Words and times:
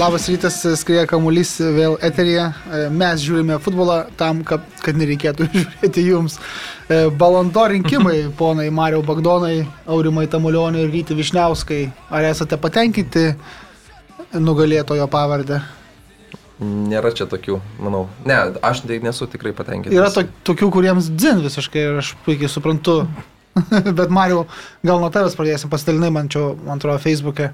Labas 0.00 0.30
rytas, 0.32 0.54
skrieja 0.80 1.02
kamuolys 1.04 1.50
vėl 1.76 1.98
eterija. 2.00 2.46
Mes 2.88 3.20
žiūrime 3.20 3.58
futbolą 3.60 3.98
tam, 4.16 4.38
kad, 4.48 4.62
kad 4.80 4.96
nereikėtų 4.96 5.44
žiūrėti 5.52 6.04
jums. 6.06 6.38
Balando 7.20 7.66
rinkimai, 7.68 8.22
ponai 8.38 8.70
Mario 8.72 9.02
Bagdonai, 9.04 9.66
Aurimai 9.84 10.24
Tamulionai 10.32 10.86
ir 10.86 10.94
Ryti 10.94 11.16
Višniauskai. 11.18 11.82
Ar 12.16 12.24
esate 12.30 12.56
patenkinti 12.62 13.26
nugalėtojo 14.40 15.04
pavardę? 15.12 15.58
Nėra 16.64 17.10
čia 17.12 17.26
tokių, 17.28 17.58
manau. 17.84 18.06
Ne, 18.24 18.38
aš 18.64 18.80
tai 18.88 19.02
nesu 19.04 19.28
tikrai 19.28 19.52
patenkintas. 19.58 19.98
Yra 19.98 20.08
to, 20.14 20.24
tokių, 20.48 20.70
kuriems 20.78 21.10
dzin 21.12 21.42
visiškai 21.44 21.82
ir 21.82 22.00
aš 22.00 22.14
puikiai 22.24 22.48
suprantu. 22.48 23.02
Bet 23.98 24.08
Mario, 24.08 24.46
gal 24.80 25.04
nuo 25.04 25.12
tavęs 25.12 25.36
pradėsim, 25.36 25.68
pasidalinai 25.68 26.08
man 26.16 26.32
čia, 26.32 26.46
man 26.64 26.80
atrodo, 26.80 27.02
Facebook'e. 27.04 27.50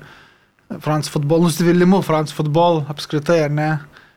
France 0.83 1.11
Football, 1.13 1.47
nusivylimu 1.47 2.01
France 2.03 2.35
Football 2.35 2.85
apskritai, 2.91 3.45
ar 3.47 3.55
ne? 3.55 3.71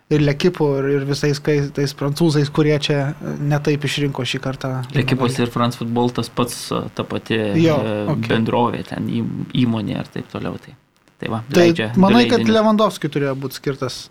Ir 0.09 0.23
Lekipų, 0.25 0.67
ir, 0.79 0.87
ir 0.97 1.03
visais 1.05 1.37
tais 1.37 1.91
prancūzais, 1.93 2.49
kurie 2.49 2.73
čia 2.81 3.11
netaip 3.21 3.83
išrinko 3.85 4.25
šį 4.25 4.39
kartą. 4.41 4.71
Lekipos 4.95 5.37
ir 5.37 5.51
France 5.53 5.77
Football 5.77 6.09
tas 6.17 6.31
pats, 6.33 6.63
ta 6.97 7.05
pati 7.05 7.37
jo, 7.61 7.75
okay. 8.15 8.31
bendrovė, 8.31 8.81
ten 8.89 9.05
įmonė 9.13 9.99
ir 9.99 10.09
taip 10.09 10.31
toliau. 10.33 10.57
Tai, 10.63 10.73
tai, 11.21 11.29
va, 11.29 11.43
tai 11.53 11.67
leidžia, 11.67 11.91
manai, 12.01 12.25
kad 12.31 12.41
Lewandowski 12.49 13.11
turėjo 13.13 13.35
būti 13.37 13.61
skirtas 13.61 14.07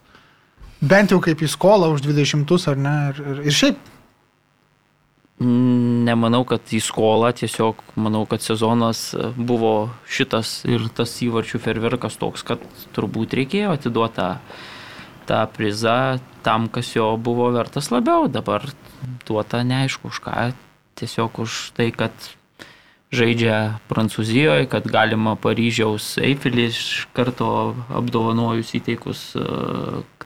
bent 0.79 1.11
jau 1.11 1.19
kaip 1.23 1.43
į 1.43 1.51
skolą 1.51 1.91
už 1.97 2.07
20 2.07 2.71
ar 2.71 2.79
ne? 2.79 2.97
Ir, 3.11 3.23
ir, 3.33 3.43
ir 3.51 3.59
šiaip 3.59 3.83
Nemanau, 5.39 6.41
kad 6.43 6.67
į 6.75 6.81
skolą, 6.83 7.29
tiesiog 7.39 7.79
manau, 7.95 8.25
kad 8.27 8.43
sezonas 8.43 9.13
buvo 9.39 9.93
šitas 10.11 10.65
ir 10.67 10.89
tas 10.91 11.13
įvarčių 11.23 11.61
ferverkas 11.63 12.19
toks, 12.19 12.43
kad 12.43 12.65
turbūt 12.97 13.37
reikėjo 13.39 13.77
atiduoti 13.77 14.19
tą, 14.19 14.27
tą 15.31 15.45
prizą 15.55 16.19
tam, 16.43 16.67
kas 16.67 16.91
jo 16.97 17.13
buvo 17.23 17.53
vertas 17.55 17.93
labiau. 17.95 18.27
Dabar 18.27 18.67
duota 19.29 19.63
neaišku 19.63 20.11
už 20.11 20.19
ką, 20.27 20.51
tiesiog 20.99 21.39
už 21.47 21.61
tai, 21.79 21.93
kad 21.95 22.13
žaidžia 23.15 23.79
Prancūzijoje, 23.87 24.67
kad 24.75 24.91
galima 24.91 25.37
Paryžiaus 25.39 26.17
Eifelį 26.19 26.67
iš 26.73 26.83
karto 27.15 27.77
apdovanojus 27.95 28.75
įteikus 28.75 29.29
e, 29.39 29.45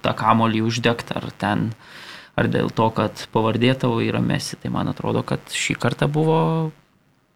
tą 0.01 0.15
kamolį 0.19 0.65
uždegti 0.67 1.15
ar 1.21 1.29
ten 1.39 1.69
uh, 1.69 1.92
ar 2.39 2.49
dėl 2.49 2.71
to, 2.73 2.89
kad 2.95 3.27
pavardė 3.33 3.75
tavo 3.79 4.01
yra 4.05 4.23
Mesi. 4.25 4.59
Tai 4.61 4.73
man 4.75 4.91
atrodo, 4.93 5.25
kad 5.27 5.43
šį 5.53 5.77
kartą 5.81 6.09
buvo, 6.13 6.39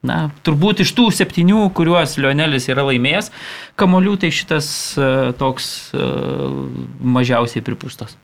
na, 0.06 0.18
turbūt 0.46 0.82
iš 0.84 0.94
tų 0.96 1.08
septynių, 1.14 1.66
kuriuos 1.76 2.16
Lionelis 2.20 2.68
yra 2.72 2.86
laimėjęs, 2.88 3.32
kamolių 3.80 4.16
tai 4.24 4.32
šitas 4.34 4.68
uh, 5.00 5.32
toks 5.38 5.90
uh, 5.96 6.64
mažiausiai 7.00 7.64
pripūstas. 7.66 8.16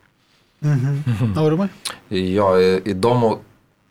Mhm. 0.62 1.34
Aurimai? 1.42 1.68
Jo, 2.14 2.54
įdomu, 2.86 3.34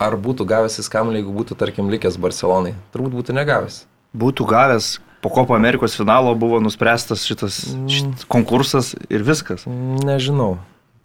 ar 0.02 0.16
būtų 0.18 0.48
gavęs 0.48 0.80
į 0.80 0.88
skamulį, 0.88 1.22
jeigu 1.22 1.36
būtų, 1.36 1.58
tarkim, 1.60 1.92
likęs 1.92 2.18
Barcelonai. 2.22 2.74
Turbūt 2.96 3.18
būtų 3.20 3.36
negavęs. 3.36 3.84
Būtų 4.18 4.48
gavęs, 4.48 4.96
po 5.22 5.30
Kopo 5.30 5.56
Amerikos 5.56 5.96
finalo 6.00 6.34
buvo 6.40 6.62
nuspręstas 6.64 7.28
šitas, 7.28 7.62
šitas 7.92 8.26
konkursas 8.32 8.96
ir 9.12 9.24
viskas. 9.28 9.68
Nežinau. 9.68 10.56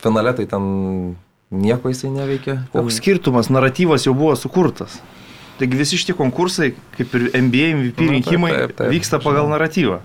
Finale 0.02 0.32
tai 0.38 0.46
ten 0.48 0.64
nieko 1.50 1.88
jisai 1.88 2.10
neveikia. 2.10 2.58
Koks 2.72 2.98
skirtumas, 3.00 3.50
naratyvas 3.52 4.06
jau 4.06 4.14
buvo 4.14 4.34
sukurtas. 4.36 4.98
Taigi 5.60 5.78
visi 5.78 5.98
šitie 6.00 6.16
konkursai, 6.16 6.72
kaip 6.96 7.14
ir 7.16 7.28
NBA 7.32 7.68
MVP 7.78 8.04
Na, 8.04 8.16
rinkimai, 8.16 8.50
taip, 8.52 8.64
taip, 8.66 8.76
taip, 8.80 8.92
vyksta 8.92 9.20
pagal 9.22 9.46
žinau. 9.46 9.54
naratyvą. 9.54 10.00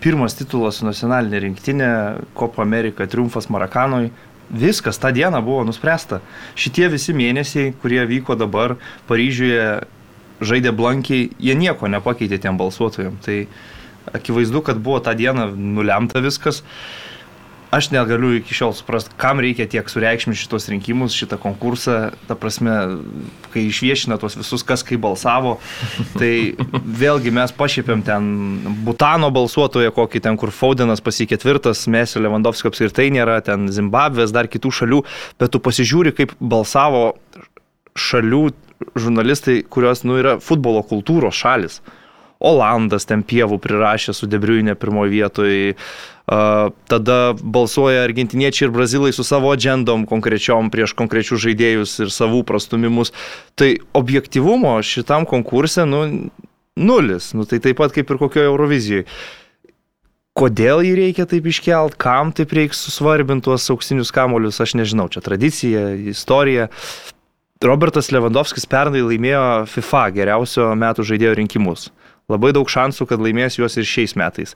Pirmas 0.00 0.36
titulas 0.36 0.80
su 0.80 0.86
nacionalinė 0.88 1.40
rinktinė, 1.44 1.90
Kopo 2.36 2.64
Amerika, 2.64 3.06
triumfas 3.08 3.48
Marakanoj. 3.52 4.10
Viskas 4.50 4.98
tą 4.98 5.12
dieną 5.14 5.40
buvo 5.46 5.62
nuspręsta. 5.68 6.20
Šitie 6.58 6.88
visi 6.90 7.14
mėnesiai, 7.14 7.74
kurie 7.80 8.02
vyko 8.08 8.34
dabar 8.36 8.74
Paryžiuje, 9.08 9.84
žaidė 10.42 10.72
blankiai, 10.74 11.28
jie 11.38 11.54
nieko 11.54 11.88
nepakeitė 11.88 12.40
tiem 12.42 12.58
balsuotojams. 12.58 13.22
Tai 13.24 14.16
akivaizdu, 14.16 14.64
kad 14.66 14.80
buvo 14.82 14.98
tą 15.04 15.14
dieną 15.14 15.52
nulemta 15.54 16.20
viskas. 16.24 16.64
Uh, 16.64 17.09
aš 17.70 17.90
negaliu 17.94 18.32
iki 18.38 18.54
šiol 18.54 18.74
suprasti, 18.74 19.14
kam 19.20 19.40
reikia 19.42 19.66
tiek 19.70 19.88
sureikšminti 19.90 20.40
šitos 20.42 20.68
rinkimus, 20.72 21.14
šitą 21.16 21.38
konkursą, 21.40 22.10
ta 22.28 22.36
prasme, 22.38 22.74
kai 23.54 23.66
išviešina 23.68 24.18
tos 24.20 24.36
visus, 24.38 24.64
kas 24.66 24.82
kaip 24.86 25.02
balsavo, 25.04 25.56
tai 26.18 26.56
vėlgi 27.02 27.32
mes 27.34 27.54
pašypėm 27.54 28.02
ten 28.06 28.30
Butano 28.86 29.30
balsuotoją, 29.34 29.94
kokį 29.94 30.24
ten, 30.26 30.38
kur 30.40 30.52
Faudenas 30.54 31.02
pasiekė 31.04 31.36
ketvirtas, 31.36 31.86
Mesio 31.86 32.22
Lewandowskio 32.24 32.72
apskritai 32.72 33.10
nėra, 33.14 33.38
ten 33.46 33.68
Zimbabvės, 33.70 34.34
dar 34.34 34.50
kitų 34.50 34.72
šalių, 34.80 35.04
bet 35.38 35.54
tu 35.54 35.62
pasižiūri, 35.62 36.14
kaip 36.16 36.34
balsavo 36.40 37.12
šalių 37.94 38.44
žurnalistai, 38.98 39.60
kurios, 39.62 40.02
nu, 40.08 40.18
yra 40.20 40.38
futbolo 40.42 40.82
kultūros 40.86 41.38
šalis. 41.38 41.80
Olandas 42.40 43.04
ten 43.04 43.20
pievų 43.20 43.58
prirašė 43.60 44.14
su 44.16 44.26
Debriuinė 44.30 44.72
pirmoje 44.80 45.12
vietoje, 45.12 45.74
tada 46.30 47.34
balsuoja 47.42 48.04
argentiniečiai 48.06 48.68
ir 48.68 48.74
brazilai 48.74 49.10
su 49.12 49.24
savo 49.26 49.50
agendom 49.50 50.04
konkrečiom 50.06 50.70
prieš 50.70 50.94
konkrečius 50.94 51.42
žaidėjus 51.42 51.96
ir 52.04 52.12
savų 52.14 52.44
prastumimus. 52.46 53.10
Tai 53.58 53.72
objektivumo 53.98 54.76
šitam 54.86 55.26
konkurse, 55.26 55.82
nu, 55.88 56.30
nulis. 56.78 57.32
Nu, 57.34 57.46
tai 57.50 57.58
taip 57.58 57.80
pat 57.82 57.94
kaip 57.96 58.10
ir 58.10 58.20
kokioje 58.20 58.50
Eurovizijoje. 58.50 59.06
Kodėl 60.38 60.84
jį 60.86 60.92
reikia 60.94 61.26
taip 61.28 61.48
iškelt, 61.50 61.96
kam 62.00 62.30
taip 62.32 62.54
reikia 62.54 62.78
susvarbinti 62.78 63.48
tuos 63.48 63.66
auksinius 63.74 64.12
kamolius, 64.14 64.60
aš 64.62 64.76
nežinau, 64.78 65.08
čia 65.10 65.24
tradicija, 65.24 65.88
istorija. 66.14 66.68
Robertas 67.60 68.08
Lewandowskis 68.14 68.64
pernai 68.70 69.02
laimėjo 69.02 69.66
FIFA 69.68 70.04
geriausio 70.14 70.70
metų 70.78 71.04
žaidėjo 71.10 71.34
rinkimus. 71.42 71.90
Labai 72.30 72.54
daug 72.54 72.70
šansų, 72.70 73.10
kad 73.10 73.20
laimės 73.20 73.58
juos 73.58 73.74
ir 73.76 73.90
šiais 73.90 74.14
metais. 74.16 74.54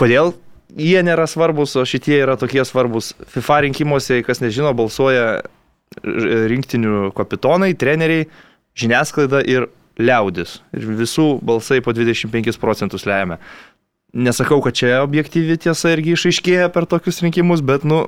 Kodėl 0.00 0.32
jie 0.74 1.02
nėra 1.06 1.26
svarbus, 1.30 1.76
o 1.78 1.84
šitie 1.86 2.18
yra 2.22 2.36
tokie 2.40 2.64
svarbus. 2.66 3.12
FIFA 3.32 3.62
rinkimuose, 3.66 4.20
kas 4.26 4.42
nežino, 4.42 4.72
balsuoja 4.76 5.44
rinktinių 6.02 7.12
kapitonai, 7.16 7.72
treneriai, 7.78 8.26
žiniasklaida 8.76 9.42
ir 9.46 9.68
liaudis. 10.00 10.60
Ir 10.76 10.88
visų 10.98 11.36
balsai 11.46 11.80
po 11.84 11.94
25 11.96 12.60
procentus 12.60 13.06
lemia. 13.08 13.38
Nesakau, 14.16 14.60
kad 14.64 14.76
čia 14.76 15.02
objektyvi 15.04 15.58
tiesa 15.60 15.92
irgi 15.92 16.14
išaiškėja 16.16 16.70
per 16.72 16.86
tokius 16.88 17.20
rinkimus, 17.24 17.62
bet, 17.64 17.84
nu, 17.84 18.06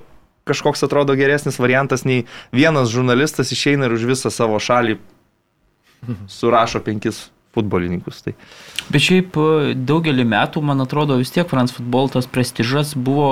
kažkoks 0.49 0.85
atrodo 0.87 1.17
geresnis 1.19 1.61
variantas 1.61 2.07
nei 2.09 2.25
vienas 2.55 2.93
žurnalistas 2.93 3.53
išeina 3.53 3.89
ir 3.89 3.97
už 3.99 4.07
visą 4.09 4.33
savo 4.33 4.61
šalį 4.63 4.97
surašo 6.31 6.81
penkis 6.85 7.27
futbolininkus. 7.59 8.23
Tai. 8.25 8.35
Bet 8.89 9.05
šiaip 9.05 9.37
e, 9.39 9.75
daugelį 9.89 10.25
metų, 10.29 10.63
man 10.65 10.85
atrodo, 10.85 11.19
vis 11.21 11.35
tiek 11.35 11.49
France 11.51 11.77
Football 11.77 12.11
tas 12.15 12.31
prestižas 12.31 12.95
buvo 12.97 13.29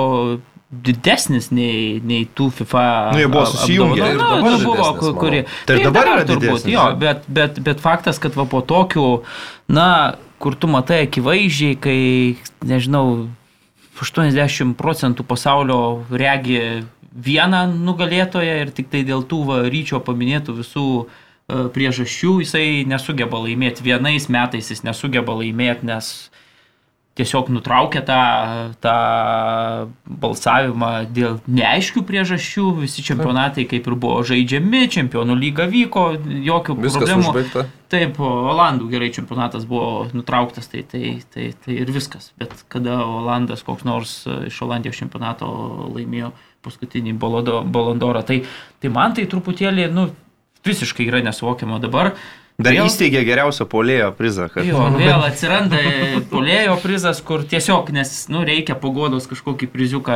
didesnis 0.67 1.47
nei, 1.55 1.97
nei 2.03 2.25
tų 2.35 2.49
FIFA. 2.57 2.85
Nu, 3.15 3.21
jie 3.21 3.29
buvo 3.31 3.45
susijungę. 3.47 4.03
Na, 4.03 4.29
na, 4.35 4.39
nu, 4.43 4.57
buvo, 4.65 5.13
kurie. 5.15 5.45
Tai 5.67 5.77
ir 5.79 5.87
dabar, 5.87 6.09
dabar 6.09 6.13
yra 6.17 6.27
turbūt, 6.27 6.43
didesnis, 6.43 6.73
jo, 6.73 6.85
bet, 6.99 7.27
bet, 7.31 7.61
bet 7.63 7.83
faktas, 7.83 8.19
kad 8.23 8.35
va 8.35 8.43
po 8.51 8.59
tokių, 8.67 9.07
na, 9.71 9.89
kur 10.43 10.57
tu 10.59 10.69
matai 10.71 11.05
akivaizdžiai, 11.05 11.77
kai, 11.81 11.99
nežinau, 12.67 13.29
80 13.97 14.75
procentų 14.77 15.23
pasaulio 15.25 15.79
regi 16.13 16.83
vieną 17.17 17.63
nugalėtoją 17.73 18.59
ir 18.61 18.73
tik 18.75 18.91
tai 18.91 19.01
dėl 19.07 19.23
tų 19.25 19.39
va, 19.47 19.61
ryčio 19.71 19.97
paminėtų 20.05 20.53
visų 20.59 20.85
uh, 20.99 21.15
priežasčių 21.47 22.33
jisai 22.43 22.67
nesugeba 22.87 23.39
laimėti. 23.45 23.85
Vienais 23.85 24.27
metais 24.31 24.67
jis 24.71 24.83
nesugeba 24.83 25.35
laimėti, 25.37 25.87
nes 25.87 26.11
tiesiog 27.17 27.47
nutraukė 27.49 28.03
tą, 28.05 28.17
tą 28.83 28.95
balsavimą 30.05 30.91
dėl 31.15 31.39
neaiškių 31.47 32.03
priežasčių. 32.05 32.65
Visi 32.83 33.05
čempionatai 33.07 33.65
kaip 33.69 33.87
ir 33.89 33.95
buvo 33.97 34.19
žaidžiami, 34.27 34.83
čempionų 34.93 35.37
lyga 35.39 35.65
vyko, 35.71 36.05
jokių 36.27 36.77
Viskas 36.83 36.99
problemų. 36.99 37.31
Užbaigta. 37.31 37.65
Taip, 37.87 38.19
Olandų 38.19 38.91
gerai 38.91 39.09
čempionatas 39.15 39.63
buvo 39.65 40.05
nutrauktas, 40.11 40.67
tai, 40.67 40.83
tai, 40.83 41.15
tai, 41.33 41.49
tai 41.63 41.79
ir 41.79 41.95
viskas. 41.95 42.33
Bet 42.37 42.53
kada 42.67 42.99
Olandas 43.07 43.63
koks 43.65 43.87
nors 43.87 44.19
iš 44.27 44.61
Olandijos 44.67 44.99
čempionato 44.99 45.47
laimėjo 45.95 46.35
paskutinį 46.67 47.15
Bolondorą, 47.17 48.25
tai, 48.27 48.41
tai 48.83 48.91
man 48.91 49.15
tai 49.15 49.23
truputėlį, 49.31 49.87
nu, 49.95 50.09
visiškai 50.65 51.07
yra 51.09 51.23
nesuvokiama 51.25 51.81
dabar. 51.83 52.13
Dar 52.57 52.73
vėl, 52.73 52.87
įsteigė 52.89 53.21
geriausio 53.21 53.67
polėjo 53.69 54.09
prizą. 54.17 54.47
Kad... 54.49 54.65
Jo, 54.65 54.87
vėl 54.97 55.21
atsiranda 55.27 55.77
polėjo 56.31 56.79
prizas, 56.81 57.19
kur 57.25 57.43
tiesiog, 57.45 57.91
nes 57.93 58.13
nu, 58.33 58.41
reikia 58.47 58.73
pagodos 58.81 59.29
kažkokį 59.29 59.69
priziuką 59.69 60.15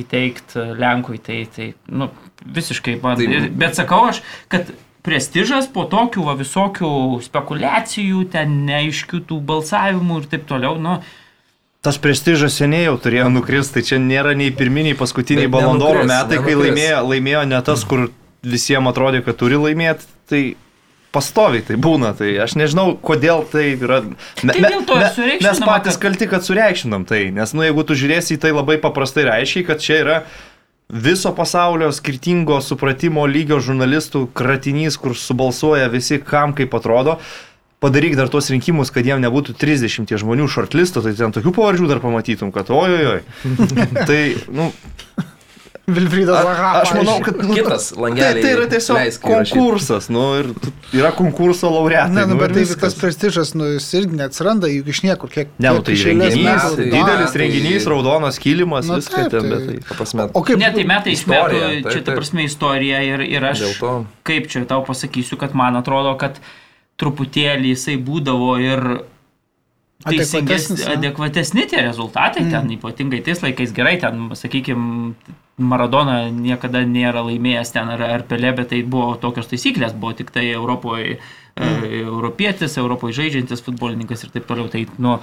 įteikti 0.00 0.64
Lenkui, 0.80 1.20
tai, 1.20 1.42
tai 1.52 1.74
nu, 1.92 2.08
visiškai 2.56 2.96
man. 3.02 3.20
Tai... 3.20 3.42
Bet 3.52 3.76
sakau 3.76 4.06
aš, 4.08 4.22
kad 4.52 4.72
prestižas 5.04 5.68
po 5.74 5.84
tokių 5.92 6.24
va, 6.24 6.38
visokių 6.40 7.20
spekulacijų, 7.26 8.24
ten 8.32 8.62
neaiškių 8.70 9.20
tų 9.28 9.42
balsavimų 9.52 10.22
ir 10.22 10.30
taip 10.32 10.48
toliau, 10.48 10.80
nu, 10.80 11.02
tas 11.84 12.00
prestižas 12.00 12.56
seniai 12.62 12.86
jau 12.86 12.96
turėjo 13.02 13.28
nukristi, 13.34 13.76
tai 13.76 13.84
čia 13.90 14.00
nėra 14.00 14.32
nei 14.38 14.54
pirminiai, 14.54 14.96
paskutiniai 14.96 15.52
balondoro 15.52 16.06
metai, 16.08 16.40
kai 16.40 16.56
laimėjo, 16.56 17.04
laimėjo 17.10 17.44
ne 17.50 17.62
tas, 17.66 17.84
kur 17.84 18.08
visiems 18.42 18.90
atrodė, 18.90 19.22
kad 19.24 19.38
turi 19.40 19.58
laimėti, 19.60 20.06
tai 20.30 20.42
pastoviai 21.12 21.64
tai 21.66 21.76
būna, 21.80 22.14
tai 22.16 22.32
aš 22.42 22.56
nežinau, 22.58 22.94
kodėl 22.96 23.44
tai 23.52 23.74
yra. 23.76 24.00
Me, 24.42 24.54
tai 24.54 24.62
dėl 24.64 24.86
to 24.88 24.96
me, 24.98 25.10
mes 25.44 25.60
patys 25.60 25.98
kad... 25.98 26.06
kalti, 26.06 26.28
kad 26.30 26.46
sureikšminam 26.46 27.04
tai, 27.08 27.26
nes, 27.34 27.52
nu, 27.56 27.66
jeigu 27.66 27.84
tu 27.88 27.96
žiūrėsi 27.98 28.38
į 28.38 28.42
tai 28.46 28.54
labai 28.56 28.78
paprastai 28.82 29.26
ir 29.26 29.32
aiškiai, 29.36 29.66
kad 29.68 29.84
čia 29.84 30.00
yra 30.04 30.18
viso 30.92 31.32
pasaulio 31.36 31.88
skirtingo 31.94 32.58
supratimo 32.64 33.24
lygio 33.28 33.60
žurnalistų 33.64 34.26
kratinys, 34.36 34.98
kur 35.00 35.16
subalsuoja 35.16 35.88
visi, 35.92 36.20
kam 36.20 36.56
kaip 36.56 36.74
atrodo. 36.76 37.18
Padaryk 37.82 38.14
dar 38.14 38.28
tuos 38.30 38.46
rinkimus, 38.52 38.92
kad 38.94 39.06
jiem 39.08 39.18
nebūtų 39.24 39.56
30 39.58 40.12
žmonių 40.20 40.46
shortlisto, 40.52 41.02
tai 41.02 41.16
ten 41.18 41.32
tokių 41.34 41.50
pavardžių 41.56 41.88
dar 41.90 42.02
pamatytum, 42.04 42.52
kad 42.54 42.70
ojojoj. 42.70 43.24
tai, 44.08 44.20
nu, 44.54 44.68
Vilfrydas 45.86 46.44
Vaha. 46.44 46.80
Aš 46.82 46.92
manau, 46.94 47.16
kad 47.24 47.38
nu, 47.42 47.54
kitas 47.54 47.88
langelis. 47.96 48.34
Tai, 48.34 48.42
tai 48.42 48.50
yra 48.54 48.66
tiesiog 48.70 49.16
konkursas, 49.24 50.06
nu, 50.14 50.22
ir 50.38 50.50
yra 50.94 51.10
konkurso 51.16 51.70
laureatai. 51.74 52.14
Ne, 52.14 52.26
nu, 52.28 52.36
nu, 52.36 52.40
bet 52.40 52.54
tai 52.54 52.62
tas 52.84 52.94
prestižas, 52.94 53.50
nu, 53.58 53.66
jis 53.74 53.88
irgi 53.98 54.20
neatsiranda, 54.20 54.70
juk 54.70 54.92
iš 54.92 55.02
niekur 55.08 55.32
kiek. 55.32 55.50
Ne, 55.58 55.72
nu, 55.74 55.82
tai 55.82 55.96
renginys, 55.98 56.68
tai, 56.76 56.86
didelis 56.86 57.34
tai, 57.34 57.42
renginys, 57.42 57.88
raudonas 57.90 58.38
kilimas, 58.42 58.86
nu, 58.86 59.00
viskas 59.00 59.26
taip, 59.26 59.34
ten, 59.34 59.48
tai, 59.48 59.50
bet 59.50 59.66
tai. 59.66 59.96
Prasme, 59.98 60.28
o 60.30 60.44
kaip? 60.46 60.60
Ne, 60.62 60.70
tai 60.76 60.86
metai 60.92 61.16
iš 61.16 61.24
metų, 61.32 61.62
čia 61.88 62.04
ta 62.06 62.14
prasme 62.14 62.46
istorija 62.46 63.02
ir, 63.08 63.26
ir 63.26 63.50
aš, 63.50 63.66
kaip 64.28 64.46
čia 64.54 64.62
tau 64.70 64.86
pasakysiu, 64.86 65.40
kad 65.40 65.58
man 65.58 65.82
atrodo, 65.82 66.14
kad 66.20 66.38
truputėlį 67.02 67.74
jisai 67.74 67.98
būdavo 67.98 68.54
ir 68.62 68.86
teisingesni, 70.06 70.80
adekvatesni 70.96 71.66
tie 71.70 71.84
rezultatai, 71.86 72.46
mm. 72.46 72.50
ten 72.54 72.74
ypatingai 72.76 73.22
tais 73.26 73.42
laikais 73.44 73.74
gerai, 73.76 73.98
ten, 74.02 74.28
sakykime, 74.38 75.14
Maradona 75.62 76.30
niekada 76.32 76.80
nėra 76.88 77.20
laimėjęs 77.26 77.74
ten 77.74 77.90
ar, 77.92 78.00
ar 78.06 78.22
pelė, 78.26 78.54
bet 78.56 78.70
tai 78.72 78.80
buvo 78.88 79.12
tokios 79.20 79.50
taisyklės, 79.50 79.92
buvo 79.92 80.14
tik 80.16 80.32
tai 80.34 80.46
Europoje 80.50 81.18
mm. 81.18 81.62
e, 81.62 82.02
europietis, 82.06 82.78
Europoje 82.80 83.18
žaidžiantis 83.20 83.64
futbolininkas 83.64 84.24
ir 84.24 84.32
taip 84.34 84.48
toliau. 84.48 84.70
Tai, 84.72 84.86
nu, 85.02 85.18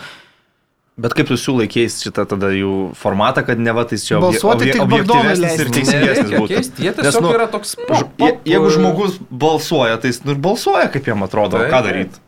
Bet 1.00 1.14
kaip 1.16 1.30
tu 1.32 1.38
siūlai 1.40 1.70
keisti 1.72 2.10
šitą 2.10 2.26
tada 2.28 2.50
jų 2.52 2.92
formatą, 3.00 3.46
kad 3.48 3.60
ne 3.62 3.72
va 3.76 3.86
tai 3.88 3.96
čia 4.02 4.18
balsuoti 4.20 4.74
obje, 4.74 4.82
objektyvesnis 4.84 5.62
ir 5.64 5.70
teisingesnis 5.78 6.34
būtų? 6.34 6.50
Keisti, 6.52 6.84
jie 6.84 6.92
tiesiog 6.98 7.08
Nes, 7.08 7.20
nu, 7.24 7.30
yra 7.38 7.46
toks... 7.54 7.72
Pop, 7.88 8.10
pop, 8.20 8.42
jeigu 8.50 8.72
žmogus 8.76 9.16
balsuoja, 9.32 10.00
tai 10.02 10.12
jis 10.12 10.26
nu, 10.28 10.36
balsuoja, 10.44 10.90
kaip 10.92 11.08
jam 11.08 11.24
atrodo, 11.24 11.62
tai, 11.62 11.70
ką 11.72 11.80
daryti. 11.88 12.20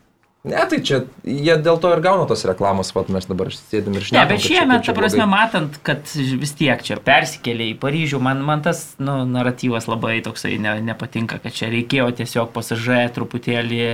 Ne, 0.41 0.57
tai 0.65 0.79
čia 0.81 1.03
jie 1.21 1.53
dėl 1.61 1.77
to 1.77 1.91
ir 1.93 1.99
gauna 2.01 2.23
tos 2.25 2.41
reklamos, 2.49 2.89
vat 2.95 3.11
mes 3.13 3.27
dabar 3.29 3.51
sėdim 3.53 3.93
ir 3.99 4.07
šnekame. 4.07 4.25
Ne, 4.25 4.29
bet 4.31 4.41
šiemet, 4.41 4.87
ta 4.87 4.95
prasme, 4.97 5.27
matant, 5.29 5.75
kad 5.85 6.09
vis 6.15 6.55
tiek 6.57 6.81
čia 6.81 6.97
persikėlė 6.97 7.67
į 7.69 7.75
Paryžių, 7.83 8.17
man, 8.25 8.41
man 8.47 8.63
tas 8.65 8.81
nu, 8.97 9.19
naratyvas 9.29 9.85
labai 9.91 10.15
toksai 10.25 10.55
ne, 10.63 10.79
nepatinka, 10.87 11.37
kad 11.43 11.53
čia 11.53 11.69
reikėjo 11.69 12.09
tiesiog 12.23 12.49
pasažė 12.55 13.03
truputėlį 13.13 13.85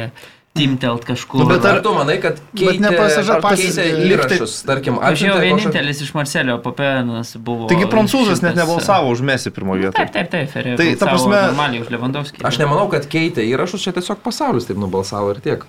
timtelt 0.58 1.06
kažkur. 1.08 1.42
Nu, 1.42 1.48
bet 1.50 1.66
ar 1.68 1.80
tu 1.86 1.94
manai, 1.96 2.18
kad 2.24 2.40
keitė, 2.58 2.92
keitė 2.92 3.86
įrašus, 4.08 4.56
tarkim, 4.68 5.00
aš 5.04 5.24
jau 5.26 5.38
vienintelis 5.42 6.02
iš 6.06 6.14
Marcelio 6.18 6.58
Papenas 6.64 7.36
buvo. 7.38 7.70
Taigi 7.72 7.88
prancūzas 7.92 8.44
net 8.46 8.58
nebalsavo 8.58 9.12
už 9.14 9.24
Mesį 9.28 9.54
pirmoje 9.56 9.88
vietoje. 9.88 9.98
Taip, 9.98 10.14
taip, 10.16 10.32
taip, 10.34 10.52
Ferė. 10.54 10.76
Tai 10.80 10.88
ta 11.00 11.10
prasme, 11.12 11.42
normaliai 11.52 11.84
už 11.84 11.92
Lewandowski. 11.94 12.44
Aš 12.48 12.60
nemanau, 12.62 12.88
kad 12.92 13.08
keitė 13.12 13.46
įrašus, 13.48 13.86
čia 13.86 13.94
tiesiog 13.96 14.22
pasaulis 14.26 14.68
taip 14.70 14.80
nubalsavo 14.82 15.34
ir 15.36 15.42
tiek. 15.46 15.66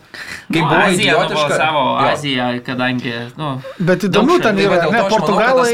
Kaip 0.49 0.63
nu, 0.63 0.67
buvo 0.67 0.81
Azija 0.83 1.17
nubalsavo, 1.23 1.85
Azija, 2.09 2.49
kadangi, 2.67 3.15
nu. 3.39 3.53
Bet 3.91 4.07
įdomu 4.09 4.39
ten 4.43 4.61
yra, 4.63 4.81
ne, 4.93 5.05
Portugalai. 5.13 5.73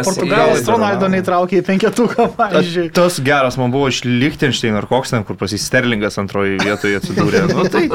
Portugalas 0.00 0.66
Ronaldo 0.68 1.10
neįtraukė 1.12 1.60
į 1.60 1.66
penketuką, 1.70 2.30
pavyzdžiui. 2.38 2.88
Tas 2.96 3.20
geras 3.24 3.58
man 3.60 3.72
buvo 3.74 3.90
iš 3.90 4.02
Lichtenstein 4.06 4.76
ar 4.78 4.88
koks 4.90 5.14
ten, 5.14 5.26
kur 5.28 5.38
pasisterlingas 5.40 6.18
antroje 6.22 6.58
vietoje 6.62 7.00
atsidūrė. 7.00 7.46
Nu, 7.50 7.64
tai 7.66 7.88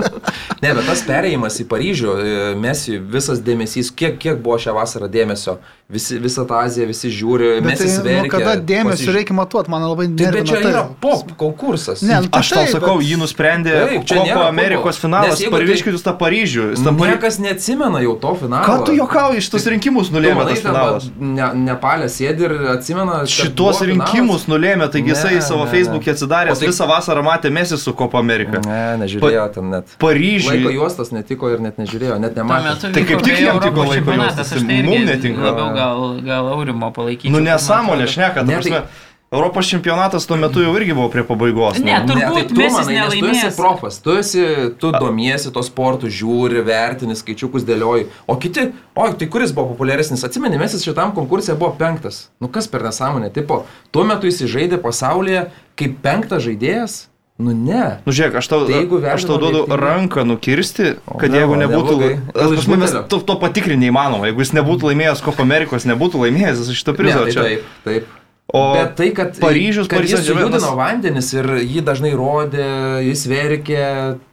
Ne, 0.63 0.73
bet 0.75 0.85
tas 0.87 1.01
perėjimas 1.07 1.57
į 1.61 1.67
Paryžių, 1.71 2.11
e, 2.15 2.35
Mesi, 2.59 2.99
visas 2.99 3.41
dėmesys, 3.43 3.91
kiek, 3.95 4.19
kiek 4.21 4.39
buvo 4.43 4.57
šią 4.61 4.75
vasarą 4.77 5.09
dėmesio, 5.11 5.57
visi, 5.91 6.17
visą 6.21 6.45
tą 6.47 6.59
Aziją 6.63 6.87
visi 6.89 7.11
žiūri, 7.13 7.49
mes 7.65 7.81
įsivertiname. 7.81 8.25
Nu, 8.25 8.31
kada 8.31 8.55
dėmesio 8.57 9.03
pasiž... 9.03 9.11
reikia 9.19 9.35
matuoti, 9.37 9.71
man 9.73 9.85
labai 9.85 10.07
nervina. 10.09 10.31
Taip, 10.31 10.37
bet 10.39 10.49
čia 10.49 10.61
tai. 10.61 10.71
yra 10.71 10.83
pop 11.01 11.33
konkursas. 11.39 12.03
Ne, 12.05 12.21
nu, 12.23 12.31
tai 12.31 12.41
aš 12.41 12.51
tau 12.53 12.63
taip, 12.63 12.73
sakau, 12.77 12.95
bet... 13.01 13.09
jį 13.09 13.19
nusprendė 13.21 13.75
Kopo 14.05 14.39
Amerikos 14.45 14.99
finalas, 15.01 15.43
parviškit 15.51 15.99
tą 16.05 16.15
Paryžių. 16.19 16.69
Niekas 16.95 17.39
neatsimena 17.43 18.01
jau 18.05 18.15
to 18.21 18.33
finalo. 18.45 18.65
Ką 18.65 18.87
tu 18.87 18.95
jokauji, 18.97 19.43
šitus 19.45 19.67
rinkimus 19.75 20.11
nulėmė 20.13 20.47
tas 20.49 20.63
finalas? 20.63 21.09
Ne, 21.19 21.51
Nepalė 21.65 22.09
sėdi 22.11 22.47
ir 22.47 22.55
atsimena. 22.75 23.21
Šitos 23.29 23.83
rinkimus 23.85 24.47
nulėmė, 24.49 24.89
taigi 24.93 25.13
jisai 25.13 25.37
savo 25.45 25.67
Facebook'e 25.69 26.15
atsidaręs 26.15 26.61
tai- 26.61 26.71
visą 26.71 26.87
vasarą 26.89 27.25
matė 27.25 27.51
Mesi 27.53 27.77
su 27.81 27.93
Kopo 27.93 28.17
Amerika. 28.21 28.61
Ne, 28.65 28.81
nežiūrėjo 29.03 29.45
ten 29.57 29.69
net. 29.73 29.95
Paryžių 30.01 30.44
laiko 30.49 30.75
juostas 30.75 31.11
netiko 31.15 31.49
ir 31.53 31.63
net 31.63 31.81
nežiūrėjo, 31.81 32.19
net 32.21 32.37
nematė. 32.39 32.91
Tai 32.95 33.03
kaip 33.09 33.25
tik 33.25 33.41
jam 33.41 33.59
tiko 33.63 33.87
laiko 33.89 34.19
juostas, 34.19 34.53
tai 34.55 34.79
mums 34.85 35.09
netinka. 35.09 35.43
Labiau 35.49 35.73
gal, 35.75 36.05
gal 36.25 36.53
aurimo 36.53 36.91
palaikyti. 36.95 37.33
Nu 37.33 37.43
nesąmonė, 37.43 38.07
šneka, 38.11 38.45
ta 38.45 38.61
prasme. 38.61 38.85
Europos 39.31 39.65
čempionatas 39.67 40.27
tuo 40.29 40.37
metu 40.37 40.61
jau 40.61 40.71
irgi 40.77 40.93
buvo 40.93 41.09
prie 41.11 41.23
pabaigos. 41.25 41.79
Ne, 41.83 41.95
nu. 42.05 42.13
turbūt 42.13 42.51
ne, 42.53 42.59
tai 42.59 42.67
tu, 42.69 42.75
manai, 42.75 43.07
tu 43.19 43.31
esi 43.31 43.49
profas, 43.57 43.97
tu, 44.03 44.13
esi, 44.21 44.43
tu 44.79 44.91
domiesi 44.93 45.51
to 45.55 45.63
sportu, 45.65 46.11
žiūri, 46.13 46.61
vertini, 46.65 47.17
skaičiukus 47.17 47.65
dėlioji, 47.67 48.05
o 48.29 48.37
kiti, 48.39 48.67
o 48.93 49.07
tai 49.17 49.29
kuris 49.33 49.51
buvo 49.55 49.73
populiaresnis, 49.73 50.23
atsimeni, 50.27 50.61
mes 50.61 50.77
šitam 50.77 51.11
konkursė 51.17 51.57
buvo 51.57 51.73
penktas. 51.79 52.27
Nu 52.39 52.51
kas 52.53 52.69
per 52.71 52.85
nesąmonę, 52.85 53.33
tipo, 53.35 53.63
tuo 53.91 54.05
metu 54.07 54.29
jis 54.29 54.45
žaidė 54.45 54.79
pasaulyje 54.83 55.47
kaip 55.75 55.99
penktas 56.05 56.45
žaidėjas, 56.45 57.01
Nu 57.35 57.51
ne. 57.51 57.97
Nu 58.05 58.13
žiūrėk, 58.15 58.37
aš 58.39 58.47
tau, 58.47 58.61
tai 58.63 58.85
aš 59.11 59.25
tau 59.27 59.35
duodu 59.35 59.65
objektyviai... 59.65 59.79
ranką 59.81 60.23
nukirsti, 60.23 60.93
kad 61.19 61.33
o, 61.33 61.39
jeigu 61.41 61.57
nebūtų... 61.59 61.95
Neblogai. 61.99 62.77
Mes 62.79 62.93
to, 63.11 63.19
to 63.27 63.35
patikrinti 63.41 63.83
neįmanoma. 63.83 64.29
Jeigu 64.29 64.45
jis 64.45 64.53
nebūtų 64.55 64.93
laimėjęs 64.93 65.23
Kopo 65.25 65.43
Amerikos, 65.43 65.87
nebūtų 65.89 66.23
laimėjęs 66.23 66.69
šito 66.71 66.95
prizo. 66.95 67.25
Ne, 67.27 67.35
tai 67.35 67.49
taip, 67.49 67.73
taip. 67.83 68.13
O 68.53 68.61
Bet 68.77 68.93
tai, 68.95 69.09
kad 69.17 69.35
Paryžius, 69.41 69.89
kad 69.89 70.05
jis 70.05 70.27
judino 70.29 70.75
vandenis 70.77 71.31
ir 71.33 71.49
jį 71.65 71.81
dažnai 71.83 72.11
rodė, 72.15 72.67
jis 73.03 73.25
verkė, 73.27 73.85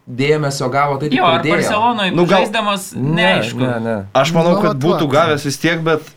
dėmesio 0.06 0.68
gavo, 0.70 0.98
tai 1.00 1.08
tik 1.08 1.16
jo, 1.16 1.26
ar 1.26 1.40
Barcelonoje 1.46 2.12
nu, 2.12 2.26
gal... 2.28 2.44
žaisdamas, 2.44 2.90
neaišku. 2.92 3.62
Ne, 3.62 3.72
ne. 3.82 3.96
Aš 4.18 4.34
manau, 4.36 4.58
kad 4.62 4.76
būtų 4.82 5.08
gavęs 5.10 5.46
vis 5.48 5.58
tiek, 5.62 5.80
bet 5.86 6.12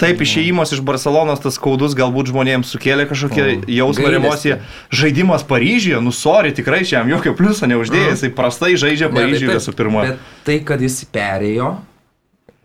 Taip, 0.00 0.22
išėjimas 0.24 0.72
iš 0.72 0.80
Barcelonos 0.86 1.42
tas 1.44 1.58
skaudus 1.58 1.94
galbūt 1.98 2.30
žmonėms 2.32 2.72
sukėlė 2.72 3.04
kažkokią 3.10 3.44
mm. 3.44 3.66
jausmą 3.76 4.08
ir 4.08 4.16
emociją. 4.20 4.58
Žaidimas 4.96 5.44
Paryžiuje, 5.48 6.00
nusori, 6.04 6.54
tikrai 6.56 6.82
čia 6.86 7.00
jam 7.00 7.12
jokio 7.12 7.34
pliuso 7.36 7.68
neuždėjęs, 7.68 8.14
mm. 8.14 8.16
jisai 8.16 8.32
prastai 8.36 8.72
žaidžia 8.80 9.12
Paryžiuje 9.12 9.58
visų 9.58 9.76
pirma. 9.76 10.06
Bet 10.08 10.24
tai, 10.46 10.58
kad 10.64 10.80
jis 10.80 11.02
perėjo, 11.12 11.74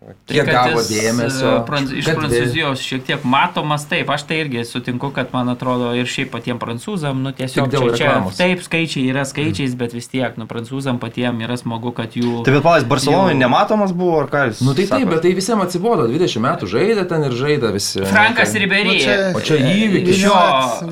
Kiek 0.06 0.46
tai, 0.46 0.52
gavo 0.54 0.82
dėmesio. 0.86 1.48
E, 1.50 1.62
Pranc 1.66 1.90
iš 1.98 2.06
Prancūzijos 2.14 2.82
šiek 2.82 3.02
tiek 3.08 3.24
matomas, 3.26 3.86
taip, 3.90 4.10
aš 4.14 4.22
tai 4.28 4.38
irgi 4.44 4.62
sutinku, 4.68 5.10
kad 5.14 5.32
man 5.34 5.50
atrodo 5.50 5.88
ir 5.98 6.06
šiaip 6.10 6.30
patiems 6.34 6.62
prancūzam, 6.62 7.24
nu 7.24 7.32
tiesiog 7.34 7.72
čia, 7.72 7.80
čia 7.98 8.12
taip, 8.38 8.62
skaičiai 8.62 9.08
yra 9.10 9.24
skaičiais, 9.26 9.72
mm. 9.74 9.80
bet 9.80 9.96
vis 9.96 10.06
tiek, 10.12 10.38
nu 10.38 10.46
prancūzam 10.50 11.00
patiems 11.02 11.42
yra 11.46 11.58
smagu, 11.58 11.90
kad 11.96 12.14
jų... 12.14 12.44
Tai 12.46 12.54
bet 12.54 12.62
palas, 12.66 12.86
Barcelonai 12.86 13.34
jų... 13.34 13.40
nematomas 13.42 13.96
buvo, 13.96 14.20
ar 14.22 14.30
ką 14.30 14.44
jūs? 14.52 14.62
Nu 14.66 14.76
tai 14.78 14.86
taip, 14.92 15.08
bet 15.10 15.24
tai 15.26 15.34
visiems 15.38 15.66
atsibodo, 15.66 16.06
20 16.12 16.44
metų 16.46 16.70
žaidė 16.70 17.08
ten 17.10 17.26
ir 17.26 17.36
žaidė 17.42 17.74
visi. 17.74 18.06
Frankas 18.06 18.54
ir 18.54 18.68
Berija. 18.70 19.18
Nu, 19.34 19.40
o 19.40 19.44
čia 19.46 19.58
įvykis. 19.58 20.22
Šio 20.22 20.38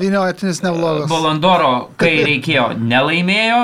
Viniotinis 0.01 0.59
neblogas. 0.65 1.07
Bolandoro, 1.11 1.73
kai 2.01 2.17
reikėjo, 2.27 2.73
nelaimėjo, 2.83 3.63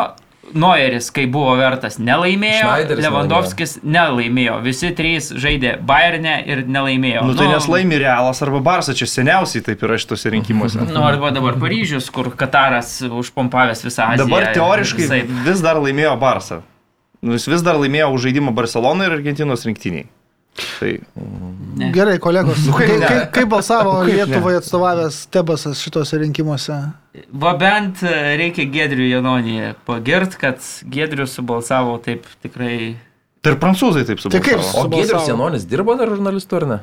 Noeris, 0.58 1.10
kai 1.14 1.26
buvo 1.32 1.54
vertas, 1.60 1.98
nelaimėjo, 2.02 2.66
Schneideris 2.66 3.06
Lewandowskis 3.06 3.76
nelaimėjo, 3.84 4.58
visi 4.66 4.92
trys 4.98 5.32
žaidė 5.42 5.76
Bayernė 5.88 6.36
ir 6.50 6.64
nelaimėjo. 6.68 7.26
Nu 7.28 7.36
tai 7.38 7.48
nu, 7.50 7.56
nes 7.56 7.68
laimi 7.72 8.00
Realas 8.02 8.42
arba 8.46 8.62
Barsa, 8.66 8.96
čia 8.98 9.10
seniausiai 9.10 9.66
taip 9.66 9.84
yra 9.88 10.00
šituose 10.02 10.34
rinkimuose. 10.36 10.84
Nu 10.92 11.06
arba 11.08 11.34
dabar 11.36 11.60
Paryžius, 11.62 12.12
kur 12.14 12.32
Kataras 12.38 13.00
užpompavęs 13.08 13.86
visą 13.88 14.12
Aziją. 14.14 14.28
Dabar 14.28 14.52
teoriškai 14.56 15.06
visai... 15.06 15.22
vis 15.48 15.64
dar 15.64 15.82
laimėjo 15.82 16.16
Barsa. 16.22 16.62
Nu, 17.22 17.36
jis 17.38 17.46
vis 17.52 17.62
dar 17.66 17.78
laimėjo 17.78 18.10
už 18.16 18.28
žaidimą 18.30 18.54
Barcelonai 18.58 19.08
ir 19.10 19.20
Argentinos 19.20 19.68
rinktiniai. 19.68 20.10
Tai... 20.56 21.00
Ne. 21.76 21.92
Gerai, 21.96 22.18
kolegos. 22.20 22.60
Nu, 22.68 22.74
kaip, 22.76 23.04
kaip, 23.06 23.28
kaip 23.36 23.52
balsavo 23.52 23.94
kaip 24.02 24.12
Lietuvai 24.12 24.58
atstovavęs 24.60 25.22
Tebasas 25.32 25.80
šituose 25.84 26.20
rinkimuose? 26.22 26.78
Va 27.44 27.54
bent 27.60 28.04
e, 28.04 28.16
reikia 28.40 28.68
Gedrių 28.72 29.08
Janonį 29.10 29.60
pagirt, 29.88 30.36
kad 30.42 30.64
Gedrius 30.92 31.38
subalsavo 31.40 31.98
taip 32.04 32.28
tikrai. 32.44 32.96
Tai 33.42 33.56
ir 33.56 33.62
prancūzai 33.64 34.04
taip 34.08 34.24
subalsavo. 34.24 34.44
Tai 34.44 34.48
kaip 34.48 34.82
o 34.84 34.88
Gedrius 34.92 35.30
Janonis 35.32 35.68
dirbo 35.72 35.96
dar 36.00 36.12
žurnalistu 36.12 36.60
ar 36.60 36.68
ne? 36.74 36.80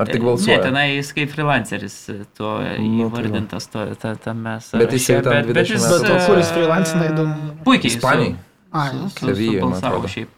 Ar 0.00 0.08
tik 0.08 0.24
balsuoja? 0.24 0.56
Ne, 0.56 0.64
tenai 0.64 0.86
jis 0.94 1.12
kaip 1.16 1.32
freelanceris 1.34 1.96
to 2.38 2.52
nu, 2.80 3.04
įvardintas, 3.04 3.68
to, 3.72 3.84
ta, 4.00 4.14
ta 4.16 4.32
mes. 4.36 4.70
Bet 4.80 4.96
jis 4.96 5.10
jau 5.12 5.20
ten 5.26 5.50
20 5.50 5.56
bet, 5.56 5.72
jis, 5.74 5.84
bet, 5.84 6.06
bet 6.08 6.28
kuris 6.28 6.52
freelancina 6.56 7.08
įdomu. 7.10 7.54
Puikiai. 7.66 7.92
Ispanijai. 7.96 8.36
Ai, 8.70 8.92
Sevijoje 9.18 9.64
balsavo 9.66 10.08
šiaip. 10.08 10.36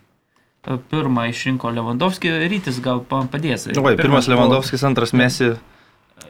Pirmą 0.62 1.26
išrinko 1.30 1.70
Lewandowski, 1.74 2.30
rytis 2.48 2.78
gal 2.82 3.02
padės. 3.08 3.66
Nu, 3.74 3.82
vai, 3.82 3.96
pirmas 3.98 4.28
Lewandowskis, 4.30 4.84
antras 4.86 5.14
Mesi. 5.16 5.52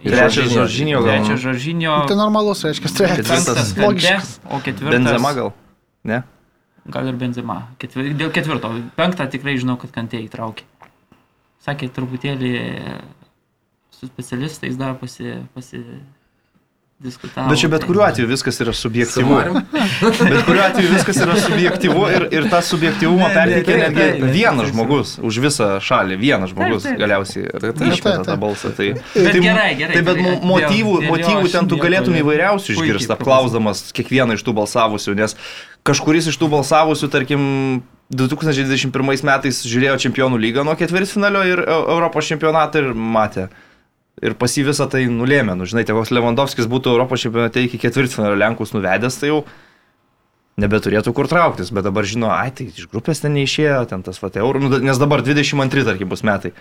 Trečias 0.03 0.49
Žoržinio 0.51 1.03
gal. 1.05 1.21
Trečias 1.21 1.43
Žoržinio. 1.43 1.97
Tai 2.09 2.17
normalus, 2.17 2.65
reiškia, 2.65 2.93
trečias. 2.97 3.75
Kante, 3.77 4.15
o 4.49 4.61
ketvirtas. 4.65 4.97
Benzema 4.97 5.35
gal. 5.37 5.53
Ne? 6.09 6.23
Gal 6.91 7.11
ir 7.13 7.19
Benzema. 7.21 7.59
Ketvir, 7.79 8.11
dėl 8.19 8.33
ketvirto. 8.35 8.73
Penktą 8.97 9.29
tikrai 9.31 9.59
žinau, 9.61 9.77
kad 9.79 9.93
Kante 9.95 10.19
įtraukė. 10.25 10.65
Sakė, 11.63 11.93
truputėlį 11.95 12.55
su 13.95 14.09
specialistais 14.09 14.75
dar 14.81 14.97
pasi, 14.99 15.37
pasi, 15.55 15.85
diskutavo. 17.03 17.49
Bet 17.51 17.61
čia 17.61 17.69
bet 17.73 17.85
kuriuo 17.87 18.05
atveju 18.07 18.29
viskas 18.31 18.61
yra 18.65 18.73
subjektyvu. 18.77 19.39
bet 20.33 20.45
kuriuo 20.47 20.65
atveju 20.65 20.91
viskas 20.93 21.21
yra 21.25 21.37
subjektyvu 21.41 22.05
ir, 22.17 22.27
ir 22.39 22.49
tą 22.53 22.61
subjektyvumą 22.67 23.31
perteikia 23.35 23.79
netgi 23.83 24.33
vienas 24.35 24.71
žmogus 24.73 25.15
už 25.23 25.41
visą 25.47 25.69
šalį, 25.85 26.19
vienas 26.21 26.53
žmogus 26.55 26.87
galiausiai 27.01 27.51
išmeta 27.93 28.23
tą 28.29 28.37
balsą. 28.43 28.75
Tai, 28.77 28.93
bet 29.15 29.33
tai, 29.33 29.43
gerai, 29.45 29.71
gerai. 29.81 29.97
Tai 29.97 30.05
bet 30.11 30.45
motyvų, 30.53 30.99
motyvų 31.09 31.53
ten 31.55 31.71
tu 31.71 31.81
galėtum 31.83 32.19
įvairiausių 32.23 32.77
išgirsti, 32.77 33.11
apklausdamas 33.17 33.89
kiekvieną 33.97 34.39
iš 34.39 34.47
tų 34.47 34.57
balsavusių, 34.63 35.17
nes 35.19 35.37
kažkuris 35.87 36.31
iš 36.31 36.39
tų 36.39 36.53
balsavusių, 36.55 37.11
tarkim, 37.13 37.43
2021 38.13 39.25
metais 39.25 39.63
žiūrėjo 39.65 39.97
čempionų 40.05 40.41
lygą 40.41 40.67
nuo 40.69 40.75
ketvirtfinalio 40.77 41.45
ir 41.49 41.63
Europos 41.65 42.29
čempionatą 42.29 42.83
ir 42.83 42.91
matė 42.93 43.47
ir 44.21 44.37
pas 44.39 44.53
jį 44.53 44.67
visą 44.69 44.89
tai 44.91 45.07
nulėmė. 45.11 45.57
Nu, 45.59 45.67
žinai, 45.69 45.87
tai 45.89 45.97
koks 45.97 46.13
Lewandowskis 46.13 46.69
būtų 46.71 46.93
Europos 46.93 47.25
čempionate 47.25 47.65
iki 47.65 47.81
ketvirtfinalio 47.81 48.37
Lenkus 48.41 48.75
nuvedęs, 48.77 49.19
tai 49.21 49.33
jau 49.33 49.43
nebeturėtų 50.61 51.15
kur 51.17 51.31
trauktis, 51.31 51.73
bet 51.73 51.87
dabar 51.87 52.07
žino, 52.09 52.29
ai, 52.35 52.51
tai 52.53 52.69
iš 52.69 52.91
grupės 52.93 53.25
ten 53.25 53.33
neišėjo, 53.39 53.83
ten 53.91 54.05
tas 54.05 54.21
vat 54.21 54.37
eurų, 54.37 54.67
nu, 54.67 54.73
nes 54.85 55.01
dabar 55.01 55.25
22, 55.25 55.87
tarkim, 55.89 56.11
bus 56.13 56.25
metai. 56.27 56.53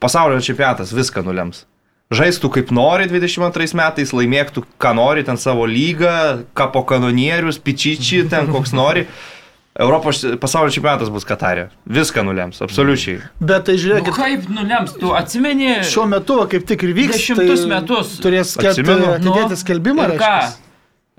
Pasaulio 0.00 0.40
čempionatas 0.44 0.92
viską 0.96 1.24
nulems. 1.24 1.64
Žaistų 2.10 2.50
kaip 2.50 2.72
nori 2.74 3.06
22 3.06 3.76
metais, 3.78 4.12
laimėktų, 4.16 4.64
ką 4.82 4.94
nori, 4.98 5.22
ten 5.24 5.38
savo 5.38 5.64
lygą, 5.70 6.42
kapo 6.58 6.82
kanonierius, 6.88 7.60
pičičiai, 7.62 8.26
ten 8.28 8.50
koks 8.52 8.74
nori. 8.76 9.06
Europos 9.80 10.20
pasaulio 10.40 10.72
čempionatas 10.74 11.08
bus 11.12 11.24
Katarė. 11.24 11.68
Viską 11.88 12.24
nulems, 12.26 12.60
absoliučiai. 12.64 13.20
Bet 13.40 13.64
tai 13.68 13.78
žiūrėk, 13.80 14.10
nu, 14.10 14.16
kaip 14.16 14.48
nulems, 14.52 14.96
tu 15.00 15.14
atsimeni. 15.16 15.78
Šiuo 15.88 16.04
metu, 16.10 16.36
kaip 16.52 16.66
tik 16.68 16.84
ir 16.84 16.92
vyks. 16.98 17.16
Dešimtus 17.16 17.62
tai 17.64 17.70
metus. 17.70 18.10
Turės 18.20 18.52
atidėti 18.60 19.24
nu, 19.24 19.60
skelbimą. 19.62 20.10
Ką? 20.20 20.34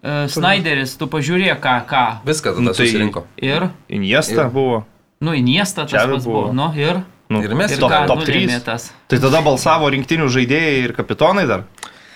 Uh, 0.01 0.25
Snyderis, 0.33 0.95
tu 0.97 1.05
pažiūrėk, 1.09 1.59
ką, 1.61 1.75
ką. 1.89 2.05
Viską 2.25 2.55
tada 2.55 2.65
nu, 2.65 2.73
tai 2.73 2.87
susirinko. 2.87 3.25
Ir? 3.37 3.67
Iniesta 3.89 4.47
ir. 4.47 4.53
buvo. 4.53 4.79
Nu, 5.21 5.35
Iniesta 5.37 5.85
pats 5.85 6.25
buvo. 6.25 6.47
buvo. 6.47 6.53
Nu, 6.57 6.71
ir? 6.77 7.03
Nu, 7.31 7.41
ir 7.45 7.53
mes 7.55 7.71
ir 7.71 7.79
top, 7.79 7.93
top 8.09 8.25
3. 8.27 8.87
Tai 9.07 9.19
tada 9.23 9.41
balsavo 9.45 9.89
rinktinių 9.93 10.25
žaidėjai 10.33 10.81
ir 10.87 10.95
kapitonai 10.97 11.45
dar. 11.49 11.67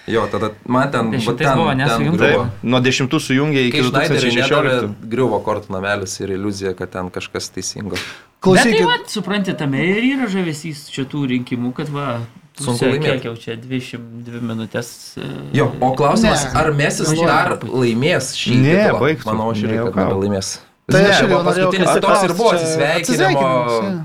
Jo, 0.08 0.28
tada 0.30 0.52
man 0.70 0.92
ten, 0.94 1.10
ten 1.12 1.58
buvo 1.58 1.74
nesujungta. 1.74 2.32
Nuo 2.62 2.82
dešimtų 2.86 3.20
sujungė 3.26 3.66
iki 3.72 3.82
2016. 3.88 4.92
Griuvo 5.10 5.40
kortų 5.46 5.74
namelis 5.74 6.14
ir 6.22 6.36
iliuzija, 6.38 6.76
kad 6.78 6.94
ten 6.94 7.10
kažkas 7.14 7.50
teisingo. 7.56 7.98
Klausykit. 8.46 8.76
Bet 8.76 8.82
tai, 8.84 8.90
va, 8.92 8.98
supranti, 9.10 9.56
tame 9.58 9.82
ir 9.82 10.04
yra 10.14 10.30
žavesys 10.30 10.86
šitų 10.94 11.24
rinkimų, 11.34 11.74
kad 11.80 11.90
va, 11.94 12.20
Sunku 12.56 12.88
laimėti. 12.88 13.18
Kiek 13.18 13.26
jau 13.28 13.34
čia 13.36 13.58
22 13.60 14.40
minutės. 14.46 14.90
E, 15.20 15.26
jo, 15.58 15.66
o 15.84 15.90
klausimas, 15.98 16.46
ne. 16.46 16.54
ar 16.62 16.70
Mesis 16.78 17.12
dar 17.18 17.58
laimės 17.68 18.32
šį? 18.40 18.60
Ne, 18.64 18.78
baigsiu. 18.96 19.28
Manau, 19.28 19.50
aš 19.52 19.66
irgi, 19.66 19.82
kad 19.82 19.98
nebelaimės. 20.00 20.52
Tai 20.92 21.02
aš 21.02 21.24
jau 21.26 21.42
paskutinis 21.42 21.92
toks 22.04 22.24
ir 22.28 22.34
buvo 22.38 22.52
atsisveikinimo 22.54 23.54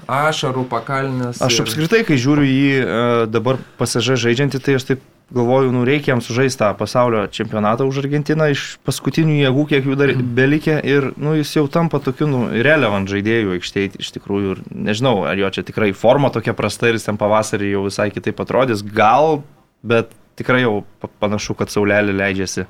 ašarų 0.08 0.64
pakalinės. 0.70 1.42
Aš 1.44 1.62
apskritai, 1.66 2.04
kai 2.08 2.16
žiūriu 2.20 2.46
į 2.48 2.60
uh, 2.80 3.24
dabar 3.28 3.60
pasažą 3.80 4.16
žaidžiantį, 4.20 4.60
tai 4.64 4.78
aš 4.78 4.86
taip 4.88 5.02
galvoju, 5.30 5.72
nu 5.72 5.84
reikia 5.84 6.14
jam 6.14 6.22
sužaisti 6.24 6.58
tą 6.58 6.70
pasaulio 6.74 7.26
čempionatą 7.30 7.84
už 7.86 8.00
Argentiną 8.02 8.48
iš 8.50 8.64
paskutinių 8.86 9.36
jėgų, 9.44 9.66
kiek 9.72 9.86
jų 9.86 9.98
dar 10.00 10.14
mhm. 10.14 10.32
belikė 10.38 10.78
ir 10.82 11.10
nu, 11.20 11.36
jis 11.38 11.52
jau 11.58 11.66
tampa 11.70 12.00
tokiu 12.02 12.26
nu, 12.30 12.42
relevant 12.64 13.10
žaidėjų 13.10 13.54
aikštėje 13.58 14.00
iš 14.02 14.10
tikrųjų 14.16 14.56
ir 14.56 14.64
nežinau, 14.88 15.20
ar 15.30 15.38
jo 15.38 15.52
čia 15.54 15.66
tikrai 15.66 15.92
forma 15.92 16.32
tokia 16.34 16.56
prasta 16.56 16.90
ir 16.90 16.98
jis 16.98 17.06
ten 17.06 17.20
pavasarį 17.20 17.74
jau 17.76 17.86
visai 17.86 18.10
kitaip 18.14 18.42
atrodys, 18.42 18.82
gal, 18.82 19.42
bet 19.86 20.10
tikrai 20.40 20.64
jau 20.64 20.80
panašu, 21.22 21.54
kad 21.58 21.70
saulelė 21.72 22.16
leidžiasi. 22.16 22.66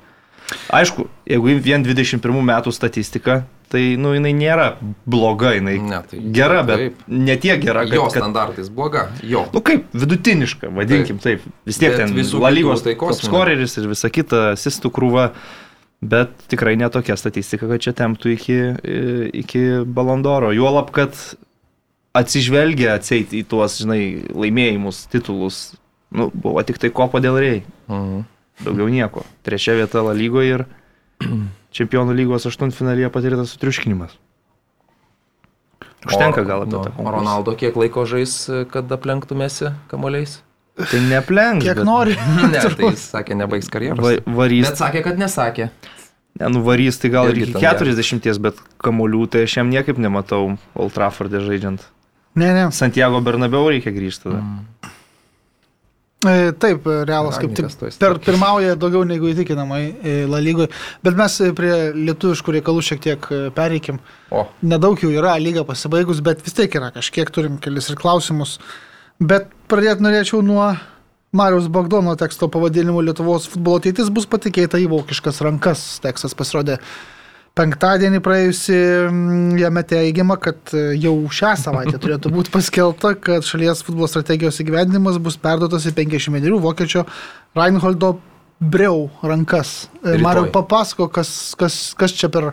Aišku, 0.73 1.07
jeigu 1.29 1.57
vien 1.63 1.83
21 1.85 2.43
metų 2.47 2.73
statistika, 2.75 3.41
tai, 3.71 3.81
nu, 3.99 4.11
jinai 4.15 4.33
nėra 4.35 4.67
bloga, 5.09 5.53
jinai 5.55 5.77
ne, 5.79 6.01
tai, 6.09 6.19
gera, 6.35 6.61
bet 6.67 6.81
taip. 6.81 7.03
ne 7.07 7.35
tiek 7.39 7.61
gera, 7.63 7.85
kad... 7.87 7.95
Jo 7.95 8.07
standartais 8.11 8.69
bloga, 8.73 9.07
jo. 9.23 9.45
Nu 9.55 9.63
kaip, 9.65 9.87
vidutiniška, 9.95 10.71
vadinkim 10.75 11.21
taip. 11.23 11.43
taip. 11.45 11.59
Vis 11.69 11.79
tiek 11.79 11.95
bet 11.95 12.03
ten 12.03 12.15
visų 12.17 12.43
lygos 12.51 12.83
skoreris 13.21 13.77
ir 13.79 13.87
visa 13.91 14.11
kita, 14.11 14.43
sistų 14.59 14.91
krūva, 14.93 15.29
bet 16.01 16.33
tikrai 16.51 16.75
netokia 16.81 17.15
statistika, 17.19 17.69
kad 17.71 17.83
čia 17.85 17.95
temptų 17.95 18.35
iki, 18.35 18.59
iki 19.43 19.63
balondoro. 19.87 20.51
Juolab, 20.55 20.91
kad 20.95 21.15
atsižvelgia 22.17 22.97
atseit 22.97 23.31
į 23.35 23.45
tuos, 23.47 23.79
žinai, 23.79 24.03
laimėjimus, 24.35 25.05
titulus, 25.13 25.63
nu, 26.11 26.27
buvo 26.33 26.63
tik 26.67 26.81
tai 26.81 26.91
kopo 26.91 27.23
dėl 27.23 27.39
rei. 27.39 27.63
Mhm. 27.87 28.27
Daugiau 28.65 28.89
nieko. 28.91 29.25
Trečia 29.45 29.75
vieta 29.77 30.03
La 30.05 30.13
lygoje 30.17 30.57
ir 30.57 30.65
čempionų 31.77 32.15
lygos 32.17 32.47
aštuntfinalyje 32.49 33.09
patirtas 33.13 33.55
sutriuškinimas. 33.55 34.17
Užtenka 36.01 36.41
gal 36.47 36.63
apie 36.65 36.73
nu, 36.73 36.85
tą. 36.85 36.93
O 36.97 37.11
Ronaldo 37.13 37.53
kiek 37.57 37.75
laiko 37.77 38.07
žais, 38.09 38.33
kad 38.73 38.89
aplenktumėsi 38.89 39.69
kamuoliais? 39.91 40.39
Tai 40.79 41.01
neplenk. 41.05 41.61
Kiek 41.61 41.77
bet... 41.77 41.85
nori. 41.85 42.15
ne, 42.53 42.61
tai 42.61 42.93
jis 42.93 43.03
sakė, 43.13 43.37
nebaigs 43.37 43.69
karjeros. 43.69 44.01
Va, 44.01 44.15
varys. 44.39 44.69
Bet 44.71 44.81
sakė, 44.81 45.03
kad 45.05 45.21
nesakė. 45.21 45.69
Ne, 46.39 46.47
nu 46.49 46.63
varys 46.65 46.97
tai 47.01 47.11
gal 47.13 47.29
ir 47.29 47.41
iki 47.43 47.53
40, 47.59 48.39
bet 48.41 48.61
kamuolių 48.81 49.25
tai 49.33 49.43
aš 49.45 49.59
jam 49.59 49.69
niekaip 49.69 49.99
nematau 50.01 50.55
Old 50.73 50.95
Trafford'e 50.95 51.43
žaidžiant. 51.43 51.83
Ne, 52.39 52.49
ne. 52.55 52.65
Santiago 52.73 53.19
Bernabeu 53.21 53.67
reikia 53.69 53.91
grįžti 53.93 54.29
tada. 54.29 54.39
Mm. 54.39 54.91
E, 56.21 56.51
taip, 56.61 56.85
realas 57.09 57.39
kaip 57.41 57.55
tik 57.57 57.71
per, 57.97 58.19
pirmauja 58.21 58.75
daugiau 58.77 59.01
negu 59.09 59.31
įtikinamai 59.31 59.81
e, 59.89 60.11
La 60.29 60.37
lygoje. 60.43 60.69
Bet 61.01 61.17
mes 61.17 61.37
prie 61.57 61.73
lietuviškų 61.97 62.53
reikalų 62.59 62.83
šiek 62.85 63.01
tiek 63.01 63.25
e, 63.33 63.39
pereikim. 63.55 63.97
O. 64.29 64.43
Nedaug 64.61 65.01
jų 65.01 65.15
yra, 65.15 65.33
lyga 65.41 65.65
pasibaigus, 65.65 66.21
bet 66.21 66.43
vis 66.45 66.53
tiek 66.57 66.77
yra 66.77 66.91
kažkiek 66.93 67.31
turim 67.33 67.57
kelis 67.61 67.89
ir 67.89 67.97
klausimus. 67.97 68.59
Bet 69.17 69.49
pradėti 69.71 70.05
norėčiau 70.05 70.43
nuo 70.45 70.69
Marijos 71.33 71.71
Bagdono 71.73 72.13
teksto 72.19 72.51
pavadinimu 72.53 73.01
Lietuvos 73.07 73.49
futbolo 73.49 73.81
ateitis 73.81 74.13
bus 74.13 74.29
patikėta 74.29 74.77
į 74.77 74.91
vokiškas 74.91 75.41
rankas. 75.47 75.83
Tekstas 76.05 76.37
pasirodė 76.37 76.77
penktadienį 77.61 78.21
praėjusi 78.25 78.75
mm, 79.09 79.59
jame 79.61 79.83
teigiama, 79.87 80.37
kad 80.41 80.73
e, 80.73 80.91
jau 81.01 81.13
šią 81.31 81.53
savaitę 81.59 81.99
turėtų 82.03 82.33
būti 82.33 82.53
paskelbta, 82.53 83.13
kad 83.21 83.47
šalies 83.47 83.83
futbolo 83.85 84.09
strategijos 84.09 84.59
įgyvendinimas 84.63 85.21
bus 85.21 85.37
perduotas 85.41 85.87
į 85.89 85.95
51 86.01 86.59
vokiečio 86.63 87.05
Reinholdo 87.57 88.15
Breu 88.61 89.09
rankas. 89.25 89.89
E, 90.01 90.17
Mariau, 90.21 90.49
papasako, 90.53 91.09
kas, 91.13 91.31
kas, 91.57 91.81
kas 91.97 92.15
čia 92.17 92.31
per 92.33 92.51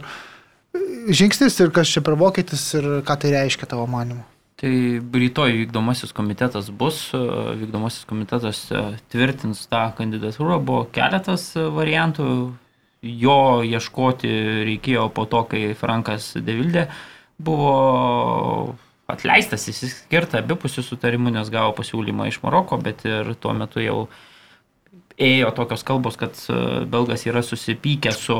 žingsnis 1.08 1.56
ir 1.62 1.72
kas 1.74 1.90
čia 1.92 2.04
per 2.04 2.18
vokietis 2.20 2.70
ir 2.78 2.90
ką 3.06 3.20
tai 3.20 3.32
reiškia 3.36 3.70
tavo 3.70 3.88
manimu. 3.90 4.24
Tai 4.58 4.70
rytoj 5.14 5.52
vykdomasis 5.54 6.10
komitetas 6.16 6.72
bus, 6.74 7.04
e, 7.14 7.24
vykdomasis 7.60 8.08
komitetas 8.10 8.64
tvirtins 9.12 9.68
tą 9.70 9.84
kandidatūrą, 10.00 10.58
buvo 10.58 10.88
keletas 10.92 11.52
variantų, 11.54 12.32
jo 13.02 13.62
ieškoti 13.62 14.30
reikėjo 14.66 15.08
po 15.14 15.26
to, 15.30 15.44
kai 15.50 15.74
Frankas 15.78 16.32
Devildė 16.34 16.88
buvo 17.38 18.74
atleistas, 19.08 19.68
jis 19.70 20.00
skirta 20.02 20.42
abipusių 20.42 20.84
sutarimų, 20.84 21.32
nes 21.38 21.50
gavo 21.52 21.72
pasiūlymą 21.78 22.28
iš 22.28 22.42
Maroko, 22.42 22.76
bet 22.82 23.06
ir 23.08 23.32
tuo 23.40 23.54
metu 23.56 23.80
jau 23.80 24.08
ėjo 25.18 25.52
tokios 25.56 25.84
kalbos, 25.86 26.18
kad 26.20 26.36
e, 26.50 26.58
Belgas 26.90 27.24
yra 27.26 27.40
susipykę 27.42 28.12
su, 28.14 28.36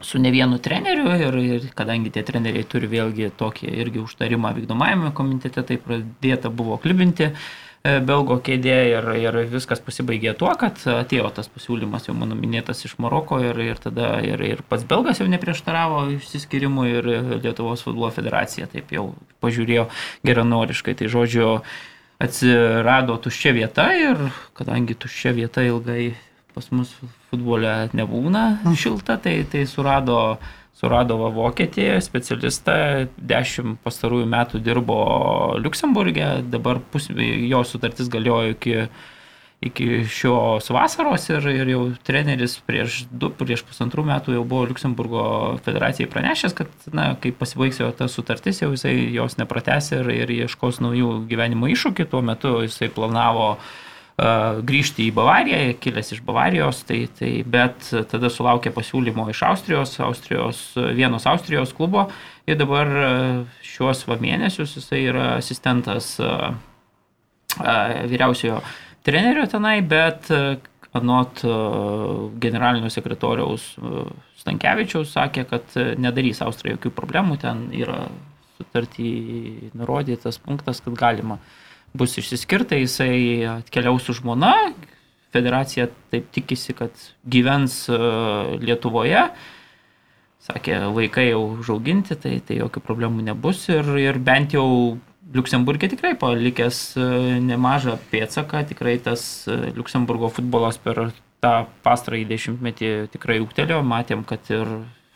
su 0.00 0.22
ne 0.22 0.32
vienu 0.34 0.58
treneriu 0.62 1.10
ir, 1.12 1.36
ir 1.58 1.66
kadangi 1.76 2.10
tie 2.14 2.24
treneriai 2.26 2.66
turi 2.66 2.88
vėlgi 2.90 3.28
tokį 3.38 3.74
irgi 3.84 4.02
užtarimą 4.02 4.54
vykdomajame 4.56 5.12
komitete, 5.14 5.66
tai 5.66 5.78
pradėta 5.82 6.50
buvo 6.50 6.80
klibinti. 6.80 7.30
Uh, 7.30 7.69
belgo 7.82 8.36
kėdė 8.44 8.76
ir, 8.90 9.06
ir 9.16 9.36
viskas 9.48 9.80
pasibaigė 9.80 10.34
tuo, 10.36 10.50
kad 10.60 10.76
atėjo 10.84 11.30
tas 11.36 11.48
pasiūlymas 11.48 12.10
jau 12.10 12.14
mano 12.16 12.36
minėtas 12.36 12.84
iš 12.84 12.98
Maroko 13.00 13.38
ir, 13.40 13.56
ir 13.64 13.80
tada 13.80 14.18
ir, 14.24 14.42
ir 14.44 14.60
pats 14.68 14.84
belgas 14.88 15.22
jau 15.22 15.28
neprieštaravo 15.32 16.02
išsiskirimui 16.18 16.90
ir 16.92 17.08
Lietuvos 17.40 17.86
futbolo 17.86 18.12
federacija 18.12 18.68
taip 18.68 18.92
jau 18.92 19.10
pažiūrėjo 19.40 19.86
geranoriškai. 20.28 20.98
Tai 21.00 21.08
žodžiu, 21.08 21.48
atsirado 22.20 23.16
tuščia 23.16 23.54
vieta 23.56 23.88
ir 23.96 24.26
kadangi 24.58 24.98
tuščia 25.00 25.32
vieta 25.38 25.64
ilgai 25.64 26.12
pas 26.52 26.66
mus 26.74 26.92
futbole 27.30 27.72
nebūna 27.96 28.74
šilta, 28.76 29.16
tai, 29.22 29.38
tai 29.48 29.64
surado, 29.70 30.36
surado 30.80 31.18
va 31.20 31.28
Vokietijoje 31.34 32.00
specialistą, 32.04 32.74
dešimt 33.16 33.80
pastarųjų 33.84 34.26
metų 34.32 34.60
dirbo 34.64 35.00
Luksemburgė, 35.60 36.40
dabar 36.48 36.80
pus, 36.92 37.10
jo 37.12 37.64
sutartis 37.68 38.08
galiojo 38.12 38.56
iki 38.56 38.76
iki 39.60 40.06
šios 40.08 40.70
vasaros 40.72 41.26
ir, 41.28 41.44
ir 41.52 41.68
jau 41.68 41.82
treneris 42.08 42.54
prieš 42.64 43.02
du, 43.12 43.28
prieš 43.28 43.60
pusantrų 43.68 44.06
metų 44.08 44.38
jau 44.38 44.44
buvo 44.48 44.70
Luxemburgo 44.70 45.24
federacijai 45.66 46.08
pranešęs, 46.08 46.54
kad, 46.56 46.70
na, 46.96 47.10
kai 47.20 47.34
pasibaigs 47.36 47.82
jo 47.82 47.90
ta 47.92 48.08
sutartis, 48.08 48.62
jau 48.62 48.70
jisai 48.72 48.94
jos 49.12 49.36
nepratęs 49.36 49.92
ir, 49.98 50.08
ir 50.16 50.32
ieškos 50.38 50.80
naujų 50.80 51.12
gyvenimo 51.28 51.68
iššūkių. 51.74 52.08
Tuo 52.08 52.24
metu 52.24 52.54
jisai 52.64 52.88
planavo 52.94 53.50
uh, 53.58 53.68
grįžti 54.66 55.06
į 55.08 55.14
Bavariją, 55.16 55.58
kilęs 55.80 56.12
iš 56.16 56.22
Bavarijos, 56.26 56.82
tai, 56.88 57.04
tai, 57.16 57.30
bet 57.46 57.88
tada 58.10 58.30
sulaukė 58.32 58.72
pasiūlymo 58.74 59.28
iš 59.32 59.42
Austrijos, 59.48 59.94
Austrijos 60.04 60.62
vienos 60.96 61.26
Austrijos 61.30 61.72
klubo. 61.76 62.08
Ir 62.48 62.58
dabar 62.60 62.90
šiuos 63.64 64.02
va 64.08 64.18
mėnesius 64.20 64.74
jisai 64.76 65.04
yra 65.12 65.26
asistentas 65.38 66.16
uh, 66.20 66.50
uh, 66.50 68.00
vyriausiojo 68.10 68.60
trenerio 69.06 69.46
tenai, 69.48 69.78
bet 69.86 70.28
anot 70.92 71.44
generalinio 72.42 72.90
sekretoriaus 72.90 73.76
Stankievičiaus 74.40 75.12
sakė, 75.14 75.44
kad 75.46 75.76
nedarys 76.00 76.40
Austrija 76.42 76.74
jokių 76.74 76.90
problemų, 76.96 77.36
ten 77.44 77.68
yra 77.76 78.02
sutartį 78.58 79.10
nurodytas 79.78 80.40
punktas, 80.42 80.82
kad 80.84 80.96
galima 80.98 81.38
bus 81.96 82.16
išsiskirta, 82.20 82.78
jisai 82.78 83.46
atkeliaus 83.58 84.06
su 84.06 84.14
žmona, 84.20 84.54
federacija 85.34 85.88
taip 86.10 86.30
tikisi, 86.34 86.74
kad 86.78 86.94
gyvens 87.30 87.84
Lietuvoje, 88.62 89.28
sakė, 90.46 90.80
vaikai 90.96 91.30
jau 91.30 91.44
užauginti, 91.58 92.16
tai, 92.18 92.38
tai 92.46 92.60
jokių 92.60 92.82
problemų 92.84 93.24
nebus. 93.28 93.66
Ir, 93.72 93.86
ir 94.00 94.18
bent 94.22 94.56
jau 94.56 94.66
Liuksemburgė 95.30 95.92
tikrai 95.92 96.16
palikęs 96.18 96.78
e, 96.98 97.02
nemažą 97.44 97.94
pėdsaką, 98.10 98.64
tikrai 98.66 98.96
tas 99.02 99.22
e, 99.46 99.58
Liuksemburgo 99.76 100.30
futbolas 100.34 100.80
per 100.82 101.12
tą 101.44 101.52
pastarąjį 101.84 102.24
dešimtmetį 102.32 102.88
tikrai 103.12 103.38
ūktelio, 103.44 103.78
matėm, 103.86 104.24
kad 104.26 104.50
ir 104.50 104.72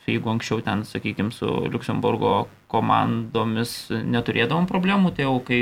jeigu 0.06 0.30
anksčiau 0.30 0.62
ten, 0.62 0.84
sakykime, 0.86 1.32
su 1.34 1.48
Liuksemburgo 1.66 2.44
komandomis 2.70 3.74
neturėdavom 3.90 4.68
problemų, 4.70 5.16
tai 5.16 5.26
jau 5.26 5.34
kai 5.42 5.60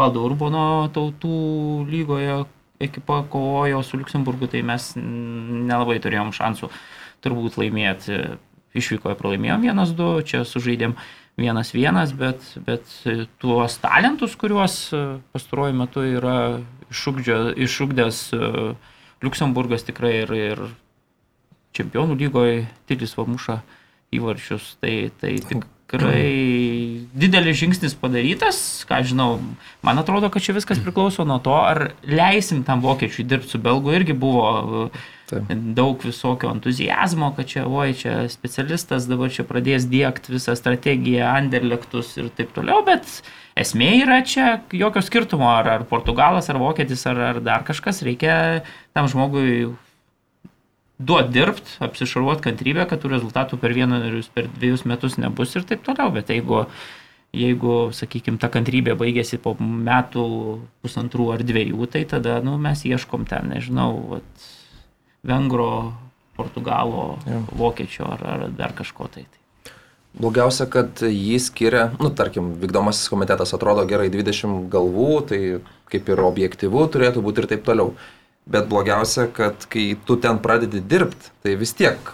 valdo 0.00 0.24
Urbono 0.26 0.64
tautų 0.94 1.36
lygoje 1.90 2.42
ekipa 2.80 3.22
kovojo 3.28 3.82
su 3.84 4.00
Liuksemburgu, 4.00 4.48
tai 4.48 4.62
mes 4.64 4.92
nelabai 4.96 5.98
turėjom 6.00 6.32
šansų 6.36 6.70
turbūt 7.24 7.60
laimėti. 7.60 8.22
Išvykoje 8.70 9.16
pralaimėjom 9.18 9.64
1-2, 9.66 10.04
čia 10.30 10.44
sužaidėm 10.46 10.92
vienas 11.40 11.72
vienas, 11.74 12.12
bet, 12.14 12.44
bet 12.62 12.86
tuos 13.42 13.74
talentus, 13.82 14.36
kuriuos 14.38 14.76
e, 14.94 15.00
pastaruoju 15.34 15.74
metu 15.74 16.04
yra 16.06 16.36
išugdęs 16.90 18.20
e, 18.36 18.50
Luksemburgas 19.26 19.82
tikrai 19.88 20.12
ir, 20.20 20.34
ir 20.38 20.62
čempionų 21.74 22.14
lygoje 22.20 22.62
Tilis 22.86 23.16
Vamuša 23.18 23.58
įvarčius, 24.14 24.76
tai, 24.78 25.10
tai 25.18 25.34
tikrai 25.90 27.06
didelis 27.18 27.58
žingsnis 27.58 27.96
padarytas, 27.98 28.58
ką 28.88 29.00
žinau, 29.10 29.30
man 29.86 29.98
atrodo, 30.00 30.30
kad 30.30 30.44
čia 30.44 30.54
viskas 30.54 30.80
priklauso 30.82 31.26
nuo 31.26 31.40
to, 31.42 31.54
ar 31.54 31.90
leisim 32.06 32.62
tam 32.66 32.82
vokiečiui 32.84 33.26
dirbti 33.26 33.56
su 33.56 33.62
belgu, 33.62 33.92
irgi 33.98 34.14
buvo 34.14 34.90
Taip. 35.30 35.50
daug 35.76 36.02
visokio 36.02 36.50
entuzijazmo, 36.54 37.32
kad 37.36 37.50
čia, 37.50 37.66
oi, 37.66 37.92
čia 37.98 38.14
specialistas 38.30 39.06
dabar 39.10 39.30
čia 39.34 39.44
pradės 39.46 39.86
dėkti 39.90 40.34
visą 40.34 40.56
strategiją, 40.58 41.26
anderlektus 41.42 42.16
ir 42.18 42.30
taip 42.38 42.54
toliau, 42.56 42.82
bet 42.86 43.20
esmė 43.58 43.92
yra 44.04 44.22
čia 44.26 44.56
jokio 44.74 45.02
skirtumo, 45.06 45.50
ar, 45.52 45.70
ar 45.74 45.86
portugalas, 45.90 46.50
ar 46.50 46.58
vokietis, 46.62 47.06
ar, 47.10 47.22
ar 47.34 47.44
dar 47.44 47.66
kažkas, 47.66 48.02
reikia 48.06 48.64
tam 48.96 49.10
žmogui 49.10 49.70
duot 51.00 51.30
dirbt, 51.32 51.76
apsišarvuot 51.80 52.42
kantrybę, 52.44 52.84
kad 52.88 53.00
tų 53.00 53.14
rezultatų 53.14 53.58
per 53.60 53.74
vienerius, 53.76 54.28
per 54.34 54.50
dviejus 54.52 54.84
metus 54.88 55.16
nebus 55.20 55.56
ir 55.56 55.64
taip 55.68 55.84
toliau. 55.86 56.12
Bet 56.12 56.32
jeigu, 56.32 56.66
jeigu 57.36 57.76
sakykime, 57.96 58.40
ta 58.42 58.50
kantrybė 58.52 58.98
baigėsi 59.00 59.40
po 59.40 59.56
metų, 59.60 60.26
pusantrų 60.84 61.32
ar 61.36 61.44
dviejų, 61.46 61.88
tai 61.94 62.04
tada 62.10 62.38
nu, 62.44 62.58
mes 62.60 62.84
ieškom 62.84 63.24
ten, 63.30 63.48
nežinau, 63.54 63.90
vat, 64.14 64.48
vengro, 65.26 65.92
portugalo, 66.36 67.18
ja. 67.28 67.42
vokiečio 67.56 68.08
ar, 68.08 68.24
ar 68.34 68.48
dar 68.56 68.76
kažko 68.76 69.08
tai. 69.12 69.26
Blogiausia, 70.20 70.66
kad 70.66 71.04
jį 71.06 71.36
skiria, 71.38 71.84
nu, 72.00 72.10
tarkim, 72.10 72.56
vykdomasis 72.58 73.06
komitetas 73.12 73.54
atrodo 73.54 73.84
gerai 73.86 74.08
20 74.10 74.64
galvų, 74.72 75.10
tai 75.30 75.38
kaip 75.90 76.08
ir 76.10 76.22
objektivu 76.26 76.82
turėtų 76.90 77.22
būti 77.22 77.44
ir 77.44 77.48
taip 77.52 77.62
toliau. 77.68 77.92
Bet 78.50 78.66
blogiausia, 78.70 79.28
kad 79.30 79.66
kai 79.70 79.92
tu 80.06 80.16
ten 80.18 80.40
pradedi 80.42 80.82
dirbti, 80.82 81.30
tai 81.44 81.54
vis 81.60 81.70
tiek 81.78 82.10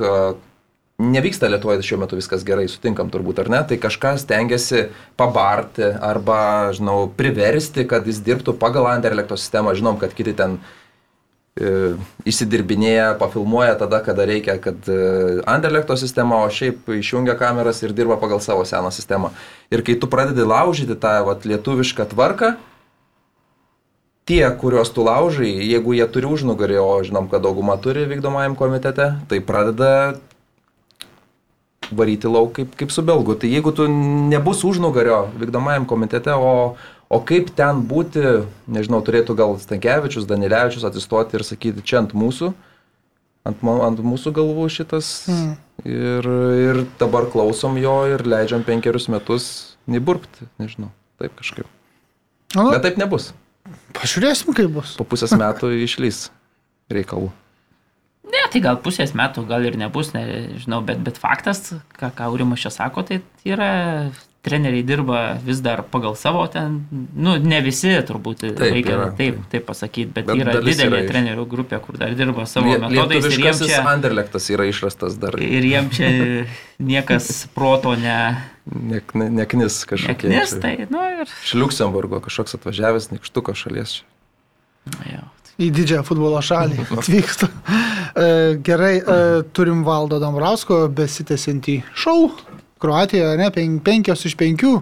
nevyksta 0.99 1.49
Lietuvoje 1.49 1.83
šiuo 1.85 2.01
metu 2.01 2.17
viskas 2.17 2.45
gerai, 2.47 2.67
sutinkam 2.73 3.11
turbūt 3.13 3.43
ar 3.43 3.51
ne, 3.53 3.61
tai 3.69 3.77
kažkas 3.81 4.25
tengiasi 4.29 4.87
pabarti 5.21 5.85
arba, 5.85 6.73
žinau, 6.77 7.07
priversti, 7.19 7.85
kad 7.89 8.09
jis 8.09 8.23
dirbtų 8.25 8.57
pagal 8.61 8.89
Anderlekto 8.95 9.37
sistemą. 9.37 9.77
Žinom, 9.77 9.99
kad 10.01 10.15
kiti 10.17 10.33
ten 10.37 10.57
e, 11.61 11.93
įsidirbinėja, 12.29 13.11
pafilmuoja 13.21 13.77
tada, 13.83 14.01
kada 14.07 14.25
reikia, 14.29 14.57
kad 14.63 14.89
e, 14.89 15.43
Anderlekto 15.45 15.99
sistema, 16.01 16.41
o 16.41 16.49
šiaip 16.49 16.89
išjungia 16.97 17.37
kameras 17.37 17.83
ir 17.85 17.93
dirba 17.97 18.17
pagal 18.21 18.41
savo 18.41 18.65
seną 18.65 18.93
sistemą. 18.95 19.35
Ir 19.69 19.85
kai 19.85 19.99
tu 20.01 20.09
pradedi 20.09 20.49
laužyti 20.49 20.97
tą 21.01 21.19
vat, 21.29 21.45
lietuvišką 21.45 22.09
tvarką, 22.15 22.55
tie, 24.27 24.43
kuriuos 24.59 24.91
tu 24.91 25.05
laužai, 25.07 25.53
jeigu 25.71 25.95
jie 25.95 26.07
turi 26.11 26.27
užnugarį, 26.27 26.81
o 26.83 26.91
žinom, 27.07 27.31
kad 27.31 27.45
dauguma 27.47 27.79
turi 27.79 28.05
vykdomajam 28.11 28.59
komitete, 28.59 29.13
tai 29.31 29.39
pradeda 29.39 30.19
varyti 31.95 32.27
lauk 32.27 32.57
kaip, 32.57 32.75
kaip 32.75 32.91
su 32.91 33.05
belgu. 33.07 33.37
Tai 33.39 33.51
jeigu 33.51 33.71
tu 33.71 33.87
nebus 33.87 34.65
užnugario 34.67 35.29
vykdomajam 35.39 35.87
komitete, 35.87 36.35
o, 36.35 36.75
o 37.07 37.21
kaip 37.23 37.53
ten 37.55 37.85
būti, 37.87 38.43
nežinau, 38.67 38.99
turėtų 39.07 39.39
gal 39.39 39.55
Stankievičius, 39.63 40.27
Danilevičius 40.27 40.89
atsistoti 40.91 41.39
ir 41.39 41.47
sakyti, 41.47 41.87
čia 41.87 42.03
ant 42.03 42.19
mūsų, 42.19 42.51
ant, 43.47 43.63
ant 43.63 44.05
mūsų 44.11 44.35
galvų 44.35 44.69
šitas. 44.75 45.15
Mm. 45.31 45.55
Ir, 45.87 46.27
ir 46.67 46.85
dabar 46.99 47.29
klausom 47.31 47.79
jo 47.79 48.01
ir 48.11 48.27
leidžiam 48.27 48.67
penkerius 48.67 49.07
metus 49.13 49.51
neburpti, 49.87 50.49
nežinau, 50.59 50.91
taip 51.23 51.37
kažkaip. 51.39 51.69
O. 52.57 52.71
Bet 52.73 52.83
taip 52.83 52.99
nebus. 52.99 53.31
Pažiūrėsim, 53.97 54.55
kaip 54.57 54.71
bus. 54.77 54.95
Po 54.99 55.07
pusės 55.09 55.35
metų 55.37 55.73
išlys 55.87 56.29
reikalų. 56.93 57.33
Ne, 58.27 58.43
tai 58.51 58.61
gal 58.63 58.79
pusės 58.83 59.13
metų, 59.17 59.45
gal 59.47 59.65
ir 59.69 59.77
nebus, 59.79 60.11
nežinau, 60.15 60.81
bet, 60.87 60.99
bet 61.07 61.19
faktas, 61.23 61.69
ką, 61.95 62.11
ką 62.11 62.27
Aurimas 62.27 62.63
čia 62.63 62.73
sako, 62.75 63.05
tai 63.07 63.21
yra 63.47 63.71
treneriai 64.47 64.85
dirba 64.87 65.21
vis 65.43 65.61
dar 65.63 65.83
pagal 65.91 66.15
savo 66.19 66.45
ten, 66.51 66.81
nu, 67.19 67.35
ne 67.43 67.59
visi 67.67 67.91
turbūt 68.07 68.45
taip, 68.45 68.61
reikia 68.63 68.95
yra, 68.95 69.07
taip, 69.19 69.41
taip 69.51 69.67
pasakyti, 69.67 70.11
bet, 70.15 70.29
bet 70.29 70.43
yra 70.43 70.55
didelė 70.63 71.01
yra 71.03 71.09
trenerių 71.11 71.47
grupė, 71.51 71.81
kur 71.83 71.99
dar 71.99 72.15
dirba 72.19 72.47
savo 72.51 72.71
Lie, 72.71 72.79
metodais. 72.83 73.27
Ir 73.31 73.47
jiems 73.47 73.63
čia... 73.67 73.81
Anderlektas 73.91 74.47
yra 74.55 74.69
išrastas 74.71 75.19
dar. 75.23 75.39
Ir 75.43 75.67
jiems 75.67 75.99
čia 75.99 76.11
niekas 76.79 77.47
proto 77.55 77.97
ne... 77.99 78.19
Nek, 78.67 79.15
ne, 79.15 79.29
neknis 79.31 79.85
kažkokie. 79.87 80.31
Neknis, 80.33 80.57
tai, 80.63 80.75
nu 80.91 81.03
ir. 81.07 81.31
Iš 81.45 81.55
Luxemburgo 81.55 82.19
kažkoks 82.25 82.59
atvažiavęs 82.59 83.13
nikštuko 83.13 83.55
šalies. 83.55 84.01
Jau. 85.07 85.27
Į 85.57 85.71
didžiąją 85.73 86.03
futbolo 86.05 86.41
šalį 86.45 86.83
atvyksta. 86.99 87.49
E, 87.49 88.27
gerai, 88.67 88.97
e, 88.99 89.21
turim 89.57 89.85
Valdo 89.87 90.19
Dambrausko 90.21 90.83
besitęsiantį 90.93 91.79
šou. 91.95 92.33
Kroatijoje, 92.83 93.39
ne, 93.41 93.49
pen, 93.55 93.79
penkios 93.85 94.27
iš 94.29 94.35
penkių. 94.41 94.75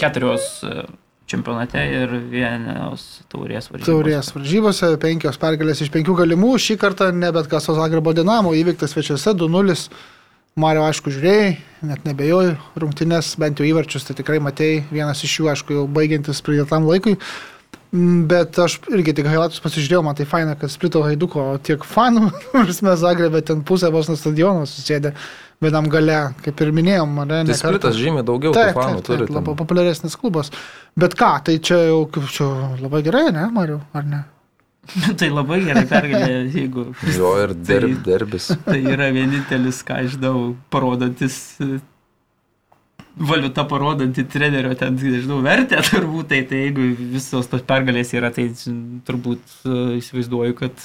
Keturios 0.00 0.46
e, 0.64 0.86
čempionate 1.28 1.82
ir 1.92 2.14
vienos 2.30 3.04
taurės 3.28 3.68
varžybose. 3.68 3.90
Taurės 3.90 4.30
varžybose, 4.32 4.92
penkios 5.02 5.40
pergalės 5.42 5.82
iš 5.84 5.90
penkių 5.92 6.16
galimų. 6.22 6.54
Šį 6.62 6.78
kartą 6.80 7.10
ne 7.12 7.34
bet 7.34 7.50
kas 7.50 7.68
Zagrebo 7.68 8.14
Dinamo 8.16 8.54
įvyktas 8.56 8.94
svečiuose 8.94 9.34
2-0. 9.36 9.90
Mario, 10.58 10.82
aišku, 10.88 11.12
žiūrėjai, 11.14 11.52
net 11.88 12.08
nebejoju, 12.08 12.56
rungtynės, 12.82 13.34
bent 13.40 13.60
jau 13.60 13.68
įvarčius, 13.68 14.08
tai 14.08 14.16
tikrai 14.18 14.40
matėjai, 14.42 14.82
vienas 14.90 15.22
iš 15.24 15.38
jų, 15.38 15.52
aišku, 15.52 15.76
jau 15.78 15.86
baigiantis 15.98 16.42
pridėtam 16.44 16.88
laikui. 16.88 17.14
Mm, 17.88 18.26
bet 18.28 18.58
aš 18.60 18.74
irgi 18.92 19.14
tik 19.16 19.28
highlightus 19.30 19.62
pasižiūrėjau, 19.64 20.02
man 20.04 20.16
tai 20.18 20.26
faina, 20.28 20.52
kad 20.60 20.68
Sprito 20.68 21.00
Haiduko 21.06 21.54
tiek 21.64 21.86
fanų, 21.88 22.26
nors 22.56 22.82
mes 22.84 22.98
Zagrebė 23.00 23.40
ten 23.48 23.62
pusę 23.64 23.88
vos 23.94 24.10
nuo 24.10 24.18
stadiono 24.20 24.66
susėdė 24.68 25.14
vienam 25.64 25.88
gale, 25.90 26.18
kaip 26.44 26.60
ir 26.60 26.74
minėjom, 26.76 27.16
ne? 27.30 27.42
Tai 27.48 27.56
Spritas 27.56 27.96
žymiai 27.96 28.26
daugiau 28.26 28.52
taip, 28.52 28.74
fanų 28.76 28.98
taip, 28.98 29.06
taip, 29.06 29.22
turi. 29.24 29.30
Labai 29.38 29.56
populiaresnis 29.58 30.18
klubas. 30.20 30.52
Bet 31.00 31.16
ką, 31.18 31.32
tai 31.48 31.56
čia 31.64 31.80
jau 31.88 32.02
čia 32.28 32.50
labai 32.82 33.00
gerai, 33.06 33.30
ne, 33.34 33.48
Mariu, 33.54 33.80
ar 33.96 34.04
ne? 34.04 34.26
tai 35.20 35.28
labai 35.32 35.60
gerai 35.66 35.84
pergalė, 35.88 36.40
jeigu. 36.54 36.88
Jo 37.16 37.34
ir 37.42 37.54
derb, 37.68 37.94
tai, 37.94 38.02
derbis. 38.06 38.50
Tai 38.66 38.80
yra 38.80 39.10
vienintelis, 39.14 39.82
ką 39.86 40.02
aš 40.02 40.16
žinau, 40.16 40.42
parodantis 40.72 41.38
valiuta 43.18 43.64
parodanti 43.68 44.22
trenerio 44.30 44.76
ten, 44.78 44.94
nežinau, 44.94 45.40
vertę 45.42 45.80
turbūt, 45.82 46.28
tai, 46.30 46.44
tai 46.46 46.60
jeigu 46.68 46.92
visos 47.16 47.48
tos 47.50 47.64
pergalės 47.66 48.12
yra, 48.14 48.30
tai 48.34 48.46
turbūt 49.08 49.56
uh, 49.66 49.96
įsivaizduoju, 49.98 50.54
kad, 50.60 50.84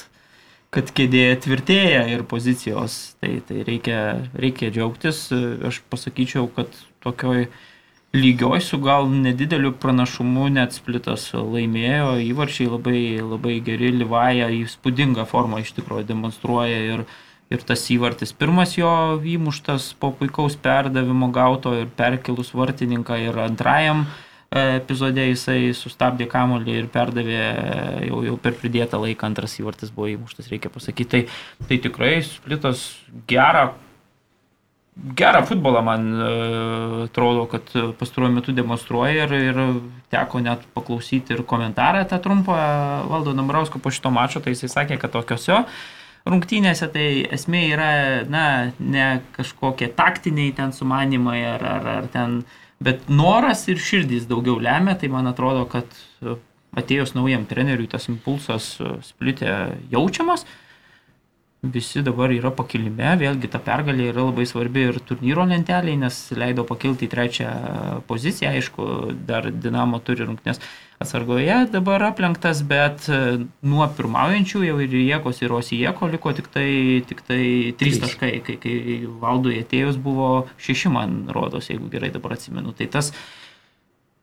kad 0.74 0.90
kėdė 0.98 1.28
tvirtėja 1.44 2.02
ir 2.10 2.24
pozicijos, 2.26 3.14
tai, 3.22 3.36
tai 3.46 3.62
reikia, 3.68 4.00
reikia 4.34 4.72
džiaugtis. 4.74 5.28
Aš 5.70 5.78
pasakyčiau, 5.92 6.48
kad 6.56 6.74
tokioj 7.06 7.46
lygioj 8.14 8.60
su 8.60 8.78
gal 8.78 9.08
nedideliu 9.10 9.72
pranašumu 9.82 10.46
net 10.54 10.76
splitas 10.76 11.26
laimėjo, 11.34 12.14
įvarčiai 12.22 12.70
labai, 12.70 13.00
labai 13.18 13.58
geri, 13.66 13.90
Livaja 13.90 14.50
įspūdingą 14.54 15.26
formą 15.26 15.58
iš 15.64 15.72
tikrųjų 15.80 16.06
demonstruoja 16.12 16.76
ir, 16.92 17.02
ir 17.50 17.64
tas 17.66 17.82
įvartis 17.90 18.30
pirmas 18.38 18.76
jo 18.78 18.92
įmuštas 19.18 19.90
po 19.98 20.12
puikaus 20.14 20.54
perdavimo 20.54 21.32
gauto 21.34 21.74
ir 21.74 21.90
perkelus 21.96 22.54
vartininką 22.54 23.18
ir 23.24 23.40
antrajam 23.48 24.04
e, 24.06 24.76
epizode 24.76 25.26
jisai 25.32 25.72
sustabdė 25.74 26.28
kamolį 26.30 26.78
ir 26.84 26.90
perdavė 26.94 27.40
jau, 28.06 28.22
jau 28.30 28.36
per 28.38 28.54
pridėtą 28.60 29.02
laiką 29.08 29.26
antras 29.26 29.58
įvartis 29.58 29.90
buvo 29.90 30.12
įmuštas, 30.14 30.52
reikia 30.54 30.70
pasakyti. 30.70 31.10
Tai, 31.26 31.66
tai 31.66 31.82
tikrai 31.88 32.20
splitas 32.28 32.92
gerą 33.26 33.72
gerą 34.96 35.42
futbolą 35.46 35.82
man 35.82 36.06
e, 36.14 36.28
atrodo, 37.04 37.46
kad 37.50 37.72
pastaruoju 37.98 38.34
metu 38.34 38.54
demonstruoja 38.54 39.26
ir, 39.26 39.34
ir 39.50 39.60
teko 40.12 40.40
net 40.44 40.62
paklausyti 40.76 41.34
ir 41.34 41.42
komentarą 41.48 42.04
tą 42.10 42.20
trumpą 42.22 42.56
valdo 43.10 43.34
Nambrausko 43.34 43.82
po 43.82 43.90
šito 43.90 44.12
mačo, 44.14 44.40
tai 44.40 44.54
jisai 44.54 44.70
sakė, 44.70 44.98
kad 45.02 45.14
tokiosio 45.16 45.64
rungtynėse 46.24 46.88
tai 46.94 47.08
esmė 47.36 47.66
yra, 47.74 47.90
na, 48.30 48.44
ne 48.78 49.08
kažkokie 49.34 49.90
taktiniai 49.96 50.54
ten 50.56 50.72
sumanimai 50.72 51.40
ar, 51.50 51.64
ar, 51.74 51.88
ar 51.98 52.10
ten, 52.12 52.42
bet 52.84 53.10
noras 53.10 53.66
ir 53.68 53.82
širdys 53.82 54.28
daugiau 54.30 54.56
lemia, 54.62 54.96
tai 55.00 55.10
man 55.12 55.28
atrodo, 55.28 55.66
kad 55.68 55.90
atėjus 56.74 57.12
naujam 57.14 57.44
treneriui 57.50 57.90
tas 57.90 58.08
impulsas 58.10 58.76
splitė 59.04 59.52
jaučiamas 59.92 60.46
visi 61.72 62.02
dabar 62.04 62.32
yra 62.34 62.50
pakilime, 62.54 63.14
vėlgi 63.20 63.50
ta 63.52 63.60
pergalė 63.62 64.10
yra 64.12 64.26
labai 64.28 64.46
svarbi 64.48 64.88
ir 64.90 64.98
turnyro 65.08 65.46
lentelėje, 65.48 66.00
nes 66.00 66.18
leido 66.36 66.64
pakilti 66.68 67.08
į 67.08 67.12
trečią 67.12 67.52
poziciją, 68.08 68.54
aišku, 68.54 68.88
dar 69.28 69.48
Dinamo 69.50 70.00
turi 70.04 70.26
rungtynės 70.28 70.60
atsargoje 71.02 71.56
dabar 71.72 72.02
aplenktas, 72.10 72.62
bet 72.66 73.08
e, 73.10 73.20
nuo 73.66 73.86
pirmaujančių 73.98 74.64
jau 74.68 74.76
ir 74.84 74.96
Jėkos 75.00 75.42
ir 75.42 75.54
Osijeko 75.56 76.08
liko 76.12 76.32
tik 76.36 76.50
tai, 76.54 76.68
tik 77.08 77.24
tai 77.26 77.44
trys. 77.78 78.00
taškai, 78.04 78.32
kai, 78.46 78.58
kai 78.62 78.76
valdui 79.22 79.58
atėjus 79.62 79.98
buvo 80.00 80.46
šeši, 80.58 80.92
man 80.94 81.24
rodos, 81.34 81.70
jeigu 81.72 81.90
gerai 81.92 82.12
dabar 82.14 82.36
atsimenu. 82.38 82.74
Tai 82.78 82.90
tas 82.98 83.12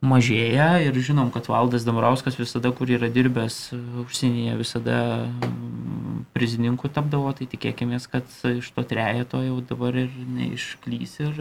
mažėja 0.01 0.81
ir 0.81 0.97
žinom, 0.97 1.29
kad 1.33 1.47
Valdas 1.49 1.85
Damrauskas 1.85 2.37
visada, 2.39 2.71
kur 2.73 2.89
yra 2.89 3.09
dirbęs 3.13 3.69
užsienyje, 4.03 4.55
visada 4.59 4.97
mm, 5.29 6.25
prizininku 6.33 6.89
tapdavo, 6.89 7.31
tai 7.37 7.47
tikėkime, 7.51 8.01
kad 8.11 8.25
iš 8.49 8.71
to 8.73 8.85
trejeto 8.87 9.43
jau 9.45 9.59
dabar 9.61 9.95
ir 10.01 10.09
neišklys 10.09 11.15
ir, 11.27 11.39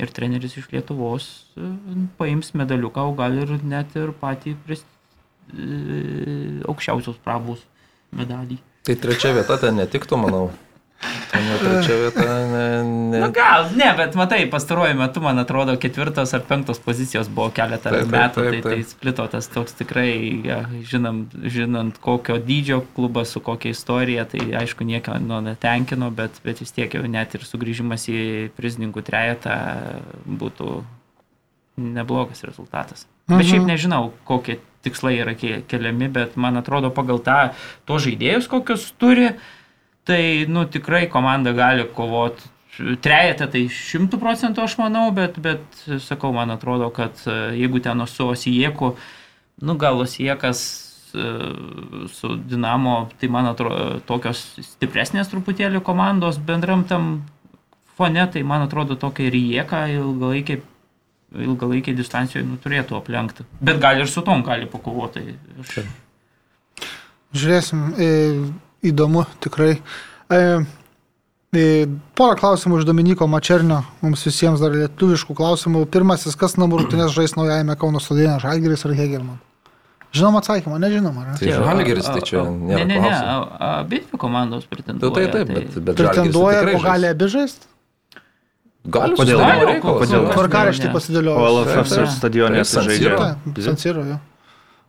ir 0.00 0.14
treneris 0.14 0.56
iš 0.60 0.70
Lietuvos 0.70 1.28
e, 1.58 1.74
paims 2.20 2.54
medaliuką, 2.54 3.10
o 3.10 3.18
gal 3.18 3.34
ir 3.42 3.58
net 3.66 3.98
ir 3.98 4.14
patį 4.22 4.54
prist, 4.66 4.86
e, 5.50 6.62
aukščiausios 6.70 7.18
prabus 7.24 7.66
medalį. 8.14 8.62
Tai 8.86 8.96
trečia 8.96 9.34
vieta 9.34 9.58
ten 9.60 9.76
netiktų, 9.82 10.22
manau. 10.22 10.48
Ne 11.00 11.56
trečia 11.58 11.96
vieta, 11.96 12.24
ne, 12.44 12.84
ne. 12.84 13.18
Na 13.22 13.28
gal, 13.32 13.70
ne, 13.76 13.88
bet 13.96 14.14
matai, 14.18 14.42
pastaruoju 14.50 14.96
metu, 14.98 15.22
man 15.24 15.40
atrodo, 15.40 15.72
ketvirtos 15.80 16.34
ar 16.36 16.42
penktos 16.44 16.80
pozicijos 16.84 17.30
buvo 17.32 17.48
keletą 17.56 17.92
taip, 17.94 18.10
metų, 18.12 18.44
taip, 18.44 18.52
taip, 18.52 18.64
tai, 18.66 18.74
tai 18.74 18.88
splitotas 18.90 19.48
toks 19.52 19.78
tikrai, 19.78 20.10
ja, 20.44 20.58
žinom, 20.90 21.22
žinant 21.40 22.00
kokio 22.04 22.36
dydžio 22.44 22.82
klubas 22.96 23.32
su 23.32 23.40
kokia 23.44 23.72
istorija, 23.72 24.26
tai 24.28 24.50
aišku, 24.60 24.84
nieko 24.84 25.16
nu, 25.24 25.38
netenkino, 25.46 26.10
bet, 26.12 26.42
bet 26.44 26.60
vis 26.60 26.74
tiek 26.76 26.92
jau 26.98 27.04
net 27.08 27.36
ir 27.38 27.46
sugrįžimas 27.48 28.04
į 28.12 28.24
prizininkų 28.58 29.04
trejetą 29.06 29.56
būtų 30.26 30.82
neblogas 31.80 32.44
rezultatas. 32.44 33.06
Mhm. 33.30 33.38
Bet 33.38 33.48
šiaip 33.48 33.64
nežinau, 33.70 34.02
kokie 34.28 34.58
tikslai 34.84 35.14
yra 35.22 35.32
keliami, 35.36 36.10
bet 36.12 36.36
man 36.40 36.60
atrodo, 36.60 36.92
pagal 36.92 37.22
tą, 37.24 37.38
to 37.88 37.96
žaidėjus, 38.00 38.48
kokius 38.48 38.86
turi, 39.00 39.32
uh, 39.32 39.56
tai 40.04 40.46
nu, 40.48 40.64
tikrai 40.64 41.08
komanda 41.08 41.52
gali 41.56 41.86
kovoti. 41.94 42.48
Trejetą 43.04 43.48
tai 43.50 43.66
šimtų 43.68 44.16
procentų 44.22 44.62
aš 44.64 44.76
manau, 44.80 45.10
bet, 45.12 45.36
bet 45.42 45.82
sakau, 46.00 46.30
man 46.32 46.52
atrodo, 46.54 46.88
kad 46.94 47.18
e, 47.28 47.34
jeigu 47.58 47.82
ten 47.84 48.00
su 48.08 48.30
Osieku, 48.30 48.94
nu 49.60 49.74
gal 49.76 50.00
Osiekas 50.00 50.62
e, 51.12 51.26
su 52.08 52.30
Dinamo, 52.40 53.10
tai 53.20 53.28
man 53.28 53.50
atrodo, 53.50 53.98
tokios 54.08 54.40
stipresnės 54.64 55.28
truputėlį 55.28 55.82
komandos 55.84 56.40
bendram 56.40 56.86
tam 56.88 57.10
fone, 57.98 58.24
tai 58.32 58.46
man 58.46 58.64
atrodo 58.64 58.96
tokia 58.96 59.28
ir 59.28 59.36
Jieka 59.36 59.84
ilgalaikiai 59.98 60.62
ilgalaikiai 61.30 61.94
distancijoje 61.94 62.46
nu, 62.46 62.56
turėtų 62.62 62.96
aplenkti. 62.98 63.44
Bet 63.62 63.78
gali 63.82 64.02
ir 64.02 64.10
su 64.10 64.22
tom 64.26 64.42
gali 64.46 64.66
pakovoti. 64.70 65.36
Aš... 65.62 65.76
Žiūrėsim. 67.36 67.84
E 67.94 68.08
įdomu 68.86 69.24
tikrai. 69.44 69.76
E, 70.30 70.40
e, 71.56 71.64
porą 72.18 72.38
klausimų 72.40 72.80
iš 72.80 72.88
Dominiko 72.88 73.28
Mačernio, 73.30 73.82
mums 74.04 74.24
visiems 74.26 74.62
dar 74.62 74.74
lietuviškų 74.76 75.36
klausimų. 75.36 75.84
Pirmasis, 75.92 76.38
kas 76.38 76.56
namų 76.60 76.82
rungtynės 76.82 77.14
žais 77.16 77.36
naujajame 77.38 77.76
Kauno 77.80 78.02
stadione, 78.02 78.38
Žalgiris 78.42 78.86
ar 78.88 78.96
Hegelman? 78.98 79.40
Žinom 80.10 80.40
atsakymą, 80.40 80.78
nežinom, 80.82 81.18
ar 81.22 81.32
ne? 81.32 81.34
Tai 81.38 81.50
Žalgiris, 81.54 82.08
tai 82.10 82.22
čia 82.26 82.42
nėra. 82.42 82.86
Ne, 82.86 82.96
ne, 82.96 83.02
ne, 83.04 83.18
abi 83.62 84.00
komandos 84.18 84.64
pretenduoja. 84.70 85.14
Taip, 85.14 85.34
taip, 85.36 85.52
taip, 85.52 85.76
bet, 85.76 85.84
bet 85.86 86.00
pretenduoja, 86.00 86.64
o 86.74 86.80
gali 86.82 87.12
abi 87.12 87.28
žaisti? 87.30 87.68
Gali, 88.90 89.14
kodėl? 89.14 89.42
Kodėl? 89.84 90.26
Tvarkaraštį 90.32 90.90
pasidėliojo. 90.94 91.36
O 91.36 91.52
LFF 91.60 92.10
stadione 92.16 92.64
žaidžia. 92.64 93.34
San 93.60 93.78
Siro, 93.78 94.06
jo. 94.08 94.16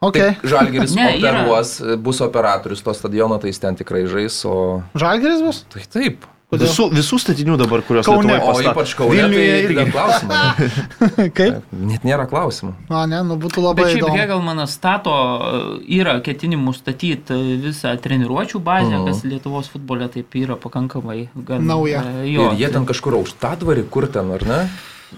Okay. 0.01 0.33
Žalgeris 0.41 0.95
ne, 0.97 1.07
operuos, 1.15 1.77
yra... 1.79 1.95
bus 2.01 2.21
operatorius 2.25 2.81
to 2.81 2.93
stadiono, 2.97 3.37
tai 3.37 3.53
jis 3.53 3.61
ten 3.61 3.77
tikrai 3.77 4.07
žais, 4.09 4.41
o... 4.49 4.81
Žalgeris 4.97 5.43
bus? 5.45 5.65
Tai 5.69 5.85
taip. 5.93 6.25
Visų, 6.51 6.89
visų 6.91 7.15
statinių 7.21 7.53
dabar, 7.61 7.79
kuriuos 7.87 8.03
Kaune, 8.09 8.33
o 8.43 8.55
ypač 8.59 8.91
Kaune, 8.99 9.15
Vilniuje 9.15 9.51
tai 9.53 9.59
irgi 9.69 9.85
klausimų. 9.93 10.39
Kaip? 11.37 11.69
Net 11.71 12.03
nėra 12.03 12.25
klausimų. 12.27 12.73
Na, 12.89 13.05
ne, 13.07 13.21
nu 13.23 13.37
būtų 13.39 13.63
labai 13.63 13.85
Bet 13.85 13.93
šiaip 13.93 14.01
įdomu. 14.01 14.17
Hegelmanas 14.19 14.75
stato, 14.75 15.13
yra 15.87 16.17
ketinimų 16.25 16.73
statyti 16.75 17.37
visą 17.63 17.93
treniruočio 18.03 18.59
bazę, 18.59 18.97
mm. 18.97 19.07
kas 19.07 19.23
Lietuvos 19.23 19.71
futbole 19.71 20.09
taip 20.11 20.35
yra 20.41 20.59
pakankamai 20.59 21.29
gan 21.47 21.63
nauja. 21.69 22.03
Jo, 22.27 22.51
ir 22.51 22.65
jie 22.65 22.73
ten 22.75 22.89
kažkur 22.89 23.21
aukštadvarį, 23.21 23.87
kur 23.93 24.11
ten, 24.11 24.35
ar 24.35 24.43
ne? 24.49 24.59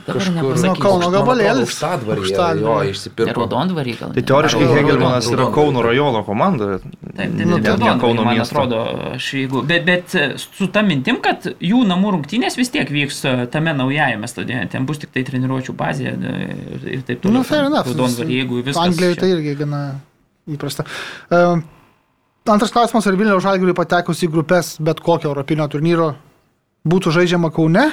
Kažkur 0.04 0.58
nuo 0.58 0.74
Kauno 0.82 1.10
gabalėlis. 1.14 1.70
Užtadvarį, 1.70 2.32
jo, 2.60 2.76
išsipirko. 2.90 3.44
Raudondvarį 3.44 3.94
gal. 4.00 4.14
Tai 4.16 4.24
teoriškai 4.32 4.70
Hegelmanas 4.72 5.28
yra 5.32 5.48
Kauno 5.54 5.84
rajono 5.86 6.24
komanda. 6.26 6.80
Taip, 6.82 7.18
tai 7.18 7.48
nu, 7.48 7.60
tai 7.62 7.76
ne 7.78 7.94
Kauno 8.02 8.26
man 8.26 8.40
miesto. 8.40 8.58
atrodo, 8.58 8.82
aš 9.14 9.28
jeigu, 9.38 9.62
bet, 9.70 9.86
bet 9.88 10.16
su 10.42 10.68
ta 10.74 10.82
mintim, 10.86 11.22
kad 11.24 11.46
jų 11.54 11.84
namų 11.90 12.16
rungtynės 12.18 12.58
vis 12.60 12.74
tiek 12.74 12.90
vyks 12.90 13.22
e, 13.30 13.36
tame 13.54 13.76
naujajame 13.78 14.30
stadione, 14.32 14.66
ten 14.74 14.88
bus 14.90 15.00
tik 15.04 15.14
tai 15.14 15.24
treniruočio 15.28 15.76
bazė 15.78 16.10
e, 16.10 16.34
ir 16.98 17.06
taip 17.08 17.22
toliau. 17.24 17.40
Nu, 17.40 17.46
fair 17.48 17.70
enough. 17.70 17.92
Raudondvarį, 17.92 18.40
jeigu 18.42 18.64
viskas. 18.64 18.82
Anglijoje 18.88 19.22
tai 19.22 19.30
irgi 19.36 19.56
gana 19.62 19.84
įprasta. 20.50 20.88
Antras 22.44 22.74
klausimas, 22.76 23.06
ar 23.08 23.16
Vilniaus 23.16 23.46
žalgiriui 23.46 23.78
patekus 23.78 24.26
į 24.26 24.28
grupės 24.34 24.74
bet 24.84 25.00
kokio 25.06 25.30
europinio 25.30 25.70
turnyro 25.72 26.10
būtų 26.84 27.14
žaidžiama 27.16 27.54
Kaune? 27.56 27.86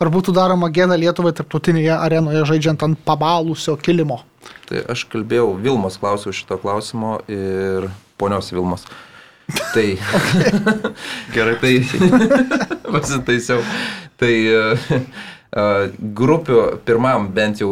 Ar 0.00 0.10
būtų 0.12 0.34
daroma 0.36 0.70
gėda 0.72 0.98
Lietuvai 1.00 1.34
tarptautinėje 1.36 1.94
arenoje 1.96 2.44
žaidžiant 2.52 2.84
ant 2.86 3.02
pabalusio 3.06 3.76
kilimo? 3.80 4.22
Tai 4.66 4.82
aš 4.92 5.04
kalbėjau, 5.10 5.52
Vilmos 5.62 5.98
klausiau 6.00 6.34
šito 6.34 6.58
klausimo 6.62 7.18
ir 7.30 7.88
ponios 8.18 8.50
Vilmos. 8.54 8.86
Tai. 9.74 9.86
Gerai, 11.34 11.56
tai 11.62 11.74
pasitaisiau. 12.94 13.62
Tai 14.18 14.32
uh, 14.50 14.98
grupių 16.20 16.60
pirmam, 16.86 17.30
bent 17.32 17.62
jau 17.62 17.70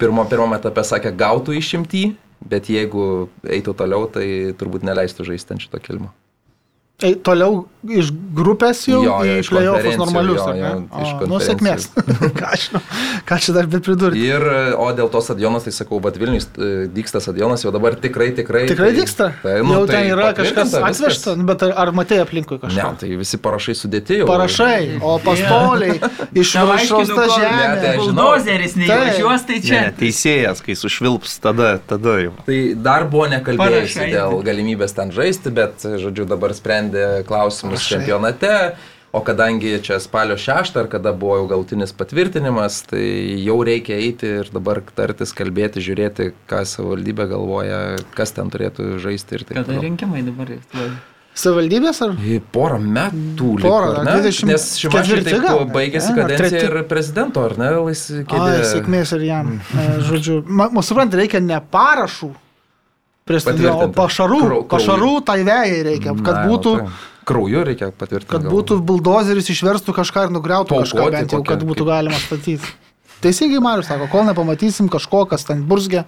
pirmo, 0.00 0.24
pirmam 0.30 0.56
etape 0.56 0.84
sakė, 0.86 1.12
gautų 1.18 1.58
išimtį, 1.58 2.04
bet 2.48 2.72
jeigu 2.72 3.28
eitų 3.44 3.76
toliau, 3.78 4.08
tai 4.10 4.26
turbūt 4.58 4.86
neleistų 4.88 5.28
žaisti 5.32 5.56
ant 5.56 5.66
šito 5.66 5.82
kilimo. 5.82 6.12
Ei, 7.02 7.14
toliau 7.18 7.64
iš 7.82 8.12
grupės 8.14 8.84
jau 8.86 9.00
Jo, 9.02 9.14
jo, 9.26 9.38
iš 9.42 9.48
konferencijų, 9.50 9.98
normalius, 9.98 10.38
jo, 10.38 10.52
ne? 10.54 10.60
jo, 10.62 11.00
iš 11.02 11.14
O, 11.18 11.26
Nu, 11.32 11.38
sėkmės. 11.42 11.86
ką, 12.38 12.50
aš, 12.54 12.66
žinau, 12.68 12.80
ką 13.26 13.38
čia 13.42 13.54
dar 13.56 13.66
bet 13.72 13.82
pridurti? 13.88 14.20
Ir, 14.22 14.44
o 14.78 14.86
dėl 14.94 15.10
to 15.10 15.18
stadionas, 15.26 15.64
tai 15.66 15.72
sakau, 15.74 15.98
bet 16.04 16.14
Vilnius 16.20 16.46
e, 16.62 16.68
dyksta 16.94 17.18
stadionas 17.24 17.64
jau 17.66 17.72
dabar 17.74 17.96
tikrai, 17.98 18.28
tikrai. 18.38 18.68
Tikrai 18.70 18.92
tai- 18.92 19.00
dyksta? 19.00 19.26
Tai, 19.42 19.56
jau 19.66 19.80
tai 19.90 19.96
ten 19.96 20.12
yra 20.12 20.28
kažkas 20.38 20.76
atvežta, 20.78 21.34
nu, 21.40 21.46
bet 21.50 21.64
ar, 21.66 21.74
ar 21.82 21.90
matėjai 21.98 22.22
aplinkui 22.28 22.60
Ne, 22.60 22.62
kažką? 22.68 22.92
tai 23.02 23.10
visi 23.18 23.40
parašai 23.42 23.74
sudėti 23.80 24.20
jau. 24.20 24.28
Parašai, 24.30 25.00
o 25.02 25.16
pastoliai 25.26 25.98
iš 26.44 26.54
viršaus 26.62 27.10
ta 27.10 27.26
Ne, 27.26 27.26
tai 27.26 27.34
žemė. 27.34 27.90
aš. 27.90 27.98
Buldozeris 28.04 28.78
neįvažiuos, 28.78 29.46
tai 29.50 29.58
Ne, 29.58 29.66
čia. 29.66 29.82
ne, 29.88 29.92
teisėjas, 29.98 30.62
kai 30.62 30.78
sušvilps, 30.78 31.34
tada, 31.42 31.72
tada 31.90 32.14
jau. 32.28 32.36
Tai 32.46 32.60
dar 32.86 33.08
buvo 33.10 33.26
nekalbėjusi 33.34 34.06
dėl 34.14 34.38
galimybės 34.46 34.94
ten 34.94 35.10
žaisti, 35.10 35.50
bet, 35.50 35.82
žodžiu, 35.82 36.30
dabar 36.30 36.54
sprendė 36.92 37.24
klausimus 37.26 37.80
Parašai. 37.80 37.98
čempionate. 37.98 38.76
O 39.12 39.20
kadangi 39.20 39.76
čia 39.84 39.98
spalio 40.00 40.38
6 40.40 40.76
ar 40.80 40.86
kada 40.88 41.12
buvo 41.12 41.36
jau 41.36 41.46
galtinis 41.50 41.92
patvirtinimas, 41.92 42.78
tai 42.88 43.42
jau 43.44 43.58
reikia 43.62 43.98
eiti 44.00 44.26
ir 44.40 44.48
dabar 44.54 44.80
tartis, 44.96 45.34
kalbėti, 45.36 45.82
žiūrėti, 45.84 46.30
ką 46.48 46.62
savivaldybė 46.64 47.26
galvoja, 47.28 47.98
kas 48.16 48.32
ten 48.32 48.48
turėtų 48.48 48.96
žaisti 49.04 49.36
ir 49.36 49.44
taip 49.44 49.58
Kada 49.58 49.68
toliau. 49.68 49.82
rinkimai 49.84 50.22
dabar? 50.24 50.54
Savivaldybės 51.34 52.00
ar? 52.04 52.14
Į 52.24 52.40
Porą 52.52 52.78
metų. 52.80 53.50
liko, 53.58 53.68
Porą, 53.68 53.90
ar 54.00 54.04
ne? 54.04 54.16
24 54.24 54.48
Nes 54.48 54.64
šimašiai 54.80 55.24
taip 55.28 55.44
gal, 55.44 55.60
baigėsi 55.68 56.14
kadencija 56.16 56.62
ir 56.70 56.82
prezidento, 56.88 57.44
ar 57.44 57.58
ne? 57.60 57.68
Laisvi 57.84 58.18
Ai, 58.22 58.24
kėdė. 58.32 58.64
sėkmės 58.72 59.12
ir 59.16 59.26
jam. 59.28 59.60
E, 59.76 59.86
Žodžiu, 60.08 60.40
man 60.48 60.82
suprant, 60.84 61.12
reikia 61.12 61.40
ne 61.40 61.60
parašų 61.60 62.32
prie 63.28 63.40
stadiono, 63.40 63.88
pašarų. 63.96 64.40
Krau-. 64.44 64.62
Pašarų 64.72 65.12
tai 65.28 65.38
vėjai 65.46 65.80
reikia, 65.88 66.14
kad 66.22 66.34
Na, 66.42 66.44
būtų... 66.50 66.76
tai 66.82 67.08
Krauju 67.22 67.60
reikia 67.68 67.92
patvirtinti. 67.94 68.32
Kad 68.34 68.46
būtų 68.50 68.80
buldozeris 68.82 69.46
išverstų 69.54 69.92
kažką 69.94 70.24
ir 70.26 70.32
nugriautų 70.34 70.74
kažką 70.80 70.98
Paaukoti 70.98 71.16
bent 71.20 71.30
jau, 71.30 71.38
kokią, 71.38 71.48
kad 71.52 71.60
būtų 71.68 71.84
kaip- 71.84 71.92
galima 71.92 72.18
statyti. 72.18 72.72
Teisingai 73.22 73.60
Marius 73.62 73.86
sako, 73.86 74.08
kol 74.10 74.24
nepamatysim 74.26 74.88
kažko, 74.90 75.20
kas 75.30 75.44
ten 75.46 75.62
burzgia. 75.70 76.02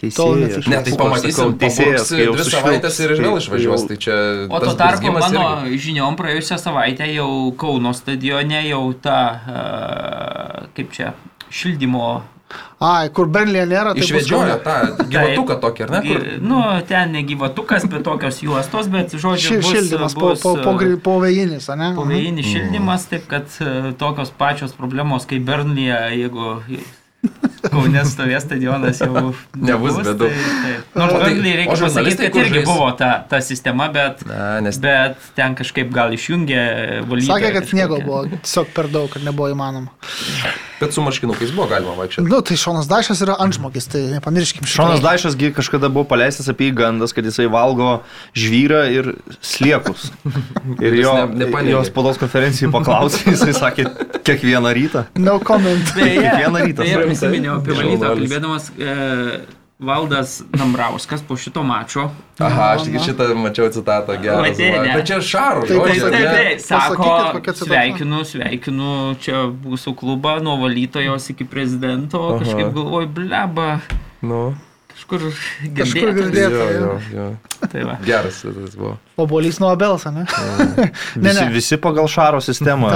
Teisėjas. 0.00 0.64
Ne, 0.68 0.78
tai 0.84 0.92
pamatysim, 0.96 1.54
teisėjas, 1.60 2.08
jau 2.16 2.32
dvi 2.36 2.44
savaitės 2.48 2.98
ir 3.04 3.10
vėl 3.18 3.34
tai 3.34 3.40
išvažiuos. 3.42 3.82
Tai 3.88 3.96
čia 4.00 4.14
O 4.48 4.60
tuo 4.60 4.72
tarpu 4.76 5.12
mano 5.12 5.42
irgi. 5.68 5.80
žiniom 5.86 6.16
praėjusią 6.16 6.56
savaitę 6.60 7.08
jau 7.12 7.28
Kauno 7.60 7.92
stadione 7.96 8.62
jau 8.68 8.80
ta, 9.00 9.18
uh, 9.48 10.68
kaip 10.76 10.92
čia, 10.96 11.12
šildymo. 11.52 12.22
Ai, 12.80 13.10
kur 13.14 13.28
Berlyje 13.28 13.66
nėra, 13.68 13.92
tai 13.94 14.06
Kaune. 14.30 14.54
tą 14.64 15.04
gyvatuką 15.12 15.56
tokį, 15.64 15.82
ar 15.86 15.90
ne? 15.94 16.00
Kur... 16.06 16.22
Nu, 16.50 16.60
ten 16.88 17.12
ne 17.12 17.22
gyvatukas, 17.28 17.84
bet 17.92 18.02
tokios 18.06 18.38
juostos, 18.42 18.88
bet 18.90 19.12
žodžiu, 19.14 19.50
Ši, 19.52 19.58
bus, 19.60 19.72
šildymas 19.74 20.16
po, 20.16 20.30
bus, 20.32 20.40
po, 20.42 20.54
po, 20.64 20.72
e, 20.72 20.78
gri- 20.80 20.96
po 21.04 21.18
vėjinis, 21.22 21.68
ne? 21.76 21.90
Povėjinis 21.98 22.48
šildymas, 22.48 23.04
taip 23.12 23.28
kad 23.30 23.52
e, 23.60 23.92
tokios 24.00 24.32
pačios 24.40 24.72
problemos 24.78 25.28
kaip 25.30 25.44
Bernlyje, 25.46 26.00
jeigu 26.22 26.56
Kaune 27.70 28.00
stovės 28.08 28.46
stadionas 28.46 29.02
jau 29.04 29.34
Nebus. 29.68 29.98
Tai, 30.00 30.14
taip. 30.16 30.96
Nors 30.96 31.12
O 31.12 31.18
tai- 31.20 31.26
Bernlyje 31.28 31.52
o 31.52 31.58
reikia 31.60 31.76
pasakyti, 31.84 32.16
kad 32.32 32.40
irgi 32.40 32.56
žais? 32.62 32.66
buvo 32.70 32.88
ta, 32.96 33.10
ta 33.28 33.42
sistema, 33.44 33.90
bet, 33.92 34.24
Na, 34.26 34.56
nes 34.64 34.80
bet 34.80 35.20
ten 35.36 35.54
kažkaip 35.58 35.92
gal 35.92 36.16
išjungė 36.16 36.64
valytoją. 37.04 37.36
Sakė, 37.36 37.52
kad 37.60 37.68
sniego 37.68 38.00
buvo 38.08 38.24
tiesiog 38.32 38.72
per 38.74 38.88
daug, 38.88 39.12
kad 39.12 39.28
nebuvo 39.28 39.52
įmanoma. 39.52 39.92
Bet 40.80 40.94
su 40.96 41.02
marškinukais 41.04 41.52
buvo 41.54 41.66
galima 41.70 41.92
vaikščioti. 41.98 42.28
Nu, 42.30 42.40
tai 42.42 42.56
Šonas 42.60 42.88
Dašas 42.90 43.20
yra 43.26 43.36
antžmogis, 43.44 43.86
tai 43.92 44.00
nepamirškim. 44.16 44.64
Šonas 44.68 45.02
Daišasgi 45.04 45.52
kažkada 45.56 45.90
buvo 45.92 46.06
paleistas 46.08 46.48
apie 46.48 46.70
jį 46.70 46.76
gandas, 46.80 47.12
kad 47.16 47.24
jisai 47.28 47.46
valgo 47.52 48.00
žvyrą 48.36 48.82
ir 48.94 49.12
sliekus. 49.44 50.08
Ir 50.86 50.94
jo, 51.02 51.12
ne- 51.34 51.48
jo 51.70 51.80
spaudos 51.88 52.18
konferencijai 52.20 52.70
paklausė, 52.72 53.22
jisai 53.34 53.52
sakė 53.56 53.86
kiekvieną 54.26 54.72
rytą. 54.76 55.04
No 55.20 55.38
comment. 55.44 55.92
Beje, 55.96 56.20
Kiekvieną 56.24 56.64
rytą. 56.66 56.82
beje, 56.86 57.00
prisiminiau 57.06 57.58
apie 57.60 57.74
Žurnalis. 57.76 58.24
kalbėdamas 58.30 58.70
e, 58.78 59.59
Valdas 59.80 60.42
Dambrauskas 60.52 61.22
po 61.24 61.36
šito 61.40 61.62
mačo. 61.64 62.10
Aha, 62.38 62.74
aš 62.76 62.84
tik 62.84 63.00
šitą 63.00 63.30
mačiau 63.34 63.70
citatą 63.72 64.16
gerą. 64.20 64.42
Bet 64.44 65.06
čia 65.08 65.20
šaro 65.24 65.64
Tai 65.64 65.76
žodžiai. 65.76 66.00
taip, 66.00 66.12
ne? 66.12 66.34
taip, 66.36 66.60
sako, 66.60 67.54
sveikinu, 67.64 68.20
sveikinu 68.28 68.90
čia 69.24 69.46
mūsų 69.48 69.94
klubą 69.96 70.36
nuo 70.44 70.58
valytojos 70.60 71.30
iki 71.32 71.48
prezidento. 71.48 72.20
Aha. 72.34 72.44
Kažkaip 72.44 72.74
galvoju, 72.76 73.08
bleba, 73.08 73.70
Nu, 74.20 74.52
kažkur 75.10 75.74
Kažkur 75.76 76.12
girdėtas. 76.14 76.30
girdėta. 76.30 76.66
jo, 76.74 76.98
jo. 77.14 77.14
jo. 77.18 77.28
Tai 77.70 77.82
va. 77.84 77.94
Geras 78.06 78.38
tas 78.46 78.74
buvo. 78.78 78.94
Obolys 79.20 79.58
nuo 79.60 79.68
Abelsa, 79.68 80.08
ne? 80.16 80.22
Ne, 80.24 80.86
Visi, 81.28 81.42
ne. 81.44 81.50
visi 81.52 81.76
pagal 81.76 82.06
šaro 82.08 82.38
sistemą. 82.40 82.88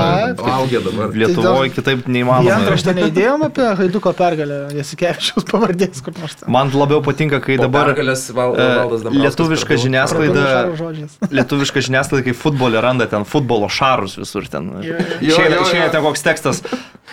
Augė 0.55 0.81
dabar. 0.87 1.11
Lietuvoje 1.12 1.72
kitaip 1.74 2.07
Į 2.09 2.14
neįmanoma. 2.16 2.55
antraštę 2.57 2.94
neįdėjom 2.96 3.44
apie 3.50 3.66
Haiduko 3.81 4.14
pergalę, 4.16 4.61
Jasikevičiaus 4.79 5.44
pavardės 5.50 6.00
kur 6.07 6.16
nors. 6.20 6.38
Man 6.48 6.72
labiau 6.72 7.03
patinka, 7.05 7.42
kai 7.44 7.59
dabar 7.61 7.90
pergalės 7.92 8.24
val, 8.33 8.57
e, 8.57 8.70
valdas 8.81 9.05
Dambrauskas 9.05 9.20
lietuviška 9.37 9.79
žiniasklaida- 9.85 10.96
lietuviška 11.38 11.85
žiniasklaida, 11.85 12.24
kai 12.31 12.37
futbolė 12.40 12.81
randa 12.85 13.07
ten 13.11 13.29
futbolo 13.29 13.68
šarus 13.68 14.16
visur 14.22 14.48
ten. 14.48 14.72
Jo, 14.81 14.96
jo. 14.96 15.05
Išeina 15.29 15.59
Jo, 15.59 15.61
jo, 15.61 15.68
išeina 15.68 15.87
jo. 15.90 15.92
ten 15.98 16.09
koks 16.09 16.24
tekstas. 16.24 16.62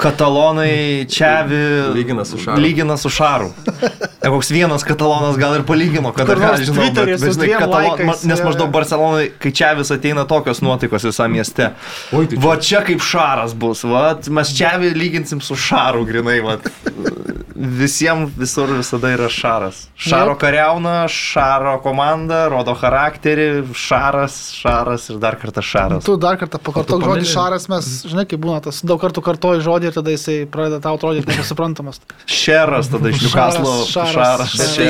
Katalonai 0.01 1.05
čiavi 1.11 1.91
Lygina 1.93 2.23
su 2.25 2.37
Šaru. 2.39 2.61
Lygina 2.63 2.95
su 2.97 3.09
šaru. 3.11 3.51
Koks 4.31 4.49
vienas 4.51 4.83
katalonas 4.91 5.39
gal 5.41 5.55
ir 5.59 5.63
palygino, 5.67 6.11
Kur 6.13 6.27
nors 6.37 6.59
ką 6.61 6.67
žinau, 6.69 6.87
bet, 6.93 7.15
su 7.19 7.25
bet, 7.25 7.35
žinai, 7.37 7.49
katalon, 7.55 7.87
laikais, 7.97 8.25
nes 8.29 8.43
maždaug. 8.45 8.71
Barcelonai, 8.75 9.25
kai 9.41 9.51
čiavis 9.55 9.91
ateina 9.95 10.27
tokios 10.29 10.61
nuotaikos 10.61 11.07
visam 11.09 11.31
mieste. 11.33 11.71
Oi, 12.13 12.27
tai 12.27 12.37
čia- 12.37 12.43
Va 12.45 12.55
čia 12.57 12.81
kaip 12.87 13.01
šaras 13.01 13.53
bus, 13.55 13.83
va, 13.83 14.17
mes 14.29 14.53
čiavi 14.57 14.93
lyginsim 14.95 15.41
su 15.41 15.55
šaru, 15.55 16.05
grinai, 16.05 16.39
va. 16.45 16.57
Visiems 17.61 18.31
visur 18.39 18.69
visada 18.73 19.11
yra 19.13 19.27
šaras. 19.29 19.83
Šaro 19.99 20.31
Jep. 20.33 20.39
kariauna, 20.41 20.93
šaro 21.11 21.75
komanda, 21.83 22.47
rodo 22.49 22.73
charakterį, 22.79 23.45
šaras, 23.77 24.37
šaras 24.57 25.09
ir 25.11 25.19
dar 25.21 25.35
kartą 25.41 25.61
šaras. 25.61 26.03
Tu 26.07 26.15
dar 26.17 26.39
kartą 26.41 26.57
pakartok 26.63 27.03
žodį 27.05 27.27
šaras, 27.29 27.67
mes, 27.69 27.89
žinai, 28.09 28.25
kaip 28.25 28.41
būna 28.41 28.63
tas, 28.65 28.79
daug 28.81 28.97
kartų 29.03 29.21
kartoji 29.27 29.61
žodį 29.67 29.91
ir 29.91 29.97
tada 29.99 30.15
jisai 30.15 30.39
pradeda 30.49 30.79
tau 30.87 30.97
atrodyti 30.97 31.29
nepasuprantamas. 31.29 32.01
Šeras 32.25 32.89
tada 32.89 33.11
iš 33.13 33.21
Newcastle. 33.27 33.75
Šaras, 33.85 33.91
šaras, 33.91 34.15
šeras. 34.17 34.57
šaras. 34.57 34.80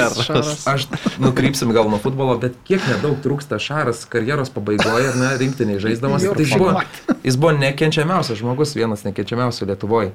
Aš 0.72 0.88
nukrypsim 1.22 1.72
gal 1.76 1.90
nuo 1.92 2.00
futbolo, 2.02 2.38
bet 2.42 2.58
kiek 2.68 2.82
nedaug 2.90 3.20
trūksta 3.24 3.60
Šaras 3.62 4.06
karjeros 4.10 4.50
pabaigoje, 4.54 5.14
ne, 5.20 5.32
rinktiniai 5.42 5.80
žaisdamas. 5.84 6.26
Tai 6.26 6.46
jis 6.46 6.58
buvo, 6.58 6.82
jis 7.26 7.38
buvo 7.42 7.54
nekenčiamiausias 7.60 8.40
žmogus, 8.42 8.76
vienas 8.78 9.06
nekenčiamiausių 9.08 9.72
Lietuvoje. 9.74 10.12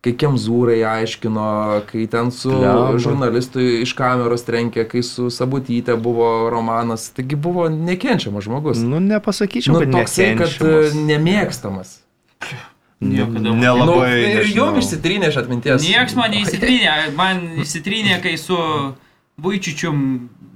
Kai 0.00 0.14
Kemzūrai 0.16 0.78
aiškino, 0.88 1.82
kai 1.90 2.06
ten 2.08 2.30
su 2.32 2.48
Blemba. 2.48 2.96
žurnalistu 2.96 3.60
iš 3.82 3.92
kameros 3.98 4.46
trenkė, 4.46 4.86
kai 4.88 5.02
su 5.04 5.26
Sabutytė 5.28 5.92
buvo 6.00 6.48
romanas, 6.48 7.10
taigi 7.12 7.36
buvo 7.36 7.66
nekenčiamas 7.68 8.46
žmogus. 8.48 8.80
Nu, 8.80 8.96
nepasakyčiau, 9.04 9.74
Nu, 9.76 9.82
kad 9.84 9.92
toksai, 9.98 10.30
kad 10.40 10.56
e, 10.64 10.94
nemėgstamas. 11.04 11.98
Niekada. 13.00 13.40
Nu, 13.44 13.54
Nelabai. 13.56 14.08
ir 14.20 14.38
nežinau. 14.40 14.56
jom 14.72 14.80
išsitrynė 14.80 15.30
iš 15.32 15.36
atminties. 15.40 15.84
Niekas 15.84 16.16
man 16.16 16.32
neįsitrynė. 16.34 16.96
Man 17.16 17.38
įsitrynė, 17.64 18.18
kai 18.24 18.34
su 18.40 18.56
Vaičičium 19.38 20.00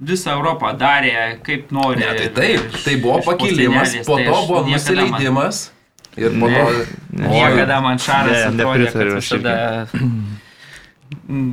visą 0.05 0.33
Europą 0.35 0.73
darė 0.77 1.39
kaip 1.45 1.71
nori. 1.73 1.99
Ne, 2.03 2.11
tai 2.19 2.27
taip, 2.35 2.75
tai 2.83 2.97
buvo 3.01 3.21
pakilimas, 3.25 3.95
po 4.05 4.17
tai 4.19 4.25
to 4.27 4.35
aš 4.35 4.47
buvo 4.49 4.63
nusileidimas 4.69 5.61
ir 6.17 6.35
po 6.39 6.49
to... 6.51 6.65
Ne. 7.15 7.29
Niekada 7.31 7.79
man 7.81 7.97
šaras 7.99 8.51
Ne, 8.53 8.63
atrodė, 8.65 8.91
kad 8.91 9.13
visada... 9.15 9.55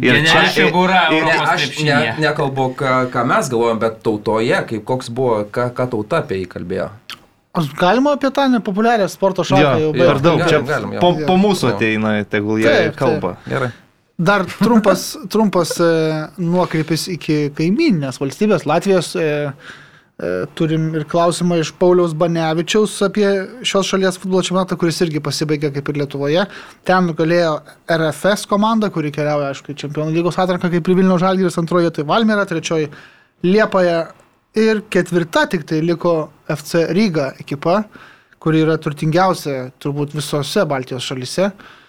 Ir 0.02 0.18
čia- 0.26 0.48
figūra 0.52 1.06
ir- 1.14 1.24
Ne, 1.24 1.36
aš 1.54 1.66
ne, 1.84 1.98
nekalbu, 2.20 2.66
ką, 2.76 2.92
ką 3.12 3.22
mes 3.28 3.48
galvojam, 3.52 3.78
bet 3.80 4.02
tautoje, 4.04 4.58
kaip 4.68 4.84
koks 4.88 5.08
buvo, 5.12 5.42
ką, 5.48 5.70
ką 5.76 5.86
tauta 5.94 6.20
apie 6.24 6.42
jį 6.42 6.48
kalbėjo. 6.52 6.88
Ar 7.52 7.66
Galima 7.76 8.14
apie 8.16 8.30
tą 8.32 8.46
nepopuliarią 8.48 9.06
sporto 9.12 9.44
šaką 9.44 9.60
Jo, 9.60 9.72
jau 9.86 9.92
per 9.92 10.20
daug. 10.24 10.40
Čia 10.40 10.60
Galim, 10.60 10.66
galim, 10.68 10.92
jo. 10.96 11.00
po, 11.04 11.10
po 11.28 11.34
mūsų 11.40 11.68
ateina, 11.74 12.12
tegul 12.24 12.60
jie 12.62 12.68
Taip, 12.68 12.84
taip. 12.86 12.96
kalba. 12.96 13.34
Gerai. 13.48 13.68
Dar 14.22 14.44
trumpas, 14.46 15.16
trumpas 15.28 15.70
e, 15.82 15.86
nuokrypis 16.38 17.08
iki 17.10 17.48
kaiminės 17.58 18.20
valstybės 18.22 18.68
Latvijos. 18.70 19.08
E, 19.18 19.24
e, 20.22 20.30
turim 20.54 20.84
ir 20.94 21.06
klausimą 21.10 21.58
iš 21.58 21.72
Pauliaus 21.80 22.14
Banevičiaus 22.20 22.94
apie 23.08 23.26
šios 23.66 23.90
šalies 23.90 24.20
futbolo 24.22 24.44
čempionatą, 24.46 24.78
kuris 24.78 25.02
irgi 25.02 25.24
pasibaigė 25.26 25.72
kaip 25.74 25.90
ir 25.90 25.98
Lietuvoje. 26.04 26.46
Ten 26.86 27.10
nugalėjo 27.10 27.56
RFS 27.96 28.46
komanda, 28.52 28.92
kuri 28.94 29.10
keliauja, 29.16 29.50
aišku, 29.50 29.74
į 29.74 29.80
Čempionų 29.82 30.14
lygos 30.14 30.38
atranką, 30.38 30.70
kaip 30.70 30.86
ir 30.92 31.00
Vilnių 31.00 31.18
Žalgiris, 31.24 31.58
antroje 31.58 31.90
tai 31.98 32.06
Valmėra, 32.06 32.46
trečioji 32.46 32.92
Liepoje 33.48 33.98
ir 34.62 34.86
ketvirta 34.92 35.48
tik 35.50 35.66
tai 35.66 35.82
liko 35.82 36.16
FC 36.46 36.86
Ryga 36.94 37.32
ekipa, 37.42 37.80
kuri 38.38 38.62
yra 38.62 38.78
turtingiausia 38.78 39.72
turbūt 39.82 40.14
visose 40.14 40.68
Baltijos 40.70 41.10
šalise. 41.10 41.50
E, 41.50 41.80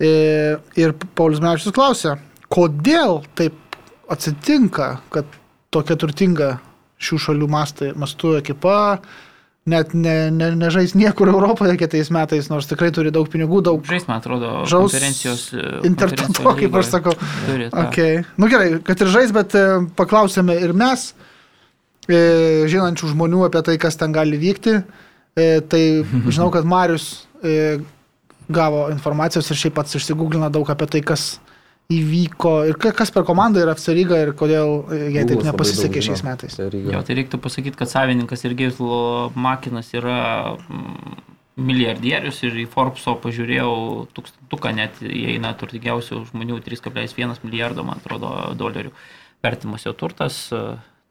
Ir 0.00 0.94
Paulius 1.18 1.42
Mevičius 1.44 1.74
klausė, 1.76 2.14
kodėl 2.48 3.20
taip 3.36 3.76
atsitinka, 4.10 4.94
kad 5.12 5.28
tokia 5.74 5.96
turtinga 6.00 6.54
šių 7.00 7.18
šalių 7.26 7.48
mastai, 7.50 7.90
mastų 7.98 8.38
ekipa 8.40 8.78
net 9.70 9.92
ne, 9.94 10.30
ne, 10.32 10.48
nežais 10.56 10.94
niekur 10.96 11.28
Europoje 11.30 11.76
kitais 11.78 12.08
metais, 12.10 12.48
nors 12.50 12.68
tikrai 12.68 12.88
turi 12.96 13.12
daug 13.14 13.28
pinigų, 13.30 13.60
daug. 13.66 13.84
Žais, 13.86 14.06
man 14.08 14.22
atrodo, 14.22 14.52
Žaus 14.70 14.88
konferencijos. 14.88 15.44
Interpreto, 15.86 16.54
kaip 16.58 16.78
aš 16.80 16.92
sakau. 16.94 17.14
Turi. 17.44 17.68
Okay. 17.84 18.22
Nu 18.40 18.48
gerai, 18.50 18.80
kad 18.86 19.04
ir 19.04 19.12
žais, 19.12 19.34
bet 19.36 19.54
e, 19.58 19.66
paklausėme 20.00 20.56
ir 20.64 20.72
mes, 20.76 21.10
e, 22.08 22.20
žinančių 22.72 23.12
žmonių 23.12 23.44
apie 23.50 23.62
tai, 23.68 23.76
kas 23.82 24.00
ten 24.00 24.16
gali 24.16 24.40
vykti. 24.40 24.80
E, 25.36 25.48
tai 25.70 25.84
žinau, 26.32 26.48
kad 26.54 26.66
Marius 26.68 27.28
e, 27.44 27.78
gavo 28.50 28.88
informacijos 28.92 29.50
ir 29.50 29.56
šiaip 29.62 29.78
pats 29.78 29.96
išsigūglina 30.00 30.50
daug 30.52 30.68
apie 30.72 30.86
tai, 30.96 31.00
kas 31.06 31.38
įvyko 31.90 32.52
ir 32.70 32.76
ka- 32.78 32.92
kas 32.94 33.10
per 33.10 33.24
komandą 33.26 33.62
yra 33.64 33.74
FC 33.74 33.94
Ryga 33.96 34.20
ir 34.22 34.30
kodėl 34.38 34.74
e, 34.94 34.98
jai 35.16 35.24
taip 35.26 35.42
nepasisekė 35.42 36.02
šiais 36.06 36.22
metais. 36.26 36.54
Tai. 36.58 36.68
Jo, 36.70 37.00
tai 37.06 37.16
reiktų 37.18 37.40
pasakyti, 37.42 37.76
kad 37.80 37.90
savininkas 37.90 38.44
Sergejus 38.44 38.78
Makinas 39.34 39.90
yra 39.98 40.54
mm, 40.54 41.16
milijardierius 41.60 42.38
ir 42.46 42.60
į 42.62 42.68
Forbeso 42.70 43.16
pažiūrėjau 43.20 43.72
tūkstantuką 44.16 44.72
net 44.78 45.02
įeina 45.02 45.50
turtingiausių 45.58 46.22
žmonių 46.30 46.60
3,1 46.68 47.42
milijardo, 47.44 47.82
man 47.84 47.98
atrodo, 47.98 48.30
dolerių 48.54 48.94
vertimas 49.42 49.86
jo 49.88 49.92
turtas. 49.92 50.46
e, 50.52 50.62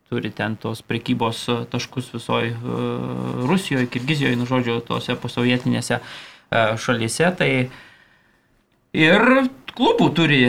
Turi 0.10 0.32
ten 0.34 0.56
tos 0.58 0.80
prekybos 0.82 1.44
e, 1.54 1.60
taškus 1.70 2.08
visoje 2.16 2.56
Rusijoje, 3.46 3.86
Kirgizijoje, 3.94 4.40
nu 4.40 4.48
žodžiu, 4.50 4.80
tose 4.82 5.14
pasovietinėse 5.14 6.00
e, 6.00 6.02
šalyse. 6.52 7.30
Tai 7.38 7.52
Ir 8.90 9.22
klubų 9.78 10.08
turi 10.18 10.40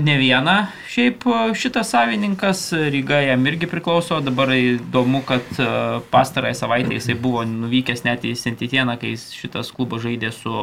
ne 0.00 0.14
vieną. 0.16 0.54
Šiaip 0.88 1.24
e, 1.28 1.40
šitas 1.52 1.90
savininkas 1.92 2.62
Ryga 2.72 3.18
jam 3.26 3.44
irgi 3.44 3.68
priklauso. 3.68 4.22
Dabar 4.24 4.54
įdomu, 4.56 5.20
kad 5.28 5.44
e, 5.60 5.66
pastarąją 6.08 6.56
savaitę 6.56 6.96
jisai 6.96 7.18
buvo 7.20 7.44
nuvykęs 7.44 8.06
net 8.08 8.24
į 8.24 8.32
Sentitieną, 8.40 8.96
kai 9.02 9.12
šitas 9.20 9.68
klubas 9.76 10.00
žaidė 10.06 10.32
su 10.32 10.54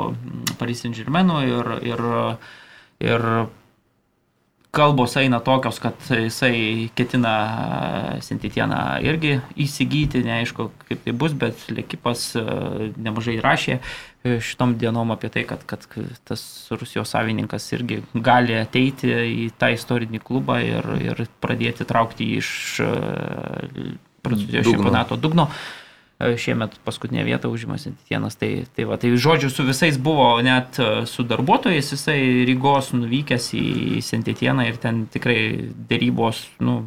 Paris 0.58 0.82
Saint-Germainu 0.82 1.44
ir, 1.46 1.72
ir, 1.86 2.04
ir 3.06 3.30
kalbos 4.78 5.16
eina 5.18 5.40
tokios, 5.44 5.80
kad 5.82 6.10
jisai 6.10 6.90
ketina 6.98 7.34
Sentitieną 8.24 8.82
irgi 9.06 9.38
įsigyti, 9.60 10.22
neaišku 10.26 10.70
kaip 10.88 11.04
tai 11.06 11.14
bus, 11.18 11.34
bet 11.38 11.66
Lekipas 11.74 12.30
e, 12.38 12.44
nemažai 12.96 13.38
rašė 13.44 13.78
e, 13.78 14.38
šitom 14.44 14.78
dienom 14.82 15.14
apie 15.16 15.32
tai, 15.34 15.46
kad, 15.50 15.66
kad 15.70 15.86
tas 16.28 16.44
Rusijos 16.74 17.14
savininkas 17.16 17.66
irgi 17.78 18.02
gali 18.14 18.58
ateiti 18.60 19.12
į 19.12 19.50
tą 19.60 19.72
istorinį 19.76 20.22
klubą 20.24 20.60
ir, 20.66 20.92
ir 21.10 21.26
pradėti 21.44 21.88
traukti 21.90 22.32
iš 22.38 22.52
e, 22.86 22.94
Prancūzijos 24.28 24.66
Dugno. 24.66 24.78
čempionato 24.78 25.18
dugno. 25.18 25.50
E, 25.50 25.77
Šiemet 26.18 26.80
paskutinę 26.82 27.22
vietą 27.28 27.52
užima 27.54 27.78
Sentitienas. 27.78 28.36
Tai, 28.42 28.50
tai, 28.74 28.88
va, 28.90 28.98
tai 28.98 29.12
žodžiu, 29.14 29.52
su 29.54 29.66
visais 29.68 30.00
buvo 30.02 30.32
net 30.42 30.80
e, 30.82 31.06
su 31.06 31.22
darbuotojais, 31.28 31.92
jisai 31.94 32.46
Rygos 32.50 32.90
nuvykęs 32.98 33.52
į 33.54 34.02
Sentitieną 34.02 34.66
ir 34.66 34.80
ten 34.82 35.04
tikrai 35.14 35.70
dėrybos 35.92 36.40
nu, 36.66 36.80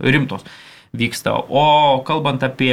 rimtos 0.00 0.46
vyksta. 0.96 1.34
O 1.52 2.00
kalbant 2.08 2.40
apie 2.48 2.72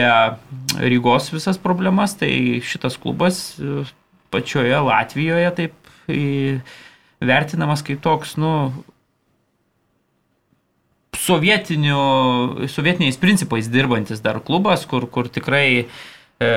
Rygos 0.80 1.34
visas 1.36 1.60
problemas, 1.60 2.16
tai 2.20 2.32
šitas 2.64 2.96
klubas 3.00 3.58
e, 3.60 3.84
pačioje 4.32 4.80
Latvijoje 4.88 5.52
taip 5.58 5.92
į- 6.08 6.62
vertinamas 7.20 7.84
kaip 7.84 8.00
toks, 8.00 8.38
nu, 8.40 8.72
sovietiniais 11.26 13.20
principais 13.22 13.68
dirbantis 13.72 14.24
dar 14.24 14.40
klubas, 14.46 14.86
kur, 14.90 15.08
kur 15.12 15.30
tikrai 15.32 15.66
e, 15.84 16.52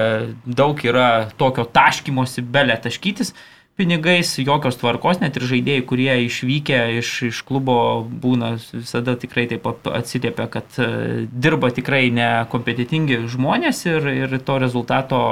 daug 0.47 0.85
yra 0.87 1.09
tokio 1.41 1.67
taškymosi, 1.67 2.45
belė 2.55 2.79
taškytis 2.83 3.35
pinigais, 3.77 4.35
jokios 4.39 4.77
tvarkos, 4.77 5.23
net 5.23 5.39
ir 5.39 5.47
žaidėjai, 5.49 5.85
kurie 5.89 6.13
išvykę 6.27 6.81
iš, 7.01 7.13
iš 7.31 7.39
klubo 7.49 7.77
būna 8.05 8.55
visada 8.59 9.15
tikrai 9.19 9.47
taip 9.51 9.65
atsiliepia, 9.71 10.49
kad 10.53 10.77
e, 10.79 10.91
dirba 11.33 11.73
tikrai 11.73 12.11
nekompetitingi 12.15 13.23
žmonės 13.33 13.87
ir, 13.89 14.11
ir 14.13 14.37
to 14.45 14.59
rezultato 14.63 15.23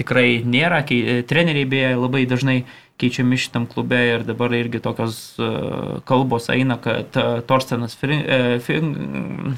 tikrai 0.00 0.40
nėra. 0.46 0.84
Kei, 0.86 1.20
treneriai 1.28 1.68
beje 1.68 1.90
labai 1.98 2.22
dažnai 2.30 2.62
keičiami 3.00 3.38
šitam 3.40 3.64
klube 3.70 3.98
ir 4.12 4.24
dabar 4.28 4.52
irgi 4.56 4.80
tokios 4.84 5.16
uh, 5.40 6.00
kalbos 6.08 6.50
eina, 6.52 6.76
kad 6.84 7.16
uh, 7.16 7.40
Torstenas 7.48 7.96
Frin, 8.00 8.20
uh, 8.26 8.58
fin, 8.64 8.92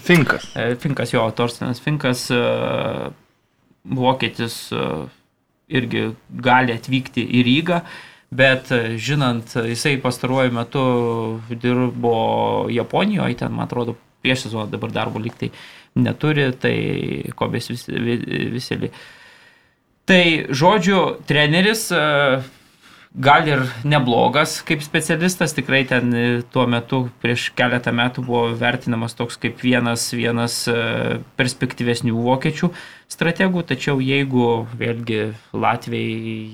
Finkas. 0.03 0.47
E, 0.57 0.73
Finkas, 0.83 1.13
jo, 1.15 1.25
Torstenas 1.37 1.83
Finkas, 1.83 2.29
e, 2.31 2.41
vokietis 3.85 4.57
e, 4.73 4.87
irgi 5.73 6.05
gali 6.45 6.75
atvykti 6.77 7.25
į 7.39 7.43
Rygą, 7.49 7.81
bet 8.33 8.71
e, 8.73 8.81
žinant, 9.03 9.57
jisai 9.69 9.97
pastaruoju 10.03 10.55
metu 10.55 10.83
dirbo 11.51 12.15
Japonijoje, 12.73 13.41
ten, 13.43 13.53
man 13.53 13.67
atrodo, 13.67 13.97
prieš 14.23 14.47
sezoną 14.47 14.69
dabar 14.71 14.93
darbo 14.95 15.19
liktai 15.23 15.51
neturi, 15.99 16.47
tai 16.63 16.77
Kobės 17.37 17.67
vis, 17.73 17.89
vi- 17.91 18.51
Viselį. 18.55 18.93
Tai 20.09 20.23
žodžiu, 20.51 21.01
treneris 21.29 21.89
e, 21.95 22.03
gal 23.15 23.47
ir 23.49 23.63
neblogas 23.85 24.61
kaip 24.65 24.83
specialistas, 24.85 25.53
tikrai 25.53 25.85
ten 25.89 26.13
e, 26.17 26.25
tuo 26.53 26.65
metu 26.71 27.05
prieš 27.21 27.51
keletą 27.57 27.93
metų 27.93 28.25
buvo 28.25 28.47
vertinamas 28.57 29.17
toks 29.19 29.37
kaip 29.41 29.61
vienas, 29.61 30.09
vienas 30.17 30.63
e, 30.71 31.21
perspektyvesnių 31.37 32.17
vokiečių 32.17 32.73
strategų, 33.13 33.65
tačiau 33.69 34.01
jeigu 34.01 34.67
vėlgi 34.81 35.35
Latvijai, 35.53 36.49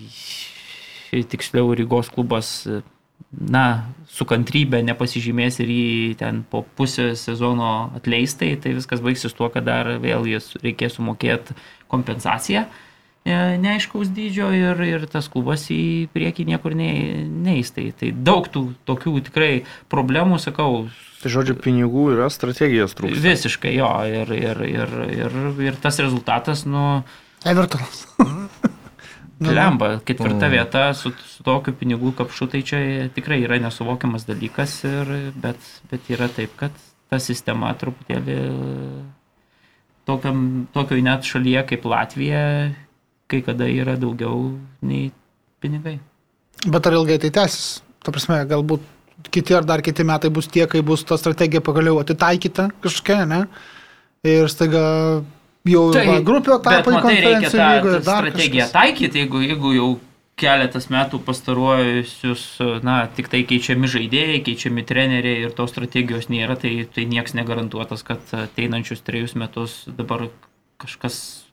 tiksliau 1.31 1.71
Rygos 1.79 2.11
klubas, 2.15 2.67
e, 2.67 2.83
na, 3.31 3.93
su 4.11 4.27
kantrybė 4.27 4.83
nepasižymės 4.89 5.61
ir 5.63 5.71
jį 5.71 6.19
ten 6.19 6.43
po 6.51 6.65
pusę 6.77 7.13
sezono 7.19 7.93
atleistai, 7.99 8.57
tai 8.59 8.75
viskas 8.75 9.03
baigsis 9.05 9.37
tuo, 9.37 9.51
kad 9.53 9.69
dar 9.69 9.95
vėl 10.03 10.27
jis 10.27 10.57
reikės 10.65 10.99
sumokėti 10.99 11.55
kompensaciją. 11.93 12.67
e, 12.67 12.88
neaiškaus 13.27 14.09
dydžio 14.15 14.49
ir, 14.57 14.81
ir 14.87 15.07
tas 15.11 15.27
klubas 15.29 15.67
į 15.75 16.09
priekį 16.15 16.47
niekur 16.49 16.75
nei- 16.79 17.25
neis. 17.29 17.71
Tai, 17.75 17.91
tai 17.99 18.13
daug 18.13 18.47
tų 18.49 18.75
tokių 18.89 19.17
tikrai 19.29 19.65
problemų, 19.91 20.39
sakau, 20.41 20.89
Tai 21.19 21.31
žodžiu, 21.35 21.57
pinigų 21.59 22.13
yra 22.15 22.29
strategijos 22.31 22.95
trūksta. 22.95 23.19
visiškai 23.25 23.73
jo 23.75 23.89
ir, 24.07 24.31
ir, 24.33 24.61
ir, 24.71 24.93
ir, 25.11 25.33
ir 25.67 25.77
tas 25.83 25.99
rezultatas, 25.99 26.65
nu, 26.67 27.03
Evertonas. 27.45 28.07
Nu, 29.39 29.53
lemba, 29.55 30.01
ketvirta 30.03 30.49
Mm. 30.49 30.51
vieta 30.51 30.81
su, 30.99 31.13
su 31.13 31.45
tokiu 31.47 31.71
pinigų 31.73 32.11
kapšu, 32.19 32.49
tai 32.51 32.63
čia 32.67 32.79
tikrai 33.15 33.37
yra 33.45 33.61
nesuvokiamas 33.63 34.25
dalykas, 34.27 34.73
ir, 34.83 35.13
bet, 35.39 35.59
bet 35.93 36.09
yra 36.11 36.27
taip, 36.27 36.57
kad 36.59 36.73
ta 37.09 37.21
sistema 37.23 37.71
truputėlį 37.79 38.35
tokiam, 40.09 40.67
tokio 40.75 40.99
net 41.03 41.23
šalyje 41.23 41.63
kaip 41.71 41.85
Latvija, 41.87 42.43
kai 43.29 43.43
kada 43.45 43.69
yra 43.69 43.97
daugiau 44.01 44.53
nei 44.83 45.11
pinigai. 45.61 45.99
Bet 46.67 46.87
ar 46.89 46.97
ilgai 46.99 47.19
tai 47.23 47.31
tęsis? 47.35 47.83
Ta 48.03 48.15
prasme, 48.15 48.41
galbūt 48.49 48.85
kiti 49.35 49.55
ar 49.55 49.67
dar 49.67 49.83
kiti 49.85 50.07
metai 50.07 50.31
bus 50.31 50.49
tie, 50.51 50.67
kai 50.71 50.83
bus 50.87 51.05
ta 51.07 51.19
strategija 51.19 51.63
pagaliau 51.65 51.99
atitaikyta 52.03 52.69
kažkokia, 52.83 53.25
ne? 53.29 53.43
Ir 54.27 54.51
staiga 54.51 54.83
jau 55.69 55.85
Tai, 55.95 56.05
va, 56.09 56.19
grupio 56.25 56.59
etapai 56.59 56.99
konferencijų 56.99 57.55
tą, 57.55 57.71
lygoje 57.77 57.99
tą 57.99 58.05
dar 58.07 58.29
strategiją 58.29 58.67
kažkas. 58.67 58.77
taikyti, 58.77 59.25
jeigu, 59.25 59.43
jeigu 59.45 59.73
jau 59.77 59.89
keletas 60.39 60.87
metų 60.95 61.19
pastaruojusius, 61.27 62.45
na, 62.87 63.01
tik 63.15 63.31
tai 63.33 63.43
keičiami 63.47 63.91
žaidėjai, 63.91 64.39
keičiami 64.47 64.85
treneriai 64.87 65.43
ir 65.47 65.55
tos 65.57 65.73
strategijos 65.75 66.31
nėra, 66.31 66.55
tai, 66.63 66.73
tai 66.95 67.09
niekas 67.11 67.35
negarantuotas, 67.35 68.07
kad 68.07 68.23
ateinančius 68.45 69.03
trejus 69.07 69.35
metus 69.39 69.81
dabar 69.99 70.29
kažkas 70.79 71.48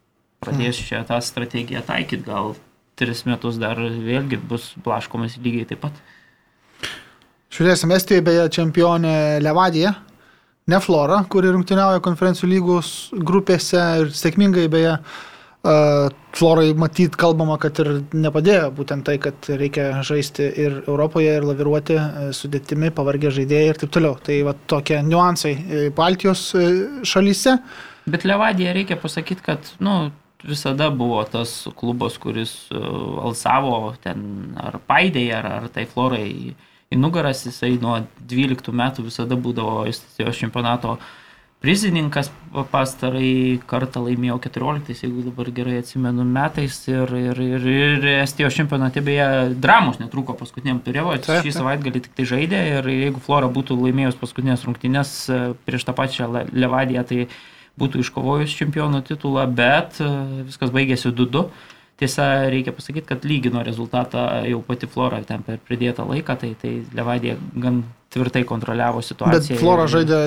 pradės 0.45 0.79
čia 0.87 1.03
tą 1.07 1.19
strategiją 1.23 1.83
taikyti, 1.85 2.25
gal 2.27 2.55
tris 2.99 3.25
metus 3.27 3.59
dar 3.61 3.79
vėlgi 3.79 4.39
bus 4.39 4.71
blaškomas 4.85 5.39
lygiai 5.41 5.67
taip 5.69 5.83
pat. 5.85 6.01
Žiūrėsim, 7.55 7.93
Estijoje 7.95 8.23
beje 8.25 8.49
čempionė 8.57 9.15
Levadija, 9.43 9.93
ne 10.71 10.81
Flora, 10.83 11.21
kuri 11.31 11.53
rungtyniauja 11.55 12.03
konferencijų 12.03 12.51
lygos 12.51 12.91
grupėse 13.15 13.85
ir 14.01 14.13
sėkmingai 14.15 14.67
beje. 14.71 14.99
Uh, 14.99 15.35
Florai 16.35 16.73
matyt 16.77 17.15
kalbama, 17.17 17.55
kad 17.61 17.79
ir 17.81 17.87
nepadėjo 18.13 18.67
būtent 18.75 19.05
tai, 19.07 19.15
kad 19.23 19.47
reikia 19.49 20.01
žaisti 20.05 20.45
ir 20.61 20.75
Europoje, 20.83 21.31
ir 21.39 21.47
laviruoti 21.47 21.95
e, 21.95 22.25
sudėtimi, 22.35 22.91
pavargę 22.93 23.31
žaidėjai 23.33 23.71
ir 23.71 23.79
taip 23.81 23.93
toliau. 23.95 24.19
Tai 24.21 24.35
va 24.49 24.53
tokie 24.69 24.99
niuansai 25.07 25.53
e, 25.55 25.87
Baltijos 25.95 26.43
e, 26.59 26.65
šalyse. 27.07 27.55
Bet 28.11 28.27
Levadija 28.27 28.75
reikia 28.75 28.99
pasakyti, 29.01 29.45
kad, 29.47 29.71
nu, 29.81 30.11
visada 30.47 30.89
buvo 30.89 31.23
tas 31.29 31.67
klubas, 31.77 32.17
kuris 32.21 32.55
uh, 32.71 33.19
alsavo 33.25 33.93
ten 34.03 34.55
ar 34.61 34.79
paidėjai, 34.87 35.35
ar, 35.39 35.51
ar 35.59 35.67
tai 35.73 35.85
florai 35.89 36.25
į, 36.29 36.55
į 36.93 37.01
nugaras, 37.01 37.45
jisai 37.47 37.75
nuo 37.81 37.99
12 38.29 38.73
metų 38.73 39.09
visada 39.09 39.37
būdavo 39.37 39.85
Estijos 39.89 40.39
čempionato 40.41 40.97
prizininkas. 41.65 42.29
Pastarai 42.71 43.59
kartą 43.67 43.99
laimėjo 44.05 44.37
14, 44.45 44.93
jeigu 45.03 45.25
dabar 45.25 45.49
gerai 45.55 45.79
atsimenu, 45.81 46.23
metais. 46.23 46.77
Ir, 46.87 47.11
ir, 47.19 47.41
ir, 47.43 47.65
ir 47.71 48.05
Estijos 48.21 48.55
čempionate 48.55 49.03
beje 49.03 49.25
dramos 49.59 49.99
netruko 49.99 50.37
paskutiniam 50.39 50.79
turėjo, 50.85 51.17
šį 51.25 51.51
savaitgalį 51.57 52.03
tik 52.05 52.15
tai 52.15 52.27
žaidė. 52.29 52.61
Ir 52.77 52.87
jeigu 52.93 53.23
Flora 53.23 53.49
būtų 53.51 53.75
laimėjus 53.81 54.15
paskutinės 54.21 54.63
rungtynės 54.67 55.17
e, 55.27 55.41
prieš 55.67 55.87
tą 55.89 55.97
pačią 55.97 56.29
Levadiją, 56.53 57.03
tai 57.09 57.25
būtų 57.79 58.03
iškovojus 58.03 58.55
čempiono 58.55 59.01
titulą, 59.05 59.45
bet 59.51 59.99
e, 60.03 60.09
viskas 60.47 60.71
baigėsi 60.75 61.11
2-2. 61.11 61.45
Tiesa, 61.95 62.49
reikia 62.51 62.73
pasakyti, 62.75 63.07
kad 63.07 63.23
lygino 63.23 63.61
rezultatą 63.63 64.43
jau 64.43 64.59
pati 64.67 64.87
Flora 64.91 65.21
ten 65.23 65.45
per 65.47 65.61
pridėtą 65.63 66.03
laiką, 66.09 66.35
tai, 66.41 66.49
tai 66.59 66.73
Levadija 66.95 67.37
gan 67.55 67.85
tvirtai 68.11 68.43
kontroliavo 68.47 69.03
situaciją. 69.03 69.55
Bet 69.55 69.61
Flora 69.61 69.85
ir... 69.87 69.93
žaidė 69.93 70.19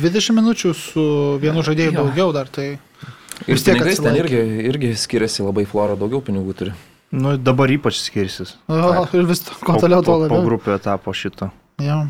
20 0.00 0.34
minučių 0.40 0.72
su 0.74 1.04
vienu 1.42 1.62
žaidėju 1.66 1.94
daugiau 2.00 2.34
dar, 2.34 2.50
tai... 2.50 2.74
Ir 3.50 3.62
tiek 3.62 3.78
ten 3.82 4.18
irgi, 4.18 4.42
irgi 4.70 4.90
skiriasi 4.98 5.46
labai 5.46 5.66
Flora, 5.70 5.94
daugiau 5.98 6.22
pinigų 6.22 6.54
turi. 6.58 6.74
Nu, 7.14 7.36
dabar 7.38 7.70
ypač 7.70 8.00
skirsis. 8.02 8.56
O, 8.66 9.04
ir 9.18 9.26
vis 9.28 9.44
ko 9.62 9.78
toliau 9.78 10.02
to 10.02 10.18
labiau. 10.18 10.34
Po, 10.34 10.42
po 10.42 10.48
grupio 10.48 10.74
etapo 10.74 11.14
šito. 11.14 11.50
Ja. 11.82 12.00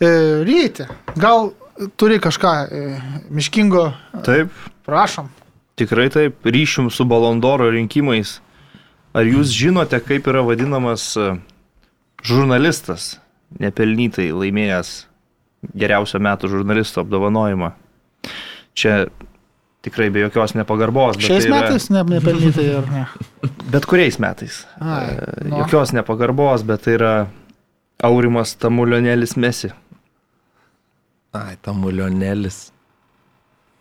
E, 0.00 0.08
Ryti, 0.44 0.88
gal 1.20 1.52
turi 1.96 2.20
kažką 2.22 2.52
e, 2.64 3.00
miškingo? 3.30 3.92
Taip. 4.24 4.52
Prašom. 4.84 5.28
Tikrai 5.74 6.10
taip, 6.12 6.44
ryšium 6.44 6.90
su 6.92 7.06
Balondoro 7.08 7.70
rinkimais. 7.72 8.38
Ar 9.14 9.26
jūs 9.26 9.52
žinote, 9.54 9.98
kaip 10.02 10.26
yra 10.30 10.44
vadinamas 10.46 11.06
e, 11.18 11.34
žurnalistas, 12.26 13.14
nepelnytai 13.62 14.30
laimėjęs 14.34 14.94
geriausio 15.74 16.20
metų 16.22 16.50
žurnalisto 16.52 17.02
apdovanojimą? 17.04 17.72
Čia 18.74 19.06
tikrai 19.84 20.08
be 20.10 20.24
jokios 20.24 20.54
nepagarbos. 20.58 21.18
Šiais 21.22 21.46
tai 21.46 21.52
metais 21.52 21.88
yra... 21.90 22.02
ne, 22.02 22.18
nepelnytai 22.18 22.66
ar 22.80 22.90
ne? 22.90 23.06
Bet 23.74 23.86
kuriais 23.90 24.18
metais. 24.22 24.64
Ai, 24.80 25.08
e, 25.14 25.48
no. 25.48 25.62
Jokios 25.62 25.94
nepagarbos, 25.96 26.62
bet 26.66 26.86
tai 26.86 26.98
yra 26.98 27.14
Aurimas 28.04 28.54
Tamulionelis 28.60 29.36
Mesi. 29.40 29.72
Ai, 31.34 31.56
Tamulionelis. 31.62 32.68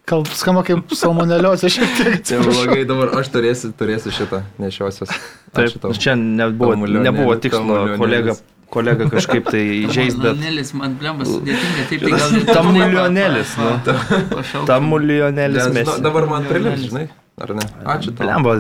Gal 0.10 0.26
skamba 0.36 0.64
kaip 0.68 0.92
salmoneliozė 0.98 1.70
šiek 1.72 1.92
tiek. 2.00 2.16
Čia 2.28 2.40
blogai, 2.44 2.82
dabar 2.88 3.14
aš 3.22 3.30
turėsiu, 3.32 3.70
turėsiu 3.78 4.12
šitą 4.12 4.42
nešiosios. 4.60 5.14
Taip, 5.56 5.86
čia 6.02 6.18
nebuvo, 6.20 6.74
nebuvo 6.90 7.38
tikslo 7.40 7.78
kolega, 8.02 8.36
kolega 8.74 9.08
kažkaip 9.12 9.52
tai 9.54 9.62
įžeis, 9.86 10.18
bet... 10.18 10.34
Tamulionelis, 10.34 10.74
man 10.80 10.98
blembas 11.00 11.30
sudėtinga, 11.30 11.86
taip 11.92 12.04
tai 12.04 12.16
gal... 12.18 12.34
Tamulionelis, 12.50 13.54
nu. 13.62 14.66
Tamulionelis 14.68 15.70
mes. 15.78 15.94
Dabar 16.04 16.28
man 16.34 16.50
prilips, 16.50 16.90
žinai, 16.90 17.06
ar 17.46 17.54
ne? 17.62 17.70
Ačiū. 17.96 18.16
Blemba, 18.18 18.58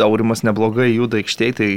Taurimas 0.00 0.42
neblogai 0.48 0.88
juda 0.94 1.20
aikštėje, 1.20 1.58
tai 1.60 1.70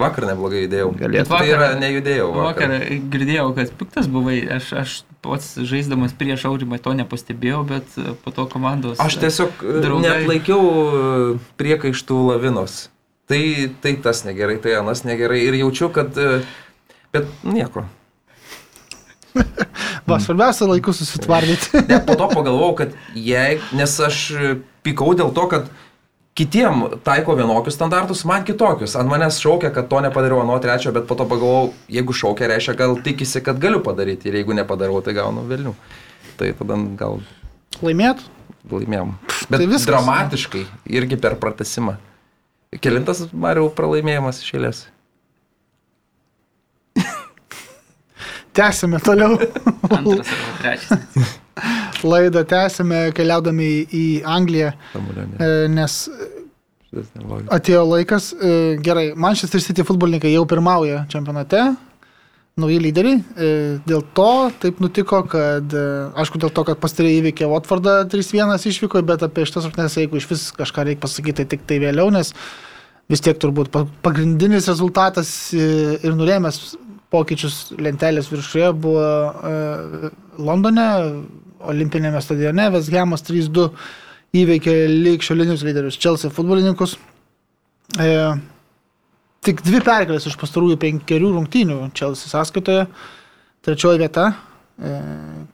Vakar 0.00 0.24
neblogai 0.24 0.62
judėjau. 0.64 0.88
Galėtų. 0.96 1.28
Tai 1.28 1.48
yra 1.50 1.66
nejudėjau. 1.76 2.30
Vakar. 2.32 2.70
vakar 2.72 3.00
girdėjau, 3.12 3.48
kad 3.58 3.72
piktas 3.76 4.08
buvai. 4.08 4.38
Aš, 4.56 4.70
aš 4.80 4.94
pats 5.24 5.50
žaisdamas 5.68 6.14
prieš 6.16 6.46
aurimą 6.48 6.80
to 6.82 6.94
nepastebėjau, 6.96 7.60
bet 7.68 7.98
po 8.24 8.32
to 8.32 8.46
komandos. 8.50 8.96
Aš 9.04 9.20
tiesiog 9.20 9.60
e, 9.60 9.74
draugai... 9.84 10.06
net 10.06 10.30
laikiau 10.30 10.62
e, 10.64 11.12
priekaištų 11.60 12.20
lavinos. 12.30 12.86
Tai, 13.28 13.42
tai 13.84 13.94
tas 14.02 14.24
negerai, 14.24 14.56
tai 14.64 14.78
anas 14.80 15.04
negerai. 15.04 15.42
Ir 15.44 15.60
jaučiu, 15.60 15.92
kad... 15.92 16.16
E, 16.16 16.40
bet 17.12 17.28
nieko. 17.44 17.84
Va, 20.08 20.16
svarbiausia 20.24 20.72
laiku 20.72 20.96
susitvardyti. 20.96 21.84
ne, 21.92 22.00
po 22.00 22.16
to 22.16 22.32
pagalvojau, 22.32 22.74
kad 22.80 22.96
jei, 23.12 23.60
nes 23.76 24.00
aš 24.08 24.24
pikau 24.84 25.12
dėl 25.20 25.36
to, 25.36 25.46
kad 25.52 25.70
kitiem 26.38 26.84
taiko 27.04 27.34
vienokius 27.36 27.76
standartus, 27.76 28.24
man 28.28 28.44
kitokius. 28.48 28.96
Ant 28.96 29.10
manęs 29.10 29.40
šaukia, 29.42 29.72
kad 29.74 29.88
to 29.90 30.00
nepadariau 30.04 30.44
nuo 30.48 30.58
trečio, 30.62 30.92
bet 30.94 31.06
po 31.08 31.16
to 31.18 31.26
pagalvojau, 31.28 31.72
jeigu 31.92 32.16
šaukia, 32.16 32.48
reiškia, 32.52 32.76
gal 32.78 32.96
tikisi, 33.04 33.42
kad 33.44 33.60
galiu 33.60 33.82
padaryti 33.84 34.30
ir 34.30 34.40
jeigu 34.40 34.56
nepadarau, 34.56 35.02
tai 35.04 35.16
gaunu 35.18 35.44
vėliau. 35.48 35.74
Tai 36.40 36.52
tada 36.60 36.78
gal... 37.00 37.20
Laimėt? 37.82 38.24
Laimėjom. 38.70 39.12
Bet 39.50 39.58
tai 39.58 39.66
viskas, 39.66 39.90
dramatiškai, 39.90 40.64
irgi 40.94 41.18
per 41.20 41.36
pratesimą. 41.40 41.98
Kelintas 42.80 43.26
Mariau 43.36 43.68
pralaimėjimas 43.76 44.40
išėlės. 44.44 44.86
Tęsime 48.56 49.00
toliau. 49.00 49.38
Antras 49.88 50.28
arba 50.28 50.58
trečias 50.60 51.38
laidą 52.08 52.44
tęsime 52.48 53.08
keliaudami 53.16 53.70
į 53.92 54.06
Angliją, 54.28 54.72
e, 54.92 55.50
nes 55.72 55.98
atėjo 57.52 57.86
laikas. 57.88 58.32
E, 58.32 58.52
gerai, 58.84 59.12
Manchester 59.16 59.62
City 59.64 59.84
futbolininkai 59.86 60.32
jau 60.32 60.44
pirmauja 60.48 61.04
čempionate, 61.12 61.62
nauji 62.60 62.80
lyderiai. 62.84 63.20
E, 63.20 63.52
dėl 63.88 64.04
to 64.16 64.32
taip 64.62 64.82
nutiko, 64.84 65.22
kad, 65.32 65.72
aišku, 66.20 66.42
dėl 66.42 66.52
to, 66.52 66.66
kad 66.68 66.82
pastarėjai 66.82 67.22
įveikė 67.22 67.48
Watfordą 67.52 68.02
3-1 68.12 68.68
išvyko, 68.72 69.02
bet 69.08 69.24
apie 69.24 69.46
šitas 69.48 69.68
rungtynes, 69.68 69.96
jeigu 70.00 70.20
iš 70.20 70.28
vis 70.32 70.46
kažką 70.58 70.86
reikia 70.88 71.04
pasakyti, 71.06 71.40
tai 71.40 71.48
tik 71.54 71.66
tai 71.68 71.80
vėliau, 71.82 72.12
nes 72.12 72.34
vis 73.10 73.24
tiek 73.24 73.40
turbūt 73.40 73.72
pagrindinis 74.04 74.68
rezultatas 74.70 75.30
ir 75.52 76.14
nulėmęs 76.16 76.60
pokyčius 77.12 77.74
lentelės 77.76 78.30
viršuje 78.32 78.70
buvo 78.80 79.08
Londone, 80.40 80.86
olimpinėme 81.70 82.20
stadione, 82.22 82.68
Vesgemas 82.74 83.24
3-2 83.26 83.68
įveikė 84.42 84.74
lygšiolinius 84.90 85.64
lyderius 85.66 85.98
Chelsea 86.00 86.32
futbolininkus. 86.32 86.96
E, 88.00 88.12
tik 89.44 89.60
dvi 89.66 89.82
pergalės 89.84 90.28
iš 90.28 90.38
pastarųjų 90.40 90.78
penkerių 90.80 91.34
rungtynių 91.34 91.78
Chelsea 91.98 92.30
sąskaitoje. 92.30 92.86
Trečioji 93.62 94.00
vieta, 94.00 94.30
e, 94.80 94.94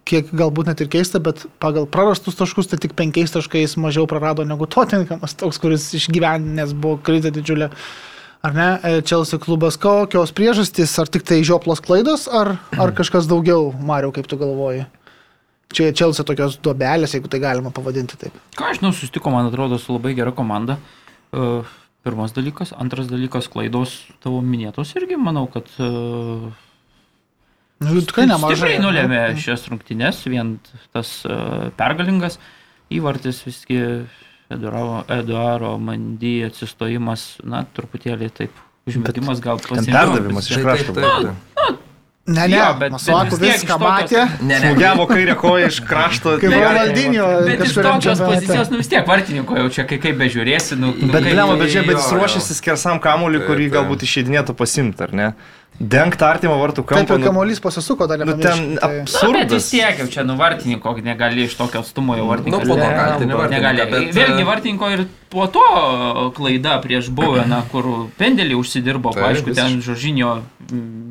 kiek 0.09 0.30
galbūt 0.32 0.70
net 0.70 0.84
ir 0.84 0.90
keista, 0.92 1.20
bet 1.20 1.42
pagal 1.61 1.88
prarastus 1.90 2.38
taškus 2.38 2.70
tai 2.70 2.78
tik 2.80 2.94
penkiais 2.98 3.34
taškais 3.34 3.76
mažiau 3.80 4.06
prarado 4.09 4.46
negu 4.48 4.68
Tottenhamas, 4.70 5.34
toks, 5.40 5.59
kuris 5.61 5.90
išgyvenęs 5.98 6.76
buvo 6.78 7.00
krizė 7.02 7.34
didžiulė. 7.34 7.72
Ar 8.46 8.54
ne, 8.54 8.68
e, 8.86 9.00
Chelsea 9.02 9.42
klubas 9.42 9.74
kokios 9.82 10.30
priežastys, 10.30 10.94
ar 11.02 11.11
tik 11.11 11.26
tai 11.26 11.42
žioplos 11.42 11.82
klaidos, 11.82 12.28
ar, 12.30 12.54
ar 12.78 12.94
kažkas 12.94 13.26
daugiau, 13.26 13.72
Mariau, 13.74 14.14
kaip 14.14 14.30
tu 14.30 14.38
galvoji? 14.38 14.86
Čia 15.74 15.90
Čelsi 15.92 16.24
tokios 16.24 16.56
duobelės, 16.64 17.12
jeigu 17.16 17.28
tai 17.28 17.42
galima 17.42 17.72
pavadinti 17.74 18.16
taip. 18.20 18.36
Ką 18.56 18.70
aš 18.70 18.80
žinau, 18.80 18.94
susitiko, 18.96 19.32
man 19.34 19.50
atrodo, 19.50 19.76
su 19.80 19.92
labai 19.92 20.14
gera 20.16 20.32
komanda. 20.32 20.78
Uh, 21.28 21.66
pirmas 22.06 22.32
dalykas. 22.36 22.72
Antras 22.72 23.10
dalykas, 23.10 23.50
klaidos 23.52 23.98
tavo 24.24 24.40
minėtos 24.44 24.94
irgi, 24.96 25.18
manau, 25.20 25.44
kad... 25.52 25.68
Uh, 25.76 26.48
nu, 27.84 28.00
tikrai 28.00 28.24
nemažai. 28.30 28.56
Tikrai 28.56 28.78
nulėmė 28.80 29.20
šias 29.44 29.68
rungtynes, 29.68 30.22
vien 30.32 30.56
tas 30.96 31.18
uh, 31.28 31.68
pergalingas 31.76 32.40
įvartis 32.88 33.42
visgi 33.44 33.82
Eduaro, 34.48 35.02
Eduaro 35.12 35.74
Mandy 35.82 36.38
atsistojimas, 36.46 37.34
na, 37.44 37.66
truputėlį 37.76 38.30
taip. 38.40 38.64
Užmetimas 38.88 39.42
gal 39.44 39.60
pasiekė. 39.60 39.92
Perdavimas 39.92 40.48
iš 40.48 40.62
krašto. 40.64 40.96
Na, 42.29 42.41
na, 42.41 42.47
Ne, 42.47 42.49
ne, 42.49 42.57
jo, 42.57 42.64
bet 42.79 42.93
Masuaku 42.93 43.37
viską 43.41 43.76
matė. 43.81 44.24
Smūgiavo 44.45 45.07
kairę 45.09 45.37
koją 45.41 45.70
iš 45.72 45.79
krašto. 45.89 46.35
Kaip 46.43 46.53
Ronaldinho. 46.53 47.29
Bet 47.47 47.62
iš 47.64 47.76
tokios 47.79 48.20
pozicijos, 48.20 48.72
nu 48.72 48.81
vis 48.83 48.91
tiek 48.93 49.09
vartininko 49.09 49.57
jau 49.62 49.70
čia 49.72 49.87
kaip, 49.89 50.03
kaip 50.05 50.18
bežiūrėsi. 50.20 50.76
Nu, 50.76 50.93
nu, 50.93 51.09
bet, 51.14 51.24
blemo, 51.24 51.57
bet 51.57 51.72
čia, 51.72 51.87
bet 51.89 51.97
jis 51.97 52.11
ruošiasi 52.12 52.59
skersam 52.59 53.01
kamuoliui, 53.01 53.47
kurį 53.49 53.70
galbūt 53.79 54.05
išeidinėtų 54.05 54.57
pasimti, 54.61 55.07
ar 55.09 55.16
ne? 55.16 55.31
Dengt 55.79 56.22
artimą 56.26 56.57
vartų 56.59 56.83
kampą. 56.83 57.07
Taip, 57.07 57.20
nu- 57.22 57.31
kamuolys 57.31 57.61
pasisuko 57.62 58.09
dar 58.11 58.24
nu, 58.26 58.35
ten 58.43 58.74
tai... 58.76 58.79
absurdas. 58.83 59.45
Bet 59.47 59.53
vis 59.55 59.68
tiek 59.70 60.01
jau 60.03 60.09
čia 60.11 60.24
nu 60.26 60.35
vartininko 60.37 60.97
negali 61.07 61.45
iš 61.47 61.55
tokio 61.55 61.85
atstumo 61.85 62.16
jau 62.18 62.26
vartininko. 62.26 62.64
Nu, 62.66 62.72
po 62.72 62.81
to 62.81 62.89
galite, 62.99 63.53
negali. 63.55 64.09
Vėlgi 64.11 64.43
e, 64.43 64.49
vartininko 64.49 64.91
ir 64.97 65.05
po 65.31 65.47
to 65.53 65.64
klaida 66.37 66.79
prieš 66.85 67.11
Baueną, 67.14 67.62
kur 67.72 67.89
pendelį 68.20 68.57
užsidirbo, 68.59 69.12
tai, 69.16 69.33
aišku, 69.33 69.55
ten 69.57 69.81
Žožinio 69.85 70.39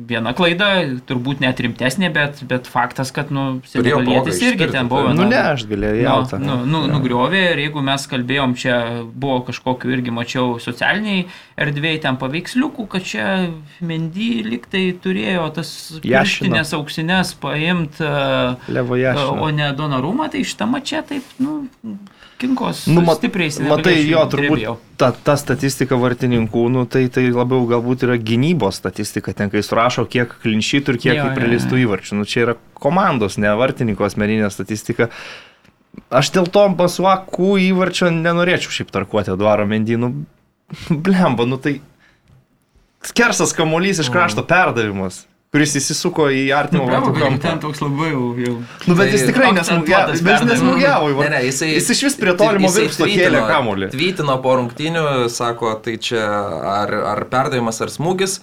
viena 0.08 0.32
klaida, 0.36 0.68
turbūt 1.08 1.42
net 1.42 1.60
rimtesnė, 1.62 2.10
bet, 2.14 2.42
bet 2.48 2.68
faktas, 2.70 3.10
kad, 3.14 3.32
nu, 3.34 3.60
Senegalietis 3.68 4.40
irgi 4.46 4.68
ten 4.72 4.90
buvo. 4.90 5.12
Nu, 5.16 5.26
ne, 5.28 5.40
aš 5.54 5.66
galėjau. 5.70 6.16
Nu, 6.38 6.44
nu, 6.44 6.58
nu, 6.66 6.82
nugriovė 6.92 7.42
ir 7.52 7.62
jeigu 7.66 7.82
mes 7.84 8.06
kalbėjom, 8.10 8.54
čia 8.58 8.76
buvo 9.08 9.40
kažkokiu 9.48 9.94
irgi 9.96 10.14
mačiau 10.14 10.58
socialiniai 10.62 11.26
erdvėjai 11.58 12.02
ten 12.06 12.20
paveiksliukų, 12.20 12.86
kad 12.92 13.06
čia 13.08 13.26
Mendy 13.84 14.44
liktai 14.46 14.86
turėjo 15.02 15.48
tas 15.58 15.72
pirštinės 16.04 16.74
auksinės 16.78 17.34
paimti, 17.42 18.06
Jašino. 19.02 19.40
o 19.42 19.50
ne 19.54 19.72
Donarumą, 19.78 20.30
tai 20.32 20.44
šitą 20.46 20.68
mačią 20.70 21.02
taip, 21.08 21.26
nu, 21.42 21.60
kinkos 22.38 22.84
Nu, 22.90 23.02
mat, 23.06 23.18
stipriai 23.20 23.50
matai, 23.68 23.96
jo, 24.06 24.22
turbūt 24.30 24.64
ta, 25.00 25.10
ta 25.12 25.34
statistika 25.40 25.98
vartininkų, 25.98 26.64
nu, 26.72 26.84
tai, 26.90 27.04
tai 27.12 27.26
labiau 27.34 27.66
galbūt 27.70 28.06
yra 28.06 28.18
gynybos 28.20 28.78
statistika, 28.80 29.34
ten 29.36 29.52
kai 29.52 29.62
surašo, 29.66 30.06
kiek 30.10 30.32
klinšytų 30.44 30.94
ir 30.94 31.00
kiek 31.02 31.20
prilistų 31.36 31.82
įvarčių. 31.84 32.18
Nu, 32.20 32.28
čia 32.28 32.44
yra 32.46 32.56
komandos, 32.78 33.38
ne 33.42 33.52
vartininko 33.58 34.06
asmeninė 34.06 34.50
statistika. 34.54 35.10
Aš 36.14 36.30
dėl 36.36 36.46
to 36.52 36.64
pasuakų 36.78 37.56
įvarčio 37.68 38.12
nenorėčiau 38.14 38.74
šiaip 38.74 38.92
tarkuoti 38.94 39.34
Eduaro 39.34 39.66
Mendynų. 39.68 40.12
Blemba, 41.04 41.48
nu 41.48 41.58
tai 41.62 41.78
skersas 43.06 43.54
kamuolys 43.56 44.02
iš 44.02 44.10
krašto 44.14 44.44
perdavimas, 44.46 45.24
kuris 45.52 45.72
įsisuko 45.80 46.26
į 46.34 46.42
artimą 46.52 46.84
vartų 46.90 47.12
Ten 47.16 47.38
kampą. 47.38 47.54
toks 47.62 47.80
labai 47.80 48.10
jau. 48.12 48.24
jau. 48.36 48.54
Nu, 48.86 48.94
bet 48.98 49.12
jis 49.14 49.22
Tai 49.24 49.28
tikrai 49.32 49.52
nesmūgiavo. 49.56 50.18
Bet 50.26 50.42
jis 50.42 50.48
nesmūgiavo. 50.52 51.08
Ne, 51.22 51.28
ne, 51.32 51.40
jisai, 51.48 51.70
Jis 51.78 51.88
iš 51.94 52.02
vis 52.08 52.16
prie 52.20 52.34
tolimo 52.36 52.68
virpsto 52.74 53.06
tvytino- 53.06 53.24
kėlė 53.24 53.42
kamuolį. 53.48 53.88
Tvytino 53.94 54.36
po 54.44 54.56
rungtynių, 54.60 55.06
sako, 55.32 55.74
tai 55.84 55.96
čia 55.96 56.20
ar, 56.76 56.92
ar 57.14 57.24
perdavimas, 57.32 57.80
ar 57.80 57.88
smūgis. 57.88 58.40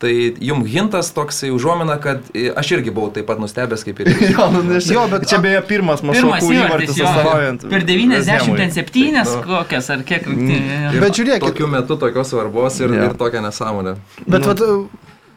Tai 0.00 0.08
jum 0.40 0.62
hintas 0.64 1.10
toksai 1.12 1.50
užuomina, 1.52 1.98
kad 2.00 2.22
aš 2.56 2.70
irgi 2.72 2.88
buvau 2.90 3.10
taip 3.12 3.26
pat 3.28 3.36
nustebęs 3.38 3.82
kaip 3.84 3.98
ir 4.00 4.06
jūs. 4.14 4.30
Jo, 4.32 4.46
nu, 4.50 4.62
nes 4.64 4.86
Jo, 4.88 5.02
bet- 5.12 5.26
čia 5.28 5.36
beje 5.44 5.60
pirmas 5.68 6.00
Pirmas 6.00 6.40
Masokų 6.40 6.54
įvartis 6.56 6.96
atstovaujant. 7.04 7.66
Per 7.68 7.84
Vezemui. 7.84 8.56
97 8.56 9.12
Nu. 9.12 9.42
kokias 9.44 9.90
ar 9.92 10.02
kiek 10.08 10.24
rungtynių. 10.24 10.98
Bet 11.04 11.12
žiūrėkit. 11.20 11.44
Tokiu 11.44 11.68
metu 11.68 11.98
tokios 12.00 12.32
svarbos 12.32 12.80
ir, 12.80 12.88
Jo. 12.96 13.04
ir 13.10 13.14
tokia 13.20 13.44
nesąmonė. 13.44 13.94
Bet 14.26 14.40
Nu. 14.40 14.46
vat, 14.48 14.64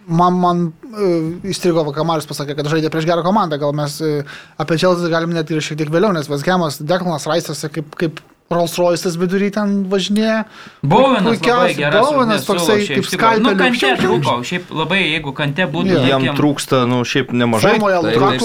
man, 0.08 0.38
man 0.40 0.66
uh, 0.92 1.32
įstrigo, 1.50 1.86
ką 1.96 2.06
Marius 2.08 2.30
pasakė, 2.30 2.58
kad 2.60 2.70
žaidė 2.72 2.92
prieš 2.94 3.08
gerą 3.10 3.24
komandą. 3.26 3.60
Gal 3.62 3.74
mes 3.78 3.98
uh, 4.04 4.38
apie 4.62 4.78
Čelzį 4.82 5.12
galim 5.14 5.34
net 5.36 5.52
ir 5.52 5.64
šiek 5.64 5.80
tiek 5.82 5.92
vėliau, 5.94 6.14
nes 6.16 6.30
Vasgemas, 6.32 6.82
Deklanas 6.84 7.28
Raistas 7.30 7.66
kaip, 7.74 7.96
kaip 8.00 8.22
Rolls 8.54 8.76
Royce'as 8.78 9.16
vidury 9.18 9.50
ten 9.54 9.84
važinėja. 9.90 10.44
Bovenas 10.86 11.40
labai 11.42 11.74
geras. 11.78 12.10
Rungtynes 12.10 12.48
toksai 12.48 12.80
kaip 12.86 13.08
tikrųjų. 13.10 13.44
Nu, 13.44 13.54
kante 13.60 13.94
trūko. 14.02 14.36
Šiaip 14.48 14.74
labai, 14.76 15.00
jeigu 15.08 15.34
kante 15.38 15.68
būtų. 15.74 15.96
Jo. 15.96 16.04
Jam 16.12 16.28
trūksta, 16.38 16.84
nu, 16.90 17.02
šiaip 17.08 17.34
nemažai. 17.34 17.78
Formoje 17.78 18.02
Taip, 18.04 18.44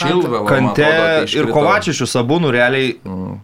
taip, 0.00 0.14
Lukaku. 0.16 0.46
Kante 0.50 0.88
ir 1.36 1.52
Kovačičius 1.52 2.16
abu, 2.22 2.40
nu, 2.42 2.54
realiai, 2.54 2.96
Mm. 3.06 3.36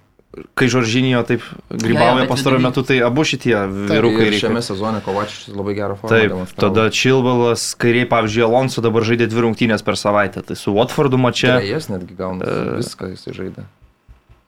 Kai 0.57 0.69
Žoržinijo 0.69 1.21
taip 1.29 1.43
Jo, 1.45 1.77
grybauja 1.77 2.23
bet 2.23 2.29
pastaruoju 2.31 2.63
metu, 2.65 2.83
tai 2.89 3.01
abu 3.05 3.21
šitie 3.25 3.53
vyrukai 3.69 4.31
reikia. 4.31 4.49
šiame 4.49 4.63
sezone 4.65 5.03
Kovačičius 5.05 5.53
labai 5.57 5.75
gerą 5.77 5.97
formą. 6.01 6.09
Taip, 6.15 6.31
demonstravo. 6.33 6.63
tada 6.75 6.87
Čilbalas, 6.91 7.65
kairiai, 7.77 8.09
pavyzdžiui, 8.09 8.45
Alonso 8.47 8.81
dabar 8.81 9.03
žaidė 9.05 9.29
dvi 9.29 9.45
rungtynės 9.45 9.85
per 9.85 9.95
savaitę. 10.01 10.41
Tai 10.47 10.57
su 10.57 10.73
Watfordu 10.73 11.21
mačia. 11.21 11.59
Trejas 11.61 11.89
netgi 11.93 12.17
gauna. 12.17 12.45
E, 12.49 12.77
Viską 12.81 13.13
jisai 13.13 13.35
žaidė. 13.37 13.67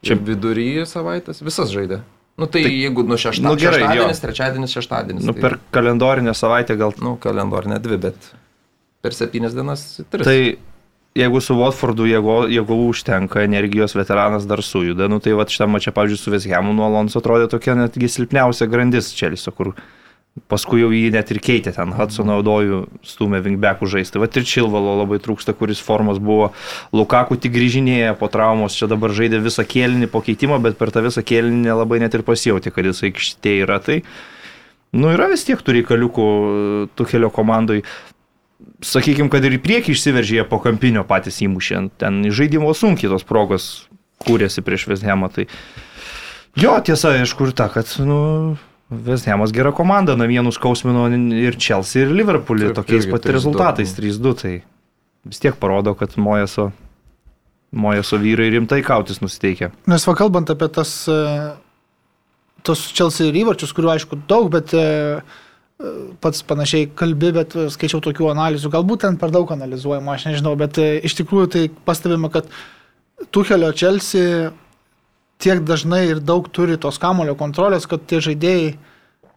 čia- 0.05 0.17
vidury 0.17 0.81
savaitės 0.89 1.41
visas 1.45 1.69
žaidė. 1.69 2.01
Nu 2.37 2.47
tai, 2.47 2.63
Tai- 2.65 2.71
jeigu 2.71 3.03
nuo 3.07 3.15
šeštą, 3.15 3.41
nu, 3.45 3.49
nu, 3.53 3.55
gerai, 3.55 3.79
jo. 3.79 3.87
šeštadienis, 3.87 4.19
trečiadienis, 4.19 4.73
šeštadienis. 4.75 5.23
Nu, 5.23 5.33
tai, 5.33 5.41
per 5.41 5.59
kalendorinę 5.71 6.33
savaitę 6.35 6.75
gal. 6.77 6.91
Nu, 6.99 7.15
kalendorinė 7.15 7.79
dvi, 7.79 7.97
bet 7.97 8.15
per 9.01 9.11
septynias 9.13 9.53
dienas 9.55 10.01
tris. 10.11 10.25
Tai 10.25 10.57
jeigu 11.15 11.41
su 11.41 11.55
Watfordu 11.55 12.07
jėgo, 12.09 12.39
jėgų 12.51 12.79
užtenka, 12.89 13.45
energijos 13.47 13.95
veteranas 13.95 14.47
dar 14.49 14.63
sujuda, 14.65 15.07
nu 15.11 15.21
tai 15.23 15.35
va 15.37 15.47
šitą 15.47 15.67
mačią, 15.71 15.93
pavyzdžiui, 15.95 16.21
su 16.21 16.33
Veshemu 16.33 16.73
nuo 16.75 16.89
Alonso 16.89 17.21
atrodė 17.21 17.47
tokia 17.51 17.77
netgi 17.79 18.11
silpniausia 18.11 18.67
grandis 18.71 19.13
Čelso, 19.15 19.53
kur 19.55 19.71
paskui 20.51 20.81
jau 20.81 20.89
jį 20.91 21.13
net 21.15 21.29
ir 21.31 21.39
keitė 21.39 21.71
ten, 21.77 21.93
Hudsono 21.95 22.35
Odojų 22.41 22.81
stumė 23.07 23.39
Vingbekų 23.45 23.87
žaisti. 23.87 24.19
Va 24.19 24.27
ir 24.27 24.43
Čilvalo 24.43 24.97
labai 24.99 25.21
trūksta, 25.23 25.55
kuris 25.55 25.79
formos 25.79 26.19
buvo. 26.19 26.49
Lukaku 26.91 27.37
tik 27.39 27.53
grįžinėja 27.55 28.17
po 28.19 28.27
traumos, 28.27 28.75
čia 28.75 28.89
dabar 28.91 29.15
žaidė 29.15 29.39
visą 29.45 29.63
kėlinį 29.63 30.11
po 30.11 30.19
keitimo, 30.25 30.59
bet 30.59 30.75
per 30.75 30.91
tą 30.91 31.05
visą 31.05 31.23
kėlinį 31.23 31.69
nelabai 31.69 32.01
net 32.03 32.17
ir 32.19 32.25
pasijauti, 32.27 32.75
kad 32.75 32.91
jis 32.91 33.05
aikštėje 33.07 33.63
yra. 33.63 33.79
Tai, 33.85 34.01
nu, 34.91 35.13
yra 35.15 35.29
vis 35.31 35.47
tiek 35.47 35.63
tų 35.63 35.79
reikaliukų 35.79 36.27
Tuhelio 36.99 37.31
komandai 37.31 37.85
sakykime, 38.85 39.29
kad 39.33 39.45
ir 39.45 39.57
į 39.57 39.61
priekį 39.63 39.95
išsiveržė 39.95 40.45
po 40.49 40.59
kampinio 40.63 41.03
patys 41.07 41.41
įmušė. 41.45 41.81
Ten 42.01 42.21
iš 42.29 42.37
žaidimo 42.41 42.71
sunkiai 42.77 43.11
tos 43.11 43.25
progos 43.27 43.65
kūrėsi 44.23 44.63
prieš 44.65 44.87
Vesthemą. 44.91 45.29
Tai 45.33 45.47
jo, 46.59 46.77
tiesa, 46.85 47.15
aišku, 47.19 47.49
ir 47.49 47.57
ta, 47.57 47.67
kad, 47.73 47.89
nu, 48.03 48.55
Vesthemas 48.89 49.53
gera 49.55 49.73
komanda, 49.75 50.15
namie 50.19 50.39
nuskausmino 50.45 51.07
ir 51.33 51.57
Chelsea, 51.57 52.05
ir 52.05 52.13
Liverpoolį 52.13 52.69
Taip, 52.69 52.79
tokiais 52.83 53.07
pat 53.09 53.25
3-2. 53.25 53.33
rezultatais 53.33 53.93
3-2. 53.97 54.33
Tai 54.41 54.53
vis 55.25 55.41
tiek 55.41 55.57
parodo, 55.57 55.95
kad 55.97 56.13
Mojeso, 56.21 56.69
Mojeso 57.75 58.19
vyrai 58.21 58.51
rimtai 58.53 58.83
kautis 58.85 59.23
nusiteikia. 59.23 59.71
Nes 59.89 60.05
va 60.05 60.15
kalbant 60.17 60.53
apie 60.53 60.69
tas, 60.71 60.93
e, 61.09 61.17
tos 62.65 62.85
Chelsea 62.93 63.31
ir 63.31 63.41
įvarčius, 63.41 63.73
kurių 63.75 63.95
aišku 63.95 64.21
daug, 64.29 64.51
bet 64.53 64.75
e, 64.77 64.85
e, 64.85 65.44
pats 66.23 66.43
panašiai 66.47 66.87
kalbi, 66.95 67.33
bet 67.35 67.55
skaičiau 67.73 67.99
tokių 68.03 68.29
analizų, 68.31 68.71
galbūt 68.71 69.03
ten 69.03 69.17
per 69.19 69.33
daug 69.35 69.49
analizuojama, 69.51 70.15
aš 70.15 70.29
nežinau, 70.29 70.55
bet 70.59 70.79
e, 70.79 70.87
iš 71.03 71.17
tikrųjų 71.19 71.49
tai 71.51 71.63
pastebima, 71.87 72.31
kad 72.31 72.47
Tuhelio 73.35 73.73
Chelsea 73.75 74.51
tiek 75.43 75.63
dažnai 75.67 76.05
ir 76.13 76.21
daug 76.23 76.47
turi 76.47 76.79
tos 76.79 76.99
kamulio 77.01 77.35
kontrolės, 77.39 77.87
kad 77.91 78.05
tie 78.07 78.21
žaidėjai 78.23 78.75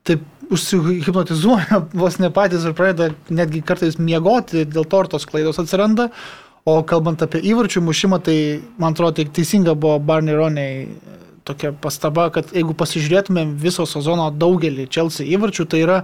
taip 0.07 0.23
užsihipnotizuoja 0.55 1.83
vos 2.03 2.21
ne 2.23 2.31
patys 2.35 2.67
ir 2.67 2.77
pradeda 2.79 3.11
netgi 3.35 3.65
kartais 3.67 3.99
miegoti, 3.99 4.63
dėl 4.63 4.87
to 4.87 5.03
ir 5.03 5.11
tos 5.11 5.27
klaidos 5.29 5.59
atsiranda. 5.59 6.13
O 6.69 6.83
kalbant 6.85 7.23
apie 7.25 7.41
įvarčių 7.49 7.81
mušimą, 7.81 8.19
tai 8.23 8.39
man 8.79 8.93
atrodo, 8.93 9.17
tai 9.17 9.31
teisinga 9.39 9.73
buvo 9.73 9.97
Barney 10.05 10.37
Roniai 10.37 10.83
tokia 11.49 11.73
pastaba, 11.73 12.29
kad 12.35 12.53
jeigu 12.55 12.77
pasižiūrėtumėm 12.79 13.57
viso 13.61 13.87
sezono 13.89 14.29
daugelį 14.31 14.89
Chelsea 14.93 15.27
įvarčių, 15.35 15.67
tai 15.69 15.83
yra 15.85 15.99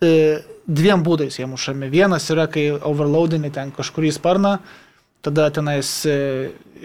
e, 0.00 0.40
dviem 0.66 1.04
būdais 1.06 1.38
jie 1.38 1.46
mušami. 1.48 1.90
Vienas 1.92 2.26
yra, 2.32 2.48
kai 2.50 2.70
overloadini 2.76 3.52
ten 3.54 3.72
kažkurį 3.76 4.12
sparną, 4.16 4.56
tada 5.26 5.48
tenais 5.50 5.90
e, 6.06 6.16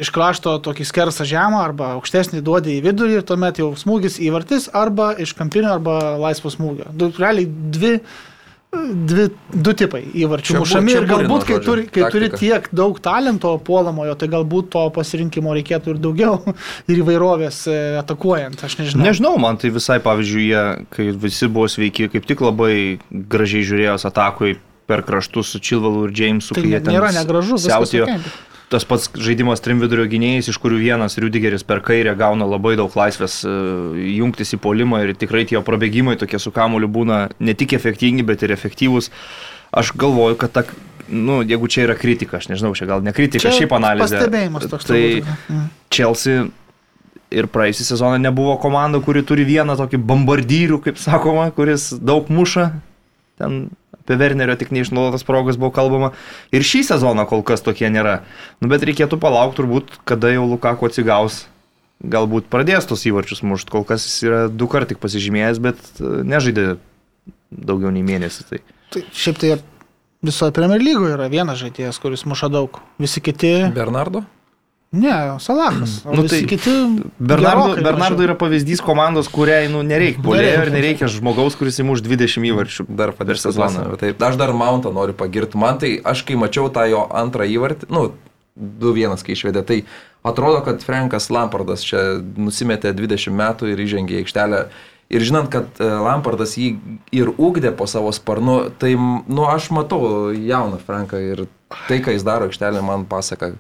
iš 0.02 0.10
krašto 0.14 0.56
tokį 0.66 0.88
skersą 0.88 1.28
žemą 1.28 1.62
arba 1.62 1.94
aukštesnį 1.98 2.42
duodi 2.46 2.78
į 2.78 2.84
vidurį 2.88 3.20
ir 3.20 3.26
tuomet 3.28 3.60
jau 3.62 3.72
smūgis 3.78 4.20
įvartis 4.24 4.70
arba 4.78 5.12
iš 5.22 5.36
kampinio 5.38 5.76
arba 5.76 6.18
laisvo 6.22 6.52
smūgio. 6.54 6.90
Du, 6.96 7.12
realiai 7.18 7.48
dvi, 7.48 7.98
dvi, 8.72 9.26
du 9.52 9.74
tipai 9.76 10.02
įvarčių 10.24 10.54
Čia 10.56 10.60
mušami 10.64 10.94
čia 10.94 11.02
ir 11.02 11.08
galbūt, 11.10 11.46
kai, 11.48 11.58
turi, 11.64 11.84
kai 11.92 12.08
turi 12.14 12.30
tiek 12.32 12.70
daug 12.76 13.00
talento 13.04 13.52
puolamojo, 13.68 14.16
tai 14.20 14.30
galbūt 14.32 14.70
to 14.76 14.86
pasirinkimo 14.96 15.52
reikėtų 15.58 15.96
ir 15.96 16.02
daugiau 16.04 16.40
ir 16.92 17.02
įvairovės 17.04 17.62
e, 17.68 17.78
atakuojant, 18.00 18.64
aš 18.64 18.78
nežinau. 18.80 19.06
Nežinau, 19.10 19.34
man 19.44 19.60
tai 19.62 19.74
visai, 19.76 20.00
pavyzdžiui, 20.04 20.46
jie, 20.48 20.64
kai 20.96 21.10
visi 21.26 21.52
buvo 21.52 21.68
sveiki, 21.72 22.08
kaip 22.16 22.28
tik 22.30 22.44
labai 22.46 22.76
gražiai 23.12 23.68
žiūrėjos 23.68 24.08
atakui 24.08 24.56
per 24.88 25.04
kraštus 25.08 25.52
su 25.54 25.62
Čilvalu 25.64 26.08
ir 26.08 26.16
Jamesu. 26.16 26.56
Tai 26.56 26.64
kai 26.64 26.72
jie 26.72 26.82
ten 26.84 26.96
nėra 26.96 27.12
negražu, 27.16 27.60
viskas. 27.60 28.40
Tas 28.72 28.86
pats 28.88 29.10
žaidimas 29.20 29.60
trim 29.60 29.82
vidurio 29.84 30.06
gynėjais, 30.08 30.48
iš 30.48 30.58
kurių 30.64 30.78
vienas 30.80 31.18
Rudigeris 31.20 31.66
per 31.68 31.82
kairę 31.84 32.14
gauna 32.16 32.46
labai 32.48 32.78
daug 32.80 32.94
laisvės 32.96 33.42
e, 33.44 33.56
jungtis 34.16 34.56
į 34.56 34.62
polimą 34.64 35.02
ir 35.04 35.12
tikrai 35.20 35.44
tie 35.50 35.60
prabėgimai 35.60 36.16
tokie 36.22 36.40
su 36.40 36.54
kamuoliu 36.56 36.88
būna 36.88 37.26
ne 37.44 37.56
tik 37.58 37.76
efektingi, 37.76 38.24
bet 38.24 38.46
ir 38.48 38.54
efektyvūs. 38.56 39.12
Aš 39.76 39.92
galvoju, 40.00 40.38
kad 40.40 40.56
ta, 40.56 40.64
nu, 41.12 41.42
jeigu 41.44 41.68
čia 41.72 41.84
yra 41.90 41.98
kritika, 42.00 42.40
aš 42.40 42.48
nežinau, 42.54 42.72
čia 42.80 42.88
gal 42.88 43.04
ne 43.04 43.12
kritika, 43.16 43.52
šiaip 43.52 43.76
analizė. 43.76 44.22
Pastebėjimas 44.22 44.72
toks. 44.72 44.88
Tai 44.88 45.04
turbūt. 45.04 45.68
Chelsea 45.92 46.48
ir 47.32 47.52
praeisį 47.52 47.88
sezoną 47.92 48.24
nebuvo 48.24 48.56
komanda, 48.64 49.04
kuri 49.04 49.24
turi 49.28 49.44
vieną 49.48 49.76
tokį 49.80 50.00
bombardyrių, 50.00 50.80
kaip 50.88 51.00
sakoma, 51.00 51.50
kuris 51.56 51.92
daug 52.00 52.32
muša. 52.32 52.70
Ten 53.40 53.66
apie 54.02 54.18
Wernerio 54.18 54.58
tik 54.60 54.74
neišnaudotas 54.74 55.24
progas 55.28 55.60
buvo 55.62 55.72
kalbama. 55.76 56.12
Ir 56.54 56.66
šį 56.66 56.84
sezoną 56.89 57.28
kol 57.30 57.45
kas 57.45 57.64
tokie 57.66 57.89
nėra. 57.93 58.22
Nu, 58.62 58.70
bet 58.72 58.86
reikėtų 58.88 59.22
palaukti 59.22 59.62
turbūt, 59.62 60.02
kada 60.10 60.34
jau 60.34 60.47
Lukako 60.49 60.89
atsigaus. 60.89 61.45
Galbūt 62.02 62.49
pradės 62.49 62.88
tos 62.89 63.06
įvarčius 63.06 63.43
mušti. 63.45 63.70
Kol 63.74 63.86
kas 63.86 64.08
jis 64.08 64.18
yra 64.26 64.41
du 64.49 64.66
kart 64.72 64.89
tik 64.89 64.97
pasižymėjęs, 65.04 65.62
bet 65.62 65.78
e, 66.02 66.14
nežaidė 66.26 66.66
daugiau 67.54 67.93
nei 67.93 68.02
mėnesį. 68.06 68.47
Tai. 68.49 68.62
Tai 68.91 69.04
šiaip 69.14 69.38
tai 69.41 69.52
visoje 70.26 70.56
Premier 70.56 70.82
lygoje 70.82 71.14
yra 71.14 71.30
vienas 71.30 71.62
žaidėjas, 71.62 72.02
kuris 72.02 72.26
muša 72.26 72.49
daug. 72.49 72.82
Visi 73.02 73.22
kiti. 73.22 73.54
Bernardo? 73.76 74.26
Ne, 74.92 75.39
Salahas. 75.39 76.02
O 76.06 76.16
Nu, 76.16 76.22
visi 76.22 76.36
tai 76.36 76.48
kiti. 76.48 76.72
Bernardo, 77.18 77.82
Bernardo 77.82 78.24
yra 78.26 78.36
pavyzdys 78.36 78.82
komandos, 78.84 79.30
kuriai 79.32 79.70
nu, 79.72 79.86
nereikia 79.88 80.20
polėjo 80.26 80.66
ir 80.66 80.72
nereikia 80.74 81.08
žmogaus, 81.08 81.56
kuris 81.56 81.80
įmuš 81.80 82.04
20 82.04 82.44
įvarčių. 82.50 82.86
Dar 82.92 83.14
per 83.16 83.39
sezoną. 83.39 83.86
Taip, 84.02 84.20
aš 84.20 84.36
dar 84.42 84.52
Mountą 84.52 84.92
noriu 84.92 85.16
pagirti. 85.16 85.56
Man 85.56 85.80
tai, 85.80 85.94
aš 86.04 86.26
kai 86.28 86.36
mačiau 86.36 86.68
tą 86.76 86.84
jo 86.92 87.06
antrą 87.08 87.48
įvartį, 87.48 87.88
nu, 87.88 88.10
2-1 88.60 89.24
kai 89.24 89.38
išvedė, 89.38 89.64
tai 89.64 89.80
atrodo, 90.28 90.60
kad 90.68 90.84
Frankas 90.84 91.32
Lampardas 91.32 91.88
čia 91.88 92.20
nusimetė 92.20 92.92
20 92.92 93.32
metų 93.32 93.72
ir 93.72 93.88
įžengė 93.88 94.20
į 94.20 94.26
aikštelę. 94.26 94.66
Ir 95.12 95.24
žinant, 95.28 95.48
kad 95.52 95.80
e, 95.80 95.88
Lampardas 95.88 96.58
jį 96.60 96.74
ir 97.16 97.32
ūkdė 97.32 97.72
po 97.80 97.88
savo 97.88 98.12
sparnu, 98.16 98.66
tai, 98.80 98.94
nu, 99.00 99.48
aš 99.48 99.72
matau 99.76 100.32
jauną 100.36 100.84
Franką 100.84 101.20
ir 101.20 101.46
tai, 101.88 102.04
ką 102.04 102.16
jis 102.16 102.28
daro 102.28 102.52
aikštelė, 102.52 102.84
man 102.84 103.08
pasaka. 103.08 103.56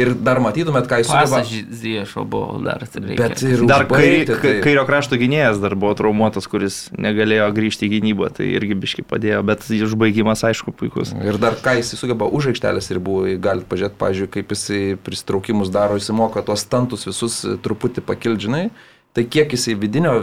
Ir 0.00 0.12
dar 0.16 0.38
matytumėt, 0.40 0.86
ką 0.88 0.98
jis 1.02 1.10
sugeba. 1.10 1.40
Ziešo 1.80 2.24
buvo 2.24 2.58
dar. 2.64 2.84
Bet 2.94 3.42
ir 3.44 3.64
Dar 3.68 3.84
kai, 3.84 3.98
užbaigti, 4.00 4.36
kai, 4.40 4.52
tai- 4.54 4.62
kairio 4.64 4.84
krašto 4.88 5.18
gynėjas 5.20 5.60
dar 5.60 5.74
buvo 5.76 5.92
traumuotas, 5.98 6.46
kuris 6.48 6.78
negalėjo 6.96 7.50
grįžti 7.56 7.86
į 7.88 7.92
gynybą, 7.98 8.30
tai 8.38 8.48
irgi 8.56 8.74
biški 8.80 9.04
padėjo, 9.04 9.42
bet 9.44 9.66
užbaigimas 9.68 10.44
aišku 10.48 10.72
puikus. 10.72 11.12
Ir 11.20 11.36
dar 11.42 11.58
ką 11.60 11.76
jis 11.80 11.92
sugeba 12.00 12.24
už 12.30 12.52
aikštelės 12.54 12.88
ribų, 12.96 13.18
galit 13.42 13.68
pažiūrėti, 13.68 13.98
pažiūrėjau, 14.00 14.32
kaip 14.38 14.54
jis 14.56 14.64
pristraukimus 15.04 15.70
daro, 15.74 15.94
jis 16.00 16.08
moka 16.16 16.42
tuos 16.42 16.64
stantus 16.64 17.04
visus 17.08 17.44
e, 17.44 17.56
truputį 17.60 18.00
pakildžinai, 18.06 18.70
tai 19.12 19.24
kiek 19.24 19.52
jis 19.52 19.68
į 19.74 19.78
vidinio, 19.82 20.14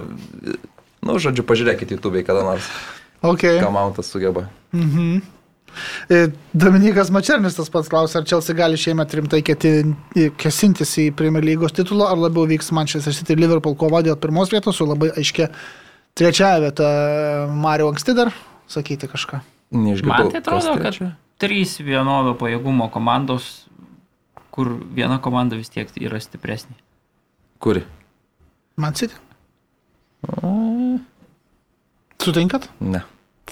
e, 0.42 0.58
nu, 1.06 1.18
žodžiu, 1.22 1.44
pažiūrėkite 1.48 1.98
YouTube 1.98 2.24
kada 2.26 2.44
nors, 2.44 2.66
Okay. 3.22 3.58
ką 3.62 3.72
Mountas 3.74 4.10
sugeba. 4.14 4.50
E, 4.74 5.22
Dominikas 6.54 7.12
Mačernis 7.14 7.56
tas 7.58 7.70
pats 7.70 7.90
klausia, 7.92 8.22
ar 8.22 8.26
Chelsea 8.30 8.56
gali 8.58 8.78
šiemet 8.80 9.14
rimtai 9.20 9.42
keti- 9.46 10.32
kesintis 10.40 10.96
į 11.04 11.10
Premier 11.18 11.44
lygos 11.46 11.76
titulą, 11.76 12.08
ar 12.12 12.18
labiau 12.18 12.48
vyks 12.50 12.72
Manchester 12.76 13.14
City 13.14 13.36
ir 13.36 13.44
Liverpool 13.44 13.76
kova 13.76 14.02
dėl 14.06 14.18
pirmos 14.22 14.50
vietos 14.54 14.80
su 14.80 14.88
labai 14.88 15.12
aiškia 15.18 15.50
trečiaja 16.18 16.64
vieta. 16.64 16.90
Mario 17.54 17.92
anksti 17.92 18.16
dar 18.18 18.32
sakyti 18.68 19.08
kažką. 19.12 19.42
Neišgirdau. 19.78 20.24
Man 20.26 20.32
tai 20.34 20.42
atrodo, 20.42 20.78
kad 20.82 20.98
trys 21.44 21.78
vienodo 21.84 22.34
pajėgumo 22.40 22.90
komandos, 22.94 23.68
kur 24.52 24.72
viena 24.96 25.20
komanda 25.22 25.60
vis 25.60 25.70
tiek 25.70 25.92
yra 26.02 26.18
stipresnė. 26.24 26.74
Kuri? 27.62 27.84
Man 28.78 28.94
City. 28.98 29.14
Sutinkat? 32.22 32.68
Ne. 32.82 33.04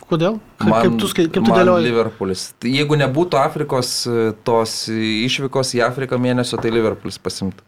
Kodėl? 0.06 0.39
Kaip, 0.60 0.70
Man- 0.70 0.82
kaip 0.84 0.98
tu, 1.00 1.08
kaip 1.18 1.32
tu 1.34 1.41
man 1.41 1.60
dėlioji? 1.60 1.88
Liverpoolis. 1.88 2.43
Jeigu 2.62 2.98
nebūtų 3.00 3.39
Afrikos 3.41 3.93
tos 4.48 4.74
išvykos 4.91 5.76
į 5.80 5.86
Afriką 5.88 6.20
mėnesio, 6.22 6.60
tai 6.62 6.74
Liverpoolis 6.76 7.18
pasimtų. 7.18 7.64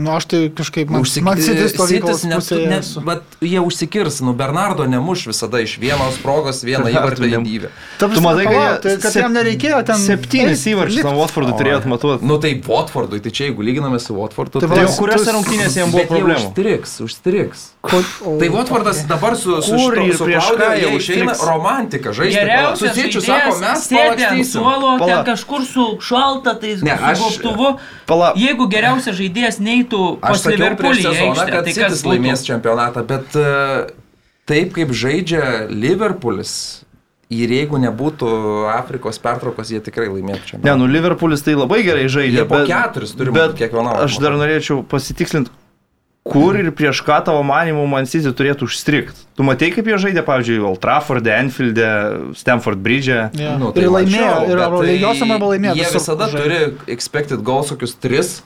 Nu, 0.00 0.10
aš 0.16 0.24
tai 0.30 0.38
kažkaip 0.56 0.88
man, 0.88 1.02
Užsik- 1.04 1.22
man 1.26 1.36
Sitis 1.36 1.74
stovyklos 1.74 2.22
net- 2.24 2.40
pusėje 2.40 2.68
net-. 2.70 2.88
Bet 3.04 3.22
jie 3.44 3.60
užsikirs, 3.60 4.20
nu 4.24 4.32
Bernardo 4.32 4.86
nemuš 4.88 5.26
visada 5.28 5.60
iš 5.60 5.74
vienos 5.82 6.16
progos 6.22 6.62
vieną 6.64 6.88
įvartį 6.94 7.28
įdyvę. 7.36 7.68
Ta 8.00 8.08
Tu 8.08 8.20
matai, 8.24 8.46
kad, 8.48 8.80
tai, 8.86 8.94
kad 9.04 9.12
jam 9.20 9.32
nereikėjo 9.36 9.80
ten... 9.90 9.98
Septynis 10.00 10.64
įvarčius 10.72 10.96
likt. 11.02 11.08
nuo 11.10 11.20
Watfordu 11.20 11.52
turėjot 11.60 11.84
matuoti. 11.92 12.24
Nu 12.24 12.38
tai 12.40 12.54
Watfordui, 12.66 13.20
tai 13.20 13.30
čia 13.36 13.50
jeigu 13.50 13.60
lyginame 13.68 14.00
su 14.00 14.16
Watfordu, 14.16 14.60
Tai 14.64 14.68
tai, 14.72 14.86
jau 14.86 14.94
kuriuose 15.02 15.28
tu- 15.28 15.36
rungtynėse 15.36 15.76
jam 15.82 15.90
buvo 15.92 16.06
problemų? 16.14 16.48
Užstriks, 16.48 16.96
užstriks. 17.04 17.60
Tai 18.40 18.48
Watfordas 18.56 19.04
dabar 19.10 19.36
su, 19.36 19.60
šito- 19.60 20.70
ir 20.70 20.80
jie 20.80 20.80
jie 20.80 20.96
išeina 20.96 21.34
romantiką 21.50 22.12
žaisti. 22.16 22.38
Geriausias 22.40 22.94
Susiečiu, 22.94 23.20
sako, 23.20 23.52
žaidėjas 23.52 23.60
mes 23.60 23.78
sėdi 23.90 24.24
ant 24.30 24.46
suolo, 24.46 24.90
ten 25.04 25.24
kažkur 25.28 25.60
su 25.66 25.84
šalta, 26.00 26.54
tai 26.60 26.76
su 26.78 26.84
gobtuvu. 27.20 27.68
Jeigu 28.36 28.66
geriausias 28.70 29.16
žaidėjas 29.18 29.58
neitų 29.60 29.89
Aš 30.20 30.20
pas 30.36 30.44
sakiau 30.46 30.60
Liverpoolį 30.60 31.00
į 31.00 31.06
sezoną, 31.06 31.30
aikštę, 31.32 31.48
kad 31.54 31.64
tai 31.64 31.72
City 31.74 31.86
kas 31.88 32.04
laimės 32.04 32.28
laimės? 32.30 32.44
čempionatą, 32.48 33.04
bet 33.10 33.36
e, 33.36 33.48
taip 34.50 34.72
kaip 34.76 34.94
žaidžia 35.02 35.44
Liverpoolis 35.70 36.54
ir 37.30 37.52
jeigu 37.54 37.78
nebūtų 37.78 38.30
Afrikos 38.74 39.20
pertraukos, 39.22 39.70
jie 39.70 39.78
tikrai 39.86 40.08
laimėtų 40.10 40.40
ne, 40.42 40.48
čempionatą. 40.50 40.78
nu 40.80 40.88
Liverpoolis 40.90 41.42
tai 41.46 41.54
labai 41.54 41.82
gerai 41.86 42.08
žaidė. 42.10 42.42
Jie 42.42 42.46
po 42.50 42.58
bet- 42.58 42.70
keturis 42.72 43.14
turi 43.14 43.30
būti 43.30 43.58
kiekvienam. 43.64 44.00
aš 44.02 44.18
dar 44.18 44.34
norėčiau 44.34 44.82
pasitikslinti, 44.90 45.50
kur 46.30 46.58
ir 46.58 46.68
prieš 46.76 47.00
ką 47.06 47.20
tavo 47.24 47.40
manimų 47.46 47.86
Man 47.88 48.06
City 48.10 48.28
turėtų 48.34 48.66
užstrikti. 48.66 49.22
Tu 49.38 49.42
matei, 49.46 49.70
kaip 49.72 49.86
jie 49.88 49.96
žaidė, 50.02 50.22
pavyzdžiui, 50.26 50.58
Old 50.68 50.80
Trafford'e, 50.82 51.30
Enfield'e, 51.38 52.34
Stamford 52.36 52.82
Bridge'e. 52.82 53.30
Ja. 53.40 53.54
Nu, 53.58 53.70
ir 53.74 53.88
laimėjo, 53.88 54.26
mačiau, 54.26 54.50
ir 54.52 54.58
arba 54.66 54.82
tai 54.82 54.90
lygiosiam 54.98 55.30
arba 55.32 55.46
laimėjo. 55.54 55.74
Jie 55.78 55.86
visada 55.94 56.28
žaidė. 56.28 56.42
turi 56.44 56.92
expected 56.98 57.42
goals 57.46 57.70
kokius 57.72 57.94
tris, 57.98 58.42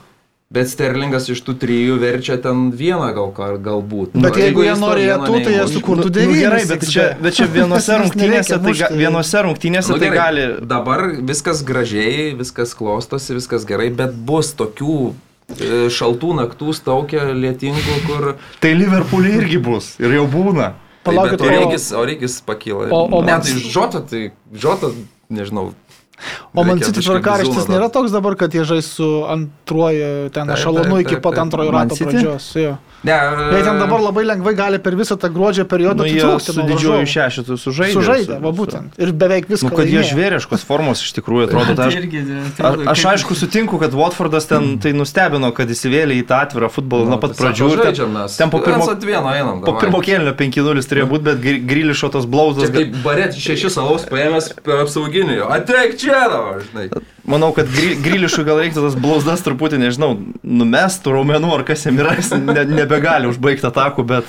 bet 0.53 0.69
Sterlingas 0.69 1.25
iš 1.33 1.41
tų 1.43 1.55
trijų 1.59 1.95
verčia 1.99 2.37
ten 2.41 2.69
vieną 2.71 3.07
gal, 3.15 3.31
gal- 3.35 3.57
galbūt. 3.65 4.13
Bet 4.13 4.35
Nu, 4.37 4.41
jeigu 4.43 4.63
jie 4.63 4.75
norėtų, 4.77 5.39
tai 5.43 5.53
jie 5.57 5.65
sukurtų 5.73 6.05
Nu, 6.05 6.13
devynis. 6.13 6.39
gerai, 6.43 6.61
bet 6.69 6.85
čia, 6.89 7.05
bet 7.21 7.33
čia 7.39 7.47
vienose 7.57 7.97
rungtynėse, 8.03 8.59
tai, 8.63 8.73
ga, 8.77 8.89
vienose 8.93 9.41
rungtynėse 9.47 9.89
Nu, 9.91 9.97
tai 9.99 10.09
gerai, 10.11 10.17
gali... 10.21 10.45
Dabar 10.69 11.05
viskas 11.25 11.63
gražiai, 11.65 12.35
viskas 12.37 12.75
klostosi, 12.77 13.33
viskas 13.39 13.65
gerai, 13.65 13.89
bet 13.89 14.13
bus 14.13 14.53
tokių 14.55 14.97
e, 15.09 15.89
šaltų 15.89 16.35
naktų 16.39 16.73
staukia 16.77 17.25
lietingų, 17.33 17.97
kur... 18.05 18.35
Tai 18.61 18.73
Liverpool'e 18.77 19.33
irgi 19.41 19.57
bus 19.65 19.95
ir 19.99 20.13
jau 20.19 20.27
būna. 20.29 20.75
Palaukit, 21.05 21.37
tai, 21.41 21.51
o- 21.57 21.65
Origis, 21.65 21.89
Origis 21.93 22.39
pakyla. 22.45 22.87
O- 22.93 23.07
o 23.17 23.23
ne, 23.25 23.33
man- 23.33 23.41
tai 23.45 23.57
Žota, 23.61 23.99
tai 24.09 24.29
Žota, 24.53 24.93
nežinau. 25.29 25.73
O 26.55 26.63
man 26.63 26.79
City 26.79 27.01
tvarkaraštis 27.03 27.67
nėra 27.67 27.89
toks 27.91 28.11
dabar, 28.13 28.35
kad 28.39 28.53
jie 28.55 28.63
žais 28.63 28.87
su 28.87 29.25
antruoju 29.27 30.29
ten 30.31 30.47
Taip, 30.47 30.57
taip, 30.95 31.07
iki 31.07 31.15
taip, 31.17 31.23
pat 31.23 31.33
taip. 31.35 31.43
antrojo 31.43 31.71
rato 31.75 31.95
pradžios. 31.99 32.45
Jo. 32.55 32.77
Ne, 33.05 33.13
Jie 33.53 33.61
ten 33.61 33.77
dabar 33.77 33.99
labai 34.01 34.23
lengvai 34.25 34.55
gali 34.57 34.79
per 34.81 34.95
visą 34.97 35.13
tą 35.21 35.29
gruodžio 35.29 35.65
periodą 35.69 36.01
Nu, 36.01 36.05
jie 36.09 36.23
atitrūkti 36.23 36.53
su 36.55 36.55
nuo 36.57 36.65
didžiuoju 36.71 37.05
šešetu 37.11 37.57
sužaidė. 37.61 37.93
Sužaidė, 37.93 38.37
su- 38.39 38.41
va 38.41 38.51
būtent. 38.57 38.95
Ir 38.97 39.11
beveik 39.13 39.45
viską. 39.51 39.69
Nu, 39.69 39.75
kad 39.77 39.85
jie 39.85 39.99
laimėjo. 39.99 40.09
žvėriškos 40.15 40.63
formos 40.65 41.03
iš 41.05 41.11
tikrųjų 41.19 41.43
atrodo. 41.49 41.75
Tai 41.77 41.85
aš, 41.91 41.97
irgi, 41.99 42.23
aš, 42.57 42.79
aš 42.95 43.03
aišku 43.11 43.35
sutinku, 43.37 43.77
kad 43.83 43.93
Watfordas 43.93 44.47
ten 44.49 44.79
tai 44.81 44.93
nustebino, 44.97 45.51
kad 45.53 45.69
įsivėlė 45.69 46.17
į 46.17 46.25
tą 46.31 46.39
atvirą 46.47 46.71
futbolą 46.73 47.05
nuo 47.11 47.19
pat 47.21 47.35
pradžių. 47.37 47.69
ten- 48.39 48.49
po 48.49 48.59
pirmo- 48.63 48.87
einam. 49.35 49.61
Po 49.61 49.75
pirmo 49.77 50.01
kėlinio 50.01 50.33
5-0 50.33 50.89
turėjo 50.89 51.05
būti, 51.11 51.23
bet 51.29 51.37
Gri- 51.45 51.61
Grilišo 51.61 52.09
tos 52.09 52.25
blauzdos. 52.25 52.71
Čia 52.71 52.73
kaip 52.79 52.95
barėt 53.05 53.37
šešis 53.37 53.77
alaus 53.77 54.05
paėmęs 54.09 54.49
per 54.65 54.81
apsauginį. 54.81 55.43
Ateik 55.45 55.97
čia 56.01 56.04
dabar, 56.13 56.61
žinai. 56.65 56.89
Manau, 57.25 57.51
kad 57.55 57.67
gri, 57.71 57.95
Grilišui 58.05 58.45
gal 58.45 58.59
reiktų 58.61 58.83
tas 58.85 58.95
blauzdas 59.01 59.41
truputį, 59.45 59.79
nežinau, 59.81 60.13
numestų 60.43 61.15
raumenų 61.17 61.53
ar 61.57 61.63
kas 61.67 61.85
jam 61.87 61.97
yra, 62.01 62.15
jis 62.19 62.31
ne, 62.37 62.65
nebegali 62.69 63.27
užbaigti 63.31 63.65
atakų, 63.71 64.05
bet 64.05 64.25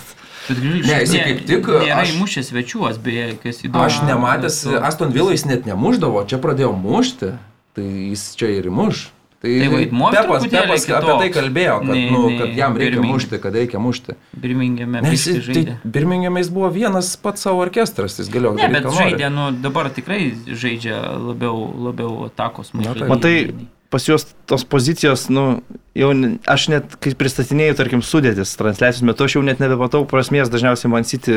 Ne, 0.46 1.00
jisai 1.02 1.24
kaip 1.26 1.40
tik, 1.48 1.66
Nėra 1.66 2.04
aš- 2.04 2.12
įmušęs 2.14 2.52
svečiuos, 2.52 2.98
beje, 3.02 3.32
kas 3.42 3.64
įdomu. 3.66 3.82
Aš 3.82 3.96
nematęs, 4.06 4.60
Aston 4.78 5.10
Villa 5.10 5.32
jis 5.34 5.42
net 5.44 5.64
nemuždavo, 5.66 6.22
čia 6.30 6.38
pradėjo 6.38 6.70
mušti, 6.78 7.32
tai 7.74 7.82
jis 8.12 8.22
čia 8.38 8.52
ir 8.60 8.68
įmuš. 8.70 9.08
Tai, 9.42 9.50
Tai 9.60 9.68
vaidmuo 9.68 10.10
Pepas, 10.10 10.46
Pepas 10.48 10.84
apie 10.88 11.16
tai 11.20 11.28
kalbėjo, 11.30 11.74
kad, 11.84 11.90
nei- 11.92 12.10
nu, 12.10 12.22
nei 12.30 12.38
kad 12.40 12.54
jam 12.56 12.72
reikia 12.76 12.90
Birmingham. 12.96 13.12
mušti, 13.12 13.38
kad 13.42 13.54
reikia 13.54 13.78
mušti. 13.78 14.14
Birmingame 14.40 15.02
Nes 15.04 15.26
jis- 15.26 15.44
tai 15.52 15.76
Birmingame 15.84 16.40
jis 16.40 16.48
buvo 16.50 16.70
vienas 16.72 17.10
pats 17.20 17.42
savo 17.44 17.60
orkestras, 17.60 18.16
jis 18.18 18.30
galėjo 18.32 18.54
Ne, 18.56 18.68
bet 18.72 18.84
žaidė, 18.96 19.28
nu 19.30 19.50
dabar 19.52 19.90
tikrai 19.90 20.32
žaidžia 20.48 20.96
labiau, 21.20 21.68
labiau 21.88 22.24
atakos 22.30 22.72
Na, 22.72 22.80
mažai. 22.80 22.94
taip. 23.00 23.08
matai, 23.12 23.54
pas 23.90 24.02
juos 24.08 24.24
tos 24.46 24.64
pozicijos, 24.64 25.28
nu, 25.28 25.60
jau 25.94 26.10
aš 26.48 26.68
net, 26.72 26.96
kai 26.98 27.12
pristatinėjau, 27.12 27.76
tarkim, 27.76 28.00
sudėtis 28.02 28.56
transliacijos 28.56 29.02
metu, 29.04 29.24
aš 29.28 29.36
jau 29.36 29.42
net 29.44 29.58
nebematau 29.60 30.06
prasmės 30.08 30.48
dažniausiai 30.48 30.90
man 30.90 31.04
siti 31.04 31.32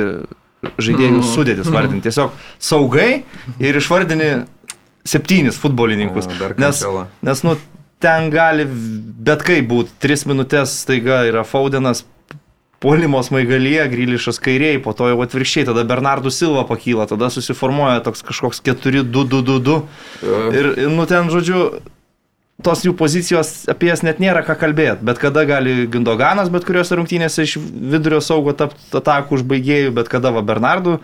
žaidėjų 0.79 1.19
Mhm. 1.19 1.35
sudėtis 1.35 1.67
vardinti. 1.69 2.07
Tiesiog 2.09 2.31
saugai 2.59 3.23
ir 3.59 3.75
išvardini 3.75 4.45
septynis 5.05 5.57
futbolininkus. 5.59 6.27
O, 6.27 6.55
Nes, 6.57 6.83
nes, 7.21 7.43
nu, 7.43 7.57
ten 8.03 8.29
gali 8.33 8.65
bet 8.69 9.43
kaip 9.45 9.67
būti. 9.69 9.93
Tris 10.01 10.25
minutės 10.29 10.79
staiga 10.83 11.23
yra 11.29 11.45
Faudenas. 11.47 12.05
Polimo 12.79 13.19
smaigalyje, 13.19 13.89
Grilišas 13.91 14.37
kairiai, 14.39 14.77
po 14.79 14.93
to 14.95 15.09
jau 15.09 15.17
atvirkščiai, 15.25 15.65
tada 15.67 15.83
Bernardų 15.83 16.31
Silva 16.31 16.61
pakyla, 16.63 17.09
tada 17.11 17.27
susiformuoja 17.27 17.99
toks 18.05 18.23
kažkoks 18.23 18.61
4-2-2-2. 18.63 19.75
E, 20.23 20.37
Ir, 20.55 20.69
ir, 20.85 20.93
nu 20.93 21.03
ten, 21.09 21.27
žodžiu, 21.27 21.65
tos 22.63 22.85
jų 22.87 22.93
pozicijos 22.99 23.65
apie 23.71 23.89
jas 23.91 24.03
net 24.07 24.21
nėra 24.23 24.45
ką 24.47 24.55
kalbėti. 24.59 25.03
Bet 25.07 25.19
kada 25.19 25.43
gali 25.49 25.89
Gundoganas, 25.91 26.51
bet 26.53 26.63
kuriuose 26.67 26.95
rungtynėse 26.99 27.43
iš 27.43 27.57
vidurio 27.59 28.21
saugo 28.23 28.55
tapti 28.55 28.95
atakų 28.95 29.41
užbaigėjų, 29.41 29.91
bet 29.99 30.11
kada 30.11 30.31
va 30.35 30.43
Bernardų 30.47 31.01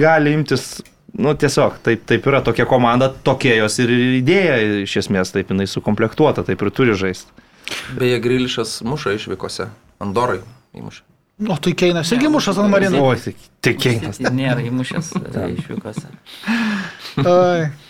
gali 0.00 0.32
imtis, 0.36 0.82
nu 1.18 1.34
tiesiog, 1.34 1.80
taip, 1.84 2.04
taip 2.08 2.26
yra 2.28 2.42
tokia 2.44 2.66
komanda, 2.68 3.08
tokia 3.24 3.56
jos 3.60 3.78
ir 3.82 3.92
idėja 4.20 4.56
iš 4.84 4.98
esmės, 5.02 5.32
taip 5.34 5.52
jinai 5.52 5.68
sukomplektuota, 5.70 6.44
taip 6.46 6.62
ir 6.62 6.72
turi 6.74 6.96
žaisti. 6.98 7.44
Beje, 7.96 8.20
Grilišas 8.22 8.78
muša 8.86 9.16
išvykose. 9.16 9.70
Andorai 10.02 10.40
įmušė. 10.76 11.02
O 11.52 11.56
tai 11.60 11.74
Keinas 11.76 12.12
irgi 12.16 12.28
mušas 12.32 12.56
ant 12.62 12.72
Marino. 12.72 13.00
O, 13.04 13.14
tik, 13.20 13.36
tik 13.64 13.80
keinas. 13.80 14.20
Nėra 14.38 14.62
įmušęs 14.64 15.10
e, 15.20 15.48
išvykose. 15.56 16.12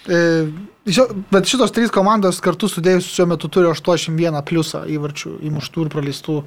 E, 0.07 0.19
Bet 1.35 1.49
šitos 1.51 1.73
trys 1.75 1.91
komandos 1.91 2.37
kartu 2.39 2.69
sudėjus 2.71 3.09
šiuo 3.11 3.25
metu 3.33 3.49
turi 3.51 3.67
81 3.67 4.37
pliusą 4.47 4.85
įvarčių 4.95 5.33
įmuštų 5.49 5.83
ir 5.83 5.91
praleistų 5.91 6.37
e, 6.39 6.45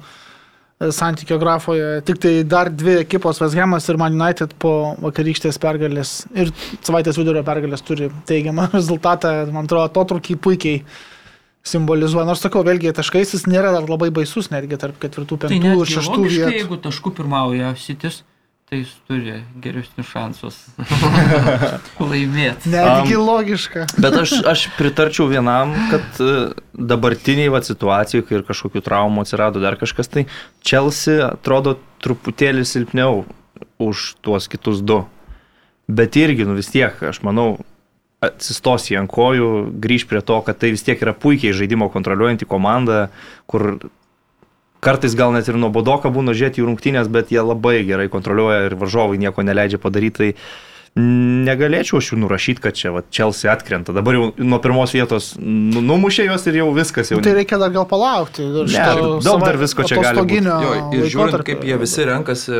santykio 0.80 1.36
grafoje. 1.38 2.00
Tik 2.08 2.18
tai 2.22 2.32
dar 2.48 2.70
dvi 2.72 2.94
ekipos, 3.02 3.40
West 3.42 3.56
Hamas 3.58 3.88
ir 3.92 3.98
Man 4.00 4.16
United 4.16 4.54
po 4.62 4.94
vakarykštės 5.04 5.58
pergalės 5.60 6.12
ir 6.32 6.52
savaitės 6.80 7.18
vidurio 7.20 7.42
pergalės 7.44 7.84
turi 7.84 8.08
teigiamą 8.30 8.70
rezultatą. 8.76 9.34
Man 9.52 9.68
atrodo, 9.68 9.84
atotrukį 9.90 10.38
puikiai 10.40 10.82
simbolizuoja. 11.68 12.24
Nors 12.24 12.40
sakau, 12.40 12.62
vėlgi 12.64 12.94
taškais 12.96 13.34
jis 13.36 13.44
nėra 13.50 13.74
dar 13.76 13.84
labai 13.90 14.08
baisus, 14.16 14.48
netgi 14.52 14.78
tarp 14.80 14.96
ketvirtų, 15.02 15.36
Tai 15.42 15.50
penktų 15.52 15.74
net 15.74 15.84
ir 15.84 15.92
šeštų 15.98 16.20
vietų. 16.24 16.52
jeigu 16.56 16.78
taškų 16.88 17.12
pirmauja 17.20 17.74
sitis, 17.76 18.22
tai 18.70 18.78
jis 18.84 18.90
turi 19.08 19.32
geresnius 19.58 20.06
šansus 20.12 20.58
laimėti. 22.10 22.70
Netgi 22.70 23.16
Am. 23.16 23.24
logiška. 23.26 23.86
Bet 23.98 24.14
aš, 24.20 24.36
aš 24.46 24.68
pritarčiau 24.76 25.26
vienam, 25.26 25.72
kad 25.90 26.20
e, 26.22 26.36
dabartiniai 26.78 27.50
va, 27.50 27.58
situacijai, 27.66 28.22
kai 28.28 28.38
ir 28.38 28.44
kažkokių 28.46 28.84
traumų 28.86 29.24
atsirado 29.26 29.58
dar 29.62 29.74
kažkas, 29.80 30.12
tai 30.12 30.28
Chelsea 30.62 31.26
atrodo 31.32 31.80
truputėlį 32.04 32.62
silpniau 32.62 33.24
už 33.82 34.12
tuos 34.22 34.46
kitus 34.52 34.84
du. 34.86 35.02
Bet 35.90 36.14
irgi, 36.20 36.46
nu 36.46 36.54
vis 36.54 36.70
tiek, 36.70 36.94
aš 37.10 37.24
manau, 37.26 37.56
atsistos 38.22 38.86
į 38.92 39.00
ant 39.00 39.10
kojų, 39.10 39.50
grįž 39.82 40.06
prie 40.06 40.22
to, 40.22 40.38
kad 40.46 40.62
tai 40.62 40.70
vis 40.76 40.86
tiek 40.86 41.02
yra 41.02 41.16
puikiai 41.16 41.56
žaidimo 41.58 41.90
kontroliuojanti 41.90 42.46
komanda, 42.46 43.08
kur 43.50 43.80
kartais 44.80 45.14
gal 45.18 45.32
net 45.36 45.48
ir 45.48 45.58
nuobodoka 45.60 46.08
būna 46.12 46.32
žiūrėti 46.36 46.60
jų 46.62 46.70
rungtynės, 46.70 47.08
bet 47.12 47.30
jie 47.34 47.42
labai 47.44 47.82
gerai 47.84 48.08
kontroliuoja 48.12 48.66
ir 48.70 48.74
varžovai 48.80 49.18
nieko 49.20 49.44
neleidžia 49.46 49.78
padaryti. 49.82 50.16
Tai 50.20 50.34
negalėčiau 50.98 52.00
aš 52.00 52.08
jų 52.12 52.16
nurašyti, 52.24 52.62
kad 52.64 52.74
čia 52.74 52.90
va, 52.94 53.02
Chelsea 53.14 53.50
atkrenta. 53.52 53.92
Dabar 53.94 54.16
jau 54.16 54.24
nuo 54.42 54.58
pirmos 54.62 54.90
vietos 54.94 55.32
nu, 55.38 55.82
numušė 55.86 56.26
juos 56.26 56.46
ir 56.50 56.58
jau 56.60 56.70
viskas 56.74 57.12
jau. 57.12 57.20
Nu, 57.20 57.24
tai 57.26 57.36
reikia 57.38 57.60
dar 57.62 57.70
gal 57.74 57.86
palaukti. 57.90 58.42
dar 58.56 58.66
Ne, 58.66 58.88
daug 58.98 59.22
sava- 59.22 59.46
dar 59.46 59.60
visko 59.60 59.86
čia 59.86 60.00
gali 60.00 60.18
būt. 60.18 60.26
atostoginio 60.26 60.56
Jo, 60.64 60.72
ir 60.98 61.06
žiūrint, 61.14 61.44
kaip 61.46 61.62
jie 61.68 61.78
visi 61.78 62.08
renkasi 62.10 62.58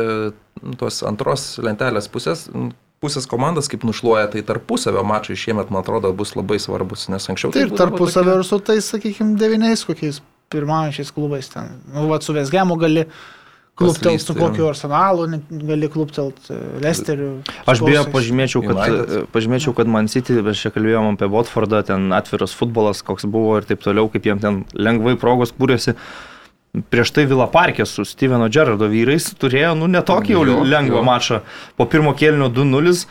nu, 0.63 0.77
tos 0.79 1.01
antros 1.03 1.59
lentelės 1.59 2.07
pusės, 2.07 2.47
pusės 3.03 3.27
komandas, 3.27 3.67
kaip 3.67 3.83
nušluoja, 3.83 4.29
tai 4.31 4.41
tarpusavio 4.47 5.03
mačai 5.03 5.35
šiemet, 5.35 5.71
man 5.73 5.81
atrodo, 5.83 6.13
bus 6.15 6.35
labai 6.37 6.59
svarbus, 6.61 7.09
nes 7.09 7.27
anksčiau 7.27 7.51
Tai 7.51 7.65
ir 7.67 7.71
tarpusavio 7.75 8.39
ir 8.39 8.45
su 8.47 8.59
tais, 8.63 8.85
sakykime, 8.93 9.35
devyniais 9.41 9.83
kokiais 9.83 10.21
pirmaujančiais 10.51 11.13
klubais 11.15 11.49
ten. 11.51 11.77
Nu, 11.93 12.07
va, 12.11 12.19
su 12.21 12.35
Vesgemu 12.35 12.77
gali 12.81 13.05
kluptelt, 13.75 14.21
su 14.21 14.35
kokiu 14.35 14.67
arsenalu, 14.69 15.27
gali 15.49 15.89
kluptelt 15.89 16.49
e, 16.51 16.57
Lesteriu. 16.83 17.31
Aš 17.69 17.83
beje 17.85 18.03
pažymėčiau, 18.13 18.63
kad, 18.65 18.81
United. 18.81 19.29
pažymėčiau, 19.33 19.75
kad 19.77 19.89
Man 19.91 20.11
City, 20.11 20.37
mes 20.45 20.59
čia 20.61 20.73
kalbėjom 20.73 21.15
apie 21.15 21.29
Watfordą, 21.31 21.81
ten 21.87 22.11
atviras 22.15 22.55
futbolas, 22.57 23.03
koks 23.05 23.27
buvo 23.31 23.57
ir 23.59 23.69
taip 23.69 23.83
toliau, 23.85 24.11
kaip 24.11 24.27
jiem 24.27 24.43
ten 24.43 24.61
lengvai 24.75 25.15
progos 25.19 25.55
kūrėsi. 25.55 25.95
Prieš 26.91 27.09
tai 27.11 27.25
Vila 27.27 27.49
Parkė 27.51 27.83
su 27.87 28.05
Steveno 28.07 28.47
Gerardo 28.51 28.87
vyrais 28.91 29.25
turėjo, 29.39 29.73
nu, 29.79 29.89
netokį 29.91 30.37
jau 30.37 30.45
lengvą 30.45 31.01
jo. 31.01 31.07
mačą. 31.07 31.41
Po 31.75 31.87
pirmo 31.91 32.13
kėlinio 32.15 32.47
2-0, 32.53 33.01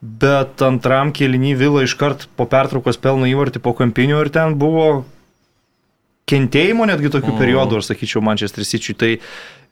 bet 0.00 0.64
antram 0.64 1.12
kėlinį 1.16 1.52
Vila 1.60 1.84
iškart 1.84 2.28
po 2.36 2.48
pertraukos 2.48 3.00
pelno 3.00 3.28
įvartį 3.28 3.60
po 3.64 3.74
kampinių 3.76 4.24
ir 4.24 4.32
ten 4.32 4.56
buvo 4.60 5.04
kentėjimo 6.30 6.86
netgi 6.88 7.10
tokių 7.12 7.32
Mm. 7.34 7.38
periodų, 7.38 7.78
aš 7.78 7.90
sakyčiau, 7.92 8.22
Manchester 8.24 8.64
City. 8.64 8.94
Tai 8.94 9.18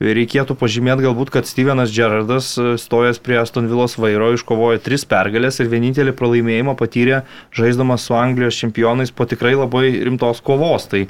reikėtų 0.02 0.56
pažymėti 0.58 1.04
galbūt, 1.06 1.30
kad 1.30 1.46
Stevenas 1.46 1.90
Gerardas 1.94 2.58
e, 2.58 2.74
stojęs 2.76 3.20
prie 3.22 3.38
Aston 3.40 3.68
Villos 3.70 3.94
vairo 3.96 4.32
iškovojo 4.34 4.82
tris 4.82 5.04
pergalės 5.04 5.60
ir 5.60 5.68
vienintelį 5.70 6.12
pralaimėjimą 6.18 6.74
patyrė 6.76 7.22
žaisdamas 7.54 8.02
su 8.08 8.14
Anglijos 8.14 8.58
čempionais 8.58 9.10
po 9.14 9.24
tikrai 9.24 9.54
labai 9.54 10.02
rimtos 10.04 10.40
kovos. 10.42 10.88
Tai 10.90 11.06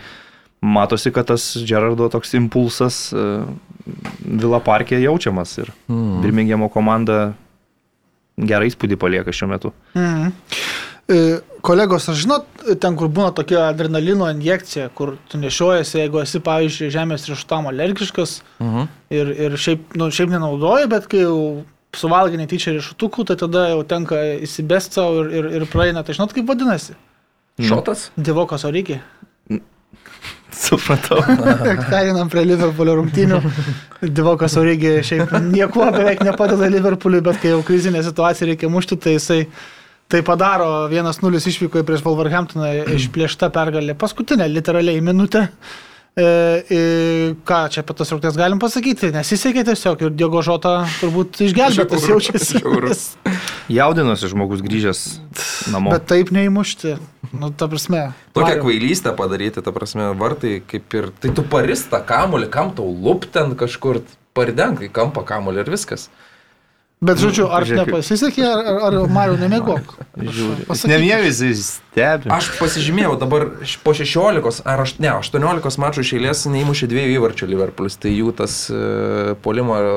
matosi, 0.63 1.11
kad 1.11 1.27
tas 1.27 1.57
Gerardo 1.67 2.09
toks 2.09 2.35
impulsas 2.39 3.13
e, 3.13 3.45
Vila 4.23 4.61
Parkė 4.61 5.01
jaučiamas 5.03 5.59
ir 5.59 5.73
Hmm. 5.89 6.21
Birminghamo 6.23 6.69
komanda 6.71 7.33
gerą 8.39 8.65
įspūdį 8.71 8.97
palieka 8.97 9.33
šiuo 9.35 9.49
metu. 9.51 9.73
Mhm. 9.97 10.33
E, 11.11 11.41
Kolegos, 11.63 12.09
ar 12.11 12.17
žinot, 12.19 12.47
ten, 12.83 12.97
kur 12.99 13.07
būna 13.07 13.31
tokia 13.35 13.69
adrenalino 13.71 14.27
injekcija, 14.33 14.89
kur 14.99 15.13
tu 15.31 15.39
nešiojasi, 15.39 15.99
jeigu 16.01 16.19
esi, 16.23 16.41
pavyzdžiui, 16.43 16.89
žemės 16.91 17.27
riešutam 17.31 17.69
alergiškas 17.71 18.41
Mhm. 18.59 18.89
ir, 19.15 19.31
ir 19.47 19.51
šiaip, 19.57 19.95
nu, 19.95 20.09
šiaip 20.11 20.31
nenaudoji, 20.35 20.89
bet 20.91 21.07
kai 21.07 21.21
jau 21.23 21.63
suvalgai 21.95 22.39
netyčia 22.41 22.73
riešutukų, 22.75 23.27
tai 23.29 23.37
tada 23.37 23.69
jau 23.71 23.83
tenka 23.87 24.17
įsibest 24.43 24.95
savo 24.99 25.23
ir, 25.25 25.31
ir, 25.39 25.51
ir 25.61 25.67
praeina. 25.71 26.03
Tai 26.03 26.15
žinot, 26.19 26.33
kaip 26.35 26.47
vadinasi? 26.51 26.95
Šotas? 27.61 28.09
Divokas 28.17 28.65
orygį. 28.65 28.99
Supratau. 30.53 31.21
Perinam 31.93 32.29
prie 32.33 32.43
Liverpoolio 32.45 32.97
rungtynių. 32.99 33.39
Divokas 34.13 34.57
orygį 34.61 34.97
šiaip 35.07 35.33
niekuo 35.51 35.87
beveik 35.95 36.21
nepadeda 36.27 36.69
Liverpooliui, 36.73 37.23
bet 37.25 37.39
kai 37.43 37.55
jau 37.55 37.63
krizinė 37.67 38.03
situacija 38.05 38.51
reikia 38.51 38.69
mušti, 38.73 38.99
tai 39.01 39.15
jisai 39.17 39.41
tai 40.13 40.21
padaro. 40.27 40.69
1-0 40.93 41.47
išvyko 41.53 41.85
prieš 41.89 42.05
Wolverhamptoną 42.05 42.93
išplėšta 42.99 43.49
pergalė. 43.55 43.97
Paskutinė, 43.99 44.51
literaliai 44.53 45.01
minutė. 45.05 45.47
E, 46.13 46.25
e, 46.69 46.81
ką 47.49 47.59
čia 47.73 47.81
apie 47.81 47.95
tas 47.97 48.11
rungtynės 48.13 48.37
galim 48.37 48.59
pasakyti? 48.61 49.09
Nesisekė 49.15 49.63
tiesiog 49.65 50.03
ir 50.05 50.11
Diogo 50.13 50.43
Žota 50.45 50.83
turbūt 51.01 51.41
išgelbėtas 51.47 52.05
jaučiasi. 52.11 52.61
Jaudinosi 53.73 54.29
žmogus 54.29 54.61
grįžęs 54.61 55.01
namo. 55.73 55.95
Bet 55.95 56.05
taip 56.11 56.35
neįmušti. 56.37 56.99
Nu, 57.33 57.49
ta 57.57 57.65
prasme. 57.73 58.11
Tokią 58.37 58.59
kvailystę 58.61 59.15
padaryti, 59.17 59.65
ta 59.65 59.73
prasme, 59.73 60.11
vartai 60.21 60.59
kaip 60.69 60.99
ir... 60.99 61.09
Tai 61.23 61.33
tu 61.39 61.47
parista 61.49 62.03
kamulį, 62.05 62.51
kam 62.53 62.75
tau 62.77 62.93
lup 62.93 63.25
ten 63.33 63.57
kažkur, 63.57 64.03
paridenk 64.37 64.85
į 64.85 64.93
kampą 64.93 65.25
kamulį 65.25 65.65
ir 65.65 65.73
viskas. 65.73 66.11
Bet 67.03 67.19
žodžiu, 67.19 67.49
ar 67.51 67.65
Žiūrėk. 67.67 67.89
nepasisekė, 67.91 68.43
ar, 68.47 68.61
ar, 68.71 68.97
ar 69.01 69.09
Mario 69.11 69.35
nemėgok? 69.41 69.97
Nemėvis, 70.87 71.41
jis 71.43 71.63
stebi. 71.75 72.31
Aš 72.31 72.53
pasižymėjau 72.61 73.17
dabar 73.19 73.49
po 73.83 73.95
16, 73.99 74.61
ar 74.63 74.83
aš, 74.85 74.93
ne, 75.03 75.11
18 75.11 75.81
mačų 75.83 76.05
iš 76.05 76.13
eilės 76.19 76.45
neįmušė 76.47 76.87
dviejų 76.93 77.17
įvarčių 77.17 77.49
Liverpoolis, 77.51 77.99
tai 77.99 78.13
jų 78.15 78.31
tas 78.39 78.55
e, 78.71 79.35
polimo 79.43 79.81
e, 79.81 79.89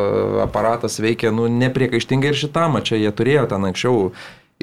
aparatas 0.47 0.97
veikia, 1.03 1.29
nu, 1.35 1.45
nepriekaištingai 1.45 2.33
ir 2.33 2.39
šitam, 2.41 2.79
čia 2.81 2.97
jie 2.97 3.13
turėjo 3.13 3.45
ten 3.53 3.69
anksčiau 3.69 4.09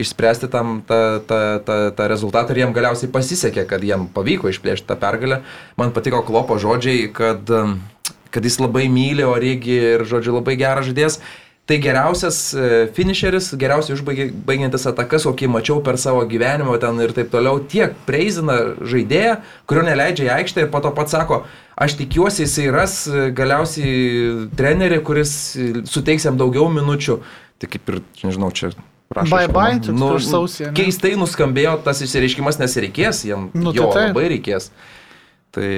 išspręsti 0.02 0.50
tam 0.50 0.80
tą, 0.88 1.20
tą, 1.28 1.40
tą, 1.62 1.78
tą 1.94 2.08
rezultatą 2.10 2.56
ir 2.56 2.64
jiem 2.64 2.74
galiausiai 2.74 3.12
pasisekė, 3.12 3.68
kad 3.70 3.86
jiem 3.86 4.08
pavyko 4.10 4.50
išplėšti 4.50 4.88
tą 4.88 4.96
pergalę. 4.98 5.42
Man 5.78 5.94
patiko 5.94 6.24
Klopo 6.26 6.56
žodžiai, 6.58 7.06
kad, 7.12 7.54
kad 8.32 8.50
jis 8.50 8.58
labai 8.58 8.88
myli 8.90 9.22
Origi 9.28 9.76
ir, 9.92 10.06
žodžiu, 10.08 10.40
labai 10.40 10.56
geras 10.58 10.88
žaidėjas. 10.88 11.20
Tai 11.62 11.76
geriausias 11.78 12.38
e, 12.58 12.68
finisheris, 12.96 13.52
geriausiai 13.54 13.94
užbaigiantis 13.94 14.82
atakas, 14.90 15.22
kokį 15.28 15.46
mačiau 15.46 15.76
per 15.86 15.94
savo 16.00 16.24
gyvenimą 16.26 16.74
ten 16.82 16.98
ir 17.04 17.12
taip 17.14 17.28
toliau, 17.30 17.60
tiek 17.70 17.94
preizina 18.08 18.56
žaidėją, 18.82 19.36
kurio 19.70 19.84
neleidžia 19.86 20.26
į 20.26 20.32
aikštę 20.40 20.64
ir 20.64 20.72
po 20.72 20.80
to 20.82 20.90
pats 20.96 21.14
sako, 21.14 21.44
aš 21.78 21.94
tikiuosi 22.00 22.48
jisai 22.48 22.66
ras 22.74 22.96
e, 23.06 23.28
galiausiai 23.38 24.48
trenerį, 24.58 24.98
kuris 25.06 25.34
e, 25.54 25.68
suteiks 25.86 26.26
jam 26.26 26.40
daugiau 26.40 26.66
minučių. 26.72 27.20
Tai 27.62 27.70
kaip 27.70 27.94
ir, 27.94 28.00
nežinau, 28.24 28.50
čia 28.50 28.72
prašau. 29.14 29.30
Bye 29.30 29.46
bye, 29.54 29.78
toks 29.78 30.02
prieš 30.02 30.28
sausį, 30.32 30.66
ane? 30.66 30.74
Keistai 30.80 31.14
nuskambėjo 31.20 31.76
tas 31.86 32.02
išsireiškimas, 32.02 32.58
nes 32.58 32.74
reikės, 32.88 33.22
jam 33.28 33.52
Nu, 33.54 33.68
nu, 33.68 33.76
tai 33.76 33.84
jo 33.84 33.92
taip. 33.94 34.10
labai 34.10 34.26
reikės. 34.34 34.72
Tai 35.54 35.70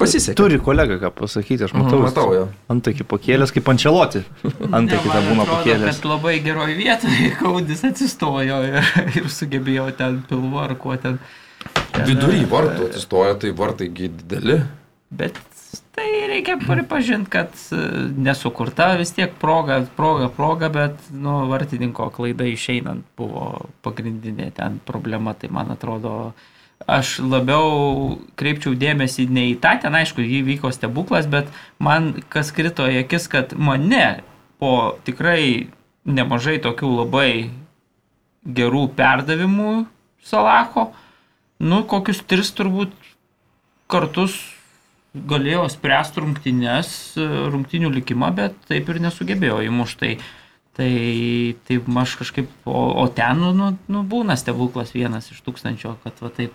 pasisekė. 0.00 0.36
Turi 0.38 0.58
kolega 0.62 0.96
ką 1.00 1.10
pasakyti, 1.20 1.66
aš 1.66 1.74
matau. 1.76 2.00
Mhm, 2.00 2.06
matau 2.08 2.32
jo. 2.34 2.46
Antakį 2.72 3.06
pakėlęs 3.10 3.54
kaip 3.54 3.70
ančeloti. 3.72 4.24
Antakį 4.70 5.12
tą 5.12 5.20
būna 5.28 5.46
pakėlęs. 5.50 6.00
Kad 6.00 6.08
labai 6.10 6.38
geroje 6.44 6.78
vietoje 6.78 7.30
Kaudis 7.40 7.84
atsistojo 7.86 8.62
ir, 8.68 8.90
ir 9.20 9.30
sugebėjo 9.30 9.90
ten 9.98 10.22
pilvu 10.30 10.62
ar 10.62 10.74
kuo 10.80 10.96
ten. 11.00 11.20
ten 11.94 12.08
Vidury 12.08 12.42
e, 12.42 12.50
vartų 12.50 12.90
atsistojo, 12.90 13.38
tai 13.42 13.54
vartai 13.56 13.90
dideli. 14.00 14.60
Bet 15.10 15.38
tai 15.96 16.08
reikia 16.30 16.56
pripažinti, 16.62 17.30
kad 17.30 17.54
e, 17.74 17.80
nesukurta 18.26 18.92
vis 18.98 19.12
tiek 19.16 19.34
proga, 19.40 19.80
proga, 19.96 20.30
proga, 20.34 20.70
bet 20.72 21.10
nu, 21.12 21.44
vartininko 21.50 22.08
klaida 22.14 22.46
išeinant 22.48 23.06
buvo 23.18 23.66
pagrindinė 23.84 24.50
ten 24.56 24.80
problema. 24.86 25.34
Tai 25.38 25.52
man 25.54 25.74
atrodo, 25.74 26.32
aš 26.88 27.18
labiau 27.20 28.18
kreipčiau 28.40 28.74
dėmesį 28.78 29.26
ne 29.30 29.50
į 29.52 29.58
tą, 29.62 29.76
ten 29.82 29.96
aišku, 29.96 30.22
įvyko 30.24 30.72
stebuklas, 30.72 31.28
bet 31.30 31.50
man 31.78 32.14
kas 32.32 32.52
krito 32.56 32.86
į 32.88 33.02
akis, 33.04 33.28
kad 33.32 33.52
mane 33.56 34.22
po 34.60 34.96
tikrai 35.04 35.68
nemažai 36.08 36.58
tokių 36.62 36.92
labai 37.02 37.32
gerų 38.44 38.88
perdavimų 38.96 39.72
Salacho, 40.24 40.90
nu, 41.64 41.80
kokius 41.88 42.20
tris 42.28 42.50
turbūt 42.52 42.92
kartus 43.90 44.36
galėjo 45.14 45.64
spręsti 45.72 46.22
rungtynės, 46.22 46.90
rungtynių 47.16 47.90
likimą, 47.96 48.28
bet 48.36 48.58
taip 48.68 48.88
ir 48.92 49.00
nesugebėjo 49.02 49.62
įmuštai. 49.66 50.18
Tai, 50.76 50.90
tai 51.66 51.78
aš 52.00 52.12
kažkaip, 52.20 52.52
o, 52.68 52.82
o 53.02 53.06
ten, 53.12 53.40
nu, 53.42 53.50
nu, 53.56 53.72
nu, 53.90 54.04
būna 54.06 54.36
stebuklas 54.38 54.94
vienas 54.94 55.26
iš 55.32 55.40
tūkstančio, 55.44 55.96
kad 56.04 56.20
va 56.22 56.30
taip 56.36 56.54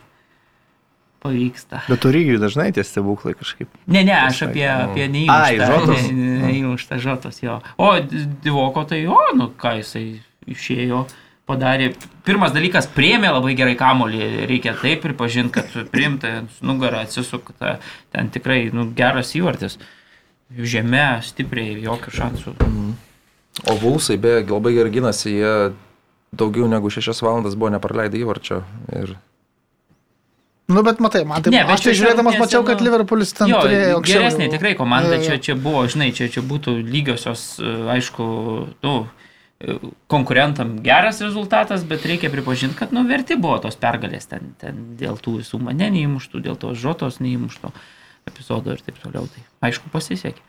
pavyksta. 1.25 1.81
Bet 1.89 2.05
Origiui 2.07 2.37
dažnai 2.41 2.69
tie 2.75 2.85
stebuklai 2.85 3.35
kažkaip. 3.35 3.69
Ne, 3.89 4.05
ne, 4.05 4.15
aš 4.15 4.45
apie, 4.47 4.65
apie 4.69 5.09
neįmuštą. 5.09 5.41
Ai, 5.41 5.59
Žotos. 5.59 6.07
Ne, 6.07 6.15
ne, 6.15 6.39
neįmuštą 6.45 7.01
žotos 7.01 7.41
jo. 7.43 7.59
O 7.81 7.91
Divoko 8.45 8.85
tai, 8.87 9.03
o, 9.09 9.19
nu 9.35 9.49
ką 9.59 9.77
jisai 9.81 10.07
išėjo 10.49 11.05
padarė. 11.49 11.91
Pirmas 12.25 12.53
dalykas, 12.55 12.87
priemė 12.91 13.29
labai 13.33 13.53
gerai 13.57 13.75
kamolį, 13.77 14.21
reikia 14.49 14.73
taip 14.79 15.03
pripažinti, 15.05 15.53
kad 15.59 15.91
priimta 15.93 16.39
nugarą 16.65 17.03
atsisukta, 17.05 17.77
ten 18.13 18.31
tikrai 18.33 18.65
nu, 18.73 18.89
geras 18.97 19.35
įvartis. 19.37 19.77
Žemė, 20.55 21.21
stipriai, 21.25 21.77
jokių 21.85 22.13
šansų. 22.13 22.55
Mm. 22.65 22.91
O 23.71 23.77
Vulsai, 23.81 24.17
beje, 24.21 24.43
labai 24.51 24.75
gerai 24.75 24.93
ginasi, 24.93 25.31
jie 25.39 25.53
daugiau 26.35 26.67
negu 26.69 26.91
6 26.91 27.23
valandas 27.25 27.55
buvo 27.57 27.71
nepraleidę 27.73 28.19
įvarčio. 28.21 28.61
Ir... 28.93 29.15
Nu, 30.65 30.81
bet 30.81 31.01
matai, 31.03 31.21
man 31.29 31.43
tai... 31.45 31.51
Ne, 31.53 31.61
bet 31.61 31.77
aš 31.77 31.83
tai 31.85 31.93
žiūrėdamas 31.99 32.39
mačiau, 32.41 32.63
kad 32.65 32.79
Liverpoolis 32.81 33.35
ten 33.37 33.51
jo, 33.51 33.59
turėjo 33.61 33.99
aukščiau. 33.99 34.23
Geresnė 34.23 34.47
tikrai 34.49 34.71
komanda, 34.79 35.19
čia, 35.21 35.37
čia 35.37 35.53
buvo, 35.53 35.83
žinai, 35.91 36.09
čia, 36.17 36.25
čia 36.33 36.41
būtų 36.41 36.73
lygiosios, 36.89 37.43
aišku, 37.93 38.25
nu, 38.81 38.95
konkurentam 40.11 40.79
geras 40.83 41.21
rezultatas, 41.21 41.85
bet 41.87 42.05
reikia 42.05 42.29
pripažinti, 42.33 42.75
kad 42.79 42.93
nu, 42.93 43.05
verti 43.07 43.37
buvo 43.39 43.59
tos 43.63 43.77
pergalės 43.79 44.27
ten, 44.29 44.51
ten 44.61 44.81
dėl 44.99 45.21
tų 45.21 45.39
visų 45.39 45.61
mane 45.63 45.87
neįmuštų, 45.95 46.41
dėl 46.43 46.57
tos 46.59 46.77
žotos 46.81 47.21
neįmušto 47.23 47.71
epizodo 48.27 48.75
ir 48.75 48.83
taip 48.83 48.99
toliau. 49.03 49.29
Tai 49.31 49.69
aišku, 49.69 49.89
pasisekė. 49.93 50.43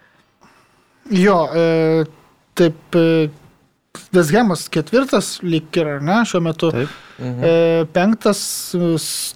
Jo, 1.15 1.39
e, 1.55 2.07
taip, 2.59 2.99
e, 2.99 3.29
Vesgemas 4.15 4.67
ketvirtas 4.73 5.37
lyg 5.45 5.75
ir, 5.79 5.91
ne, 6.05 6.21
šiuo 6.29 6.43
metu. 6.45 6.71
Taip. 6.75 6.95
Mhm. 7.17 7.45
E, 7.49 7.85
penktas 7.97 8.41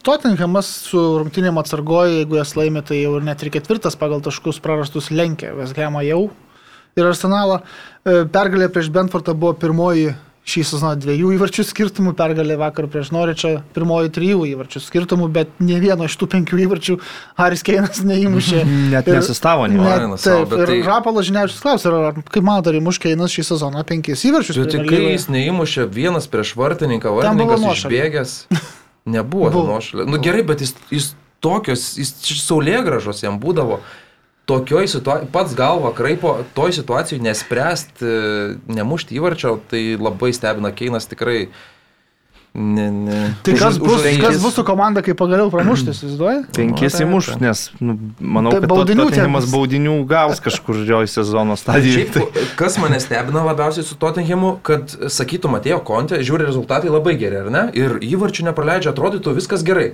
Tottenhamas 0.04 0.68
su 0.90 1.00
rungtynėm 1.22 1.60
atsargoje, 1.62 2.20
jeigu 2.20 2.36
jas 2.40 2.52
laimė, 2.58 2.84
tai 2.86 3.00
jau 3.00 3.16
net 3.24 3.42
ir 3.42 3.52
ketvirtas 3.54 3.96
pagal 4.00 4.20
taškus 4.24 4.60
prarastus 4.60 5.10
lenkia. 5.14 5.54
Vesgemą 5.56 6.04
jau 6.06 6.26
ir 6.98 7.06
Arsenalą. 7.06 7.60
E, 8.04 8.24
pergalė 8.32 8.68
prieš 8.72 8.90
Benfortą 8.92 9.34
buvo 9.36 9.54
pirmoji 9.60 10.12
šį 10.48 10.62
sezoną 10.66 10.96
dviejų 11.00 11.34
įvarčių 11.36 11.64
skirtumų, 11.68 12.14
pergalė 12.18 12.56
vakar 12.60 12.88
prieš 12.90 13.10
Noričą 13.14 13.52
pirmoji 13.74 14.12
trijų 14.16 14.40
įvarčių 14.50 14.82
skirtumų, 14.82 15.28
bet 15.34 15.52
ne 15.62 15.78
vieno 15.82 16.08
iš 16.08 16.16
tų 16.20 16.30
penkių 16.34 16.60
įvarčių 16.64 16.96
Haris 17.38 17.62
Keinas 17.66 18.00
neįmušė. 18.06 18.64
Net 18.94 19.10
nesistavo, 19.12 19.68
ne 19.70 19.78
vienas. 19.78 20.24
Taip, 20.26 20.56
ir 20.56 20.72
tai... 20.72 20.80
Rapalas 20.88 21.28
Žiniavičius 21.28 21.62
klausė, 21.62 21.92
ar 21.92 22.20
kaip 22.24 22.46
manote, 22.46 22.72
ar 22.72 22.80
įmuš 22.80 23.00
Keinas 23.04 23.36
šį 23.36 23.46
sezoną 23.52 23.84
penkis 23.88 24.24
įvarčius? 24.26 24.58
Bet 24.64 24.74
tik 24.74 24.88
kai 24.90 25.02
jis 25.12 25.28
neįmušė 25.30 25.86
vienas 25.92 26.28
prieš 26.32 26.56
vartininką, 26.58 27.14
vartininkas 27.20 27.66
išbėgęs, 27.76 28.36
nebuvo 29.12 29.52
nuošalė. 29.54 30.08
Nu 30.10 30.22
gerai, 30.24 30.42
bet 30.48 30.64
jis, 30.64 30.74
jis 30.90 31.12
tokios, 31.44 31.92
jis 32.00 32.14
saulėgražos 32.44 33.22
jam 33.24 33.38
būdavo 33.42 33.80
tokioj 34.50 34.88
situacijai, 34.90 35.30
pats 35.32 35.56
galva 35.58 35.94
kraipo, 35.96 36.36
toj 36.56 36.74
situacijai 36.80 37.22
nespręsti, 37.30 38.14
nemušti 38.70 39.18
įvarčio, 39.18 39.58
tai 39.70 39.84
labai 40.00 40.34
stebina 40.36 40.74
Keinas 40.74 41.06
tikrai. 41.10 41.44
Ne, 42.54 42.88
ne. 42.90 43.18
Tai 43.46 43.52
kas 43.54 43.76
bus, 43.78 44.00
penkis, 44.02 44.24
kas 44.24 44.38
bus 44.42 44.56
su 44.58 44.64
komanda, 44.66 45.04
kai 45.06 45.14
pagaliau 45.14 45.52
pramuštis, 45.52 45.94
įsivaizduoji? 46.02 46.40
Penkis 46.56 46.96
nu, 46.98 47.04
įmuš, 47.04 47.28
nes 47.38 47.60
nu, 47.78 47.94
manau, 48.18 48.50
tai 48.50 48.64
kad 48.64 48.72
baudinių, 48.72 49.04
Tottenhamas 49.06 49.46
baudinių 49.52 49.92
gaus 50.10 50.42
kažkur 50.42 50.80
jo 50.88 50.98
į 51.06 51.10
sezono 51.12 51.54
stadiją. 51.60 52.08
Šiaip, 52.08 52.40
kas 52.58 52.80
mane 52.82 52.98
stebina 53.02 53.44
labiausiai 53.46 53.86
su 53.86 53.94
Tottenhamu, 54.02 54.56
kad 54.66 54.90
sakytum, 55.14 55.54
atėjo 55.60 55.78
kontė, 55.86 56.18
žiūri 56.26 56.48
rezultatai 56.48 56.90
labai 56.90 57.14
geri, 57.22 57.38
ar 57.44 57.54
ne? 57.54 57.62
Ir 57.78 58.00
įvarčių 58.10 58.50
nepraleidžia, 58.50 58.96
atrodytų 58.96 59.36
viskas 59.38 59.62
gerai. 59.66 59.92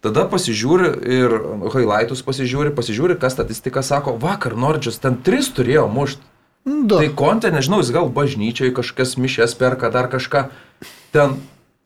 Tada 0.00 0.24
pasižiūri 0.32 0.90
ir 1.12 1.34
highlightus 1.74 2.22
pasižiūri, 2.24 2.72
pasižiūri, 2.72 3.18
kas 3.20 3.34
statistika 3.36 3.82
sako, 3.84 4.14
vakar 4.20 4.56
Nordžius 4.56 4.96
ten 5.02 5.18
tris 5.20 5.50
turėjo 5.52 5.84
mušti. 5.92 6.24
Da. 6.64 7.00
Tai 7.00 7.08
kontė, 7.16 7.50
nežinau, 7.52 7.80
jis 7.80 7.92
gal 7.92 8.08
bažnyčiai 8.12 8.72
kažkas 8.76 9.16
mišės 9.20 9.56
perka, 9.60 9.88
dar 9.92 10.08
kažką. 10.12 10.46
Ten 11.12 11.36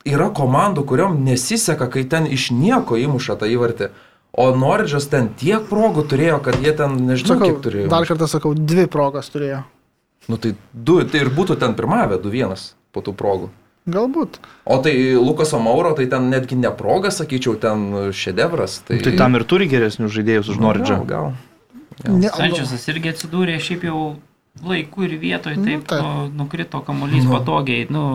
yra 0.07 0.29
komandų, 0.35 0.83
kuriuom 0.87 1.21
nesiseka, 1.27 1.87
kai 1.91 2.05
ten 2.07 2.27
iš 2.27 2.49
nieko 2.55 2.99
įmuša 2.99 3.37
tą 3.41 3.51
įvartį. 3.51 3.91
O 4.35 4.49
Nordžius 4.55 5.07
ten 5.11 5.29
tiek 5.39 5.63
progų 5.67 6.03
turėjo, 6.11 6.41
kad 6.43 6.59
jie 6.63 6.75
ten, 6.75 6.95
nežinau, 7.07 7.35
sakau, 7.35 7.51
kiek 7.51 7.61
turėjo. 7.63 7.91
Dar 7.91 8.07
kartą 8.07 8.27
sakau, 8.31 8.51
dvi 8.55 8.87
progas 8.91 9.31
turėjo. 9.31 9.61
Nu 10.31 10.39
tai 10.41 10.55
du, 10.71 11.01
tai 11.03 11.23
ir 11.23 11.31
būtų 11.35 11.59
ten 11.61 11.75
pirmavę, 11.77 12.19
du 12.19 12.31
vienas 12.33 12.73
po 12.95 13.03
tų 13.03 13.15
progų. 13.15 13.51
Galbūt. 13.85 14.39
O 14.65 14.79
tai 14.81 14.95
Lukaso 15.13 15.59
Mauro, 15.61 15.91
tai 15.97 16.07
ten 16.09 16.31
netgi 16.33 16.57
ne 16.57 16.71
proga, 16.73 17.11
sakyčiau, 17.13 17.53
ten 17.61 17.83
šedevras. 18.17 18.79
Tai, 18.87 18.97
tai 19.05 19.13
tam 19.19 19.37
ir 19.37 19.45
turi 19.45 19.67
geresnių 19.69 20.09
žaidėjus 20.09 20.49
už 20.55 20.61
Noridžą. 20.63 20.97
Nu, 21.03 21.09
gal. 21.09 21.27
gal. 22.01 22.17
Ne, 22.17 22.31
Sančiasas 22.33 22.87
irgi 22.89 23.13
atsidūrė 23.13 23.59
šiaip 23.61 23.85
jau 23.85 23.99
laiku 24.65 25.05
ir 25.05 25.13
vietoje, 25.21 25.59
taip, 25.61 25.83
nu, 25.83 25.89
taip. 25.91 26.01
Nu, 26.01 26.25
nukrito 26.41 26.81
kamuolys 26.85 27.27
nu. 27.27 27.35
patogiai. 27.35 27.85
Nu, 27.93 28.05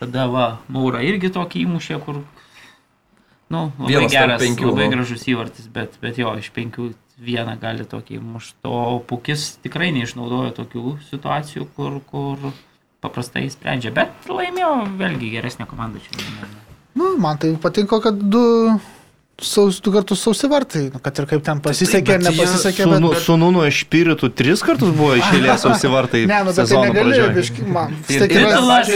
tada 0.00 0.26
va, 0.32 0.48
Maura 0.72 1.04
irgi 1.06 1.30
tokį 1.34 1.62
įmušė, 1.68 2.00
kur 2.02 2.20
nu, 3.54 3.70
labai 3.78 3.94
Vienas 3.94 4.12
geras, 4.18 4.42
penkių, 4.42 4.70
labai 4.72 4.90
nu. 4.90 4.96
gražus 4.96 5.26
įvartis, 5.30 5.70
bet, 5.72 5.98
bet 6.02 6.18
jo, 6.18 6.34
iš 6.40 6.50
penkių 6.56 6.90
vieną 7.22 7.54
gali 7.62 7.86
tokį 7.86 8.18
mušti. 8.18 8.58
O 8.66 8.98
Pukis 9.06 9.52
tikrai 9.62 9.92
neišnaudojo 9.94 10.50
tokių 10.58 10.96
situacijų, 11.12 11.68
kur, 11.76 12.00
kur 12.10 12.48
paprastai 13.04 13.46
sprendžia, 13.52 13.92
bet 13.94 14.28
laimėjo 14.30 14.72
vėlgi 14.98 15.32
geresnė 15.36 15.68
komanda 15.70 16.00
čia. 16.02 16.16
Nu, 16.94 17.14
man 17.20 17.40
tai 17.42 17.54
patinka, 17.60 18.00
kad 18.02 18.18
du 18.18 18.44
saus, 19.42 19.80
du 19.80 19.90
kartus 19.92 20.20
sausi 20.22 20.48
vartai, 20.48 20.84
nu, 20.94 21.00
kad 21.02 21.18
ir 21.18 21.26
kaip 21.28 21.42
ten 21.44 21.60
pasisekė 21.62 22.16
ar 22.16 22.22
nepasisekė. 22.22 22.86
Bet, 22.86 23.02
bet... 23.02 23.20
Su 23.24 23.34
Nunu 23.38 23.64
Špiritu 23.74 24.28
tris 24.30 24.62
kartus 24.64 24.92
buvo 24.94 25.16
išėlės 25.18 25.62
sausi 25.64 25.90
vartai. 25.90 26.22
ne, 26.30 26.38
nu, 26.46 26.52
bet 26.52 26.70
tai 26.70 26.82
negali, 26.84 27.18
biški, 27.34 27.64
man. 27.74 27.96
Titulas, 28.08 28.92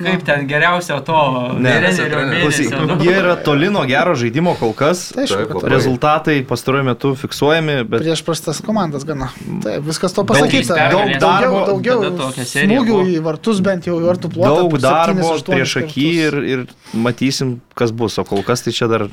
kaip 0.00 0.24
ten 0.26 0.48
geriausio 0.50 0.98
to. 1.06 1.20
Ne, 1.62 1.76
nu. 1.86 2.98
jie 3.04 3.14
yra 3.14 3.36
toli 3.46 3.70
nuo 3.72 3.84
gero 3.88 4.16
žaidimo 4.18 4.56
kol 4.58 4.74
kas. 4.76 5.08
Tai 5.14 5.26
aišku, 5.26 5.62
rezultatai 5.70 6.40
pastaruoju 6.48 6.88
metu 6.90 7.12
fiksuojami. 7.22 7.78
Bet... 7.86 8.02
Prieš 8.02 8.24
prastas 8.26 8.62
komandas 8.66 9.06
gana. 9.06 9.30
Taip, 9.62 9.86
viskas 9.86 10.16
to 10.16 10.26
pasakyta. 10.26 10.80
Daug 10.96 11.14
darbo, 11.22 11.62
daugiau 11.70 12.42
smūgių 12.42 13.00
į 13.14 13.22
vartus 13.24 13.62
bent 13.64 13.86
jau 13.86 14.00
į 14.02 14.10
vartų 14.10 14.34
plotą. 14.34 14.58
Daug 14.64 14.76
darbo 14.82 15.36
prieš 15.46 15.78
akį 15.84 16.10
ir, 16.26 16.40
ir 16.56 16.66
matysim, 16.96 17.60
kas 17.78 17.94
bus. 17.94 18.18
O 18.18 18.26
kol 18.26 18.42
kas 18.46 18.66
tai 18.66 18.74
čia 18.74 18.90
dar 18.90 19.06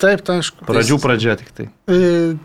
Taip, 0.00 0.22
tai 0.24 0.38
aišku. 0.40 0.64
Pradžių 0.68 0.96
pradžia 1.02 1.36
tik 1.40 1.50
tai. 1.56 1.66
E, 1.90 2.36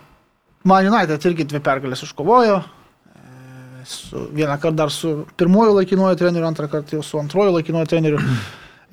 Man 0.68 0.90
United 0.90 1.24
irgi 1.30 1.46
dvi 1.48 1.62
pergalės 1.64 2.04
užkovojo. 2.04 2.58
E, 2.60 3.86
su, 3.88 4.26
vieną 4.36 4.58
kartą 4.60 4.76
dar 4.82 4.92
su 4.92 5.14
pirmoju 5.40 5.78
laikinuoju 5.80 6.20
treneriu, 6.20 6.48
antrą 6.50 6.68
kartą 6.72 6.98
jau 6.98 7.06
su 7.06 7.20
antruoju 7.22 7.56
laikinuoju 7.60 7.92
treneriu. 7.94 8.22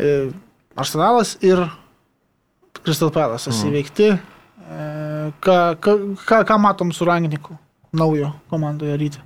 E, 0.00 0.30
Arsenalas 0.78 1.34
ir 1.44 1.60
Crystal 2.80 3.10
Palace 3.12 3.50
mm. 3.50 3.66
įveikti. 3.68 4.06
Ką, 5.44 5.56
ką, 5.84 5.92
ką, 6.24 6.38
ką 6.48 6.56
matom 6.58 6.94
su 6.96 7.04
Rangniku 7.04 7.58
naujo 7.92 8.30
komandoje 8.48 8.94
ryti? 8.96 9.20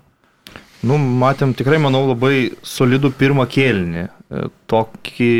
Nu, 0.82 0.98
matėm 0.98 1.54
tikrai, 1.56 1.78
manau, 1.82 2.02
labai 2.10 2.56
solidų 2.66 3.12
pirmą 3.16 3.46
kėlinį. 3.50 4.08
Tokį 4.70 5.30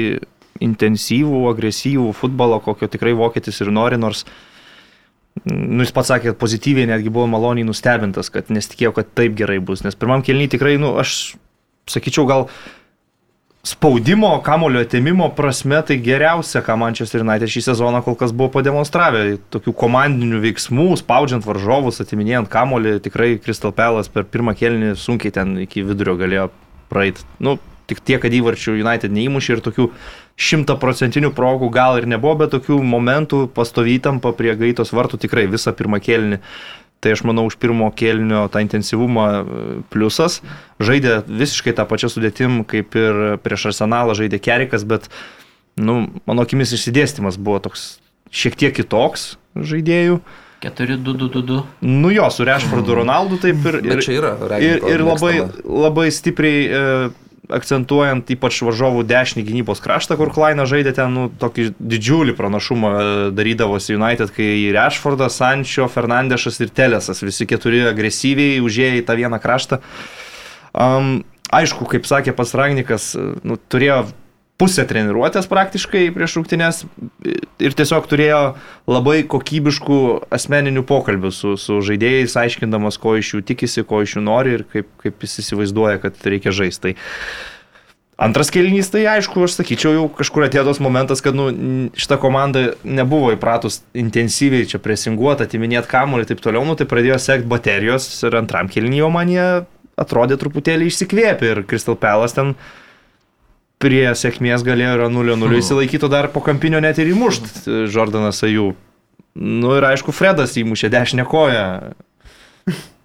intensyvų, 0.65 1.47
agresyvų 1.51 2.13
futbolą, 2.17 2.61
kokio 2.65 2.89
tikrai 2.93 3.15
vokietis 3.19 3.63
ir 3.65 3.73
nori, 3.75 3.99
nors 4.01 4.25
nu, 5.45 5.83
jis 5.85 5.93
pats 5.95 6.13
sakė, 6.15 6.33
pozityviai 6.39 6.89
netgi 6.89 7.13
buvo 7.13 7.27
maloniai 7.31 7.67
nustebintas, 7.69 8.33
kad 8.33 8.49
nesitikėjo, 8.53 8.95
kad 8.97 9.13
taip 9.19 9.37
gerai 9.39 9.59
bus, 9.61 9.85
nes 9.85 9.99
pirmam 9.99 10.25
kelniui 10.25 10.49
tikrai, 10.53 10.77
nu, 10.81 10.95
aš 11.01 11.37
sakyčiau, 11.91 12.27
gal 12.29 12.49
spaudimo, 13.67 14.31
kamulio 14.47 14.83
atėmimo 14.85 15.29
prasme 15.37 15.81
tai 15.87 15.99
geriausia, 16.03 16.63
ką 16.65 16.77
Manchester 16.79 17.25
United 17.25 17.51
šį 17.51 17.65
sezoną 17.71 18.03
kol 18.07 18.17
kas 18.19 18.35
buvo 18.37 18.53
pademonstravę. 18.55 19.25
Tokių 19.55 19.75
komandinių 19.81 20.41
veiksmų, 20.45 20.89
spaudžiant 21.01 21.47
varžovus, 21.47 21.99
atiminėjant 22.05 22.51
kamulį, 22.53 22.99
tikrai 23.05 23.35
Crystal 23.43 23.75
Palace 23.75 24.13
per 24.13 24.29
pirmą 24.31 24.55
kelnį 24.59 24.95
sunkiai 25.01 25.35
ten 25.35 25.57
iki 25.65 25.83
vidurio 25.87 26.15
galėjo 26.21 26.51
praeiti. 26.93 27.27
Nu, 27.43 27.57
tik 27.91 28.01
tiek, 28.05 28.21
kad 28.23 28.35
įvarčių 28.35 28.77
United 28.79 29.15
neįmušė 29.15 29.57
ir 29.57 29.63
tokių 29.65 29.91
šimtaprocentinių 30.37 31.33
progų 31.37 31.71
gal 31.75 32.01
ir 32.01 32.09
nebuvo, 32.11 32.35
bet 32.43 32.53
tokių 32.55 32.81
momentų 32.85 33.47
pastovytampa 33.57 34.35
prie 34.37 34.57
gaitos 34.59 34.93
vartų 34.97 35.23
tikrai 35.25 35.47
visą 35.51 35.75
pirmą 35.77 36.03
kėlinį. 36.03 36.41
Tai 37.05 37.13
aš 37.13 37.23
manau, 37.29 37.45
už 37.47 37.59
pirmo 37.61 37.91
kėlinio 37.93 38.47
tą 38.51 38.63
intensyvumą 38.65 39.27
e, 39.29 39.65
pliusas. 39.93 40.41
Žaidė 40.83 41.21
visiškai 41.29 41.75
tą 41.77 41.85
pačią 41.89 42.09
sudėtim, 42.11 42.63
kaip 42.69 42.97
ir 42.97 43.37
prieš 43.45 43.69
arsenalą 43.71 44.17
žaidė 44.17 44.41
Kerikas, 44.43 44.87
bet, 44.89 45.11
nu, 45.77 46.07
mano 46.27 46.47
akimis 46.47 46.73
išsidėstymas 46.73 47.37
buvo 47.37 47.61
toks 47.69 47.99
šiek 48.33 48.57
tiek 48.59 48.75
kitoks 48.81 49.35
žaidėjų. 49.55 50.23
4-2-2-2. 50.65 51.61
Nu 51.85 52.11
jo, 52.11 52.31
su 52.33 52.45
Rešfordu 52.49 52.97
Ronaldu 52.97 53.37
taip 53.43 53.61
ir, 53.69 53.77
ir, 53.85 54.01
yra, 54.17 54.33
ir, 54.57 54.81
ir 54.89 55.05
labai, 55.05 55.35
labai 55.63 56.09
stipriai 56.15 56.63
e, 56.65 56.81
akcentuojant 57.53 58.31
ypač 58.35 58.59
varžovų 58.67 59.05
dešinį 59.07 59.45
gynybos 59.47 59.83
kraštą, 59.85 60.17
kur 60.19 60.33
Klainas 60.35 60.71
žaidė 60.71 60.95
ten 60.97 61.15
nu, 61.15 61.27
tokį 61.41 61.69
didžiulį 61.79 62.35
pranašumą 62.39 62.91
e, 62.97 63.07
darydavosi 63.37 63.97
United, 63.97 64.33
kai 64.35 64.51
Rešfordas, 64.75 65.39
Sančio, 65.41 65.89
Fernandešas 65.93 66.61
ir 66.65 66.75
Telesas 66.75 67.23
visi 67.25 67.47
keturi 67.49 67.85
agresyviai 67.91 68.61
užėjo 68.65 69.01
į 69.01 69.07
tą 69.07 69.19
vieną 69.21 69.41
kraštą. 69.43 69.81
Um, 70.77 71.21
aišku, 71.55 71.87
kaip 71.89 72.09
sakė 72.09 72.35
pats 72.37 72.55
Ragnikas, 72.59 73.13
e, 73.17 73.29
nu, 73.47 73.59
turėjo 73.71 74.07
pusę 74.61 74.87
treniruotės 74.89 75.49
praktiškai 75.51 76.07
prieš 76.15 76.39
rungtynės 76.39 76.85
ir 77.61 77.77
tiesiog 77.77 78.07
turėjo 78.09 78.41
labai 78.89 79.19
kokybiškų 79.29 79.99
asmeninių 80.33 80.85
pokalbių 80.89 81.33
su, 81.35 81.57
su 81.61 81.83
žaidėjais, 81.85 82.39
aiškindamas, 82.41 82.97
ko 83.03 83.19
iš 83.21 83.35
jų 83.35 83.43
tikisi, 83.53 83.85
ko 83.85 84.01
iš 84.05 84.17
jų 84.17 84.25
nori 84.25 84.57
ir 84.57 84.65
kaip, 84.73 84.89
kaip 85.03 85.27
jis 85.27 85.43
įsivaizduoja, 85.45 86.01
kad 86.07 86.25
reikia 86.25 86.55
žaisti. 86.57 86.97
Tai 86.97 86.97
Antras 88.17 88.49
kelnys, 88.49 88.89
tai 88.89 89.03
aišku, 89.13 89.43
aš 89.45 89.59
sakyčiau, 89.59 89.91
jau 89.93 90.05
kažkur 90.17 90.47
atėjo 90.47 90.63
tas 90.71 90.79
momentas, 90.81 91.21
kad 91.21 91.37
nu, 91.37 91.51
šita 92.01 92.17
komanda 92.17 92.63
nebuvo 92.81 93.35
įpratus 93.35 93.83
intensyviai 93.93 94.65
čia 94.71 94.81
presinguoti, 94.81 95.45
atiminėti 95.45 95.91
kamuolį 95.91 96.25
ir 96.25 96.31
taip 96.31 96.41
toliau, 96.41 96.65
nu, 96.65 96.79
tai 96.81 96.87
pradėjo 96.89 97.19
sekti 97.21 97.51
baterijos 97.51 98.09
ir 98.25 98.39
antram 98.41 98.73
kelnyje 98.73 99.11
man 99.13 99.35
jie 99.35 99.45
atrodė 100.01 100.41
truputėlį 100.41 100.89
išsikvėpę 100.89 101.51
ir 101.51 101.63
Crystal 101.69 101.99
Palace 102.01 102.39
ten 102.39 102.55
prie 103.83 104.05
sėkmės 104.17 104.65
galėjo 104.67 104.97
ir 104.97 105.05
0-0 105.07 105.37
hmm. 105.37 105.61
įsilaikytų 105.61 106.11
dar 106.13 106.31
po 106.33 106.43
kampinio 106.45 106.81
net 106.83 106.99
ir 107.03 107.13
įmušt 107.13 107.67
Jordanas 107.93 108.43
Ajų. 108.47 108.73
Nu 109.37 109.75
ir 109.77 109.85
aišku, 109.85 110.15
Fredas 110.17 110.57
įmušė 110.57 110.89
dešinę 110.95 111.27
koją 111.29 111.67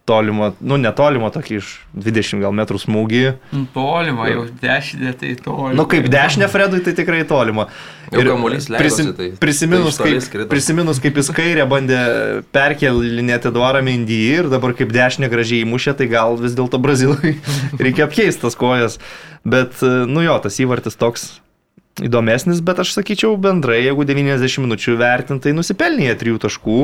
tolimo, 0.10 0.52
nu 0.66 0.78
netolimo, 0.82 1.30
tokį 1.34 1.58
iš 1.60 1.72
20 1.94 2.42
gal 2.42 2.54
metrų 2.58 2.80
smūgį. 2.82 3.24
Nu, 3.54 3.64
tolimo, 3.74 4.26
jau 4.30 4.46
dešinė 4.62 5.14
tai 5.20 5.34
tolimo. 5.40 5.76
Nu 5.78 5.86
kaip 5.90 6.08
dešinė 6.12 6.50
Fredui, 6.52 6.82
tai 6.86 6.96
tikrai 6.98 7.22
tolimo. 7.30 7.68
Ir 8.12 8.28
kamuolys 8.28 8.68
prisim, 8.74 9.14
tai, 9.16 9.30
prisiminus, 9.40 10.00
tai 10.02 10.18
kaip, 10.18 10.48
prisiminus, 10.52 11.00
kaip 11.04 11.22
jis 11.22 11.30
kairė 11.36 11.68
bandė 11.70 12.02
perkelinėti 12.52 13.54
dvarą 13.56 13.84
Mendy 13.86 14.20
ir 14.34 14.50
dabar 14.52 14.76
kaip 14.76 14.92
dešinė 14.92 15.30
gražiai 15.32 15.64
įmušė, 15.68 15.96
tai 16.02 16.10
gal 16.12 16.36
vis 16.42 16.58
dėlto 16.58 16.82
Brazilui 16.82 17.38
reikia 17.86 18.10
apkeisti 18.10 18.44
tas 18.44 18.58
kojas. 18.60 19.00
Bet, 19.48 19.80
nu 19.82 20.26
jo, 20.26 20.36
tas 20.44 20.60
įvartis 20.62 21.00
toks 21.00 21.30
įdomesnis, 22.02 22.60
bet 22.66 22.82
aš 22.84 22.96
sakyčiau 22.98 23.38
bendrai, 23.42 23.82
jeigu 23.86 24.06
90 24.08 24.66
minučių 24.66 25.00
vertintai 25.00 25.54
nusipelnė 25.56 26.14
3 26.20 26.40
taškų 26.46 26.84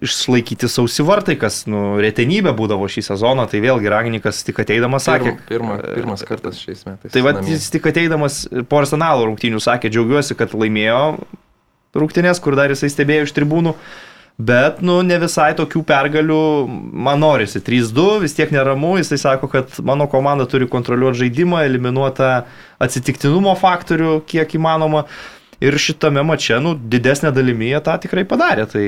išlaikyti 0.00 0.68
sausi 0.68 1.04
vartai, 1.04 1.36
kas 1.40 1.62
nu, 1.68 1.98
retenybė 2.00 2.54
būdavo 2.56 2.88
šį 2.90 3.04
sezoną, 3.10 3.44
tai 3.50 3.60
vėlgi 3.64 3.90
Ragnikas 3.92 4.42
tik 4.46 4.62
ateidamas 4.64 5.06
sakė. 5.08 5.34
Pirma, 5.48 5.76
pirma, 5.76 5.96
pirmas 5.98 6.24
kartas 6.26 6.60
šiais 6.60 6.86
metais. 6.88 7.12
Tai 7.12 7.24
va, 7.26 7.34
jis 7.44 7.68
tik 7.72 7.90
ateidamas 7.90 8.42
po 8.70 8.80
arsenalo 8.80 9.28
rungtynių 9.28 9.60
sakė, 9.60 9.92
džiaugiuosi, 9.92 10.36
kad 10.38 10.56
laimėjo 10.56 11.02
rungtynės, 12.00 12.40
kur 12.40 12.56
dar 12.56 12.72
jisai 12.72 12.90
stebėjo 12.92 13.28
iš 13.28 13.36
tribūnų. 13.36 13.74
Bet, 14.40 14.78
nu, 14.80 15.02
ne 15.04 15.18
visai 15.20 15.50
tokių 15.58 15.82
pergalių 15.84 16.40
man 17.04 17.20
norisi. 17.20 17.60
3-2, 17.60 18.22
vis 18.22 18.32
tiek 18.38 18.52
neramu, 18.54 18.94
jisai 18.96 19.18
sako, 19.20 19.50
kad 19.52 19.74
mano 19.84 20.06
komanda 20.08 20.46
turi 20.48 20.68
kontroliuoti 20.70 21.26
žaidimą, 21.26 21.60
eliminuotą 21.68 22.30
atsitiktinumo 22.80 23.52
faktorių, 23.60 24.22
kiek 24.30 24.56
įmanoma. 24.56 25.04
Ir 25.60 25.76
šitame 25.76 26.24
mače, 26.24 26.56
nu, 26.64 26.72
didesnė 26.72 27.34
dalimi 27.36 27.68
jie 27.68 27.82
tą 27.84 27.98
tikrai 28.00 28.24
padarė. 28.24 28.64
Tai, 28.72 28.86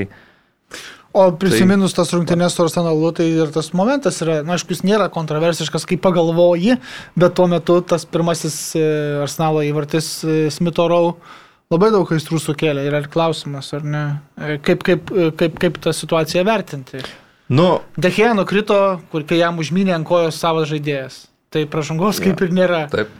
O 1.13 1.27
prisiminus 1.37 1.93
tai, 1.93 2.01
tas 2.01 2.11
rungtynės 2.15 2.55
su 2.57 2.63
Arsenalu, 2.63 3.11
tai 3.13 3.27
ir 3.29 3.51
tas 3.53 3.67
momentas 3.77 4.17
yra, 4.25 4.39
na, 4.41 4.55
aišku, 4.55 4.73
jis 4.73 4.81
nėra 4.81 5.11
kontroversiškas, 5.13 5.85
kai 5.85 5.99
pagalvoji, 6.01 6.79
bet 7.13 7.35
tuo 7.37 7.45
metu 7.51 7.75
tas 7.85 8.07
pirmasis 8.09 8.55
e, 8.79 8.85
Arsenalo 9.21 9.61
įvartis 9.61 10.07
e, 10.25 10.37
Smitho 10.53 10.87
labai 10.89 11.91
daug 11.93 12.09
aistrų 12.17 12.41
sukėlė. 12.41 12.87
Ir 12.89 13.11
klausimas, 13.13 13.69
ar 13.77 13.85
ne, 13.85 14.03
e, 14.41 14.57
kaip, 14.65 14.81
kaip, 14.89 15.13
kaip, 15.37 15.61
kaip 15.61 15.79
tą 15.85 15.93
situaciją 15.93 16.47
vertinti. 16.49 17.05
Nu, 17.53 17.83
Dehėja 17.93 18.33
nukrito, 18.33 18.81
kur 19.13 19.29
kai 19.29 19.37
jam 19.37 19.61
užminė 19.61 19.93
ant 19.99 20.09
kojos 20.09 20.41
savo 20.41 20.65
žaidėjas. 20.65 21.27
Tai 21.53 21.67
pražangos 21.69 22.17
kaip 22.23 22.41
ja, 22.41 22.49
ir 22.49 22.57
nėra. 22.57 22.85
Taip. 22.89 23.19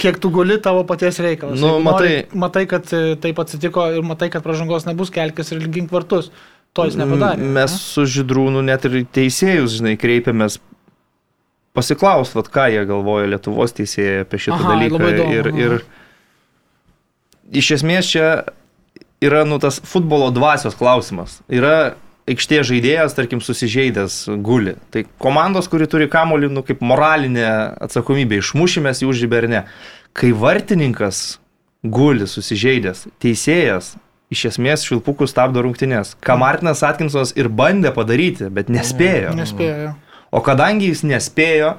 Kiek 0.00 0.16
tu 0.22 0.30
guli 0.32 0.56
tavo 0.62 0.86
paties 0.88 1.18
reikalas. 1.20 1.58
Nu, 1.60 1.76
matai, 1.82 2.22
nori, 2.22 2.38
matai, 2.40 2.68
kad 2.70 2.86
taip 2.88 3.40
atsitiko 3.42 3.90
ir 3.98 4.04
matai, 4.06 4.30
kad 4.32 4.46
pražangos 4.46 4.86
nebus, 4.88 5.10
kelkis 5.12 5.52
ir 5.52 5.60
lygink 5.60 5.92
vartus 5.92 6.30
to 6.78 6.86
jis 6.88 6.96
nepadarė. 7.00 7.50
Mes 7.58 7.70
ne? 7.74 7.78
su 7.82 8.02
Židrūnu 8.08 8.60
net 8.66 8.80
ir 8.88 8.92
teisėjus, 9.18 9.70
žinai, 9.80 9.94
kreipiamės 10.00 10.52
pasiklaust, 11.76 12.32
vat, 12.38 12.48
ką 12.54 12.64
jie 12.72 12.82
galvoja 12.88 13.26
Lietuvos 13.34 13.70
teisėjai 13.76 14.24
apie 14.24 14.38
šitą 14.46 14.58
Aha, 14.58 14.68
dalyką. 14.74 14.98
Įdomu, 15.12 15.32
ir, 15.36 15.44
ir 15.58 15.72
iš 17.62 17.66
esmės 17.78 18.04
čia 18.10 18.26
yra 19.24 19.44
nu, 19.48 19.56
tas 19.62 19.76
futbolo 19.86 20.28
dvasios 20.34 20.76
klausimas. 20.78 21.30
Yra 21.50 21.94
aikštė 22.28 22.62
žaidėjas, 22.66 23.16
tarkim, 23.16 23.40
susižeidęs 23.44 24.14
guli. 24.44 24.74
Tai 24.92 25.00
komandos, 25.22 25.66
kuri 25.70 25.86
turi 25.90 26.06
kamolį, 26.12 26.48
nu, 26.52 26.60
kaip 26.66 26.78
moralinė 26.84 27.48
atsakomybė, 27.88 28.34
išmušimės 28.42 29.02
jų 29.04 29.10
žibernė. 29.22 29.60
Kai 30.16 30.30
vartininkas 30.36 31.38
guli 31.84 32.26
susižeidęs, 32.28 33.06
teisėjas 33.22 33.94
iš 34.32 34.44
esmės 34.52 34.84
švilpukų 34.86 35.28
stabdo 35.30 35.62
rungtynės. 35.64 36.14
Ką 36.20 36.36
mm. 36.36 36.42
Martinas 36.44 36.84
Atkinsonas 36.86 37.34
ir 37.38 37.48
bandė 37.48 37.92
padaryti, 37.96 38.50
bet 38.52 38.72
nespėjo. 38.72 39.32
Nespėjo. 39.38 39.94
O 40.28 40.42
kadangi 40.44 40.90
jis 40.90 41.04
nespėjo, 41.08 41.76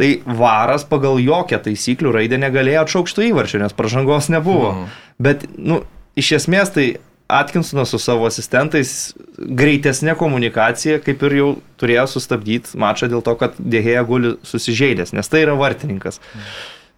tai 0.00 0.10
varas 0.24 0.84
pagal 0.88 1.20
jokią 1.20 1.60
taisyklių 1.64 2.12
raidę 2.16 2.40
negalėjo 2.40 2.84
atšaukštų 2.86 3.30
įvarčių, 3.30 3.62
nes 3.64 3.76
pažangos 3.76 4.30
nebuvo. 4.32 4.74
Mm. 4.74 4.98
Bet, 5.20 5.46
nu, 5.56 5.82
iš 6.20 6.34
esmės 6.40 6.72
tai 6.76 6.90
Atkinsonas 7.30 7.92
su 7.92 8.00
savo 8.02 8.26
asistentais 8.26 9.12
greitesnė 9.38 10.16
komunikacija, 10.18 10.98
kaip 11.04 11.20
ir 11.28 11.36
jau 11.36 11.50
turėjo 11.78 12.08
sustabdyti 12.10 12.74
mačą 12.80 13.06
dėl 13.12 13.22
to, 13.22 13.36
kad 13.38 13.54
Dėhėja 13.60 14.02
guli 14.08 14.34
susižeidęs, 14.46 15.14
nes 15.14 15.30
tai 15.30 15.44
yra 15.44 15.54
vartininkas. 15.58 16.18
Mm. 16.18 16.50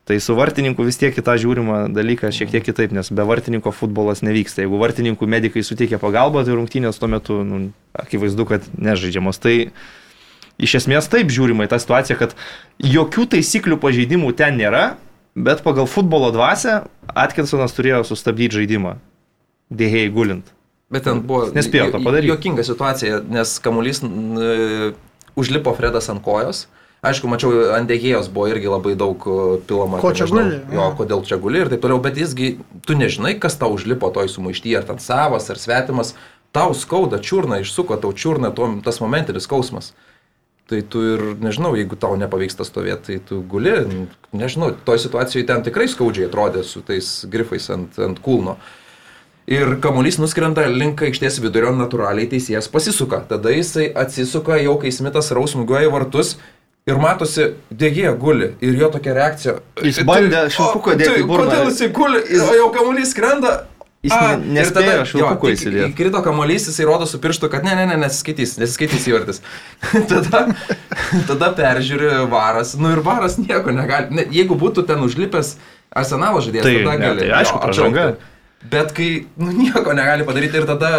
Tai 0.05 0.17
su 0.21 0.35
vartininku 0.35 0.83
vis 0.83 0.99
tiek 0.99 1.15
kitą 1.15 1.37
žiūrimą 1.39 1.77
dalyką 1.95 2.33
šiek 2.35 2.51
tiek 2.51 2.65
kitaip, 2.67 2.91
nes 2.91 3.07
be 3.15 3.23
vartininko 3.23 3.71
futbolas 3.71 4.25
nevyksta. 4.27 4.65
Jeigu 4.65 4.81
vartininkų 4.81 5.29
medikai 5.31 5.63
suteikia 5.63 6.01
pagalbą, 6.03 6.43
tai 6.43 6.57
rungtynės 6.59 6.99
tuo 6.99 7.11
metu 7.13 7.37
nu, 7.47 7.61
akivaizdu, 7.95 8.47
kad 8.51 8.67
nežaidžiamos. 8.75 9.39
Tai 9.39 9.55
iš 10.59 10.75
esmės 10.81 11.07
taip 11.13 11.31
žiūrima 11.31 11.69
į 11.69 11.71
tą 11.71 11.79
situaciją, 11.85 12.19
kad 12.19 12.35
jokių 12.83 13.29
taisyklių 13.37 13.79
pažeidimų 13.85 14.35
ten 14.43 14.59
nėra, 14.59 14.97
bet 15.39 15.63
pagal 15.63 15.87
futbolo 15.87 16.33
dvasę 16.35 16.81
Atkinsonas 17.15 17.79
turėjo 17.79 18.03
sustabdyti 18.11 18.59
žaidimą. 18.59 18.97
Dėhėjai 19.73 20.11
gulint. 20.13 20.51
Bet 20.93 21.07
ten 21.07 21.23
buvo 21.25 21.47
nespėjo 21.55 21.93
to 21.95 22.03
padaryti. 22.03 22.35
Jokinga 22.35 22.67
situacija, 22.67 23.23
nes 23.33 23.55
kamuolys 23.65 24.03
užlipo 25.39 25.73
Fredas 25.79 26.11
ant 26.13 26.21
kojos. 26.27 26.67
Aišku, 27.03 27.27
mačiau, 27.27 27.51
ant 27.75 27.89
dėgėjos 27.91 28.29
buvo 28.31 28.45
irgi 28.47 28.69
labai 28.71 28.93
daug 28.95 29.25
e, 29.27 29.37
pilama. 29.67 29.99
Ko 29.99 30.13
čia 30.15 30.29
guli? 30.31 30.61
Jo, 30.71 30.85
kodėl 30.95 31.25
čia 31.27 31.35
guli 31.43 31.59
ir 31.59 31.71
taip 31.73 31.81
toliau, 31.83 31.99
bet 31.99 32.21
jisgi, 32.21 32.53
tu 32.87 32.95
nežinai, 32.95 33.33
kas 33.43 33.59
tau 33.59 33.73
užlipo 33.75 34.07
toj 34.15 34.31
sumaištyje, 34.31 34.77
ar 34.79 34.87
ten 34.87 35.03
savas, 35.03 35.49
ar 35.51 35.59
svetimas, 35.59 36.13
tau 36.55 36.77
skauda 36.79 37.19
čiurna, 37.19 37.59
išsuko 37.65 37.99
tau 37.99 38.15
čiurna, 38.15 38.53
to, 38.55 38.69
tas 38.87 39.03
momentinis 39.03 39.49
skausmas. 39.49 39.91
Tai 40.71 40.79
tu 40.95 41.03
ir 41.17 41.27
nežinau, 41.43 41.73
jeigu 41.75 41.99
tau 41.99 42.15
nepavyksta 42.21 42.63
stovėti, 42.63 43.19
tai 43.19 43.19
tu 43.33 43.41
guli, 43.51 43.75
nežinau, 44.31 44.71
toj 44.87 45.03
situacijoje 45.03 45.49
ten 45.51 45.67
tikrai 45.67 45.89
skaudžiai 45.91 46.31
atrodė 46.31 46.63
su 46.63 46.87
tais 46.87 47.11
grifais 47.27 47.67
ant, 47.75 47.99
ant 47.99 48.23
kulno. 48.23 48.61
Ir 49.51 49.75
kamuolys 49.83 50.23
nuskrenda 50.23 50.71
link 50.71 51.03
aikštės 51.03 51.43
vidurio, 51.43 51.75
natūraliai 51.75 52.31
teisėjas 52.31 52.71
pasisuka. 52.71 53.25
Tada 53.27 53.51
jisai 53.51 53.91
atsisuka 53.91 54.63
jau, 54.63 54.79
kai 54.79 54.95
Smithas 54.95 55.35
rausmugiuoja 55.35 55.91
vartus 55.91 56.37
Ir 56.91 56.99
matosi, 56.99 57.53
dėgė 57.71 58.11
guli 58.19 58.49
ir 58.65 58.79
jo 58.81 58.89
tokia 58.91 59.13
reakcija. 59.15 59.53
Jis 59.87 60.01
bandė 60.07 60.49
šilpuką 60.51 60.97
dėti 60.99 61.21
tai, 61.21 61.27
burną. 61.29 61.53
Kodėl 61.53 61.69
jisai 61.71 61.89
guli, 61.95 62.23
jis... 62.27 62.43
o 62.43 62.57
jau 62.59 62.73
kamuolys 62.75 63.13
skrenda. 63.15 63.53
Jis 64.03 64.15
A, 64.17 64.33
nespėjo 64.35 65.05
šilpuko 65.07 65.53
įsidėti. 65.53 65.93
Krito 65.95 66.19
kamuolys, 66.27 66.67
jisai 66.67 66.89
rodo 66.89 67.07
su 67.07 67.21
pirštu, 67.23 67.47
kad 67.53 67.63
ne, 67.63 67.77
ne, 67.79 67.85
ne, 67.87 68.01
nesiskaitys, 68.03 68.57
nesiskaitys 68.59 69.07
įvartis. 69.13 69.39
tada, 70.11 70.41
tada 71.29 71.53
peržiūri 71.61 72.25
varas, 72.33 72.75
nu 72.83 72.91
ir 72.97 73.05
varas 73.07 73.39
nieko 73.39 73.71
negali. 73.77 74.11
Ne, 74.19 74.27
jeigu 74.35 74.59
būtų 74.59 74.83
ten 74.91 75.07
užlipęs 75.07 75.55
arsenalo 75.95 76.43
žaidėjas, 76.43 76.67
tai, 76.67 76.75
tada 76.83 76.99
gali. 76.99 77.21
Ne, 77.21 77.29
tai 77.29 77.39
aišku, 77.45 77.63
pažanga. 77.63 78.09
Bet 78.71 78.93
kai 78.95 79.09
nu, 79.41 79.51
nieko 79.51 79.93
negali 79.97 80.25
padaryti 80.27 80.61
ir 80.61 80.67
tada 80.69 80.91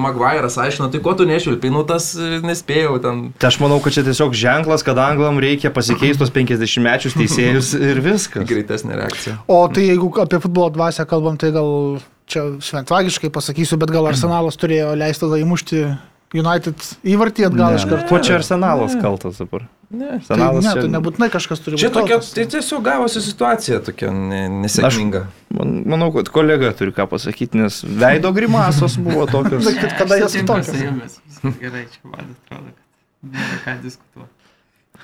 Maguire'as 0.00 0.56
aiškino, 0.62 0.88
tai 0.92 1.00
ko 1.04 1.12
tu 1.18 1.26
nešvilpiai, 1.28 1.72
nu 1.74 1.82
tas 1.88 2.12
e, 2.16 2.38
nespėjau 2.44 2.96
ten. 3.04 3.20
Tai 3.36 3.50
aš 3.50 3.58
manau, 3.60 3.76
kad 3.84 3.94
čia 3.96 4.04
tiesiog 4.06 4.32
ženklas, 4.38 4.84
kad 4.86 4.98
anglam 5.02 5.40
reikia 5.42 5.72
pasikeistos 5.74 6.32
50 6.32 6.84
mečius 6.86 7.18
teisėjus 7.18 7.74
ir 7.90 8.00
viskas. 8.04 8.46
Greitesnė 8.48 8.96
reakcija. 9.02 9.36
O 9.52 9.60
tai 9.72 9.90
jeigu 9.90 10.08
apie 10.24 10.40
futbolo 10.42 10.72
dvasę 10.72 11.06
kalbam, 11.10 11.36
tai 11.40 11.52
gal 11.54 12.00
čia 12.32 12.46
šventvagiškai 12.64 13.30
pasakysiu, 13.34 13.76
bet 13.82 13.92
gal 13.92 14.08
Arsenalas 14.08 14.56
turėjo 14.60 14.94
leisti 14.96 15.26
tada 15.26 15.42
įmušti 15.42 15.84
United 16.32 16.88
įvartį 17.12 17.48
atgal 17.50 17.76
iš 17.76 17.86
karto. 17.90 18.08
Kuo 18.08 18.22
čia 18.24 18.38
Arsenalas 18.40 18.96
kaltas 19.02 19.40
dabar? 19.42 19.68
Ne, 19.92 20.08
Arsenalas 20.16 20.64
tai, 20.64 20.68
ne, 20.68 20.72
čia... 20.72 20.82
tai 20.86 20.90
nebūtinai 20.94 21.28
kažkas 21.32 21.60
turi 21.60 21.76
būti. 21.76 21.84
Čia 21.84 21.90
tokia, 21.92 22.16
tai 22.36 22.44
tiesiog 22.54 22.84
gavosi 22.86 23.20
situacija 23.20 23.80
tokia 23.84 24.08
nesėkminga. 24.08 25.24
Aš 25.28 25.58
man, 25.58 25.74
manau, 25.92 26.08
kad 26.14 26.30
kolega 26.32 26.70
turi 26.76 26.94
ką 26.96 27.04
pasakyti, 27.10 27.60
nes 27.60 27.82
veido 27.84 28.32
grimasos 28.32 28.96
buvo 28.96 29.26
tokios. 29.28 29.68
kada 30.00 30.22
jas 30.22 30.38
tokios? 30.48 31.18
Gerai, 31.60 31.84
čia 31.92 32.08
man 32.08 32.32
atrodo, 32.32 32.72
kad 32.72 33.34
nėra 33.34 33.58
ką 33.66 33.76
diskutuoti. 33.84 34.32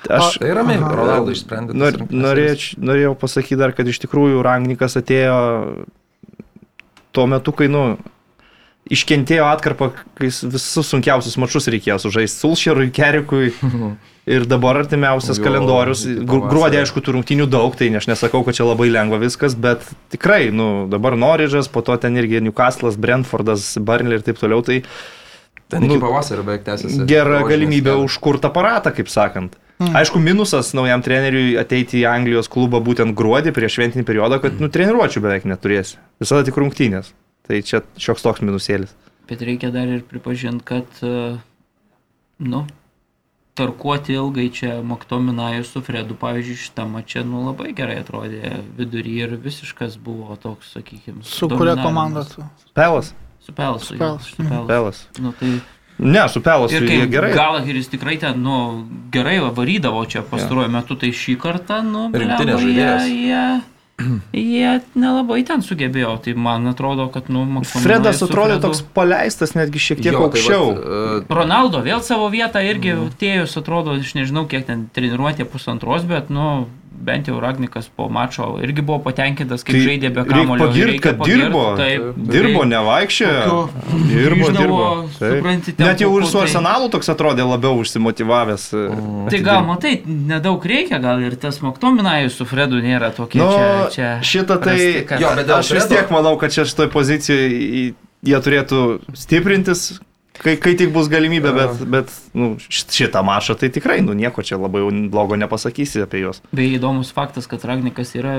Aš 0.09 0.39
tai 0.41 0.53
ramiai, 0.55 0.78
Ronaldo 0.80 1.34
išsprendė. 1.34 1.74
Nor, 1.76 1.99
norėč, 2.09 2.70
norėjau 2.80 3.16
pasakyti 3.18 3.59
dar, 3.59 3.74
kad 3.76 3.89
iš 3.91 3.99
tikrųjų 4.05 4.41
Rangnikas 4.47 4.95
atėjo 5.01 5.39
tuo 7.12 7.26
metu, 7.28 7.53
kai, 7.57 7.66
nu, 7.72 7.99
iškentėjo 8.93 9.47
atkarpą, 9.49 9.91
kai 10.18 10.30
visus 10.30 10.89
sunkiausius 10.93 11.39
mačius 11.41 11.68
reikėjo 11.72 11.99
sužaisti 12.05 12.45
Sulšerui, 12.45 12.93
Kerikui. 12.95 13.53
Ir 14.28 14.45
dabar 14.45 14.76
artimiausias 14.76 15.39
jo, 15.39 15.45
kalendorius, 15.47 16.03
gruodį 16.28 16.82
aišku, 16.82 17.01
tų 17.01 17.14
rungtinių 17.14 17.47
daug, 17.49 17.72
tai 17.78 17.86
aš 17.97 18.11
nesakau, 18.11 18.43
kad 18.45 18.59
čia 18.59 18.66
labai 18.68 18.91
lengva 18.93 19.16
viskas, 19.22 19.55
bet 19.57 19.86
tikrai, 20.12 20.51
nu, 20.53 20.84
dabar 20.93 21.16
Noridžas, 21.16 21.70
po 21.72 21.80
to 21.80 21.97
ten 21.97 22.18
irgi 22.20 22.43
Newcastle'as, 22.45 22.99
Brentfordas, 23.01 23.70
Burnley 23.80 24.20
ir 24.20 24.26
taip 24.26 24.36
toliau, 24.36 24.61
tai... 24.66 24.82
Ten 25.72 25.80
nu, 25.80 25.95
iki 25.95 26.03
pavasario 26.03 26.45
beveik 26.45 26.66
tęsiasi. 26.66 27.07
Gera 27.09 27.41
galimybė 27.49 27.97
užkurti 28.03 28.51
aparatą, 28.51 28.93
kaip 28.99 29.09
sakant. 29.12 29.57
Mm. 29.78 29.97
Aišku, 29.97 30.20
minusas 30.20 30.74
naujam 30.76 31.01
treneriui 31.07 31.57
ateiti 31.61 32.03
į 32.03 32.07
Anglijos 32.11 32.53
klubą 32.53 32.82
būtent 32.84 33.16
gruodį 33.16 33.53
prieš 33.57 33.78
šventinį 33.78 34.05
periodą, 34.09 34.41
kad 34.45 34.59
mm. 34.59 34.64
nu, 34.64 34.72
treniruočių 34.74 35.24
beveik 35.24 35.49
neturėsi. 35.49 35.97
Visada 36.20 36.45
tik 36.45 36.61
rungtynės. 36.61 37.14
Tai 37.49 37.62
čia 37.64 37.80
šioks 37.96 38.24
toks 38.26 38.42
minusėlis. 38.44 38.92
Bet 39.28 39.40
reikia 39.44 39.70
dar 39.72 39.88
ir 39.88 40.03
pripažinti, 40.09 40.64
kad, 40.68 41.01
e, 41.05 41.36
nu, 42.44 42.66
tarkuoti 43.59 44.12
ilgai 44.12 44.49
čia 44.53 44.82
Maktominaju 44.84 45.64
su 45.64 45.80
Fredu, 45.84 46.16
pavyzdžiui, 46.20 46.59
šitą 46.64 46.84
mačią, 46.88 47.24
nu, 47.28 47.42
labai 47.49 47.72
gerai 47.76 47.99
atrodė 48.03 48.53
vidury 48.78 49.16
ir 49.24 49.34
visiškas 49.42 49.96
buvo 50.05 50.36
toks, 50.40 50.74
sakykime. 50.76 51.24
Su 51.26 51.49
kuria 51.49 51.74
komanda 51.80 52.24
tu? 52.28 52.44
Pelas. 52.76 53.14
Su 53.40 53.57
Pelas. 53.57 53.88
Su 53.88 53.96
Pelas. 53.96 54.28
Su 54.28 54.44
Pelas. 54.44 54.68
Pelas. 54.68 55.03
Nu, 55.18 55.32
tai... 55.40 55.57
Ne, 55.99 56.28
su 56.28 56.44
Pelas 56.44 56.72
ir 56.72 56.86
kaip 56.86 57.09
gerai. 57.11 57.32
Galaheris 57.34 57.88
tikrai 57.90 58.18
ten, 58.22 58.44
nu, 58.44 58.84
gerai 59.12 59.40
varydavo 59.57 60.05
čia 60.07 60.22
pastaruoju 60.22 60.68
ja. 60.68 60.74
metu, 60.76 61.01
tai 61.01 61.11
šį 61.16 61.34
kartą, 61.42 61.80
nu, 61.82 62.07
rinktinė 62.14 62.61
žaidėjas. 62.61 63.09
Jie, 63.09 63.32
jie 63.32 63.77
Jie 64.32 64.78
nelabai 64.94 65.40
ten 65.46 65.62
sugebėjo, 65.64 66.12
tai 66.22 66.34
man 66.38 66.70
atrodo, 66.70 67.09
kad, 67.11 67.30
nu, 67.34 67.42
Maksomanai 67.51 67.84
Fredas 67.84 68.22
atrodė 68.22 68.57
Fredu... 68.59 68.68
toks 68.68 68.82
paleistas, 68.94 69.55
netgi 69.59 69.82
šiek 69.82 70.03
tiek 70.05 70.12
jo, 70.14 70.20
tai 70.20 70.28
aukščiau. 70.28 70.68
Tai 70.68 70.84
vat, 70.84 71.24
uh... 71.26 71.38
Ronaldo 71.40 71.82
vėl 71.86 72.05
savo 72.07 72.28
vietą 72.30 72.62
irgi 72.62 72.94
mm. 72.94 73.16
tėjus 73.18 73.59
atrodo, 73.59 73.96
aš 73.99 74.14
nežinau, 74.18 74.46
kiek 74.51 74.68
ten 74.68 74.86
treniruotė 74.94 75.49
pusantros, 75.51 76.07
bet, 76.07 76.30
nu, 76.30 76.68
bent 76.91 77.28
jau 77.28 77.41
Ragnikas 77.41 77.89
po 77.97 78.09
mačo 78.09 78.59
irgi 78.62 78.82
buvo 78.82 78.99
patenkintas, 79.05 79.64
kaip 79.66 79.76
tai 79.76 79.84
žaidė 79.86 80.11
be 80.14 80.24
kamulio. 80.28 80.66
Pagirti, 80.66 80.99
kad 81.05 81.18
pagirt, 81.20 81.45
dirbo, 81.45 81.62
taip, 81.78 82.18
dirbo, 82.32 82.64
nevaikščiojo. 82.68 83.59
Dirbo, 84.09 84.51
dirbo. 84.57 84.89
Suprantate, 85.18 85.84
Net 85.84 86.03
jau 86.05 86.11
ir 86.18 86.26
su 86.26 86.36
tai- 86.39 86.47
Arsenalu 86.47 86.91
toks 86.95 87.12
atrodė 87.14 87.47
labiau 87.49 87.78
užsimotivavęs. 87.82 88.66
Mm. 88.72 89.28
Tai 89.30 89.41
gal 89.47 89.62
matai, 89.68 89.95
nedaug 90.07 90.64
reikia, 90.72 91.01
gal 91.03 91.22
ir 91.22 91.36
tas 91.36 91.61
Maktominajus 91.64 92.36
su 92.41 92.49
Fredu 92.49 92.82
nėra 92.84 93.12
tokie 93.14 93.41
nu, 93.43 93.49
čia, 93.53 93.89
čia. 93.95 94.11
Šitą 94.22 94.59
tai, 94.62 94.78
jo, 95.20 95.32
aš 95.59 95.72
vis 95.78 95.89
tiek 95.91 96.11
manau, 96.14 96.36
kad 96.41 96.55
čia 96.55 96.66
šitoj 96.68 96.91
pozicijoje 96.93 97.95
jie 98.22 98.39
turėtų 98.43 98.82
stiprintis, 99.14 100.01
Kai, 100.39 100.55
kai 100.62 100.74
tik 100.78 100.93
bus 100.95 101.09
galimybė, 101.11 101.51
bet, 101.57 101.80
bet 101.91 102.12
nu, 102.39 102.53
šitą 102.70 103.24
mačą 103.26 103.57
tai 103.59 103.70
tikrai, 103.74 103.99
nu 104.07 104.14
nieko 104.14 104.45
čia 104.47 104.59
labai 104.61 104.84
blogo 105.11 105.39
nepasakysi 105.41 106.05
apie 106.05 106.22
juos. 106.22 106.43
Beje, 106.55 106.76
įdomus 106.78 107.11
faktas, 107.14 107.49
kad 107.51 107.66
Ragnikas 107.66 108.14
yra 108.18 108.39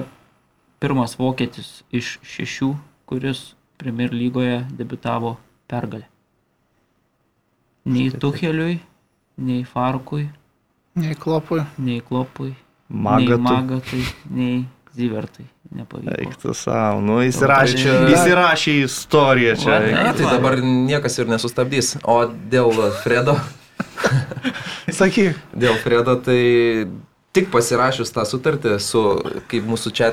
pirmas 0.80 1.18
vokietis 1.20 1.82
iš 1.92 2.16
šešių, 2.24 2.72
kuris 3.10 3.50
Premier 3.80 4.16
lygoje 4.16 4.62
debitavo 4.80 5.36
pergalę. 5.72 6.08
Nei 7.90 8.12
Tuheliui, 8.12 8.80
nei 9.40 9.64
Farkui, 9.68 10.28
nei 11.00 11.16
Klopui, 11.20 11.64
nei 11.80 12.04
Klopui, 12.06 12.54
Magatui, 12.88 13.36
nei, 13.36 13.46
Magatui, 13.48 14.04
nei 14.36 14.60
Zivertai 14.96 15.48
nepavyko. 15.76 16.16
Eiktų 16.24 16.56
savo, 16.58 17.02
nu 17.06 17.20
įsirašė, 17.26 17.76
nu, 17.76 17.84
tai 17.84 17.84
čia... 17.84 18.18
įsirašė 18.18 18.76
istoriją 18.86 19.56
čia. 19.62 19.76
Va, 19.76 19.80
ne, 19.86 20.14
tai 20.18 20.32
dabar 20.32 20.58
niekas 20.64 21.20
ir 21.22 21.30
nesustabdys. 21.32 21.96
O 22.04 22.22
dėl 22.52 22.74
Fredo. 23.04 23.38
Sakyk. 25.00 25.38
Dėl 25.54 25.78
Fredo 25.84 26.18
tai 26.26 26.42
tik 27.36 27.52
pasirašius 27.54 28.12
tą 28.14 28.26
sutartį 28.28 28.78
su, 28.82 29.04
kaip 29.52 29.68
mūsų 29.70 29.94
čia 29.96 30.12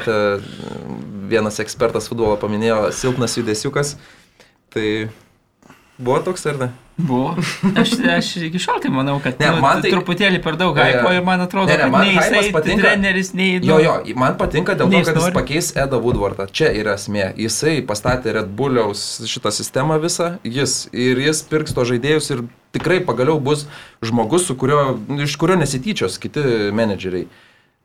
vienas 1.30 1.60
ekspertas 1.62 2.10
futbolo 2.10 2.36
paminėjo, 2.40 2.90
silpnas 2.94 3.36
judesiukas, 3.38 3.96
tai 4.74 5.08
buvo 5.96 6.20
toks 6.28 6.46
ar 6.52 6.60
ne? 6.60 6.72
Buvo. 6.96 7.36
Aš, 7.76 7.90
aš 8.16 8.30
iki 8.36 8.58
šiol 8.60 8.78
tai 8.80 8.90
manau, 8.90 9.18
kad 9.20 9.36
ne, 9.40 9.50
nu, 9.52 9.60
man 9.60 9.82
tai 9.84 9.90
truputėlį 9.92 10.38
per 10.44 10.56
daug 10.56 10.78
hypo 10.80 11.10
ir 11.12 11.24
man 11.26 11.42
atrodo, 11.44 11.68
ne, 11.68 11.76
ne, 11.76 11.88
man 11.92 12.06
kad 12.06 12.08
nei 12.08 12.14
jisai 12.16 12.52
patinka, 12.54 12.84
treneris, 12.86 13.32
nei... 13.36 13.58
Nu, 13.60 13.76
jo, 13.76 13.80
jo, 13.84 14.16
man 14.16 14.38
patinka 14.40 14.76
dėl 14.80 14.88
to, 14.88 15.02
kad 15.04 15.20
jis 15.20 15.34
pakeis 15.36 15.68
Edą 15.76 16.00
Woodwardą. 16.00 16.48
Čia 16.56 16.70
yra 16.80 16.96
esmė. 16.96 17.28
Jisai 17.36 17.82
pastatė 17.84 18.32
Red 18.38 18.48
Bulliaus 18.56 19.02
šitą 19.28 19.52
sistemą 19.52 20.00
visą, 20.00 20.36
jis 20.40 20.86
ir 20.96 21.20
jis 21.20 21.44
pirks 21.50 21.76
to 21.76 21.84
žaidėjus 21.92 22.32
ir 22.32 22.46
tikrai 22.76 23.02
pagaliau 23.04 23.36
bus 23.44 23.66
žmogus, 24.04 24.48
kurio, 24.56 24.96
iš 25.20 25.36
kurio 25.40 25.60
nesityčios 25.60 26.16
kiti 26.22 26.72
menedžeriai. 26.76 27.28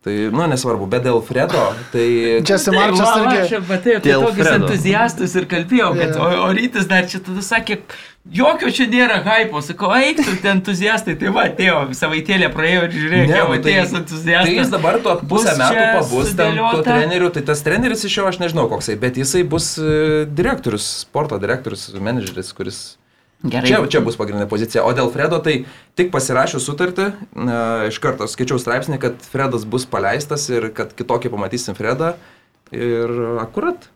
Tai, 0.01 0.13
nu, 0.33 0.41
nesvarbu, 0.49 0.87
bet 0.89 1.03
dėl 1.05 1.19
Fredo, 1.21 1.61
tai... 1.91 2.05
Čia 2.41 2.55
Simarčias 2.57 3.09
irgi... 3.19 3.35
Aš 3.37 3.51
apie 3.59 3.75
tai, 3.83 3.91
apie 3.99 4.15
tokius 4.17 4.47
entuziastus 4.49 5.35
ir 5.37 5.45
kalbėjau, 5.51 5.91
kad 5.93 6.15
yeah. 6.15 6.23
o, 6.25 6.47
o 6.47 6.55
rytis 6.57 6.87
dar 6.89 7.05
čia 7.11 7.19
tada 7.21 7.43
sakė, 7.45 7.77
jokio 8.39 8.71
čia 8.73 8.87
nėra 8.89 9.19
hypo, 9.27 9.61
sakau, 9.61 9.91
eik 9.93 10.23
tu, 10.23 10.33
ten 10.41 10.55
entuziastai, 10.55 11.13
tai 11.21 11.33
va, 11.35 11.43
atėjo, 11.51 11.75
savaitėlė 11.99 12.49
praėjo 12.55 12.87
ir 12.87 12.95
žiūrėk, 12.95 13.29
jau 13.29 13.45
tai- 13.45 13.59
atėjęs 13.59 13.93
entuziastas. 13.99 14.49
Tai 14.49 14.55
jis 14.57 14.73
dabar 14.73 14.97
tuo 15.05 15.13
pusę 15.21 15.53
metų 15.61 15.85
pabus, 15.99 16.33
ten 16.41 16.57
tuo 16.63 16.81
treneriu, 16.89 17.29
tai 17.37 17.45
tas 17.51 17.61
treneris 17.69 18.01
iš 18.09 18.17
jo 18.17 18.25
aš 18.31 18.41
nežinau 18.41 18.65
koksai, 18.73 18.97
bet 19.05 19.21
jisai 19.21 19.43
bus 19.53 19.75
e, 19.77 20.25
direktorius, 20.25 20.89
sporto 21.05 21.37
direktorius, 21.45 21.91
menedžeris, 22.01 22.49
kuris 22.57 22.81
Gerai. 23.41 23.65
Čia, 23.65 23.79
čia 23.89 24.01
bus 24.05 24.17
pagrindinė 24.19 24.45
pozicija. 24.49 24.83
O 24.85 24.91
dėl 24.93 25.09
Fredo, 25.13 25.39
tai 25.41 25.63
tik 25.97 26.11
pasirašius 26.13 26.67
sutartį, 26.67 27.07
e, 27.09 27.61
iš 27.89 27.97
karto 28.03 28.27
skaičiau 28.29 28.61
straipsnį, 28.61 28.99
kad 29.01 29.23
Fredas 29.31 29.65
bus 29.65 29.87
paleistas 29.89 30.45
ir 30.53 30.69
kad 30.77 30.93
kitokį 30.97 31.33
pamatysim 31.33 31.77
Fredą. 31.77 32.13
Ir 32.71 33.09
akurat. 33.41 33.89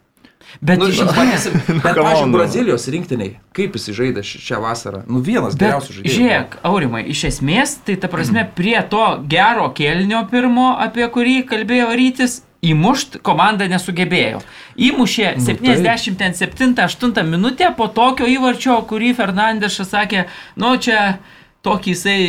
Bet, 0.62 0.80
nu, 0.80 0.88
matysim, 1.20 1.56
bet 1.84 1.84
pažiūrėjau, 1.86 2.32
Brazilijos 2.34 2.88
rinktiniai, 2.92 3.36
kaip 3.56 3.78
jis 3.78 3.92
žaidė 3.98 4.24
šią 4.26 4.62
vasarą. 4.64 5.04
Nu, 5.10 5.22
vienas 5.26 5.58
geriausių 5.60 6.00
žaidėjų. 6.00 6.16
Žiūrėk, 6.16 6.58
Aurimai, 6.70 7.04
iš 7.12 7.26
esmės, 7.32 7.78
tai 7.86 7.98
ta 8.02 8.10
prasme, 8.12 8.46
prie 8.58 8.78
to 8.92 9.06
gero 9.32 9.70
kelnio 9.78 10.24
pirmo, 10.32 10.72
apie 10.82 11.08
kurį 11.12 11.40
kalbėjo 11.50 11.90
Rytis, 11.98 12.40
įmušt 12.72 13.20
komanda 13.26 13.68
nesugebėjo. 13.72 14.42
Įmušė 14.90 15.32
nu, 15.38 15.46
77-8 15.46 17.24
minutę 17.30 17.72
po 17.78 17.88
tokio 17.88 18.28
įvarčio, 18.30 18.82
kurį 18.90 19.14
Fernandešas 19.18 19.94
sakė, 19.96 20.28
nu 20.62 20.76
čia 20.82 21.18
tokį 21.66 21.96
jisai 21.96 22.22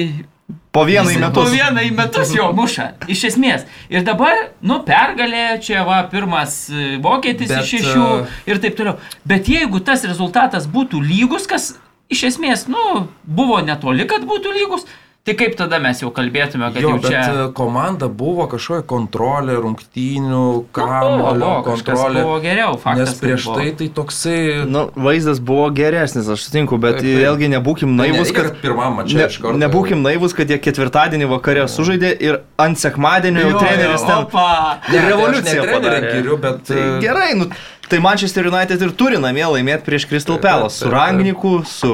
Po 0.76 0.84
vieną 0.84 1.11
į 1.11 1.16
metus. 1.18 1.49
Po 1.49 1.51
vieną 1.51 1.82
į 1.89 1.93
metus 1.97 2.30
jo 2.37 2.51
muša. 2.55 2.91
Iš 3.11 3.22
esmės. 3.30 3.64
Ir 3.91 4.05
dabar, 4.07 4.34
nu, 4.62 4.76
pergalė, 4.87 5.57
čia 5.64 5.82
va, 5.89 6.03
pirmas 6.11 6.66
e, 6.68 6.99
vokietis 7.03 7.49
Bet, 7.51 7.64
iš 7.64 7.72
šešių 7.72 8.05
uh... 8.05 8.37
ir 8.47 8.61
taip 8.62 8.76
toliau. 8.78 8.99
Bet 9.26 9.49
jeigu 9.51 9.80
tas 9.82 10.05
rezultatas 10.07 10.68
būtų 10.70 11.01
lygus, 11.03 11.49
kas 11.51 11.72
iš 12.12 12.26
esmės, 12.30 12.66
nu, 12.70 13.07
buvo 13.24 13.59
netoli, 13.64 14.07
kad 14.07 14.28
būtų 14.28 14.53
lygus, 14.55 14.87
Tai 15.27 15.35
kaip 15.35 15.57
tada 15.59 15.81
mes 15.83 15.99
jau 15.99 16.12
kalbėtume, 16.14 16.68
kad 16.70 16.85
jo, 16.85 16.93
jau 16.95 16.99
čia... 17.03 17.20
Bet 17.35 17.55
komanda 17.59 18.07
buvo 18.07 18.45
kažkokia 18.47 18.85
kontrolė, 18.87 19.57
rungtynių, 19.59 20.43
kamulio 20.77 21.49
kontrolė. 21.66 22.20
buvo 22.22 22.37
geriau, 22.45 22.77
faktas. 22.79 23.01
Nes 23.01 23.22
prieš 23.24 23.49
tai 23.51 23.64
tai 23.81 23.89
toksai... 23.97 24.37
Nu, 24.70 24.85
vaizdas 24.95 25.41
buvo 25.43 25.64
geresnis, 25.74 26.29
aš 26.31 26.45
sutinku, 26.47 26.79
bet 26.79 27.01
taip, 27.01 27.09
taip. 27.09 27.18
vėlgi 27.24 27.49
nebūkim 27.57 27.97
naivus, 27.99 28.31
kad... 28.31 28.53
kad 28.53 28.61
pirmam 28.62 29.01
mačiui 29.01 29.18
ne, 29.18 29.27
iš 29.27 29.39
karto. 29.43 29.59
Nebūkim 29.64 30.05
naivus, 30.07 30.37
kad 30.39 30.53
jie 30.53 30.61
ketvirtadienį 30.62 31.27
vakarė 31.33 31.64
sužaidė 31.74 32.12
ir 32.22 32.39
ant 32.62 32.79
sekmadienio 32.79 33.49
jau 33.49 33.64
treneris 33.64 34.05
ten... 34.07 34.29
Opa. 34.29 34.53
Ir 34.93 35.01
tai 35.01 35.09
revoliuciją 35.09 35.64
padarė. 35.72 36.05
Geriu, 36.07 36.39
bet... 36.45 36.62
Tai 36.70 36.79
e, 36.85 36.93
gerai, 37.03 37.33
nu... 37.41 37.51
Tai 37.86 37.98
Manchester 38.03 38.47
United 38.47 38.82
ir 38.82 38.94
turi 38.98 39.19
namie 39.23 39.44
laimėti 39.47 39.86
prieš 39.86 40.07
Crystal 40.11 40.40
Palace 40.43 40.81
su 40.81 40.90
Rangniku, 40.90 41.61
su 41.70 41.93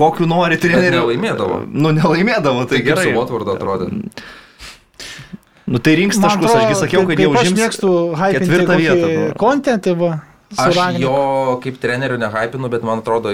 kokiu 0.00 0.28
nori 0.30 0.58
treneriu. 0.60 1.04
Nelaimėdavo. 1.04 1.60
Nu, 1.68 1.92
nelaimėdavo, 1.96 2.64
tai, 2.66 2.80
tai 2.80 2.86
gerai. 2.88 3.10
Su 3.10 3.18
Watfordu 3.18 3.54
atrodė. 3.54 3.90
Nu 5.70 5.78
tai 5.78 5.94
rinks 6.00 6.18
taškus, 6.18 6.48
atrodo, 6.48 6.64
ašgi 6.64 6.80
sakiau, 6.80 7.04
kad 7.06 7.20
jau 7.22 7.30
užims. 7.30 7.52
Aš 7.52 7.58
mėgstu 7.60 7.92
ketvirtą 8.18 8.80
vietą. 8.80 9.10
Kontentį 9.38 9.94
buvo. 9.94 10.16
Aš 10.58 10.74
Ragniku. 10.74 11.04
jo 11.04 11.58
kaip 11.62 11.76
trenerių 11.78 12.16
nehypinu, 12.18 12.68
bet 12.72 12.82
man 12.82 13.04
atrodo, 13.04 13.30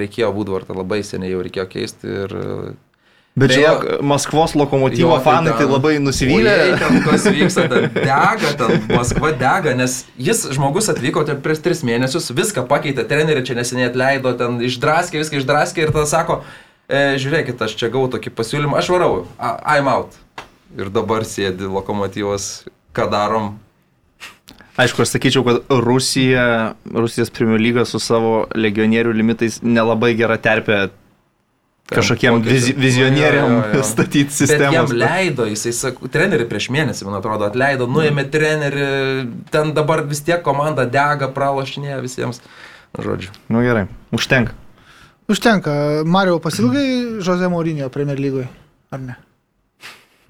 reikėjo 0.00 0.30
Woodwardą 0.32 0.72
labai 0.78 1.02
seniai 1.04 1.34
jau 1.34 1.42
reikėjo 1.44 1.66
keisti 1.68 2.14
ir 2.22 2.32
Bet 3.36 3.52
žinok, 3.52 3.82
Maskvos 4.00 4.54
lokomotyvo 4.56 5.10
jo, 5.10 5.16
tai 5.20 5.24
fanai 5.24 5.50
tai, 5.50 5.58
ten, 5.58 5.66
tai 5.66 5.72
labai 5.74 5.96
nusivylė. 6.00 6.52
Ojei, 6.56 6.76
ten 6.80 7.02
kas 7.04 7.26
vyksta, 7.28 7.66
ten 7.68 7.90
dega, 8.08 8.52
ten 8.56 8.86
Maskva 8.88 9.32
dega, 9.36 9.74
nes 9.76 9.98
jis 10.16 10.40
žmogus 10.56 10.88
atvyko 10.88 11.26
ten 11.28 11.42
prieš 11.44 11.60
tris 11.66 11.84
mėnesius, 11.84 12.30
viską 12.32 12.64
pakeitė, 12.70 13.04
trenerių 13.10 13.44
čia 13.44 13.58
neseniai 13.60 13.90
atleido, 13.90 14.32
ten 14.40 14.56
išdraskė, 14.64 15.20
viską 15.20 15.42
išdraskė 15.42 15.84
ir 15.84 15.92
tada 15.92 16.08
sako, 16.08 16.40
e, 16.88 17.18
žiūrėkit, 17.20 17.60
aš 17.60 17.76
čia 17.76 17.92
gavau 17.92 18.08
tokį 18.16 18.32
pasiūlymą, 18.40 18.80
aš 18.80 18.88
varau, 18.96 19.26
I'm 19.36 19.92
out. 19.92 20.16
ir 20.72 20.88
dabar 20.92 21.28
sėdi 21.28 21.68
lokomotyvas, 21.68 22.66
ką 22.96 23.10
darom. 23.12 23.54
Aišku, 24.80 25.04
aš 25.04 25.12
sakyčiau, 25.12 25.44
kad 25.44 25.76
Rusija, 25.84 26.76
Rusijos 26.88 27.32
Premier 27.32 27.60
lyga 27.60 27.84
su 27.88 28.00
savo 28.00 28.46
legionierių 28.56 29.12
limitais 29.16 29.60
nelabai 29.64 30.14
gera 30.16 30.36
terpė 30.40 30.86
kažkokiem 31.90 32.40
vizi, 32.42 32.74
vizionieriam 32.76 33.52
jo, 33.52 33.58
jo, 33.58 33.78
jo. 33.78 33.82
statyti 33.92 34.34
sistemą. 34.34 34.72
Jam 34.74 34.92
leido, 34.92 35.46
jisai, 35.50 35.72
sako, 35.76 36.10
trenerių 36.12 36.48
prieš 36.50 36.68
mėnesį, 36.74 37.06
man 37.08 37.18
atrodo, 37.20 37.46
atleido, 37.48 37.88
nuėmė 37.90 38.26
trenerių, 38.32 38.88
ten 39.54 39.74
dabar 39.76 40.02
vis 40.08 40.24
tiek 40.26 40.42
komanda 40.46 40.86
dega, 40.90 41.30
pralašinėja 41.34 42.00
visiems. 42.02 42.42
Žodžiu. 42.96 43.30
Nu 43.52 43.62
gerai, 43.62 43.86
užtenka. 44.14 44.56
Užtenka. 45.30 46.02
Mario 46.06 46.38
pasilgai 46.42 47.20
Jose 47.20 47.48
Mourinho 47.50 47.88
Premier 47.92 48.18
lygoje, 48.18 48.48
ar 48.94 49.00
ne? 49.02 49.16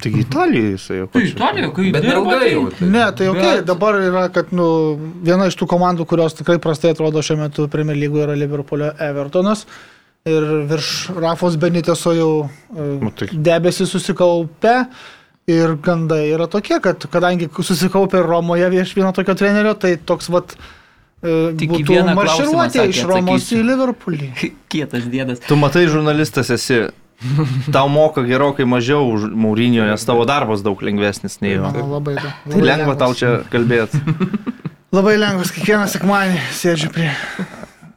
Taigi 0.03 0.21
Italijoje 0.21 0.71
jisai 0.75 0.97
jau. 0.99 1.07
Tai 1.13 1.23
Italijoje, 1.25 1.73
kai 1.77 1.91
Bet 1.95 2.05
neilgai 2.05 2.49
jau. 2.51 2.65
Tai. 2.69 2.89
Ne, 2.93 3.05
tai 3.17 3.29
ok, 3.33 3.41
bet... 3.41 3.63
dabar 3.69 3.97
yra, 4.01 4.27
kad 4.33 4.53
nu, 4.57 4.67
viena 5.25 5.49
iš 5.49 5.57
tų 5.57 5.69
komandų, 5.73 6.05
kurios 6.09 6.37
tikrai 6.37 6.59
prastai 6.61 6.93
atrodo 6.93 7.23
šiuo 7.25 7.39
metu 7.41 7.69
Premier 7.73 7.97
lygoje 7.97 8.27
yra 8.27 8.37
Liverpoolio 8.37 8.91
Evertonas. 9.09 9.65
Ir 10.27 10.47
virš 10.67 10.89
Rafos 11.23 11.55
Beniteso 11.61 12.13
jau 12.17 12.31
tai. 13.15 13.29
debesys 13.33 13.93
susikaupę. 13.95 14.81
Ir 15.47 15.77
gandai 15.79 16.25
yra 16.35 16.49
tokie, 16.51 16.81
kad 16.83 17.05
kadangi 17.07 17.47
susikaupė 17.55 18.19
Romoje 18.27 18.67
vieš 18.73 18.97
vieno 18.97 19.13
tokio 19.15 19.37
trenerio, 19.39 19.77
tai 19.79 19.93
toks 19.95 20.27
vat 20.35 20.57
uh, 20.59 21.53
Tik 21.55 21.71
būtų 21.71 22.01
marširuotė 22.19 22.89
iš 22.91 23.05
Romos 23.07 23.47
į 23.55 23.61
Liverpoolį. 23.63 24.33
Kietas 24.73 25.07
dėdas. 25.13 25.45
Tu 25.47 25.59
matai, 25.61 25.85
žurnalistas 25.93 26.51
esi, 26.51 26.81
tau 27.71 27.87
moka 27.87 28.27
gerokai 28.27 28.67
mažiau 28.67 29.07
už 29.15 29.29
Maurinio, 29.31 29.87
nes 29.87 30.03
tavo 30.09 30.27
darbas 30.27 30.67
daug 30.67 30.83
lengvesnis 30.83 31.39
nei 31.45 31.55
jo. 31.55 31.71
Mano 31.71 31.87
labai 31.95 32.19
daug. 32.19 32.35
Tai 32.51 32.67
lengva 32.67 32.99
tau 32.99 33.15
čia 33.15 33.39
kalbėti. 33.53 34.03
Labai 34.97 35.17
lengvas, 35.19 35.55
kiekvieną 35.55 35.87
sekmanį 35.93 36.43
sėdžiu 36.57 36.91
prie 36.95 37.09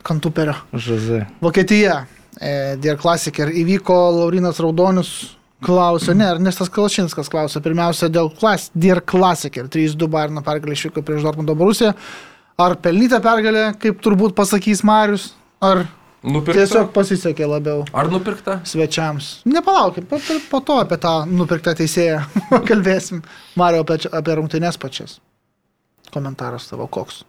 kantuperio. 0.06 0.56
Žazai. 0.74 1.26
Vokietija. 1.42 2.04
E, 2.40 2.78
Dear 2.80 2.98
Classicer 3.02 3.50
įvyko 3.52 3.96
Laurinas 4.20 4.60
Raudonius. 4.64 5.36
Klausė, 5.60 6.14
ne, 6.16 6.24
Ernestas 6.32 6.70
Kalšinskas 6.72 7.28
klausė, 7.28 7.60
pirmiausia, 7.60 8.08
dėl 8.08 8.30
klas, 8.32 8.70
Dear 8.72 9.02
Classicer 9.04 9.66
3-2 9.68 10.08
Bayerno 10.08 10.40
pergalė 10.46 10.78
išvyko 10.78 11.04
prieš 11.04 11.26
Dortmundo 11.28 11.52
Borusiją. 11.60 11.90
Ar 12.60 12.78
pelnyta 12.80 13.20
pergalė, 13.24 13.66
kaip 13.80 14.00
turbūt 14.04 14.38
pasakys 14.38 14.86
Marius, 14.88 15.34
ar 15.60 15.82
Nupirkta. 16.24 16.62
tiesiog 16.62 16.94
pasisekė 16.96 17.48
labiau 17.48 17.84
Ar 17.96 18.08
nupirkta? 18.12 18.58
svečiams? 18.68 19.42
Nepalaukit, 19.52 20.08
po, 20.08 20.20
po- 20.24 20.40
po 20.52 20.60
to 20.68 20.80
apie 20.80 20.98
tą 21.00 21.14
nupirktą 21.28 21.76
teisėją 21.80 22.22
kalbėsim. 22.70 23.20
Mario 23.60 23.84
apie, 23.84 24.00
apie 24.16 24.36
rungtynės 24.40 24.80
pačias. 24.80 25.20
Komentaras 26.12 26.68
tavo 26.72 26.88
koks? 26.88 27.26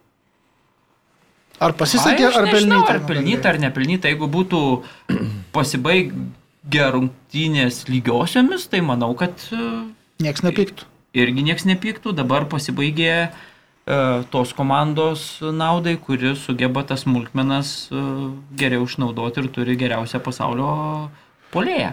Ar 1.60 1.74
pasisekė, 1.76 2.30
ar 2.32 2.46
pelnyta? 2.48 2.94
Ar 2.94 3.00
pelnyta, 3.04 3.50
ar 3.52 3.58
nepelnyta. 3.60 4.08
Jeigu 4.08 4.28
būtų 4.32 4.60
pasibaigę 5.56 6.86
rungtynės 6.94 7.82
lygiosiomis, 7.90 8.64
tai 8.72 8.80
manau, 8.84 9.12
kad 9.18 9.44
e, 9.52 9.66
Niekas 10.24 10.44
nepyktų. 10.46 10.88
irgi 11.20 11.44
niekas 11.44 11.66
nepyktų. 11.68 12.14
Dabar 12.16 12.46
pasibaigė 12.48 13.10
e, 13.20 13.28
tos 14.32 14.54
komandos 14.56 15.26
naudai, 15.44 15.98
kuri 16.00 16.32
sugeba 16.40 16.86
tas 16.88 17.04
smulkmenas 17.04 17.74
e, 17.92 18.06
geriau 18.56 18.88
išnaudoti 18.88 19.44
ir 19.44 19.50
turi 19.52 19.76
geriausią 19.80 20.22
pasaulio 20.24 20.70
polėją. 21.52 21.92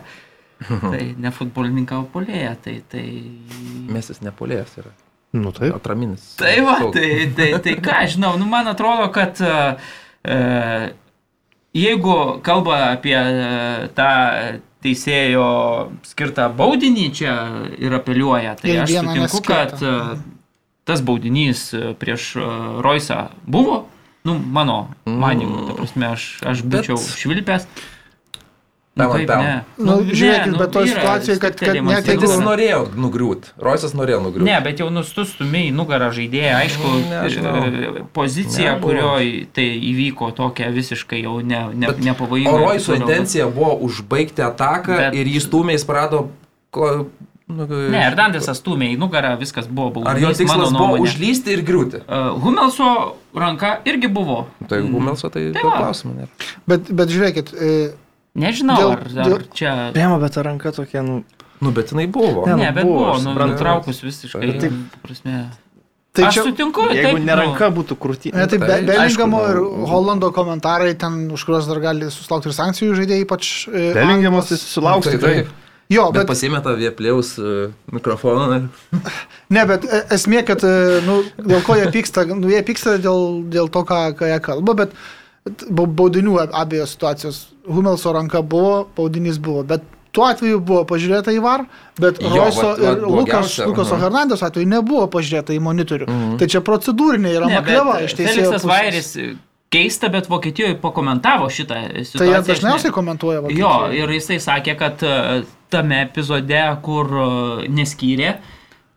Tai 0.94 1.03
ne 1.19 1.34
futbolininką, 1.35 1.99
o 2.06 2.07
polėją. 2.15 2.56
Tai, 2.64 2.80
tai... 2.89 3.03
Mesis 3.91 4.23
nepolės 4.23 4.80
yra. 4.80 4.95
Nu 5.38 5.51
taip. 5.55 5.76
Atraminis. 5.77 6.23
Tai 6.39 6.53
va, 6.65 6.77
tai, 6.93 7.09
tai, 7.38 7.49
tai 7.64 7.76
ką, 7.84 7.97
žinau, 8.14 8.35
nu 8.41 8.47
man 8.49 8.68
atrodo, 8.72 9.09
kad 9.14 9.39
e, 9.43 9.57
e, 10.26 10.38
jeigu 11.77 12.15
kalba 12.45 12.80
apie 12.93 13.18
e, 13.18 13.89
tą 13.97 14.09
teisėjo 14.85 15.45
skirtą 16.05 16.47
baudinį 16.57 17.05
čia 17.18 17.35
ir 17.81 17.95
apeliuoja, 17.97 18.55
tai 18.61 18.76
Ir 18.76 18.84
aš 18.85 18.95
sutinku, 18.99 19.41
kad 19.47 19.76
e, 19.81 19.93
tas 20.88 21.01
baudinys 21.05 21.68
prieš 21.99 22.31
e, 22.39 22.47
Roisą 22.85 23.27
buvo, 23.45 23.84
nu, 24.27 24.38
mano 24.39 24.80
manimu, 25.05 25.68
ta 25.69 25.77
prasme, 25.81 26.11
aš, 26.15 26.27
aš 26.45 26.64
Bet- 26.64 26.88
būčiau 26.88 26.99
švilpęs. 28.98 29.06
Nu, 29.06 29.07
Pam, 29.07 29.18
kaip 29.18 29.28
pam. 29.28 29.44
ne? 29.44 29.64
Nu, 29.78 29.95
žiūrėkit, 30.11 30.57
bet 30.57 30.72
toj 30.72 30.84
yra 30.84 30.90
situacijoj, 31.02 31.40
kad- 31.40 31.56
kad 31.60 31.76
net 31.86 32.06
jeigu- 32.06 32.22
jis 32.26 32.38
norėjo 32.41 32.80
nugriūt. 32.95 33.41
Roisas 33.61 33.94
norėjo 33.94 34.19
nugriūt. 34.26 34.44
Ne, 34.49 34.57
bet 34.64 34.80
jau 34.80 34.90
nustustumiai 34.90 35.72
nugarą 35.72 36.10
žaidėją, 36.11 36.53
aišku, 36.64 36.88
Nežinau. 37.10 37.56
e, 37.68 38.03
pozicija, 38.14 38.74
Nebuvo. 38.74 38.90
kurioje 38.91 39.45
tai 39.53 39.68
įvyko 39.91 40.32
tokia 40.36 40.72
visiškai 40.72 41.24
jau 41.24 41.41
ne, 41.41 41.69
ne, 41.74 41.88
nepavojinga. 41.88 42.52
O 42.52 42.60
ir 42.60 42.68
Roiso 42.68 42.94
intencija 42.95 43.45
buvo 43.48 43.78
užbaigti 43.88 44.41
ataką 44.41 44.98
Bet- 44.98 45.14
ir 45.15 45.26
jis 45.28 45.48
stūmė, 45.48 45.72
jis 45.78 45.86
nu, 47.48 47.65
Ne, 47.91 48.02
Hernandesas 48.03 48.60
stumė 48.60 48.90
į 48.91 48.98
nugarą, 48.99 49.38
viskas 49.40 49.68
buvo 49.72 49.90
baudinys. 49.95 50.10
Ar 50.11 50.19
jo 50.19 50.32
tikslas 50.36 50.74
buvo 50.76 50.98
užlysti 50.99 51.53
ir 51.56 51.61
griūti? 51.64 52.02
Uh, 52.03 52.36
Humelso 52.44 53.15
ranka 53.34 53.78
irgi 53.88 54.10
buvo. 54.11 54.48
Tai 54.68 54.82
Humelso 54.82 55.30
tai 55.32 55.53
Tai 55.56 55.61
klausimų 55.64 56.14
nėra. 56.18 56.28
Bet, 56.68 56.91
bet 56.91 57.07
žiūrėkit, 57.07 57.53
e, 57.56 57.94
Nežinau, 58.38 58.77
Dėl- 58.77 58.91
ar, 58.93 59.05
ar 59.07 59.30
dėl- 59.31 59.45
čia... 59.57 59.72
Bema, 59.95 60.18
bet 60.22 60.35
ta 60.38 60.43
ranka 60.45 60.72
tokia, 60.76 61.01
nu. 61.05 61.23
Nu, 61.59 61.72
bet 61.73 61.89
jinai 61.89 62.05
buvo. 62.14 62.43
Ne, 62.45 62.53
Ne, 62.55 62.68
nu, 62.69 62.73
bet 62.76 62.85
buvo, 62.85 63.05
buvo, 63.09 63.22
nu, 63.26 63.47
nutraukus 63.49 64.03
visiškai. 64.05 64.51
Taip. 64.61 64.76
ta 64.93 64.99
Prasme. 65.07 65.38
tai 66.14 66.26
Aš 66.27 66.34
čia... 66.38 66.43
sutinku, 66.45 66.85
Jeigu 66.93 67.18
taip, 67.18 67.26
ne 67.26 67.34
nu, 67.34 67.41
būtų 67.80 67.97
krūti. 68.01 68.31
Ne, 68.34 68.45
tai 68.45 68.59
taip. 68.59 68.68
Be- 68.68 68.81
Belingamo 68.91 69.41
ir 69.49 69.57
nu. 69.61 69.85
Holando 69.89 70.30
komentarai 70.34 70.93
ten, 70.97 71.26
už 71.34 71.43
kuriuos 71.49 71.65
dar 71.69 71.81
gali 71.81 72.11
susilaukti 72.14 72.49
ir 72.51 72.55
sankcijų 72.57 72.95
žaidėjai, 73.01 73.26
ypač... 73.26 73.49
e, 73.73 73.88
Belingiamas 73.97 74.49
tai 74.53 74.57
Tai 75.09 75.18
tikrai. 75.18 75.34
taip. 75.41 75.55
Jo, 75.89 76.09
Bet 76.11 76.26
bet, 76.26 76.27
pasimeta 76.27 76.73
viepliaus 76.76 77.38
uh, 77.39 77.69
mikrofoną. 77.95 78.57
ir- 78.59 78.97
ne, 79.55 79.61
bet 79.69 79.85
e, 79.88 80.01
esmė, 80.18 80.41
kad, 80.45 80.61
e, 80.68 80.99
nu, 81.05 81.22
dėl 81.39 81.61
ko 81.64 81.77
jie 81.80 81.85
pyksta, 81.93 82.26
nu, 82.27 82.49
jie 82.51 82.59
pyksta 82.68 82.97
dėl, 82.99 83.39
dėl 83.49 83.69
to, 83.72 83.85
ką, 83.88 84.01
ką 84.19 84.27
jie 84.34 84.39
kalba, 84.43 84.73
bet 84.84 84.91
bau- 84.91 85.05
baudinių 85.69 86.40
ab- 86.41 86.53
abiejos 86.53 86.95
situacijos. 86.95 87.48
Humelso 87.68 88.14
ranka 88.15 88.41
buvo, 88.41 88.88
baudinys 88.98 89.38
buvo, 89.40 89.64
bet 89.64 89.82
tuo 90.15 90.24
atveju 90.26 90.60
buvo 90.64 90.84
pažiūrėta 90.88 91.34
į 91.36 91.41
VAR, 91.44 91.65
bet 91.99 92.22
Jo, 92.22 92.30
Roiso 92.30 92.61
vat- 92.64 92.80
vat 92.80 92.98
ir 92.98 93.03
Lukas, 93.07 93.57
Lukaso 93.68 93.95
aha. 93.95 94.06
Hernandės 94.07 94.41
atveju 94.48 94.68
nebuvo 94.68 95.07
pažiūrėta 95.14 95.53
į 95.53 95.60
monitorių. 95.61 96.07
Mhm. 96.07 96.38
Tai 96.40 96.48
čia 96.48 96.61
procedūrinė 96.61 97.34
yra 97.38 97.49
makleva 97.52 97.99
iš 98.06 98.15
teisėjo. 98.18 98.48
Feliksas. 98.53 98.65
Vairis 98.65 99.11
keista, 99.69 100.10
bet 100.10 100.30
Vokietijoje 100.32 100.78
pakomentavo 100.82 101.49
šitą 101.52 101.82
situaciją. 101.91 102.18
Tai 102.18 102.28
jie 102.28 102.41
dažniausiai 102.48 102.91
komentuoja. 102.95 103.41
Jo, 103.52 103.68
Vokietijoje. 103.68 103.99
ir 104.03 104.10
jisai 104.15 104.38
sakė, 104.40 104.78
kad 104.80 105.03
e, 105.03 105.44
tame 105.69 106.02
epizode, 106.07 106.61
kur 106.82 107.06
e, 107.06 107.68
neskyrė, 107.68 108.38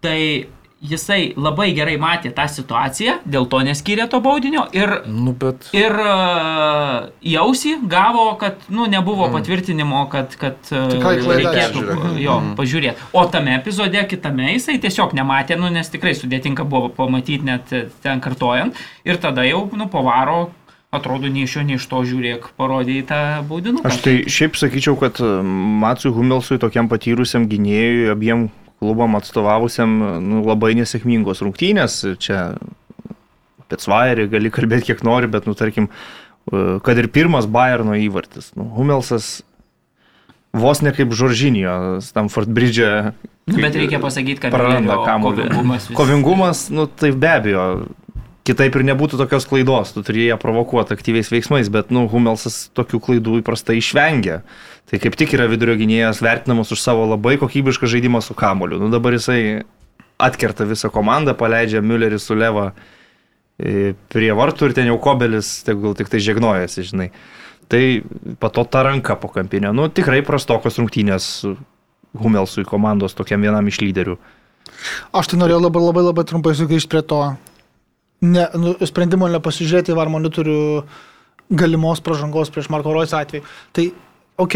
tai 0.00 0.46
jisai 0.80 1.34
labai 1.36 1.70
gerai 1.76 1.96
matė 2.00 2.30
tą 2.32 2.46
situaciją, 2.48 3.18
dėl 3.28 3.44
to 3.52 3.58
neskyrė 3.66 4.06
to 4.08 4.20
baudinio 4.24 4.62
ir, 4.72 5.02
Nu, 5.06 5.34
bet... 5.36 5.68
ir 5.76 5.92
e, 5.92 6.14
jausį 7.34 7.74
gavo, 7.90 8.26
kad 8.40 8.62
nu, 8.72 8.86
nebuvo 8.90 9.28
patvirtinimo, 9.34 10.06
kad, 10.12 10.36
kad 10.40 10.56
e, 10.72 10.84
Tikrai 10.94 11.18
reikėtų 11.20 11.84
jo, 12.22 12.38
Mhm. 12.40 12.54
pažiūrėti. 12.56 12.96
O 13.12 13.26
tame 13.28 13.56
epizode 13.58 14.00
kitame 14.08 14.54
jisai 14.54 14.78
tiesiog 14.80 15.12
nematė, 15.16 15.58
nu, 15.60 15.68
nes 15.68 15.88
tikrai 15.92 16.14
sudėtinga 16.16 16.64
buvo 16.64 16.88
pamatyti 16.88 17.44
net 17.44 17.72
e, 17.76 17.84
ten 18.02 18.20
kartojant 18.24 18.74
ir 19.04 19.20
tada 19.20 19.44
jau 19.44 19.66
nu, 19.76 19.86
pavaro. 19.92 20.50
Atrodo, 20.90 21.28
nei 21.30 21.44
iš 21.46 21.52
jo, 21.54 21.62
nei 21.62 21.76
iš 21.78 21.84
to 21.86 22.00
žiūrėk, 22.02 22.48
parodė 22.58 22.96
į 22.98 23.02
tą 23.06 23.18
baudinuką. 23.46 23.86
Aš 23.86 24.00
tai 24.02 24.14
šiaip 24.26 24.56
sakyčiau, 24.58 24.96
kad 24.98 25.20
Matsui 25.22 26.10
Humelsui, 26.10 26.58
tokiam 26.58 26.88
patyrusiam 26.90 27.44
gynėjui, 27.46 28.08
abiem 28.10 28.48
klubam 28.80 29.14
atstovavusiam, 29.18 29.92
nu, 30.24 30.40
labai 30.48 30.72
nesėkmingos 30.78 31.42
rungtynės. 31.44 32.00
Čia 32.18 32.56
apie 33.60 33.78
Svairį 33.78 34.24
gali 34.32 34.50
kalbėti 34.50 34.88
kiek 34.90 35.04
nori, 35.06 35.28
bet, 35.30 35.44
nu, 35.46 35.54
tarkim, 35.54 35.90
e, 36.50 36.78
kad 36.82 36.98
ir 36.98 37.10
pirmas 37.12 37.46
Bayerno 37.46 37.94
įvartis. 38.00 38.50
Nu, 38.56 38.64
Humelsas 38.74 39.42
vos 40.56 40.80
ne 40.82 40.90
kaip 40.96 41.12
Žoržinio, 41.14 42.00
Stamford 42.02 42.48
Bridge. 42.50 42.88
Nu, 43.50 43.60
Bet 43.60 43.76
reikia 43.78 44.00
pasakyti, 44.02 44.40
kad 44.42 44.52
praranda 44.54 44.96
kamuolį. 45.06 45.44
kovingumas 45.50 45.86
vis- 45.90 45.96
Kovingumas, 45.98 46.64
nu, 46.74 46.86
tai 46.86 47.12
be 47.12 47.28
abejo. 47.30 47.64
Kitaip 48.50 48.74
ir 48.74 48.82
nebūtų 48.88 49.18
tokios 49.20 49.44
klaidos, 49.46 49.92
tu 49.94 50.02
turi 50.02 50.24
ją 50.26 50.34
provokuoti 50.40 50.96
aktyviais 50.96 51.28
veiksmais, 51.30 51.68
bet, 51.70 51.92
nu, 51.94 52.08
Humelsas 52.10 52.64
tokių 52.74 52.98
klaidų 53.04 53.36
įprastai 53.44 53.76
išvengia. 53.78 54.40
Tai 54.90 54.98
kaip 54.98 55.14
tik 55.20 55.36
yra 55.36 55.46
vidurio 55.46 55.76
gynėjas 55.78 56.18
vertinamas 56.24 56.72
už 56.74 56.80
savo 56.82 57.04
labai 57.06 57.36
kokybišką 57.38 57.86
žaidimą 57.92 58.18
su 58.26 58.34
kamoliu. 58.34 58.80
Nu, 58.82 58.88
dabar 58.90 59.14
jisai 59.14 59.62
atkerta 60.18 60.66
visą 60.66 60.90
komandą, 60.90 61.36
paleidžia 61.38 61.78
Müllerį 61.84 62.18
su 62.18 62.34
Leva 62.34 62.72
e, 62.72 63.92
prie 64.10 64.32
vartų 64.34 64.70
ir 64.70 64.74
ten 64.80 64.90
jau 64.90 64.98
kobelis, 65.02 65.60
tegul 65.66 65.94
tik 65.94 66.10
tai 66.10 66.18
žegnojasi, 66.24 66.88
žinai. 66.90 67.10
Tai 67.70 67.82
pato 68.42 68.64
ta 68.66 68.82
ranka 68.88 69.14
po 69.20 69.30
kampinė. 69.30 69.70
Nu, 69.76 69.86
tikrai 69.86 70.24
prastokos 70.26 70.80
rungtynės. 70.82 71.30
Humelsui 72.18 72.64
komandos 72.66 73.14
tokiam 73.14 73.44
vienam 73.46 73.68
iš 73.70 73.76
lyderių. 73.84 74.16
Aš 75.14 75.28
tai 75.30 75.38
norėjau 75.38 75.60
labai 75.62 75.82
labai 75.84 76.02
labai 76.08 76.24
trumpai 76.26 76.56
sugrįžti 76.58 76.90
prie 76.90 77.04
to 77.06 77.20
ne, 78.24 78.46
nu, 78.60 78.74
sprendimo 78.88 79.28
nepasižiūrėti 79.32 79.96
var 79.96 80.12
monitorių 80.12 80.60
galimos 81.50 82.02
pažangos 82.04 82.52
prieš 82.54 82.70
Marko 82.70 82.94
Rois 82.94 83.14
atveju. 83.16 83.42
Tai 83.74 83.90
Ok, 84.40 84.54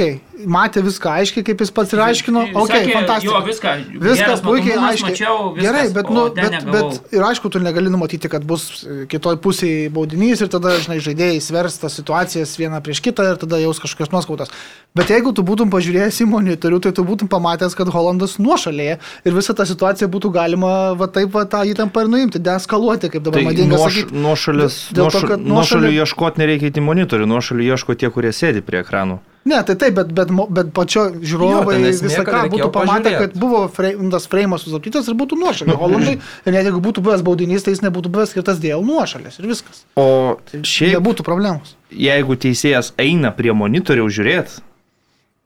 matė 0.49 0.81
viską 0.85 1.11
aiškiai, 1.19 1.45
kaip 1.45 1.61
jis 1.61 1.71
pats 1.75 1.93
ir 1.93 2.01
aiškino. 2.01 2.45
Ok, 2.57 2.73
fantastiškai. 2.89 3.29
Jo, 3.29 3.41
viską. 3.45 3.73
Viskas 4.01 4.43
puikiai 4.45 4.79
aiškiai. 4.79 5.13
Mačiau, 5.13 5.41
viskas, 5.53 5.67
Gerai, 5.67 5.83
bet, 5.93 6.13
nu, 6.15 6.23
bet, 6.39 6.55
bet 6.73 7.13
ir 7.13 7.25
aišku, 7.29 7.51
tu 7.53 7.61
negali 7.61 7.93
numatyti, 7.93 8.31
kad 8.33 8.47
bus 8.49 8.65
kitoj 9.13 9.37
pusėje 9.45 9.91
baudinys 9.93 10.41
ir 10.41 10.49
tada, 10.53 10.73
žinai, 10.81 11.03
žaidėjai 11.05 11.43
svers 11.45 11.77
tas 11.83 11.99
situacijas 12.01 12.57
vieną 12.61 12.81
prieš 12.87 13.03
kitą 13.05 13.29
ir 13.35 13.41
tada 13.45 13.61
jaus 13.61 13.83
kažkokios 13.83 14.15
nuoskautos. 14.15 14.55
Bet 14.95 15.09
jeigu 15.11 15.33
tu 15.35 15.43
būtum 15.43 15.73
pažiūrėjęs 15.75 16.21
į 16.23 16.25
monitorių, 16.31 16.77
tai 16.85 16.93
tu 16.95 17.03
būtum 17.03 17.27
pamatęs, 17.27 17.73
kad 17.75 17.89
Holandas 17.91 18.37
nuošalėje 18.39 18.93
ir 19.27 19.33
visą 19.35 19.55
tą 19.59 19.65
situaciją 19.67 20.07
būtų 20.07 20.29
galima 20.37 20.69
va 20.95 21.09
taip 21.11 21.33
va 21.35 21.43
tą 21.51 21.65
įtampą 21.67 22.05
ir 22.05 22.11
nuimti, 22.13 22.39
deeskaluoti, 22.39 23.09
kaip 23.11 23.25
dabar 23.25 23.41
tai 23.41 23.49
madinga. 23.49 23.75
Nuoš, 23.75 23.97
nuošalis, 24.15 24.77
nuošalių 24.95 25.39
nuošalių 25.51 25.89
ieškoti 25.97 26.39
nereikia 26.45 26.71
į 26.71 26.85
monitorių, 26.87 27.27
nuošalių 27.27 27.67
ieško 27.73 27.97
tie, 27.99 28.13
kurie 28.15 28.31
sėdi 28.31 28.63
prie 28.63 28.85
ekranų. 28.85 29.17
Ne, 29.51 29.59
tai 29.67 29.75
taip, 29.81 29.97
bet, 29.97 30.13
bet, 30.15 30.31
bet 30.31 30.71
pačio 30.77 31.09
žiūrovai 31.19 31.75
jo, 31.81 31.91
visą 32.05 32.23
ką 32.29 32.45
būtų 32.53 32.69
pamatę, 32.77 33.17
kad 33.19 33.35
buvo 33.35 33.65
frame, 33.75 34.07
tas 34.13 34.29
freimas 34.31 34.63
susaptytas 34.63 35.11
ir 35.11 35.17
būtų 35.19 35.41
nuošalė. 35.41 35.75
Holandai, 35.81 36.13
ir 36.23 36.55
net 36.55 36.69
jeigu 36.69 36.79
būtų 36.85 37.03
buvęs 37.03 37.25
baudinys, 37.27 37.67
tai 37.67 37.75
jis 37.75 37.83
nebūtų 37.83 38.13
buvęs 38.15 38.31
skirtas 38.31 38.63
dėl 38.63 38.87
nuošalės 38.87 39.43
ir 39.43 39.51
viskas. 39.51 39.83
O 39.99 40.39
šiaip 40.55 41.01
nebūtų 41.01 41.27
problemos. 41.27 41.75
Jeigu 41.91 42.39
teisėjas 42.47 42.95
eina 42.95 43.35
prie 43.35 43.53
monitorių 43.59 44.07
žiūrėti, 44.21 44.63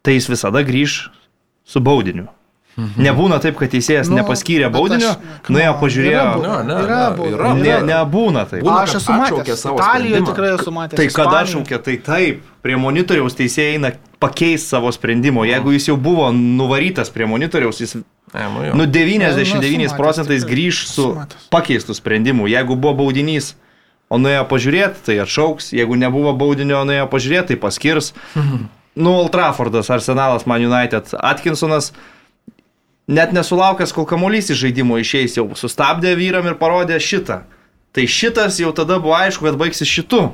tai 0.09 0.17
jis 0.17 0.31
visada 0.33 0.65
grįž 0.65 0.99
su 1.69 1.85
baudiniu. 1.85 2.31
Mhm. 2.79 3.03
Nebūna 3.03 3.41
taip, 3.43 3.57
kad 3.59 3.73
teisėjas 3.73 4.07
nu, 4.07 4.21
nepaskyrė 4.21 4.69
baudinio, 4.71 5.11
nuėjo 5.51 5.73
pažiūrėjo. 5.81 6.27
Yra, 6.39 6.59
ne, 6.63 6.77
yra, 6.85 7.01
yra, 7.27 7.51
ne, 7.59 7.73
nebūna 7.89 8.45
taip. 8.47 8.63
Būna, 8.63 8.85
aš 8.87 9.01
esu 9.01 9.17
matęs. 9.19 9.65
Italijoje 9.73 10.21
tikrai 10.29 10.53
esu 10.55 10.75
matęs. 10.77 11.01
Tai 11.01 11.09
kada 11.17 11.41
šaukė, 11.51 11.81
tai 11.83 11.97
taip, 12.07 12.47
prie 12.63 12.79
monitoriaus 12.79 13.35
teisėjai 13.37 13.81
eina 13.81 13.91
pakeis 14.23 14.69
savo 14.71 14.95
sprendimo. 14.95 15.43
Jeigu 15.49 15.75
jis 15.75 15.91
jau 15.91 15.99
buvo 15.99 16.31
nuvarytas 16.37 17.11
prie 17.15 17.27
monitoriaus, 17.27 17.83
jis 17.83 17.99
nu 17.99 18.87
99 18.87 19.99
procentais 19.99 20.47
grįž 20.47 20.87
su 20.87 21.11
pakeistu 21.51 21.99
sprendimu. 21.99 22.47
Jeigu 22.47 22.79
buvo 22.79 22.95
baudinys, 23.03 23.57
o 24.09 24.23
nuėjo 24.23 24.47
pažiūrėti, 24.55 25.03
tai 25.11 25.19
atšauks. 25.27 25.73
Jeigu 25.75 25.99
nebuvo 25.99 26.31
baudinio, 26.39 26.87
nuėjo 26.87 27.11
pažiūrėti, 27.11 27.57
tai 27.57 27.63
paskirs. 27.67 28.15
Mhm. 28.39 28.69
Nu, 28.97 29.13
Old 29.21 29.33
Traffordas, 29.35 29.91
Arsenalas, 29.91 30.47
Man 30.47 30.65
United, 30.65 31.13
Atkinsonas 31.19 31.93
net 33.09 33.33
nesulaukęs, 33.33 33.93
kol 33.97 34.07
kamuolys 34.09 34.51
iš 34.53 34.63
žaidimo 34.65 34.99
išeis, 35.01 35.39
jau 35.39 35.49
sustabdė 35.57 36.13
vyram 36.19 36.49
ir 36.51 36.59
parodė 36.61 36.99
šitą. 37.03 37.43
Tai 37.97 38.05
šitas 38.05 38.59
jau 38.61 38.71
tada 38.77 38.99
buvo 39.01 39.17
aišku, 39.17 39.47
kad 39.49 39.57
baigsis 39.59 39.89
šitu. 39.89 40.29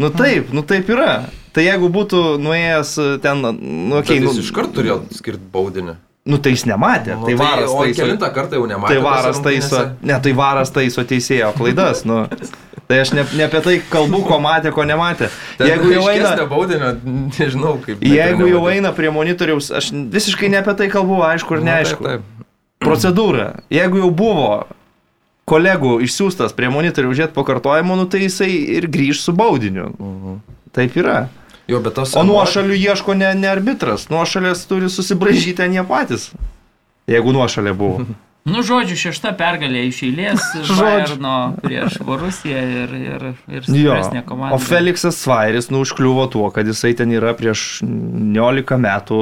Nu 0.00 0.08
taip, 0.14 0.52
nu 0.54 0.62
taip 0.62 0.88
yra. 0.92 1.26
Tai 1.52 1.64
jeigu 1.64 1.88
būtų 1.92 2.38
nuėjęs 2.40 2.92
ten, 3.24 3.42
nu. 3.42 3.98
Okay, 3.98 4.20
nu, 4.22 4.32
iš 4.38 4.52
karto 4.54 4.78
turėjo 4.78 5.00
skirti 5.16 5.42
baudinį. 5.52 5.96
Nu 6.28 6.36
tai 6.36 6.52
jis 6.52 6.66
nematė, 6.68 7.14
nu, 7.16 7.24
tai, 7.24 7.32
tai 7.32 7.38
varas 7.40 7.70
taiso. 7.72 8.02
Kelintą 8.02 8.28
kartą 8.34 8.58
jau 8.58 8.66
nematė. 8.68 8.96
Tai 8.96 9.04
varas 9.04 9.38
taiso, 9.40 9.84
ne, 10.04 10.18
tai 10.20 10.34
varas 10.36 10.72
taiso 10.74 11.04
teisėjo 11.08 11.54
klaidas, 11.56 12.02
nu. 12.08 12.26
Tai 12.90 12.98
aš 13.00 13.12
ne, 13.16 13.24
ne 13.38 13.46
apie 13.46 13.62
tai 13.64 13.76
kalbu, 13.88 14.20
ko 14.26 14.36
matė, 14.42 14.72
ko 14.74 14.84
nematė. 14.84 15.30
Ten 15.56 15.70
jeigu 15.70 15.92
jau 15.94 16.02
eina... 16.10 16.34
Baudinio, 16.50 16.90
nežinau, 17.38 17.76
kaip. 17.84 18.02
Jeigu 18.04 18.50
jau 18.50 18.64
eina 18.68 18.92
prie 18.96 19.12
monitoriaus, 19.14 19.70
aš 19.80 19.92
visiškai 20.12 20.50
ne 20.52 20.60
apie 20.60 20.74
tai 20.76 20.90
kalbu, 20.92 21.22
aišku 21.30 21.56
ir 21.56 21.64
neaišku. 21.70 22.04
Na, 22.04 22.18
taip, 22.18 22.28
taip. 22.28 22.46
Procedūra. 22.84 23.48
Jeigu 23.72 24.02
jau 24.02 24.10
buvo 24.20 24.50
kolegų 25.50 25.96
išsiųstas 26.04 26.52
prie 26.56 26.68
monitorių 26.72 27.14
žiūrėti 27.14 27.36
pakartojimo, 27.36 27.96
nu 27.98 28.08
tai 28.10 28.24
jisai 28.26 28.50
ir 28.76 28.90
grįž 28.92 29.22
su 29.24 29.36
baudiniu. 29.38 29.88
Uh 29.94 30.06
mhm. 30.06 30.26
-huh. 30.26 30.58
Taip 30.70 30.96
yra. 31.00 31.28
Jo, 31.70 31.80
tos... 31.94 32.16
O 32.18 32.24
nuošalių 32.26 32.78
ieško 32.78 33.14
ne, 33.18 33.30
ne 33.38 33.50
arbitras, 33.50 34.08
nuošalės 34.10 34.64
turi 34.70 34.90
susibražyti 34.90 35.68
jie 35.70 35.84
patys, 35.86 36.30
jeigu 37.10 37.36
nuošalė 37.36 37.76
buvo. 37.78 38.06
Nu, 38.48 38.62
žodžiu, 38.64 38.96
šešta 38.96 39.34
pergalė 39.36 39.82
iš 39.90 39.98
eilės 40.06 40.44
Bayerno 40.78 41.34
prieš 41.60 41.98
Borusiją 42.06 42.60
ir, 42.84 42.94
ir, 42.96 43.24
ir 43.52 43.66
stipresnė 43.66 44.22
komanda. 44.24 44.56
O 44.56 44.62
Felixas 44.62 45.18
Svairis, 45.20 45.68
nu, 45.68 45.82
užkliuvo 45.84 46.24
tuo, 46.32 46.46
kad 46.54 46.68
jisai 46.68 46.94
ten 46.96 47.12
yra 47.12 47.34
prieš 47.36 47.82
19 47.84 48.80
metų 48.80 49.20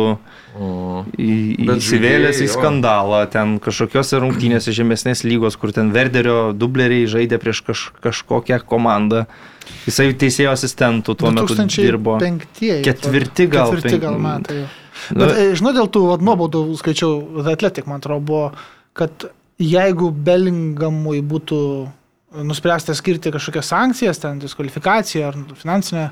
įsivėlęs 1.18 2.40
į 2.46 2.48
skandalą, 2.54 3.24
ten 3.30 3.58
kažkokiose 3.62 4.22
rungtynėse 4.22 4.74
žemesnės 4.74 5.24
lygos, 5.26 5.58
kur 5.58 5.74
ten 5.74 5.90
Verderio 5.94 6.54
dubleriai 6.54 7.10
žaidė 7.10 7.42
prieš 7.42 7.62
kaž, 7.66 7.84
kažkokią 8.04 8.62
komandą. 8.66 9.26
Jisai 9.84 10.12
teisėjo 10.16 10.54
asistentų 10.54 11.18
tuo 11.18 11.34
metu 11.34 11.58
dirbo. 11.74 12.16
Ketvirti 12.22 13.50
gal. 13.50 13.74
Ketvirti 13.74 14.00
gal 14.02 14.18
metai. 14.22 14.62
Nu, 15.12 15.22
Bet, 15.22 15.36
e, 15.38 15.44
žinau, 15.56 15.70
dėl 15.76 15.86
tų 15.92 16.02
nuobaudų 16.24 16.64
skaičiau, 16.80 17.44
Atletik, 17.46 17.86
man 17.86 18.02
atrodo, 18.02 18.24
buvo 18.24 18.42
kad 18.98 19.28
jeigu 19.58 20.10
Bellingamui 20.10 21.20
būtų 21.26 21.60
nuspręsta 22.44 22.94
skirti 22.96 23.32
kažkokias 23.32 23.70
sankcijas, 23.72 24.20
ten 24.22 24.40
diskvalifikaciją 24.42 25.30
ar 25.30 25.38
finansinę 25.56 26.08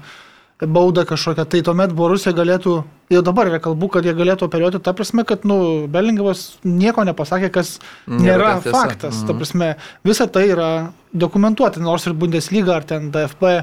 baudą 0.65 1.05
kažkokią, 1.05 1.45
tai 1.45 1.61
tuomet 1.61 1.93
Borusija 1.93 2.33
galėtų, 2.33 2.79
jau 3.13 3.21
dabar 3.25 3.51
yra 3.51 3.59
kalbų, 3.61 3.91
kad 3.93 4.07
jie 4.09 4.15
galėtų 4.17 4.47
operuoti, 4.49 4.81
ta 4.81 4.95
prasme, 4.97 5.27
kad, 5.29 5.45
nu, 5.45 5.59
Bellingamas 5.93 6.47
nieko 6.65 7.05
nepasakė, 7.05 7.51
kas 7.53 7.75
nėra, 8.07 8.23
nėra 8.25 8.55
faktas. 8.65 9.21
Mhm. 9.21 9.27
Ta 9.29 9.37
prasme, 9.37 9.69
visa 10.07 10.27
tai 10.33 10.47
yra 10.55 10.71
dokumentuoti, 11.13 11.85
nors 11.85 12.09
ir 12.09 12.17
Bundesliga 12.17 12.79
ar 12.79 12.89
ten 12.89 13.11
DFB 13.13 13.53
e, 13.53 13.61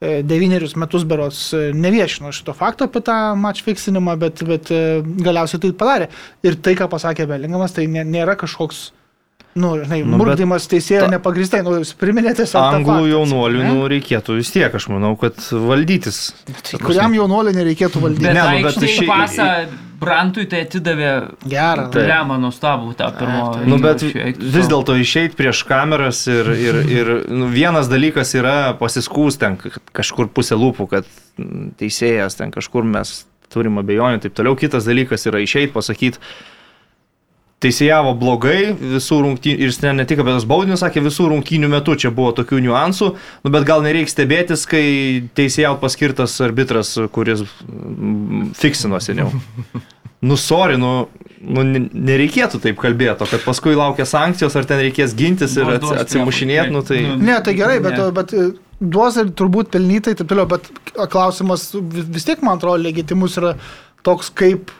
devynerius 0.00 0.76
metus 0.78 1.02
berots 1.08 1.40
e, 1.56 1.70
neviešino 1.74 2.30
šito 2.34 2.54
fakto 2.54 2.86
apie 2.86 3.02
tą 3.02 3.16
match 3.40 3.64
fiksinimą, 3.66 4.14
bet, 4.20 4.44
bet 4.46 4.70
e, 4.70 5.00
galiausiai 5.02 5.64
tai 5.64 5.72
padarė. 5.80 6.06
Ir 6.46 6.60
tai, 6.62 6.76
ką 6.78 6.86
pasakė 6.92 7.26
Belingamas, 7.26 7.74
tai 7.74 7.88
nėra 7.90 8.38
kažkoks 8.38 8.92
nu, 9.58 9.72
žinai, 9.82 10.04
nu, 10.06 10.20
murdymas 10.20 10.68
teisėjo 10.70 11.08
ta... 11.08 11.10
nepagristai, 11.16 11.64
nu, 11.66 11.74
jūs 11.80 11.90
priminėte 11.98 12.46
savo. 12.46 12.78
Anglų 12.78 13.10
jaunuolių, 13.10 13.64
nu, 13.66 13.88
reikėtų 13.90 14.38
vis 14.38 14.52
tiek, 14.54 14.70
aš 14.70 14.86
manau, 14.92 15.16
kad 15.18 15.40
valdytis. 15.50 16.28
Tai 16.70 16.78
kuriam 16.84 17.16
jaunuoliu 17.16 17.56
nereikėtų 17.56 18.04
valdyti? 18.04 18.28
Bet, 18.28 18.38
ne, 18.38 18.46
nu, 18.62 18.68
bet 18.68 18.90
šį 18.94 19.08
pasą 19.08 19.50
Brantui 19.98 20.44
tai 20.50 20.62
atidavė 20.66 21.12
gerą. 21.48 21.88
Lemą 21.94 22.36
nuostabų 22.42 22.92
tą 22.98 23.08
pirmą. 23.18 23.46
Nu, 23.66 23.78
bet 23.82 24.04
vis 24.04 24.68
dėlto 24.70 24.94
išeiti 24.98 25.34
prieš 25.38 25.64
kameras 25.66 26.22
ir, 26.30 26.50
ir, 26.54 26.78
ir 26.86 27.10
nu, 27.32 27.48
vienas 27.50 27.90
dalykas 27.90 28.34
yra 28.38 28.74
pasiskūs 28.78 29.40
ten 29.42 29.58
kažkur 29.96 30.30
pusė 30.34 30.58
lūpų, 30.60 30.86
kad 30.92 31.10
teisėjas 31.80 32.38
ten 32.38 32.54
kažkur 32.54 32.86
mes 32.86 33.24
turim 33.52 33.80
abejonių 33.82 34.20
ir 34.20 34.24
taip 34.26 34.38
toliau. 34.38 34.58
Kitas 34.60 34.86
dalykas 34.86 35.26
yra 35.30 35.42
išeiti, 35.42 35.72
pasakyti, 35.74 36.22
teisėjavo 37.62 38.14
blogai 38.18 38.72
visų 38.78 39.20
rungtynių, 39.24 39.58
ir 39.58 39.72
jis 39.72 39.80
ne, 39.82 39.92
ne 39.98 40.06
tik 40.08 40.22
apie 40.22 40.34
tas 40.36 40.46
baudinius 40.48 40.82
sakė, 40.84 41.02
visų 41.02 41.28
rungtynių 41.32 41.70
metu 41.72 41.96
čia 41.98 42.12
buvo 42.14 42.30
tokių 42.38 42.60
niuansų, 42.68 43.10
nu, 43.44 43.52
bet 43.54 43.66
gal 43.66 43.82
nereikia 43.86 44.14
stebėtis, 44.14 44.64
kai 44.70 44.84
teisėjaut 45.38 45.82
paskirtas 45.82 46.36
arbitras, 46.44 46.94
kuris 47.14 47.42
mm, 47.42 48.52
fiksino 48.58 49.02
seniau. 49.02 49.32
Nu, 50.18 50.34
sorry, 50.34 50.74
nu, 50.82 51.06
nu, 51.38 51.62
nereikėtų 51.62 52.58
taip 52.62 52.80
kalbėti, 52.82 53.26
kad 53.30 53.44
paskui 53.44 53.76
laukia 53.78 54.02
sankcijos, 54.08 54.56
ar 54.58 54.66
ten 54.66 54.80
reikės 54.82 55.14
gintis 55.18 55.54
ir 55.54 55.70
atsimušinėti, 55.78 56.72
nu 56.74 56.82
tai... 56.86 57.04
Ne, 57.22 57.36
tai 57.46 57.54
gerai, 57.58 57.76
bet, 57.84 58.00
bet 58.16 58.34
e, 58.34 58.48
duos 58.82 59.18
ir 59.22 59.30
turbūt 59.38 59.70
pelnytai, 59.74 60.16
taip 60.18 60.30
toliau, 60.30 60.48
bet 60.50 60.66
klausimas 61.12 61.68
vis 61.74 62.26
tiek, 62.26 62.42
man 62.42 62.58
atrodo, 62.58 62.82
legitimus 62.82 63.38
yra 63.38 63.54
toks, 64.06 64.32
kaip 64.34 64.74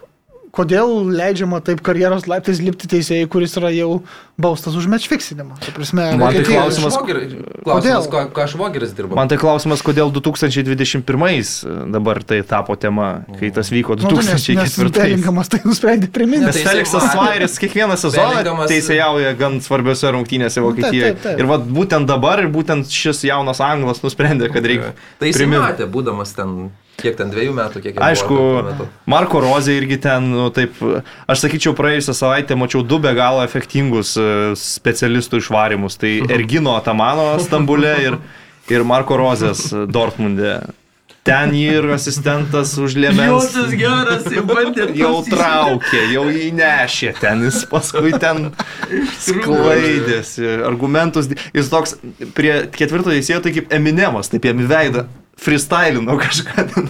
kodėl 0.59 1.13
leidžiama 1.15 1.61
taip 1.65 1.83
karjeros 1.87 2.27
laiptais 2.31 2.61
lipti 2.63 2.91
teisėjai, 2.91 3.29
kuris 3.31 3.55
yra 3.61 3.71
jau 3.75 4.01
baustas 4.39 4.75
už 4.79 4.87
meč 4.91 5.07
fiksinimą. 5.11 5.59
Tai 5.63 5.75
prasme, 5.75 6.05
Man 6.19 6.35
tai 6.35 6.45
klausimas, 6.47 6.97
klausimas 6.99 8.09
ką, 8.11 8.23
ką 8.35 8.47
Švogeris 8.53 8.95
dirba. 8.97 9.19
Man 9.19 9.31
tai 9.31 9.39
klausimas, 9.41 9.83
kodėl 9.87 10.13
2021 10.15 11.91
dabar 11.95 12.23
tai 12.27 12.41
tapo 12.47 12.77
tema, 12.79 13.09
kai 13.41 13.51
tas 13.55 13.71
vyko 13.75 13.99
2004. 13.99 14.89
Nu, 14.89 14.95
Belingamas 14.99 15.53
tai 15.53 15.63
nusprendė 15.67 16.11
priminti. 16.15 16.49
Nes 16.49 16.61
Felixas 16.67 17.11
Svairis 17.13 17.59
kiekvieną 17.63 17.99
sezoną 18.01 18.67
teisėjauja 18.71 19.35
gan 19.39 19.59
svarbiose 19.65 20.15
rungtynėse 20.15 20.63
Vokietijoje. 20.65 21.15
Taip, 21.15 21.23
taip, 21.23 21.33
taip. 21.33 21.43
Ir 21.43 21.51
vat, 21.51 21.67
būtent 21.79 22.11
dabar 22.11 22.43
ir 22.43 22.51
būtent 22.55 22.91
šis 22.95 23.25
jaunas 23.29 23.63
anglas 23.65 24.03
nusprendė, 24.07 24.53
kad 24.55 24.67
reikia. 24.67 24.95
Tai 25.19 25.33
jis 25.33 25.43
matė, 25.51 25.91
būdamas 25.91 26.35
ten 26.37 26.71
Kiek 26.99 27.15
ten 27.15 27.29
dviejų 27.31 27.53
metų, 27.55 27.81
kiek 27.85 27.99
Aišku, 28.03 28.37
Marko 29.07 29.39
Rozė 29.45 29.77
irgi 29.79 30.01
ten, 30.03 30.25
nu, 30.35 30.49
taip, 30.51 30.75
aš 31.31 31.45
sakyčiau, 31.45 31.71
praėjusią 31.79 32.15
savaitę 32.19 32.57
mačiau 32.59 32.83
du 32.83 32.99
be 32.99 33.13
galo 33.15 33.45
efektingus 33.47 34.17
e, 34.19 34.25
specialistų 34.59 35.39
išvarimus. 35.39 35.95
Tai 36.03 36.11
Ergino 36.37 36.75
Atamano 36.75 37.37
Stambulė 37.45 37.93
ir, 38.03 38.17
ir 38.75 38.83
Marko 38.83 39.15
Rozės 39.21 39.69
Dortmundė. 39.87 40.57
Ten 41.29 41.55
ir 41.55 41.87
asistentas 41.95 42.75
užlėmė. 42.83 43.29
Jotas 43.31 43.79
geras, 43.79 44.27
jau 44.35 44.45
bandė. 44.51 44.89
Jau 44.99 45.13
traukė, 45.29 46.03
jau 46.17 46.27
įnešė 46.49 47.15
ten, 47.21 47.47
jis 47.47 47.63
paskui 47.71 48.17
ten 48.19 48.51
sklaidėsi, 49.23 50.51
argumentus. 50.67 51.31
Jis 51.55 51.71
toks 51.71 51.95
prie 52.35 52.65
ketvirto 52.75 53.15
teisėjo, 53.15 53.45
tai 53.47 53.55
kaip 53.55 53.71
Eminemas, 53.79 54.35
taip 54.35 54.51
jam 54.51 54.67
į 54.67 54.71
veidą 54.75 55.07
freestylino 55.39 56.19
kažką 56.21 56.67
ten. 56.75 56.89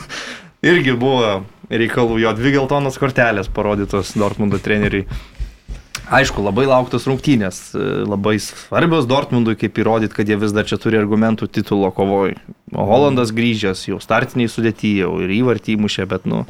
Irgi 0.66 0.94
buvo 0.98 1.42
reikalų, 1.70 2.16
jo 2.24 2.32
dvi 2.34 2.54
geltonos 2.56 2.96
kortelės 2.98 3.50
parodytos 3.54 4.14
Dortmundo 4.18 4.58
treneriai. 4.62 5.04
Aišku, 6.08 6.40
labai 6.40 6.64
lauktos 6.64 7.04
rungtynės, 7.04 7.58
labai 8.08 8.38
svarbios 8.40 9.04
Dortmundui, 9.04 9.58
kaip 9.60 9.76
įrodyti, 9.82 10.14
kad 10.16 10.30
jie 10.30 10.38
vis 10.40 10.54
dar 10.56 10.64
čia 10.64 10.78
turi 10.80 10.96
argumentų 10.96 11.50
titulo 11.52 11.90
kovoj. 11.92 12.32
Holandas 12.72 13.28
grįžęs 13.36 13.82
jau 13.90 13.98
startiniai 14.00 14.48
sudėti, 14.48 14.94
jau 15.02 15.18
ir 15.20 15.34
įvartį 15.36 15.76
įmušė, 15.76 16.06
bet, 16.08 16.24
nu. 16.24 16.46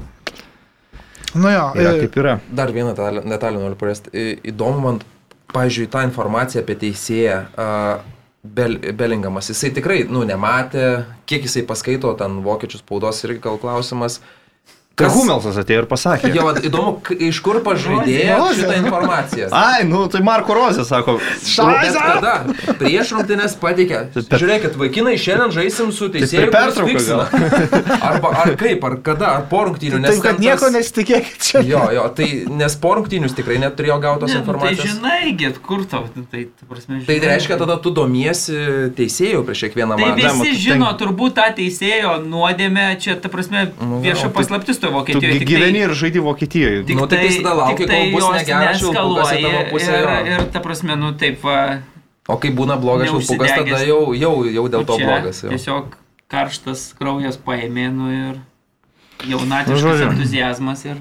Nu 1.34 1.50
jo, 1.50 1.64
Yra 1.76 1.96
e, 1.96 2.04
kaip 2.06 2.14
yra. 2.22 2.36
Dar 2.54 2.70
vieną 2.72 2.94
detalę 2.94 3.58
noriu 3.58 3.76
paliesti. 3.80 4.14
Į- 4.14 4.38
Įdomu 4.52 4.78
man, 4.84 5.00
pavyzdžiui, 5.52 5.90
tą 5.90 6.04
informaciją 6.06 6.62
apie 6.62 6.78
teisėją. 6.86 7.40
Uh, 7.58 8.14
Bel, 8.42 8.78
Belingamas, 8.94 9.48
jisai 9.50 9.72
tikrai, 9.74 10.04
nu, 10.06 10.22
nematė, 10.26 10.84
kiek 11.26 11.42
jisai 11.48 11.64
paskaito 11.66 12.12
ten 12.20 12.38
vokiečių 12.44 12.78
spaudos 12.84 13.24
irgi 13.26 13.42
gal 13.42 13.58
klausimas. 13.58 14.20
Tai 14.98 15.08
Humelsas 15.14 15.56
atėjo 15.62 15.84
ir 15.84 15.86
pasakė. 15.90 16.30
Jo, 16.34 16.48
įdomu, 16.66 16.96
iš 17.28 17.38
kur 17.44 17.60
pažaidėjo 17.66 18.48
šitą 18.58 18.74
informaciją. 18.82 19.48
Ai, 19.54 19.84
nu 19.88 20.04
tai 20.10 20.20
Marko 20.26 20.56
Rozė 20.58 20.84
sako. 20.88 21.18
Bet 21.20 21.94
kada? 21.98 22.32
Prieš 22.80 23.12
rungtynės 23.16 23.54
pateikė. 23.60 24.00
Žiūrėkit, 24.40 24.74
vaikinai, 24.80 25.14
šiandien 25.20 25.54
žaisim 25.54 25.92
su 25.94 26.08
teisėju. 26.12 26.48
per 26.48 26.54
pertrauką 26.54 26.90
kuris 26.90 27.06
fiksina. 27.06 27.28
Arba 28.10 28.32
ar 28.42 28.52
kaip, 28.60 28.84
ar 28.88 28.96
kada, 29.06 29.30
ar 29.38 29.46
po 29.50 29.62
rungtynių. 29.68 30.00
taip, 30.04 30.20
kad 30.24 30.42
nieko 30.42 30.70
nesitikėkit 30.74 31.38
čia. 31.48 31.62
Jo, 31.68 31.84
jo, 31.94 32.04
tai 32.18 32.28
nes 32.58 32.76
po 32.82 32.94
rungtynių 32.98 33.28
jis 33.30 33.36
tikrai 33.38 33.58
neturėjo 33.62 33.98
gautos 34.02 34.32
Ne, 34.32 34.40
nu, 34.40 34.44
tai 34.44 34.44
informacijos. 34.44 34.92
žinai, 34.96 35.32
get, 35.38 35.58
kur 35.64 35.84
tau, 35.88 36.04
tai, 36.32 36.46
ta 36.58 36.66
prasme, 36.70 37.00
Tai 37.06 37.16
žinai. 37.18 37.30
reiškia, 37.34 37.58
tada 37.62 37.78
tu 37.82 37.92
domiesi 37.94 38.56
teisėjų 38.98 39.44
prieš 39.48 39.64
kiekvieną 39.68 39.96
Tai 39.98 40.10
mačą. 40.10 40.18
Žinoma, 40.24 40.44
visi 40.48 40.62
žino, 40.66 40.90
ten- 40.90 40.98
turbūt 41.02 41.36
tą 41.38 41.46
teisėjo 41.58 42.16
nuodėmę, 42.26 42.86
čia, 43.02 43.16
ta 43.22 43.28
prasme, 43.32 43.68
Nu, 43.80 44.00
vieša 44.04 44.28
tai- 44.28 44.34
paslaptis 44.38 44.78
Tu 44.88 44.94
Vokietijoje. 44.94 45.38
tai- 45.38 45.46
gyveni 45.46 45.78
ir 45.84 45.90
žaidi 45.94 46.18
Vokietijoje. 46.20 46.84
Tik 46.86 46.96
Nu, 46.96 47.06
tai 47.06 47.18
tai, 47.18 47.36
tada 47.42 47.54
lauki, 47.54 47.76
tik 47.76 47.86
tai 47.88 47.98
kol 47.98 48.12
bus 48.12 48.24
negeras 48.38 48.80
švilpukas 48.80 49.32
į 49.32 49.42
tavo 49.42 49.62
pusę, 49.70 49.92
Ir, 49.98 50.08
jo. 50.08 50.26
ir 50.32 50.44
ta 50.52 50.60
prasme, 50.60 50.96
nu 50.96 51.12
taip, 51.12 51.42
va, 51.44 51.78
O 52.28 52.36
kai 52.36 52.50
būna 52.52 52.76
blogas 52.80 53.08
švilpukas, 53.08 53.50
tada 53.56 53.78
jau, 53.86 54.12
jau, 54.14 54.34
jau 54.44 54.68
dėl 54.68 54.84
to 54.84 54.98
blogas. 54.98 55.42
Jau. 55.42 55.50
Tiesiog 55.50 55.84
karštas 56.28 56.92
kraujas 56.98 57.36
paėmė, 57.38 57.86
nu 57.92 58.10
ir 58.12 58.34
Nu, 59.24 59.30
jaunatiškas 59.38 59.80
žodžiu. 59.80 60.10
entuzijazmas 60.12 60.84
ir 60.84 60.96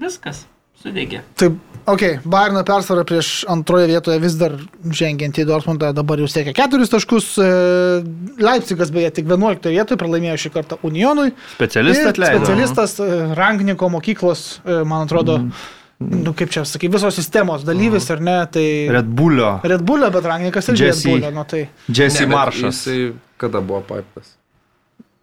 viskas, 0.00 0.46
sudegė. 0.82 1.20
Taip, 1.38 1.58
ok, 1.88 2.02
Bayerno 2.28 2.62
persvara 2.66 3.04
prieš 3.06 3.44
antroje 3.50 3.86
vietoje 3.90 4.18
vis 4.22 4.34
dar 4.40 4.56
žengiant 4.90 5.38
į 5.38 5.44
Dortmundą, 5.48 5.92
dabar 5.96 6.18
jau 6.22 6.28
siekia 6.30 6.54
keturis 6.56 6.90
taškus. 6.92 7.28
e, 7.38 7.50
Leipzigas 8.42 8.90
beje 8.94 9.10
tik 9.20 9.28
11 9.30 9.70
vietoje 9.70 9.98
pralaimėjo 10.00 10.40
šį 10.46 10.52
kartą 10.56 10.80
Unionui. 10.86 11.30
Specialistą 11.54 12.08
Ir 12.08 12.12
atleido. 12.16 12.42
Specialistas 12.42 12.96
e, 13.00 13.08
Rangniko 13.38 13.88
mokyklos, 13.94 14.44
e, 14.66 14.82
man 14.88 15.06
atrodo, 15.06 15.38
nu 16.02 16.34
kaip 16.34 16.50
čia 16.50 16.64
sakai, 16.66 16.90
visos 16.90 17.14
sistemos 17.14 17.62
dalyvis 17.66 18.10
ar 18.10 18.20
ne, 18.20 18.36
tai 18.50 18.66
Red 18.90 19.06
Bullio. 19.06 19.54
Red 19.62 19.86
Bullio, 19.86 20.10
bet 20.10 20.26
Rangnikas 20.26 20.72
irgi 20.72 20.88
Red 20.88 20.94
Jesse. 20.96 21.08
Bullio, 21.14 21.30
nu 21.30 21.44
tai 21.46 21.68
Jesse 21.88 22.26
Ne, 22.26 22.32
Maršas. 22.34 22.82
Jisai 22.86 23.12
kada 23.38 23.60
buvo 23.62 23.80
paiptas? 23.86 24.34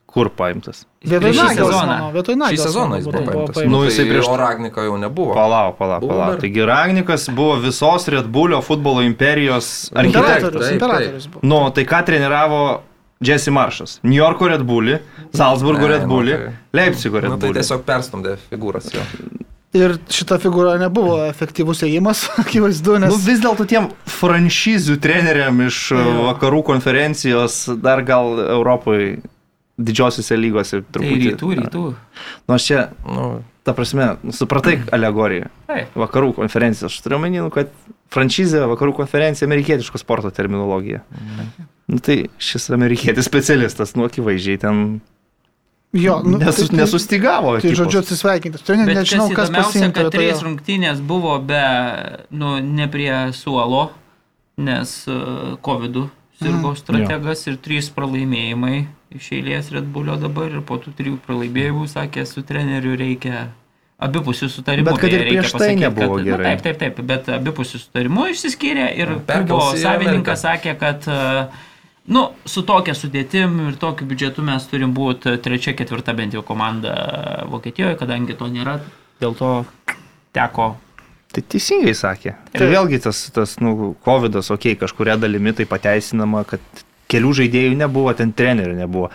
Kur 0.09 0.29
paimtas? 0.33 0.85
vietoj 1.05 1.29
Šį 1.31 1.37
Nagelsmano, 1.37 1.69
sezoną. 1.69 1.97
vietoj 2.15 2.33
Šį 2.33 2.39
Nagelsmano 2.41 2.67
sezoną 2.71 2.97
jis 2.97 3.05
buvo 3.05 3.19
būtų 3.19 3.29
paimtas. 3.29 3.63
Nu, 3.63 3.69
Nu, 3.69 3.81
jisai 3.85 4.03
jisai 4.03 4.05
prieš-. 4.09 4.29
O 4.33 4.37
Ragniko 4.41 4.85
jau 4.87 4.95
nebuvo. 4.97 5.33
Palauk, 5.37 5.77
palauk, 5.77 6.01
palauk. 6.07 6.31
dar. 6.33 6.39
Taigi 6.41 6.65
Ragnikas 6.65 7.27
buvo 7.37 7.55
visos 7.61 8.07
Red 8.09 8.25
Bullio 8.33 8.61
futbolo 8.65 9.03
imperijos 9.05 9.91
architektas. 9.93 10.71
Imperatorius, 10.73 11.27
buvo. 11.29 11.43
Nu, 11.45 11.61
tai 11.77 11.85
ką 11.85 12.01
treniravo 12.09 12.63
Jesse 13.21 13.51
Maršas? 13.51 13.99
New 14.03 14.17
Yorko 14.17 14.47
Red 14.49 14.63
Bulli, 14.65 14.97
Salzburgo 15.35 15.85
Ne, 15.87 15.93
Red 15.93 16.01
nu, 16.07 16.15
Bulli, 16.15 16.33
tai- 16.33 16.53
Leipzigo 16.73 17.19
Red 17.21 17.29
Nu, 17.29 17.37
tai 17.37 17.53
tiesiog 17.53 17.85
perstumdė 17.85 18.37
figūras 18.49 18.89
jo. 18.95 19.05
Ir 19.77 19.99
šita 20.09 20.39
figūra 20.41 20.79
nebuvo 20.81 21.19
efektyvus 21.29 21.83
ėjimas, 21.85 22.23
akivaizdu, 22.41 22.95
nes... 23.03 23.11
Nu, 23.13 23.19
vis 23.21 23.37
dėlto 23.43 23.67
tiem 23.69 23.91
franšizių 24.09 24.95
treneriam 25.03 25.59
iš 25.67 25.91
vakarų 25.93 26.63
konferencijos 26.65 27.67
dar 27.77 28.01
gal 28.01 28.39
Europoje 28.49 29.19
didžiosiuose 29.79 30.35
lygose 30.37 30.81
Tai 30.81 30.91
truputį. 30.97 31.29
rytų, 31.31 31.49
rytų. 31.61 31.83
Nors 32.51 32.65
čia, 32.67 32.89
Nu, 33.07 33.43
ta 33.63 33.73
prasme, 33.77 34.17
supratai 34.35 34.79
alegoriją. 34.91 35.47
Taip. 35.69 35.93
Vakarų 35.95 36.33
konferencijos. 36.35 36.91
Aš 36.91 37.01
turiu 37.05 37.15
omeny, 37.19 37.39
nu, 37.43 37.49
kad 37.53 37.69
franšizė, 38.11 38.63
vakarų 38.71 38.95
konferencija, 38.97 39.47
amerikietiško 39.47 39.97
sporto 40.01 40.31
terminologija. 40.33 41.03
Nu, 41.89 41.99
tai 42.03 42.25
šis 42.41 42.69
amerikietis 42.75 43.25
specialistas, 43.29 43.95
nu, 43.95 44.03
akivaizdžiai 44.09 44.59
ten 44.61 44.83
Jo, 45.93 46.19
nu, 46.21 46.37
nesus, 46.37 46.67
tai- 46.69 46.77
nesustigavo. 46.77 47.55
Tai 47.57 47.63
ekipos. 47.63 47.77
žodžiu 47.79 47.99
atsisveikinti. 48.03 48.59
Tai 48.65 48.75
ne, 48.77 48.85
Bet 48.85 48.97
nežinau, 48.99 49.31
kas 49.33 49.49
pasiimtų. 49.49 49.93
kad 49.95 50.03
vietoj 50.05 50.19
trys 50.19 50.35
jo. 50.41 50.45
rungtynės 50.47 50.99
buvo 51.01 51.39
be, 51.41 51.63
nu, 52.29 52.59
ne 52.61 52.85
prie 52.87 53.31
suolo, 53.33 53.89
nes 54.57 55.07
uh, 55.09 55.55
COVID 55.65 55.97
sirgo 56.39 56.75
strategas 56.77 57.41
ir 57.49 57.57
trys 57.57 57.89
pralaimėjimai 57.89 58.85
iš 59.15 59.31
eilės 59.37 59.71
Red 59.73 59.87
Bullio 59.93 60.17
dabar 60.21 60.51
ir 60.51 60.61
po 60.65 60.77
tų 60.81 60.93
trijų 60.97 61.19
pralaimėjimų 61.25 61.87
sakė, 61.89 62.25
su 62.29 62.43
treneriu 62.45 62.97
reikia 62.99 63.47
abipusių 63.99 64.49
sutarimų. 64.53 64.87
Bet 64.91 65.01
kad 65.01 65.15
ir 65.15 65.25
prieš 65.27 65.53
tai 65.53 65.59
pasakyt, 65.59 65.81
nebuvo 65.83 66.19
kad, 66.19 66.27
gerai. 66.29 66.43
Na, 66.45 66.51
taip, 66.61 66.77
taip, 66.79 66.95
taip, 66.97 67.07
bet 67.09 67.31
abipusių 67.35 67.81
sutarimų 67.85 68.27
išsiskyrė 68.33 68.85
ir 68.99 69.15
klubo 69.27 69.63
savininkas 69.79 70.45
sakė, 70.47 70.77
kad 70.79 71.09
uh, 71.09 71.65
Nu, 72.09 72.23
su 72.49 72.63
tokia 72.65 72.95
sudėtim 72.97 73.59
ir 73.67 73.75
tokiu 73.77 74.07
biudžetu 74.09 74.41
mes 74.41 74.63
turim 74.65 74.95
būti 74.97 75.35
trečia, 75.45 75.75
ketvirta 75.77 76.15
bent 76.17 76.33
jau 76.33 76.41
komanda 76.41 76.93
Vokietijoje, 77.51 77.99
kadangi 77.99 78.33
to 78.39 78.47
nėra, 78.49 78.79
dėl 79.21 79.35
to 79.37 79.51
teko 80.33 80.71
Tai 81.29 81.43
teisingai 81.45 81.91
sakė. 81.93 82.31
Tai 82.55 82.67
vėlgi 82.71 82.97
tas, 83.03 83.19
tas 83.29 83.51
nu, 83.61 83.91
COVID, 84.05 84.39
okei, 84.39 84.55
okay, 84.55 84.77
kažkuria 84.81 85.13
dalimi 85.21 85.53
tai 85.53 85.67
pateisinama, 85.69 86.41
kad 86.49 86.81
kelių 87.09 87.35
žaidėjų 87.41 87.75
nebuvo, 87.79 88.13
ten 88.17 88.33
trenerių 88.35 88.77
nebuvo. 88.77 89.09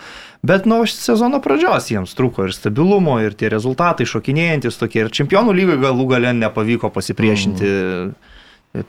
Bet 0.45 0.67
nuo 0.69 0.83
sezono 0.89 1.39
pradžios 1.41 1.89
jiems 1.89 2.13
trūko 2.17 2.45
ir 2.45 2.53
stabilumo, 2.53 3.17
ir 3.23 3.33
tie 3.37 3.49
rezultatai 3.49 4.05
šokinėjantis 4.09 4.77
tokie. 4.77 5.01
Ir 5.05 5.13
čempionų 5.15 5.55
lygai 5.57 5.79
galų 5.81 6.05
gale 6.11 6.33
nepavyko 6.37 6.91
pasipriešinti 6.93 7.69
mm. 7.71 8.33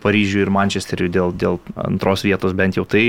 Paryžiui 0.03 0.43
ir 0.43 0.51
Mančesteriui 0.53 1.09
dėl, 1.15 1.33
dėl 1.33 1.61
antros 1.79 2.27
vietos 2.27 2.53
bent 2.59 2.77
jau. 2.77 2.85
Tai 2.85 3.05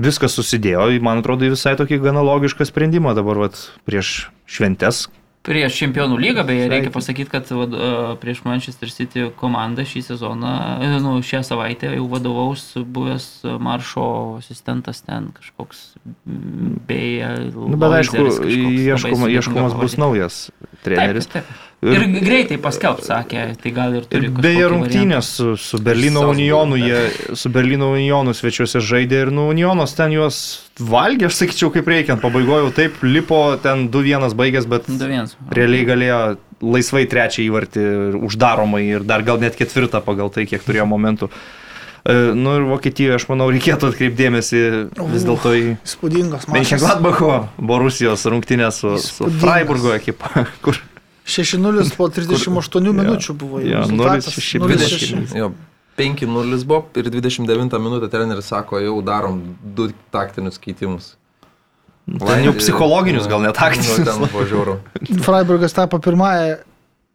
viskas 0.00 0.38
susidėjo, 0.38 0.86
man 1.04 1.20
atrodo, 1.20 1.50
visai 1.50 1.74
tokį 1.76 2.00
gana 2.06 2.22
logišką 2.24 2.66
sprendimą 2.70 3.12
dabar 3.18 3.44
vat, 3.46 3.58
prieš 3.84 4.30
šventes. 4.46 5.08
Prieš 5.44 5.76
čempionų 5.76 6.16
lygą, 6.16 6.42
beje, 6.48 6.68
reikia 6.72 6.90
pasakyti, 6.94 7.28
kad 7.28 7.50
vad, 7.52 7.74
e, 7.76 7.88
prieš 8.22 8.40
Manchester 8.46 8.88
City 8.88 9.26
komandą 9.36 9.84
šį 9.84 10.00
sezoną, 10.06 10.52
e, 10.80 10.92
nu, 11.04 11.18
šią 11.20 11.42
savaitę 11.44 11.90
jau 11.92 12.06
vadovaus 12.08 12.62
buvęs 12.80 13.26
Maršo 13.60 14.06
asistentas 14.40 15.02
ten 15.04 15.28
kažkoks, 15.36 15.84
beje, 16.88 17.28
Nu, 17.52 17.76
bet 17.76 17.98
aišku, 18.00 18.24
ieškoma, 18.48 19.28
ieškomas 19.36 19.76
bus 19.76 19.98
naujas 20.00 20.40
treneris. 20.86 21.28
Taip, 21.28 21.44
taip. 21.44 21.73
Ir 21.84 22.04
greitai 22.24 22.56
paskelbs, 22.62 23.08
sakė, 23.10 23.42
tai 23.60 23.72
gal 23.76 23.96
ir 23.98 24.06
turi. 24.08 24.30
Ir 24.30 24.38
beje, 24.40 24.68
rungtynės 24.72 25.28
su, 25.36 25.48
su 25.60 25.80
Berlyno 25.84 26.22
Unionu, 26.30 26.78
jie 26.80 27.34
su 27.36 27.50
Berlyno 27.52 27.90
Unionu 27.92 28.32
svečiuose 28.36 28.80
žaidė 28.80 29.26
ir 29.26 29.32
nu 29.34 29.48
Unionas 29.52 29.92
ten 29.98 30.14
juos 30.14 30.38
valgė, 30.80 31.28
aš 31.28 31.42
sakyčiau, 31.42 31.72
kaip 31.74 31.90
reikiant. 31.92 32.22
Pabaigoju 32.24 32.72
taip, 32.76 33.02
lipo 33.04 33.42
ten 33.62 33.90
2-1 33.92 34.32
baigęs, 34.38 34.68
bet 34.70 34.88
2-1. 34.88 35.34
realiai 35.58 35.88
galėjo 35.90 36.22
laisvai 36.64 37.04
trečią 37.10 37.44
įvartį 37.44 37.84
ir 37.84 38.16
uždaromai 38.30 38.86
ir 38.86 39.04
dar 39.04 39.26
gal 39.26 39.42
net 39.42 39.58
ketvirtą 39.58 40.00
pagal 40.06 40.32
tai, 40.32 40.46
kiek 40.48 40.64
turėjo 40.64 40.88
momentų. 40.88 41.28
E, 41.28 42.16
Nu 42.36 42.56
ir 42.58 42.66
Vokietijoje, 42.68 43.16
aš 43.16 43.28
manau, 43.30 43.46
reikėtų 43.52 43.88
atkreipdėmėsi 43.92 44.58
vis 45.12 45.22
dėlto 45.24 45.54
į 45.56 45.62
Įspūdingas 45.86 46.48
mačas. 46.48 46.56
Mönchengladbacho, 46.56 47.30
Borusijos 47.56 48.26
rungtynės 48.28 48.82
su, 48.82 48.96
su 49.00 49.24
Įspūdingas. 49.24 49.40
Freiburgo 49.40 49.94
ekipa, 49.96 50.44
kur 50.64 50.80
6-0 51.26 51.96
po 51.96 52.08
38 52.08 52.92
minučių 52.92 53.34
buvo. 53.40 53.60
jau 53.60 53.68
Jo, 53.70 53.80
rezultatas. 53.86 54.26
0-6, 54.36 54.60
0-6. 54.60 55.14
20, 55.24 55.36
jo, 55.38 55.52
5-0 55.98 56.64
buvo 56.66 56.84
ir 57.00 57.08
29 57.10 57.78
minutę 57.80 58.08
treneris 58.12 58.44
sako, 58.50 58.78
jau 58.82 58.98
darom 59.02 59.40
du 59.62 59.88
taktinius 60.12 60.58
keitimus. 60.58 61.14
ten 62.04 62.44
jau 62.44 62.52
psichologinius, 62.58 63.26
gal 63.30 63.40
net 63.40 63.54
Nu, 63.54 63.60
taktinius. 63.60 63.96
ten 64.04 64.28
važiuoju. 64.34 64.78
Freiburgas 65.24 65.72
tapo 65.72 65.98
pirmąją 65.98 66.56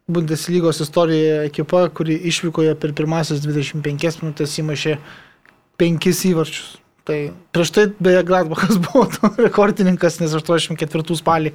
Bundeslygos 0.09 0.79
istorijoje 0.81 1.45
ekipa, 1.45 1.83
kuri 1.93 2.15
išvykoje 2.31 2.73
per 2.81 2.93
pirmasis 2.97 3.43
25 3.45 4.23
minutės 4.23 4.55
įmušė 4.57 4.95
penkis 5.77 6.23
įvarčius. 6.25 6.79
Tai 7.05 7.17
prieš 7.53 7.69
tai 7.75 7.83
beje 8.01 8.23
Gladbachas 8.25 8.79
buvo 8.81 9.05
rekordininkas, 9.45 10.17
nes 10.19 10.33
84 10.33 11.15
spalį 11.21 11.53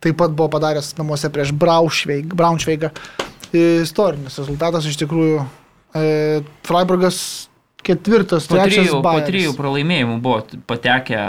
taip 0.00 0.16
pat 0.20 0.32
buvo 0.32 0.48
padaręs 0.52 0.94
namuose 0.98 1.30
prieš 1.32 1.52
Braunšveigą. 1.52 2.90
Istorinis 3.52 4.38
rezultatas 4.38 4.86
iš 4.86 4.98
tikrųjų. 5.00 5.44
E, 5.98 6.04
Freiburgas 6.66 7.48
ketvirtas, 7.82 8.46
po 8.46 8.58
trečias. 8.58 8.86
Trijų, 8.86 9.00
po 9.04 9.14
trijų 9.26 9.54
pralaimėjimų 9.58 10.18
buvo 10.22 10.60
patekę 10.70 11.24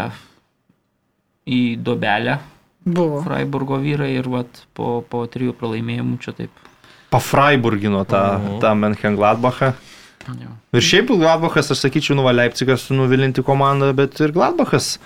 į 1.49 1.61
dobelę. 1.81 2.37
Buvo. 2.81 3.21
Freiburgo 3.25 3.77
vyrai 3.81 4.11
ir 4.17 4.29
vat, 4.29 4.63
po, 4.77 5.01
po 5.05 5.23
trijų 5.29 5.55
pralaimėjimų 5.57 6.19
čia 6.21 6.35
taip. 6.37 6.67
Pafreiburgino 7.11 8.05
tą, 8.07 8.21
uh 8.37 8.45
-huh. 8.45 8.59
tą 8.63 8.75
Menchengladbachą. 8.75 9.73
Jo. 10.27 10.53
Ir 10.77 10.85
šiaip 10.85 11.09
Gladbachas, 11.17 11.71
aš 11.73 11.81
sakyčiau, 11.83 12.15
nuva 12.15 12.31
Leipzigas 12.31 12.89
nuvilinti 12.93 13.43
komandą, 13.43 13.91
bet 13.93 14.19
ir 14.19 14.31
Gladbachas 14.31 14.99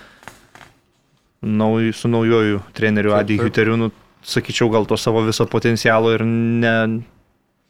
nauj, 1.40 1.92
su 1.92 2.08
naujoju 2.08 2.60
treneriu 2.76 3.14
Adi 3.16 3.38
Huteriu, 3.38 3.76
nu, 3.76 3.90
sakyčiau, 4.26 4.70
gal 4.72 4.86
to 4.86 4.96
savo 4.96 5.22
viso 5.26 5.46
potencialo 5.46 6.12
ir 6.14 6.24
ne, 6.26 6.76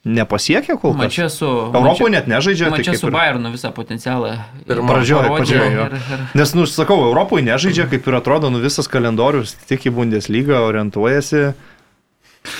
nepasiekė 0.06 0.76
kol 0.80 0.94
kas. 0.94 1.00
Mačia 1.02 1.28
su... 1.32 1.48
Europoje 1.74 2.12
net 2.14 2.28
nežaidžia. 2.30 2.70
Mačia 2.72 2.94
tai 2.94 3.00
su 3.00 3.10
ir... 3.10 3.16
Bayernu 3.16 3.50
visą 3.54 3.72
potencialą. 3.76 4.36
Ir 4.64 4.82
pradžioje, 4.86 5.32
pradžioje. 5.32 5.70
Ir, 5.72 5.96
ir... 5.98 6.26
Nes, 6.38 6.54
nu, 6.58 6.66
sakau, 6.70 7.00
Europoje 7.08 7.46
nežaidžia, 7.46 7.88
kaip 7.90 8.06
ir 8.06 8.18
atrodo, 8.20 8.52
nu 8.54 8.62
visas 8.62 8.88
kalendorius 8.90 9.56
tik 9.66 9.88
į 9.90 9.96
Bundesliga 9.98 10.62
orientuojasi. 10.68 11.42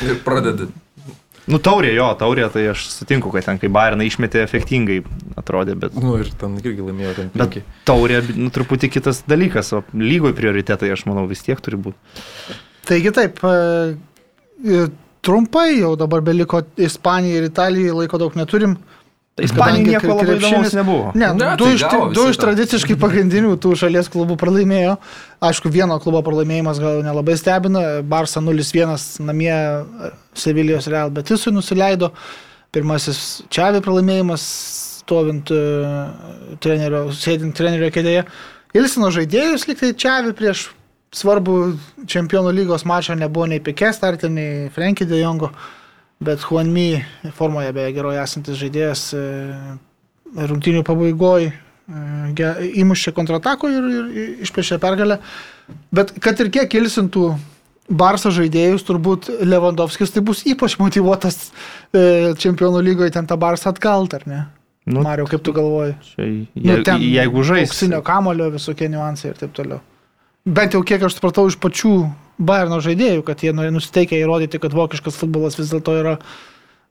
Ir 0.06 0.18
pradedi. 0.26 0.68
Nu, 1.47 1.60
taurė, 1.62 1.93
jo, 1.94 2.09
taurė, 2.18 2.48
tai 2.51 2.64
aš 2.73 2.89
sutinku, 2.90 3.31
kad 3.31 3.44
ten, 3.47 3.60
kai 3.62 3.70
Bayerną 3.70 4.06
išmetė, 4.09 4.40
efektingai 4.43 4.98
atrodė, 5.39 5.77
bet... 5.78 5.94
Nu, 5.94 6.16
ir 6.18 6.32
ten 6.40 6.56
irgi 6.59 6.82
laimėjo 6.82 7.12
ten. 7.20 7.31
Bet 7.39 7.60
taurė, 7.86 8.18
nu, 8.35 8.51
truputį 8.55 8.90
kitas 8.97 9.23
dalykas, 9.31 9.70
o 9.77 9.85
lygoj 9.94 10.35
prioritetai, 10.39 10.90
aš 10.90 11.06
manau, 11.06 11.28
vis 11.31 11.44
tiek 11.47 11.62
turi 11.62 11.78
būti. 11.86 12.56
Taigi 12.90 13.14
taip, 13.14 13.39
trumpai, 15.27 15.68
jau 15.78 15.94
dabar 15.98 16.27
beliko 16.27 16.64
Ispanija 16.82 17.39
ir 17.39 17.48
Italija, 17.52 17.94
laiko 17.94 18.18
daug 18.23 18.35
neturim. 18.39 18.77
Ispanija 19.44 19.84
nieko 19.84 20.14
labai 20.14 20.36
įdomaus 20.38 20.72
nebuvo. 20.72 21.10
Ne, 21.12 21.26
ne 21.36 21.48
du, 21.60 21.66
tai 21.66 21.74
iš, 21.76 21.82
du 22.16 22.22
iš 22.30 22.38
tradiciškai 22.40 22.94
pagrindinių 23.00 23.58
tų 23.60 23.74
šalies 23.76 24.08
klubų 24.12 24.38
pralaimėjo. 24.40 24.94
Aišku, 25.44 25.68
vieno 25.72 25.98
klubo 26.00 26.22
pralaimėjimas 26.24 26.80
gal 26.80 27.02
nelabai 27.04 27.36
stebina. 27.36 27.82
Barça 28.00 28.40
0-1 28.40 28.96
namie 29.28 29.52
Sevilijos 30.32 30.88
Real 30.88 31.12
Betisui 31.12 31.52
nusileido. 31.52 32.14
Pirmasis 32.72 33.42
Čiavi 33.52 33.84
pralaimėjimas, 33.84 34.46
stovint 35.02 35.52
uh, 35.52 36.56
trenerio, 36.64 37.04
sėdint 37.12 37.52
trenerio 37.56 37.92
kėdėje. 37.92 38.24
Ilsino 38.76 39.12
žaidėjus 39.12 39.68
liktai 39.68 39.92
Čiavi 40.00 40.32
prieš 40.36 40.70
svarbu 41.16 41.76
čempionų 42.08 42.56
lygos 42.56 42.88
mačą 42.88 43.16
nebuvo 43.20 43.46
nei 43.52 43.60
Pikė 43.60 43.92
startė, 43.96 44.32
nei 44.32 44.70
Frankie 44.72 45.06
de 45.08 45.20
Jongo, 45.20 45.52
bet 46.20 46.44
Juanmi 46.47 47.05
formoje 47.36 47.72
beje 47.76 47.94
geroje 47.97 48.22
esantis 48.22 48.59
žaidėjas 48.60 49.09
e, 49.16 49.22
rungtinių 50.36 50.82
pabaigoje 50.86 51.52
įmušė 51.86 53.12
kontratako 53.14 53.68
ir, 53.70 53.84
ir 53.86 54.30
išpešė 54.43 54.80
pergalę. 54.82 55.20
Bet 55.94 56.16
kad 56.22 56.40
ir 56.43 56.51
kiek 56.51 56.74
ilsintų 56.80 57.36
Barso 57.86 58.32
žaidėjus, 58.34 58.82
turbūt 58.82 59.28
Lewandowskis 59.47 60.10
tai 60.10 60.18
bus 60.26 60.40
ypač 60.43 60.74
motivuotas 60.80 61.52
e, 61.94 62.32
čempionų 62.34 62.80
lygoje 62.82 63.14
ten 63.14 63.28
tą 63.30 63.36
Barsą 63.38 63.70
atgalt, 63.70 64.16
ar 64.18 64.24
ne? 64.26 64.40
Nu, 64.90 65.05
Mario, 65.06 65.28
kaip 65.30 65.44
tu 65.47 65.55
galvoji? 65.55 65.94
Čia, 66.09 66.26
je, 66.26 66.64
nu, 66.66 66.80
ten, 66.86 67.05
jeigu 67.06 67.47
žais. 67.47 67.70
Auksinio 67.70 68.02
kamulio 68.06 68.51
visokie 68.55 68.90
niuansai 68.90 69.30
ir 69.30 69.38
taip 69.38 69.55
toliau 69.55 69.78
bent 70.47 70.76
jau 70.76 70.82
kiek 70.86 71.02
aš 71.02 71.18
supratau 71.18 71.48
iš 71.51 71.59
pačių 71.59 71.93
Bayerno 72.38 72.82
žaidėjų, 72.84 73.22
kad 73.26 73.40
jie 73.44 73.54
nusiteikia 73.54 74.20
įrodyti, 74.20 74.60
kad 74.60 74.76
vokiškas 74.76 75.16
futbolas 75.16 75.56
vis 75.56 75.70
dėlto 75.72 75.94
yra 75.96 76.14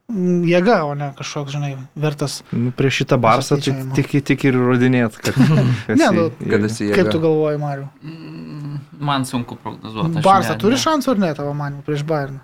mm, 0.10 0.40
jėga, 0.50 0.80
o 0.90 0.96
ne 0.98 1.12
kažkoks, 1.18 1.54
žinai, 1.54 1.76
vertas. 1.94 2.40
Nu, 2.50 2.74
prieš 2.76 3.04
šitą 3.04 3.20
barsą 3.22 3.60
tai 3.62 3.76
tik, 3.98 4.16
tik 4.26 4.48
ir 4.50 4.58
įrodinėt, 4.58 5.20
kad... 5.22 5.38
ne, 6.02 6.10
nu, 6.18 6.26
kad 6.42 6.66
esi 6.66 6.90
jėga. 6.90 6.98
Kaip 6.98 7.14
tu 7.14 7.22
galvoji, 7.28 7.62
Mariu? 7.62 7.88
Mm, 8.02 8.82
man 9.12 9.30
sunku 9.30 9.60
prognozuoti. 9.62 10.26
Barsą 10.26 10.58
turi 10.62 10.82
šansų 10.82 11.14
ar 11.14 11.24
ne 11.28 11.32
tavo 11.38 11.54
manimu 11.58 11.86
prieš 11.86 12.06
Bayerną? 12.10 12.42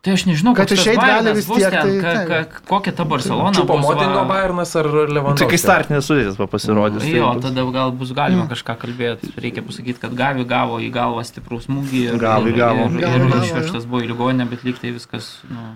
Tai 0.00 0.14
aš 0.16 0.22
nežinau, 0.24 0.54
kad 0.56 0.70
išeit 0.72 0.96
gali 0.96 1.34
vis 1.36 1.44
tiek. 1.44 1.66
Ten, 1.74 1.90
tai, 2.00 2.14
ka, 2.24 2.44
ka, 2.48 2.60
kokia 2.70 2.92
ta 2.96 3.04
Barcelona? 3.04 3.52
Čiupo 3.52 3.76
Motingo 3.82 4.22
Bayernas 4.30 4.72
ar 4.80 4.88
Levandovskis? 4.88 5.42
Tai 5.42 5.48
kai 5.50 5.60
startinės 5.60 6.08
sudėtis 6.08 6.38
pasirodys. 6.40 7.04
Tai 7.04 7.12
jo, 7.12 7.28
bus. 7.36 7.44
tada 7.44 7.66
gal 7.74 7.92
bus 8.00 8.14
galima 8.16 8.46
mm. 8.46 8.48
kažką 8.54 8.78
kalbėti. 8.80 9.28
Reikia 9.44 9.64
pasakyti, 9.66 10.00
kad 10.00 10.16
Gavi 10.16 10.46
gavo 10.48 10.80
į 10.80 10.88
galvą 10.94 11.26
stiprų 11.28 11.60
smūgį. 11.66 12.00
Ir, 12.14 12.18
Gavi 12.22 12.56
gavo. 12.56 12.88
Ir, 12.96 13.04
ir, 13.04 13.28
ir 13.28 13.44
išvežtas 13.44 13.84
buvo 13.84 14.00
į 14.06 14.08
ligonę, 14.14 14.48
bet 14.48 14.64
lyg 14.64 14.80
tai 14.80 14.96
viskas... 14.96 15.34
Nu, 15.52 15.68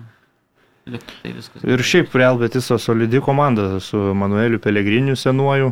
Tai 0.85 1.31
viskas. 1.33 1.63
Ir 1.65 1.81
šiaip 1.81 2.13
Real 2.13 2.37
Betiso 2.37 2.75
solidi 2.77 3.17
komanda 3.17 3.79
su 3.81 3.97
Manueliu 4.13 4.59
Pelegriniu 4.61 5.15
senuoju. 5.17 5.71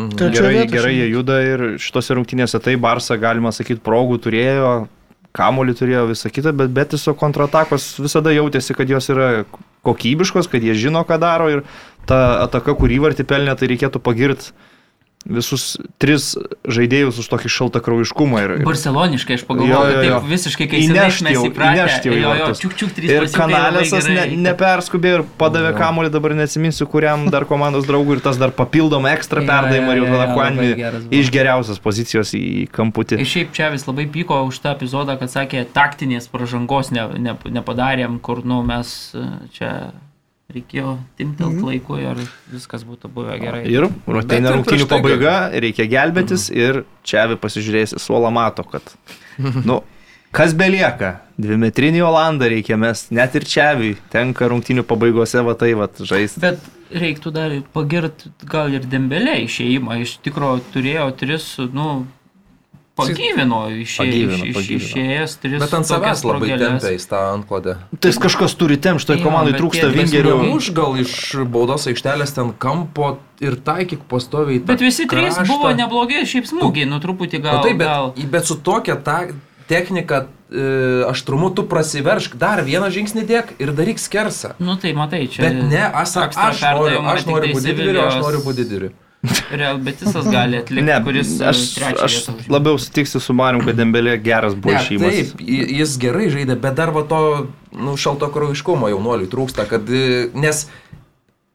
Mhm. 0.00 0.30
Gerai, 0.32 0.66
gerai 0.66 0.94
jie 0.96 1.10
juda 1.12 1.36
ir 1.44 1.64
šitose 1.78 2.16
rungtynėse 2.16 2.58
tai 2.64 2.74
Barsa, 2.80 3.18
galima 3.20 3.52
sakyti, 3.54 3.82
progų 3.84 4.16
turėjo, 4.24 4.70
kamolį 5.34 5.74
turėjo 5.78 6.04
visą 6.12 6.30
kitą, 6.30 6.52
bet 6.56 6.74
Betiso 6.74 7.14
kontratakos 7.18 7.94
visada 8.02 8.32
jautėsi, 8.34 8.76
kad 8.78 8.90
jos 8.90 9.10
yra 9.10 9.30
kokybiškos, 9.86 10.48
kad 10.50 10.62
jie 10.62 10.76
žino, 10.78 11.02
ką 11.06 11.18
daro 11.22 11.50
ir 11.50 11.64
ta 12.08 12.44
ataka, 12.44 12.76
kurį 12.78 13.00
varti 13.02 13.26
pelnė, 13.26 13.56
tai 13.58 13.72
reikėtų 13.72 14.02
pagirti 14.04 14.54
visus 15.24 15.78
tris 16.00 16.34
žaidėjus 16.68 17.18
už 17.22 17.28
tokį 17.32 17.50
šaltą 17.52 17.80
kraujiškumą. 17.84 18.42
Ir, 18.44 18.52
Barceloniškai 18.66 19.38
aš 19.38 19.44
pagalvojau, 19.48 19.80
kad 19.88 20.04
taip 20.04 20.28
visiškai 20.28 20.66
kai 20.68 20.82
įnešti 20.84 21.32
jau, 21.32 21.44
įnešti 21.48 22.10
jau, 22.10 22.18
jo, 22.20 22.34
jo, 22.40 22.48
čiuk, 22.60 22.76
čiuk, 22.80 23.00
ir 23.08 23.28
kanalėsas 23.32 24.08
ne, 24.10 24.26
neperskubė 24.44 25.14
ir 25.18 25.26
padavė 25.40 25.72
jo. 25.72 25.78
kamolį, 25.80 26.12
dabar 26.14 26.36
neatsiminsiu, 26.38 26.88
kuriam 26.92 27.26
dar 27.32 27.48
komandos 27.48 27.88
draugui 27.88 28.18
ir 28.18 28.24
tas 28.24 28.40
dar 28.40 28.52
papildomą 28.54 29.14
ekstra 29.16 29.44
perdavimą 29.46 29.96
ir 29.96 30.02
jau 30.04 30.12
tada 30.12 30.30
Juanmi 30.34 31.10
iš 31.14 31.32
geriausios 31.34 31.80
pozicijos 31.82 32.34
į 32.36 32.68
kamputį. 32.74 33.20
Ir 33.22 33.30
šiaip 33.30 33.54
čia 33.56 33.70
vis 33.72 33.88
labai 33.88 34.06
pyko 34.12 34.42
už 34.48 34.60
tą 34.64 34.74
epizodą, 34.76 35.16
kad 35.20 35.32
sakė, 35.32 35.64
taktinės 35.74 36.28
pažangos 36.32 36.92
ne, 36.94 37.08
ne, 37.16 37.38
nepadarėm, 37.56 38.20
kur 38.24 38.44
nu, 38.44 38.60
mes 38.66 39.14
čia 39.56 39.70
reikėjo 40.54 40.96
timtelt 41.18 41.56
mm. 41.56 41.64
laiku 41.68 41.98
ir 42.00 42.20
viskas 42.52 42.84
būtų 42.86 43.10
buvę 43.14 43.38
gerai. 43.42 43.64
Ir 43.70 43.88
rutinė 43.88 44.54
rungtynių 44.56 44.86
pabaiga, 44.90 45.34
reikia 45.64 45.88
gelbėtis 45.90 46.48
mm. 46.50 46.60
ir 46.60 46.80
čia 47.06 47.26
vi 47.30 47.38
pasižiūrėsi, 47.40 48.00
suolą 48.02 48.30
mato, 48.34 48.64
kad, 48.68 48.94
nu, 49.68 49.82
kas 50.34 50.54
belieka, 50.58 51.18
dvimetrinį 51.40 52.04
Olandą 52.06 52.48
reikia 52.52 52.78
mes, 52.80 53.06
net 53.14 53.36
ir 53.38 53.46
čia 53.48 53.72
vi 53.78 53.94
tenka 54.14 54.48
rungtynių 54.50 54.86
pabaigose 54.88 55.42
va 55.46 55.56
tai 55.58 55.72
va 55.78 55.90
žaisti. 55.98 56.42
Bet 56.42 56.62
reiktų 56.94 57.32
dar 57.34 57.54
pagirti 57.74 58.30
gal 58.50 58.74
ir 58.74 58.86
dembelę 58.90 59.40
išėjimą, 59.44 60.00
iš 60.04 60.18
tikrųjų 60.24 60.62
turėjo 60.74 61.08
tris, 61.18 61.48
nu, 61.74 62.04
Pagyvino, 62.94 63.64
išėjęs, 63.82 64.42
iš, 64.46 64.68
išėjęs 64.76 65.32
tris. 65.42 65.56
Bet 65.64 65.72
ant 65.74 65.88
savęs 65.88 66.20
labai 66.22 66.52
tempia 66.54 66.92
į 66.94 67.00
tą 67.10 67.22
antklodę. 67.32 67.74
Tai 67.98 68.12
kažkas 68.22 68.54
turi 68.54 68.78
temti, 68.78 69.02
štai 69.02 69.16
komandai 69.18 69.56
trūksta 69.58 69.88
vingerių. 69.90 70.36
Už 70.54 70.70
gal 70.76 70.94
iš 71.02 71.14
baudos 71.50 71.88
aikštelės 71.90 72.36
ten 72.36 72.52
kampo 72.54 73.16
ir 73.42 73.58
taikyk 73.66 74.06
pastoviai. 74.10 74.62
Bet 74.62 74.84
visi 74.84 75.08
trys 75.10 75.34
kraštą. 75.34 75.48
buvo 75.50 75.74
neblogi, 75.74 76.22
šiaip 76.22 76.46
smūgiai, 76.52 76.86
nu 76.86 77.02
truputį 77.02 77.42
gal. 77.42 77.58
Nu, 77.58 77.66
taip, 77.66 77.82
bet, 77.82 77.90
gal... 77.90 78.30
bet 78.36 78.46
su 78.46 78.60
tokia 78.62 78.94
ta 78.94 79.24
technika 79.66 80.26
e, 80.52 81.04
aštrumu 81.10 81.50
tu 81.50 81.66
prasiveršk, 81.66 82.36
dar 82.38 82.62
vieną 82.62 82.94
žingsnį 82.94 83.24
dėk 83.26 83.54
ir 83.58 83.74
daryk 83.74 83.98
skersą. 83.98 84.54
Nu 84.62 84.78
tai 84.78 84.94
matai, 84.94 85.26
čia. 85.26 85.48
Bet 85.48 85.64
ne, 85.66 85.82
aš, 85.88 86.14
aš, 86.30 86.62
noriu, 86.78 87.02
aš 87.02 87.26
noriu 87.26 87.56
būti 87.56 87.72
dideliu, 87.72 88.04
aš 88.04 88.20
noriu 88.22 88.44
būti 88.44 88.62
dideliu. 88.62 88.94
Real 89.50 89.78
Betisas 89.78 90.26
gali 90.28 90.58
atlikti, 90.60 90.84
ne, 90.84 90.96
kuris 91.04 91.30
e, 91.40 91.46
aš, 91.48 91.60
aš 92.04 92.16
labiau 92.52 92.78
sutiksiu 92.80 93.20
su 93.22 93.36
Mariu, 93.36 93.62
kad 93.64 93.78
Dembelė 93.78 94.18
geras 94.22 94.56
buvo 94.56 94.76
išėjimas. 94.76 95.14
Taip, 95.16 95.44
jis 95.78 95.94
gerai 96.02 96.26
žaidė, 96.34 96.58
bet 96.60 96.76
dar 96.80 96.92
va 96.94 97.04
to 97.08 97.20
nu, 97.72 97.96
šalto 98.00 98.28
kraujiškumo 98.34 98.90
jaunuoliui 98.92 99.30
trūksta, 99.32 99.64
kad, 99.70 99.88
e, 99.88 100.26
nes 100.36 100.66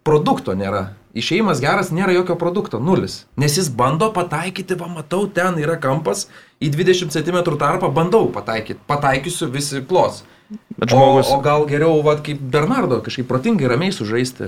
produkto 0.07 0.55
nėra. 0.57 0.89
Išėjimas 1.17 1.61
geras, 1.61 1.89
nėra 1.93 2.13
jokio 2.13 2.35
produkto, 2.39 2.79
nulis. 2.81 3.23
Nes 3.39 3.55
jis 3.57 3.69
bando 3.73 4.11
pataikyti, 4.13 4.77
va 4.77 4.89
matau, 4.93 5.23
ten 5.33 5.57
yra 5.61 5.77
kampas, 5.81 6.27
į 6.61 6.69
20 6.75 7.13
cm 7.13 7.39
tarpą 7.57 7.89
bandau 7.93 8.29
pataikyti, 8.33 8.81
pataikysiu 8.89 9.49
visi 9.53 9.81
plos. 9.85 10.23
Bet 10.49 10.89
žmogus... 10.89 11.27
O, 11.29 11.37
o 11.37 11.43
gal 11.45 11.65
geriau, 11.69 11.99
vat, 12.05 12.23
kaip 12.25 12.39
Bernardo, 12.41 13.01
kažkaip 13.05 13.27
protingai, 13.29 13.67
ramiai 13.69 13.93
sužaisti. 13.93 14.47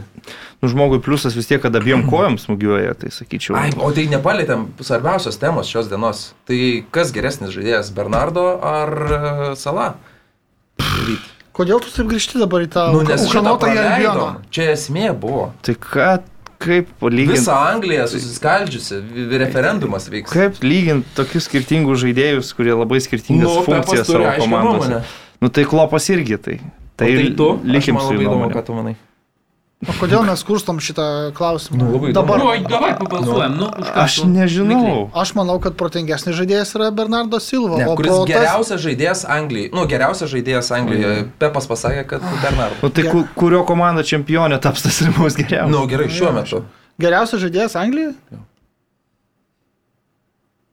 Nu, 0.62 0.70
žmogui 0.72 1.02
pliusas 1.04 1.36
vis 1.38 1.50
tiek, 1.50 1.62
kad 1.62 1.76
abiem 1.78 2.08
kojom 2.10 2.40
smūgiuoja, 2.42 2.96
tai 2.98 3.12
sakyčiau. 3.14 3.58
Ai, 3.60 3.70
o 3.78 3.92
tai 3.94 4.08
nepalėtėm 4.10 4.70
svarbiausios 4.82 5.38
temos 5.42 5.70
šios 5.70 5.92
dienos. 5.92 6.32
Tai 6.50 6.58
kas 6.96 7.14
geresnis 7.14 7.54
žaidėjas, 7.54 7.94
Bernardo 7.94 8.48
ar 8.66 8.96
uh, 8.98 9.46
Sala? 9.60 9.92
Ryt. 10.82 11.30
Kodėl 11.52 11.82
tu 11.84 11.92
taip 11.94 12.08
grįžti 12.10 12.40
dabar 12.40 12.64
į 12.64 12.70
tą 12.72 12.88
nu, 12.96 13.04
ukanotą 13.04 13.70
Albioną? 13.70 14.28
Čia 14.56 14.72
esmė 14.74 15.12
buvo. 15.14 15.50
Tai 15.68 15.76
ką, 15.84 16.12
kaip 16.64 16.94
palyginti. 17.02 17.36
Visa 17.36 17.58
Anglija 17.68 18.06
susiskaldžiusi, 18.10 19.02
referendumas 19.42 20.08
vyks. 20.12 20.32
Kaip 20.32 20.62
lyginti 20.64 21.12
tokius 21.18 21.50
skirtingus 21.50 22.00
žaidėjus, 22.06 22.54
kurie 22.58 22.72
labai 22.72 23.02
skirtingas 23.04 23.50
Nu, 23.50 23.66
funkcijas 23.68 24.08
savo 24.08 24.32
komandose. 24.40 24.96
nuomonę. 24.96 25.04
Nu 25.42 25.50
tai 25.50 25.64
klopas 25.66 26.06
irgi 26.14 26.38
tai. 26.38 26.60
Tai, 26.96 27.08
tai 27.16 27.32
tu, 27.36 27.48
likim 27.66 27.98
su 28.00 28.14
įdomu, 28.14 28.52
ką 28.54 28.62
tu 28.66 28.74
manai. 28.78 28.96
O 29.82 29.94
kodėl 29.98 30.22
mes 30.22 30.44
kurstom 30.46 30.78
šitą 30.78 31.32
klausimą? 31.34 31.80
Nu, 31.82 31.86
labai. 31.96 32.12
Dabar. 32.14 32.38
Nu, 32.38 32.50
davai 32.70 32.92
pabalsuojam, 33.00 33.56
nu, 33.58 33.70
Aš 33.98 34.20
nežinau. 34.30 35.08
Aš 35.18 35.32
manau, 35.34 35.56
kad 35.64 35.74
protingesnis 35.80 36.36
žaidėjas 36.38 36.76
yra 36.78 36.92
Bernardo 36.94 37.40
Silva. 37.42 37.80
Ne, 37.82 37.88
o 37.90 37.96
kuris 37.98 38.12
protas- 38.14 38.30
geriausias 38.30 38.84
žaidėjas 38.86 39.24
Anglijai. 39.26 39.72
Nu, 39.74 39.88
geriausias 39.90 40.30
žaidėjas 40.30 40.70
Anglijoje. 40.78 41.24
Pepas 41.42 41.66
pasakė, 41.66 42.06
kad 42.14 42.22
Bernardo. 42.44 42.78
Nu 42.84 42.90
tai 42.94 43.08
ku- 43.10 43.26
kurio 43.34 43.64
komanda 43.66 44.06
čempionė 44.06 44.62
taps 44.62 44.84
tas 44.86 45.02
rimus 45.02 45.34
geriausias? 45.42 45.74
Nu, 45.74 45.88
gerai, 45.90 46.06
šiuo 46.14 46.30
metu. 46.38 46.62
Geriausias 47.02 47.42
žaidėjas 47.42 47.74
Anglijoje? 47.82 48.14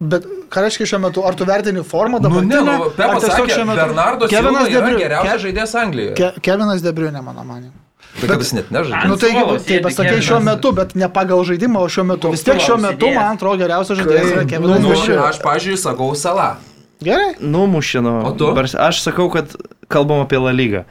Bet 0.01 0.23
ką 0.51 0.63
reiškia 0.63 0.87
šiuo 0.87 1.01
metu? 1.03 1.25
Ar 1.27 1.35
tu 1.35 1.45
vertini 1.45 1.83
formą 1.83 2.21
Nu, 2.21 2.29
dabar? 2.29 2.45
ne, 2.47 2.61
nu, 2.63 2.91
Pepas 2.97 3.25
sakė, 3.27 3.65
Bernardo 3.67 4.29
Silva 4.31 4.51
yra 4.63 4.69
Debriu- 4.71 4.99
geriausias 5.03 5.43
žaidėjas 5.43 5.75
Anglijoje. 5.81 6.15
Ke 6.15 6.29
Kevinas 6.41 6.83
Debriunė, 6.85 7.23
mano 7.25 7.43
manimu. 7.45 7.73
Tai 8.21 8.29
kad 8.31 8.39
jis 8.41 8.53
net 8.55 8.71
nežaidžia. 8.71 9.09
Nu 9.11 9.17
tai, 9.19 9.31
taip, 9.35 9.51
sėdi 9.67 9.93
sakai 9.97 10.21
šiuo 10.23 10.39
Kevinas. 10.39 10.45
metu, 10.55 10.73
bet 10.73 10.95
ne 10.95 11.09
pagal 11.09 11.43
žaidimą, 11.45 11.83
o 11.83 11.89
šiuo 11.91 12.05
metu. 12.07 12.31
Vis 12.31 12.45
tiek 12.47 12.63
šiuo 12.63 12.79
metu, 12.81 13.11
man 13.15 13.35
atrodo, 13.37 13.59
geriausias 13.59 13.99
žaidėjas 13.99 14.31
yra 14.37 14.45
Kevinas 14.47 14.81
Nu, 14.81 14.89
Debriunė. 14.95 15.19
aš, 15.29 15.43
pažiūrėjau, 15.43 15.83
sakau 15.83 16.15
Sala. 16.17 16.57
Gerai. 17.03 17.35
Numušino. 17.41 18.15
O 18.27 18.33
tu? 18.39 18.47
Aš 18.79 19.03
sakau, 19.03 19.29
kad 19.31 19.51
kalbam 19.89 20.23
apie 20.25 20.39
La 20.39 20.53
Lygą. 20.55 20.85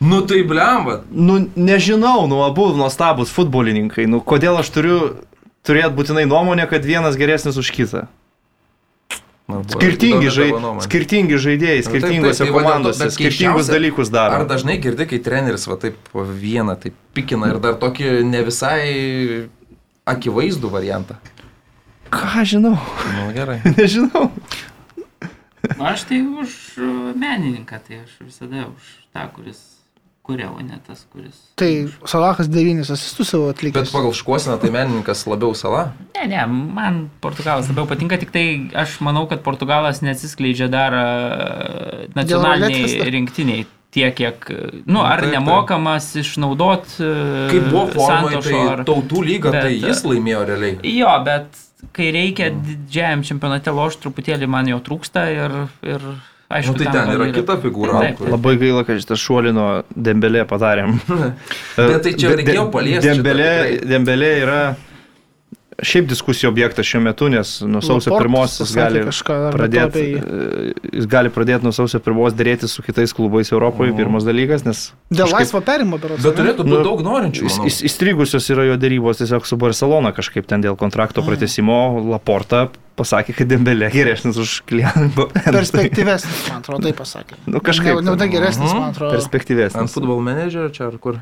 Nu 0.00 0.20
tai 0.22 0.42
blemba. 0.42 1.00
Nu, 1.10 1.46
nežinau, 1.56 2.26
nu, 2.28 2.42
abu 2.44 2.68
nuostabus 2.74 3.30
futbolininkai. 3.34 4.06
Nu, 4.06 4.20
kodėl 4.20 4.58
aš 4.58 4.70
turiu 4.70 5.16
turėti 5.66 5.94
būtinai 5.94 6.26
nuomonę, 6.26 6.68
kad 6.70 6.82
vienas 6.84 7.16
geresnis 7.16 7.56
už 7.56 7.70
kitą? 7.74 8.06
Nu, 9.48 9.62
Skirtingi, 9.64 10.28
žai, 10.28 10.50
skirtingi 10.84 11.38
žaidėjai, 11.40 11.78
Nu, 11.80 11.84
taip, 11.88 11.92
taip, 11.92 12.02
skirtingose 12.04 12.38
tai 12.38 12.46
dėl 12.46 12.52
to- 12.52 12.58
komandose, 12.58 12.98
bet 13.00 13.14
skirtingus 13.14 13.70
dalykus 13.72 14.10
Ar 14.12 14.12
daro. 14.12 14.44
dažnai 14.50 14.76
girdi, 14.82 15.06
kai 15.08 15.18
treneris 15.24 15.64
va 15.70 15.76
taip 15.80 15.96
vieną 16.12 16.74
taip 16.82 16.92
pikina 17.16 17.48
ir 17.54 17.58
dar 17.64 17.78
tokį 17.80 18.10
ne 18.28 18.42
visai 18.44 19.48
akivaizdų 20.04 20.68
variantą? 20.70 21.16
Ką 22.12 22.44
žinau? 22.44 22.76
Nu 23.16 23.32
gerai. 23.32 23.60
Nežinau. 23.78 24.28
Aš 25.80 26.04
tai 26.08 26.20
už 26.22 26.52
uh, 26.80 27.16
menininką, 27.16 27.80
tai 27.88 28.02
aš 28.04 28.14
visada 28.20 28.68
už 28.68 28.84
tą, 29.16 29.24
kuris 29.32 29.77
kuria, 30.28 30.50
o 30.52 30.60
ne 30.60 30.76
tas, 30.84 31.06
kuris. 31.12 31.36
Tai 31.58 31.70
Salahas 32.04 32.50
devynis 32.52 32.90
asistus 32.92 33.30
savo 33.32 33.46
Bet 33.48 33.56
atlikęs. 33.56 33.92
pagal 33.94 34.12
škuosiną 34.12 34.58
tai 34.60 34.70
menininkas 34.74 35.24
labiau 35.24 35.54
sala. 35.56 35.86
Ne, 36.18 36.26
ne, 36.28 36.42
man 36.76 37.00
Portugalas 37.24 37.70
labiau 37.72 37.88
patinka, 37.88 38.18
tik 38.20 38.34
tai 38.34 38.44
aš 38.76 38.98
manau, 39.04 39.24
kad 39.30 39.40
Portugalas 39.46 40.02
neatsiskleidžia 40.04 40.68
dar 40.68 40.98
uh, 40.98 42.04
nacionaliniai 42.18 43.08
rinktiniai 43.16 43.64
tiek, 43.94 44.12
kiek, 44.12 44.50
nu, 44.84 45.00
ar 45.00 45.22
Taip, 45.22 45.30
taip. 45.30 45.38
nemokamas 45.38 46.10
išnaudot 46.20 46.98
uh, 47.00 47.48
Kaip 47.48 47.70
buvo 47.72 47.88
Santošo 47.96 48.52
tai 48.52 48.64
ar... 48.74 48.84
tautų 48.84 49.24
lyga, 49.24 49.54
tai 49.56 49.78
Bet, 49.78 49.88
jis 49.88 50.04
laimėjo 50.04 50.44
realiai. 50.52 50.78
Jo, 50.92 51.14
bet 51.24 51.64
kai 51.96 52.10
reikia 52.12 52.50
didžiajam 52.52 53.24
čempionate 53.24 53.72
lošti, 53.72 54.04
truputėlį 54.04 54.50
man 54.50 54.68
jo 54.68 54.82
trūksta 54.84 55.24
ir, 55.32 55.56
ir 55.88 56.04
aišku, 56.50 56.72
Nu, 56.72 56.78
tai 56.84 56.92
ten 56.92 57.10
yra 57.14 57.26
ir- 57.28 57.34
kita 57.36 57.56
figūra. 57.62 58.00
Taip. 58.00 58.18
kuri- 58.18 58.30
Labai 58.32 58.56
gaila, 58.60 58.84
kad 58.88 58.96
šitą 59.02 59.16
šuolį 59.24 59.52
nuo 59.54 59.68
Dembelė 59.94 60.44
padarėm. 60.48 60.94
Bet 61.76 62.02
tai 62.02 62.12
čia 62.14 62.34
reikėjo 62.36 62.70
paliesti 62.72 63.08
Dembelė. 63.10 63.50
Dembelė 63.84 64.30
yra 64.42 64.60
šiaip 65.78 66.08
diskusijų 66.10 66.48
objektas 66.50 66.86
šiuo 66.88 67.00
metu, 67.04 67.28
nes 67.30 67.60
nuo 67.62 67.78
sausio 67.80 68.10
Laportas 68.10 68.24
pirmos 68.24 68.54
jis 68.60 68.72
gali 68.74 69.02
kažką 69.06 69.34
ar 69.48 69.54
pradėti, 69.54 69.84
apie 69.86 70.02
jį. 70.10 70.72
jis 70.98 71.06
gali 71.06 71.30
pradėti 71.30 71.62
nuo 71.68 71.72
sausio 71.76 72.00
pirmos 72.02 72.34
dėrėti 72.34 72.66
su 72.68 72.82
kitais 72.82 73.12
klubais 73.14 73.52
Europoje, 73.54 73.92
Mhm. 73.92 73.96
pirmas 74.00 74.24
dalykas, 74.26 74.64
nes 74.66 74.92
Dėl 75.12 75.26
kažkaip- 75.26 75.38
laisvo 75.38 75.60
perimo, 75.62 75.98
berods. 76.02 76.22
Bet 76.22 76.34
turėtų 76.34 76.64
Nu, 76.66 76.76
būti 76.76 76.82
daug 76.88 77.00
norinčių. 77.06 77.46
Įs- 77.70 77.82
Įstrigusios 77.86 78.50
yra 78.50 78.64
jo 78.66 78.76
dėrybos 78.76 79.22
tiesiog 79.22 79.46
su 79.46 79.56
Barcelona 79.56 80.10
kažkaip 80.12 80.46
ten 80.46 80.60
dėl 80.62 80.76
kontrakto 80.76 81.22
pratesimo. 81.22 82.02
Laporta 82.10 82.68
pasakė, 82.96 83.36
kad 83.36 83.46
Dembelė 83.48 83.92
geresnis 83.92 84.36
už 84.36 84.62
klientą. 84.66 85.30
Perspektyvesnis, 85.46 86.50
man 86.50 86.58
atrodo, 86.62 86.82
tai 86.82 86.92
pasakė. 86.92 87.34
Nu, 87.46 87.60
kažkaip 87.60 88.02
Ne, 88.02 88.16
ne, 88.16 88.28
geresnis, 88.28 88.72
Mhm. 88.72 88.78
man 88.80 88.90
atrodo. 88.92 89.14
Ant 89.14 89.22
Perspektyvesnis. 89.22 89.94
futbol 89.94 90.18
managerio 90.20 90.68
čia 90.74 90.88
ar 90.90 90.98
kur? 90.98 91.20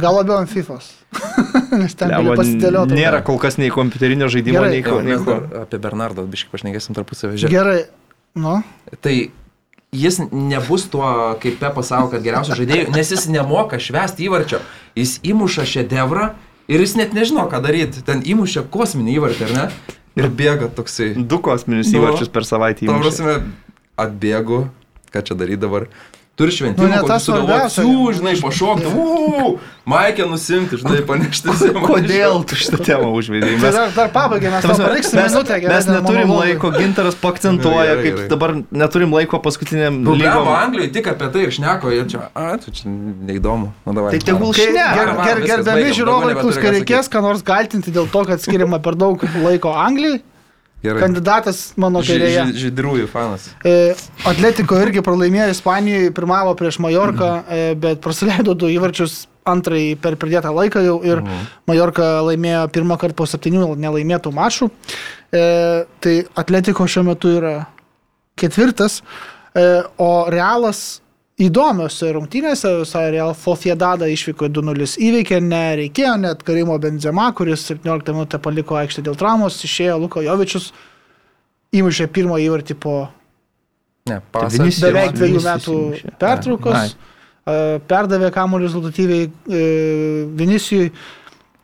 Gal 0.00 0.14
labiau 0.14 0.38
ant 0.40 0.48
FIFOs. 0.48 0.94
Nes 1.80 1.94
ten 1.94 2.08
gali 2.10 2.26
Lemba, 2.26 2.36
pasidėlioti. 2.42 2.96
Nėra 2.98 3.20
kol 3.26 3.38
kas 3.42 3.58
nei 3.60 3.70
kompiuterinio 3.70 4.28
žaidimo, 4.32 4.58
Gerai. 4.58 4.70
nei 4.74 4.82
ko. 4.86 5.00
Nei 5.06 5.18
ko. 5.22 5.36
apie 5.62 5.78
Bernardą 5.82 6.24
biškai 6.30 6.50
pašnekėsim 6.56 6.96
tarpusavį. 6.98 7.38
Žiūrėk. 7.44 7.54
Gerai. 7.54 7.80
Nu, 8.34 8.60
Tai 9.02 9.14
jis 9.90 10.20
nebus 10.30 10.84
tuo, 10.90 11.06
kaip 11.42 11.56
Pepas 11.62 11.88
savo, 11.90 12.10
kad 12.12 12.22
geriausias 12.22 12.58
žaidėjų, 12.60 12.92
nes 12.94 13.10
jis 13.10 13.24
nemoka 13.30 13.78
švęsti 13.82 14.26
įvarčio. 14.28 14.60
Jis 14.98 15.16
įmuša 15.26 15.64
šedevrą 15.66 16.28
ir 16.70 16.82
jis 16.84 16.94
net 16.98 17.14
nežino, 17.16 17.46
ką 17.50 17.58
daryti. 17.64 18.02
Ten 18.06 18.22
įmuša 18.22 18.66
kosminį 18.70 19.16
įvartį, 19.18 19.48
ar 19.48 19.56
ne? 19.56 19.64
Ir 20.18 20.28
bėga 20.30 20.68
toksai. 20.74 21.12
Du 21.16 21.38
kosminius 21.42 21.90
Nu, 21.90 22.00
įvarčius 22.02 22.30
per 22.34 22.46
savaitę. 22.46 22.86
Įmušė. 22.86 23.02
prasme, 23.02 23.34
atbėgu, 23.98 24.64
ką 25.14 25.22
čia 25.26 25.34
daryti 25.38 25.60
dabar. 25.66 25.86
Turi 26.40 26.54
šventimą, 26.56 26.88
Nu, 26.88 26.94
ne 26.94 27.00
tas 27.04 27.26
svarbiausia. 27.28 27.82
Su, 27.84 28.12
žinai, 28.16 28.32
pašokti, 28.40 28.88
uuu, 28.96 29.58
Maikę 29.90 30.24
nusimti, 30.28 30.78
žinai, 30.80 31.02
panešti. 31.04 31.52
Kodėl 31.90 32.38
tu 32.48 32.56
šitą 32.56 32.78
temą 32.84 33.10
užvedai? 33.18 33.58
tai 33.60 33.72
dar, 33.74 33.90
dar 33.96 34.08
pabaigė, 34.14 34.52
mes 34.54 34.64
paliksime 34.68 35.24
mes, 35.24 35.34
minutę. 35.34 35.58
mes 35.68 35.88
dėl 35.88 35.98
neturim 35.98 36.32
laiko, 36.32 36.70
gintaras 36.76 37.18
pakcentuoja, 37.20 37.98
kaip 38.00 38.08
gerai. 38.14 38.28
dabar 38.32 38.54
neturim 38.82 39.12
laiko 39.18 39.40
paskutiniam 39.44 40.00
Problema 40.06 40.38
lygom. 40.38 40.50
Anglijoje 40.54 40.92
tik 40.96 41.12
apie 41.12 41.30
tai 41.34 41.44
ir 41.44 41.54
šneko, 41.58 41.92
jie 41.92 42.08
čia, 42.14 42.22
a, 42.32 42.46
tu 42.62 42.72
čia 42.76 42.88
neįdomu. 42.88 43.72
Nu, 43.84 43.96
davai. 43.98 44.14
Tai 44.16 44.24
tegul 44.30 44.56
šneka. 44.56 45.28
gerbiami 45.44 45.92
žiūrovai, 46.00 46.34
kai 46.56 46.74
reikės 46.78 47.12
ką 47.12 47.24
nors 47.24 47.44
galtinti 47.44 47.92
dėl 47.92 48.08
to, 48.12 48.24
kad 48.28 48.40
skiriama 48.40 48.80
per 48.84 48.96
daug 49.00 49.28
laiko 49.44 49.76
Anglijai, 49.76 50.22
Gerai. 50.82 51.02
kandidatas 51.02 51.72
mano 51.76 52.00
Ži- 52.00 52.14
kairėje. 52.14 52.44
ži- 52.52 52.70
Žydrųjų 52.70 53.08
fanas. 53.12 53.48
E, 53.64 53.94
Atletiko 54.24 54.78
irgi 54.80 55.02
pralaimėjo 55.04 55.50
Ispanijoje, 55.52 56.10
pirmavo 56.16 56.54
prieš 56.56 56.78
Majorką, 56.80 57.44
e, 57.48 57.74
bet 57.74 58.00
praleido 58.00 58.54
du 58.56 58.66
įvarčius 58.72 59.26
antrąjį 59.44 59.96
per 60.00 60.16
pridėtą 60.16 60.52
laiką 60.54 60.80
jau 60.84 60.98
ir 61.04 61.22
Majorka 61.68 62.20
laimėjo 62.24 62.68
pirmą 62.72 62.96
kartą 63.00 63.14
po 63.16 63.24
septynių 63.28 63.74
nelaimėtų 63.76 64.32
mačų. 64.32 64.70
E, 65.32 65.84
tai 66.00 66.24
Atletiko 66.36 66.84
šiuo 66.88 67.04
metu 67.04 67.28
yra 67.40 67.66
ketvirtas, 68.40 69.02
e, 69.54 69.82
o 69.98 70.26
Realas 70.30 71.00
įdomiose 71.40 72.10
rungtynėse, 72.16 72.72
visai 72.82 73.06
Real 73.14 73.32
Fofiedada 73.38 74.08
išvyko 74.12 74.50
2-0 74.52 74.90
įveikė, 75.08 75.38
nereikėjo 75.44 76.16
net 76.20 76.42
Karimo 76.46 76.76
Benzema, 76.82 77.30
kuris 77.36 77.64
17 77.70 78.12
minutę 78.16 78.40
paliko 78.42 78.76
aikštę 78.80 79.06
dėl 79.08 79.16
traumos, 79.20 79.56
išėjo 79.64 79.96
Luko 80.02 80.22
Jovičius, 80.24 80.70
įmušė 81.76 82.10
pirmą 82.12 82.40
įvartį 82.44 82.76
po 82.82 82.98
Ne, 84.08 84.16
Tai 84.32 84.32
pasas. 84.32 84.80
Beveik 84.80 85.12
dviejų 85.14 85.40
metų 85.44 85.76
įmušė. 85.76 86.12
pertraukos. 86.20 86.76
Ai. 86.76 86.88
e, 87.44 87.80
Perdavė 87.90 88.30
kamuolį 88.34 88.68
rezultatyviai 88.68 89.26
e, 89.28 89.64
Vinicijui. 90.40 90.90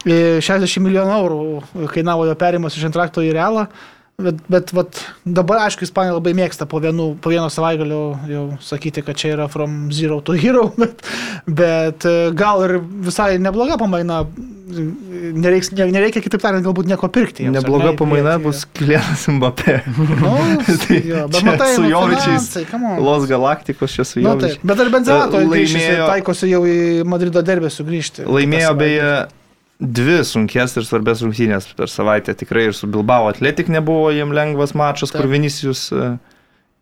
E, 0.06 0.18
60 0.44 0.84
milijonų 0.84 1.14
eurų 1.16 1.88
kainavo 1.94 2.26
jo 2.28 2.34
perimas 2.38 2.76
iš 2.76 2.84
antrakto 2.90 3.24
į 3.24 3.32
realą. 3.34 3.66
Bet, 4.16 4.38
bet 4.48 4.70
vat, 4.72 4.97
dabar, 5.28 5.59
aišku, 5.66 5.84
Ispanija 5.84 6.14
labai 6.16 6.32
mėgsta 6.32 6.64
po, 6.64 6.78
vienu, 6.80 7.10
po 7.20 7.28
vieno 7.28 7.51
savaitgalio 7.52 7.98
jau 8.30 8.44
sakyti, 8.64 9.02
kad 9.05 9.18
čia 9.20 9.34
yra 9.34 9.44
from 9.52 9.90
zero 9.93 10.22
to 10.24 10.32
hero, 10.40 10.70
bet, 10.80 11.02
bet 11.44 12.06
e, 12.09 12.14
gal 12.32 12.62
ir 12.64 12.78
visai 12.80 13.34
nebloga 13.36 13.76
pamaina. 13.82 14.22
Nereiks, 14.66 15.68
ne, 15.76 15.84
nereikia, 15.94 16.18
kitaip 16.24 16.40
tariant, 16.43 16.64
galbūt 16.66 16.88
nieko 16.90 17.06
pirkti. 17.12 17.44
jiems, 17.44 17.55
Nebloga 17.60 17.93
ne, 17.93 17.98
pamaina 18.01 18.32
bus 18.43 18.64
Kilianas 18.74 19.28
Mbappé. 19.30 19.76
Nu, 19.86 20.32
Tai 20.82 20.97
jo, 21.06 21.20
bet 21.36 21.44
matai, 21.47 21.68
su 21.76 21.84
nu, 21.84 21.93
Jovičiais 21.93 22.48
come 22.72 22.88
on. 22.97 23.05
Los 23.05 23.28
Galaktikos 23.30 23.94
čia 23.94 24.05
su 24.09 24.24
Na 24.24 24.32
juo. 24.32 24.40
taip, 24.43 24.64
bet 24.66 24.80
ar 24.82 24.90
Benzema 24.97 25.28
to 25.30 25.44
Laimėjo- 25.44 26.09
taikosi 26.09 26.51
jau 26.51 26.64
į 26.66 26.78
Madrido 27.06 27.44
derbę 27.47 27.70
sugrįžti. 27.70 28.24
Laimėjo 28.26 28.72
beje 28.80 29.12
dvi 29.80 30.22
sunkes 30.24 30.76
ir 30.78 30.86
svarbės 30.86 31.22
rungtynės 31.24 31.68
per 31.76 31.90
savaitę. 31.92 32.34
Tikrai 32.38 32.68
ir 32.70 32.76
su 32.76 32.88
Bilbao 32.90 33.28
Atletik 33.30 33.68
nebuvo 33.72 34.10
jiem 34.14 34.32
lengvas 34.36 34.74
mačas, 34.78 35.12
kur 35.12 35.26
Taip. 35.26 35.34
Vinicius 35.34 35.86
e, 35.92 36.08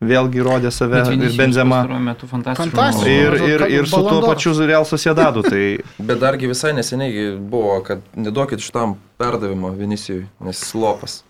vėlgi 0.05 0.45
rodė 0.47 0.71
save 0.75 1.03
ir 1.17 1.37
Benzema. 1.39 1.83
Fantastiškai. 2.31 3.11
Ir, 3.11 3.39
ir, 3.51 3.67
ir 3.81 3.91
su 3.91 4.03
tuo 4.07 4.23
pačiu 4.27 4.55
Real 4.63 4.87
Sociedadu. 4.89 5.43
Tai 5.47 5.63
Bet 6.11 6.23
dargi 6.23 6.51
visai 6.51 6.75
neseniai 6.77 7.35
buvo, 7.39 7.81
kad 7.87 8.05
neduokit 8.15 8.63
šitam 8.63 8.99
perdavimo 9.21 9.75
Vinicijui, 9.75 10.27
nes 10.45 10.63
jis 10.63 10.75
lopas. 10.79 11.23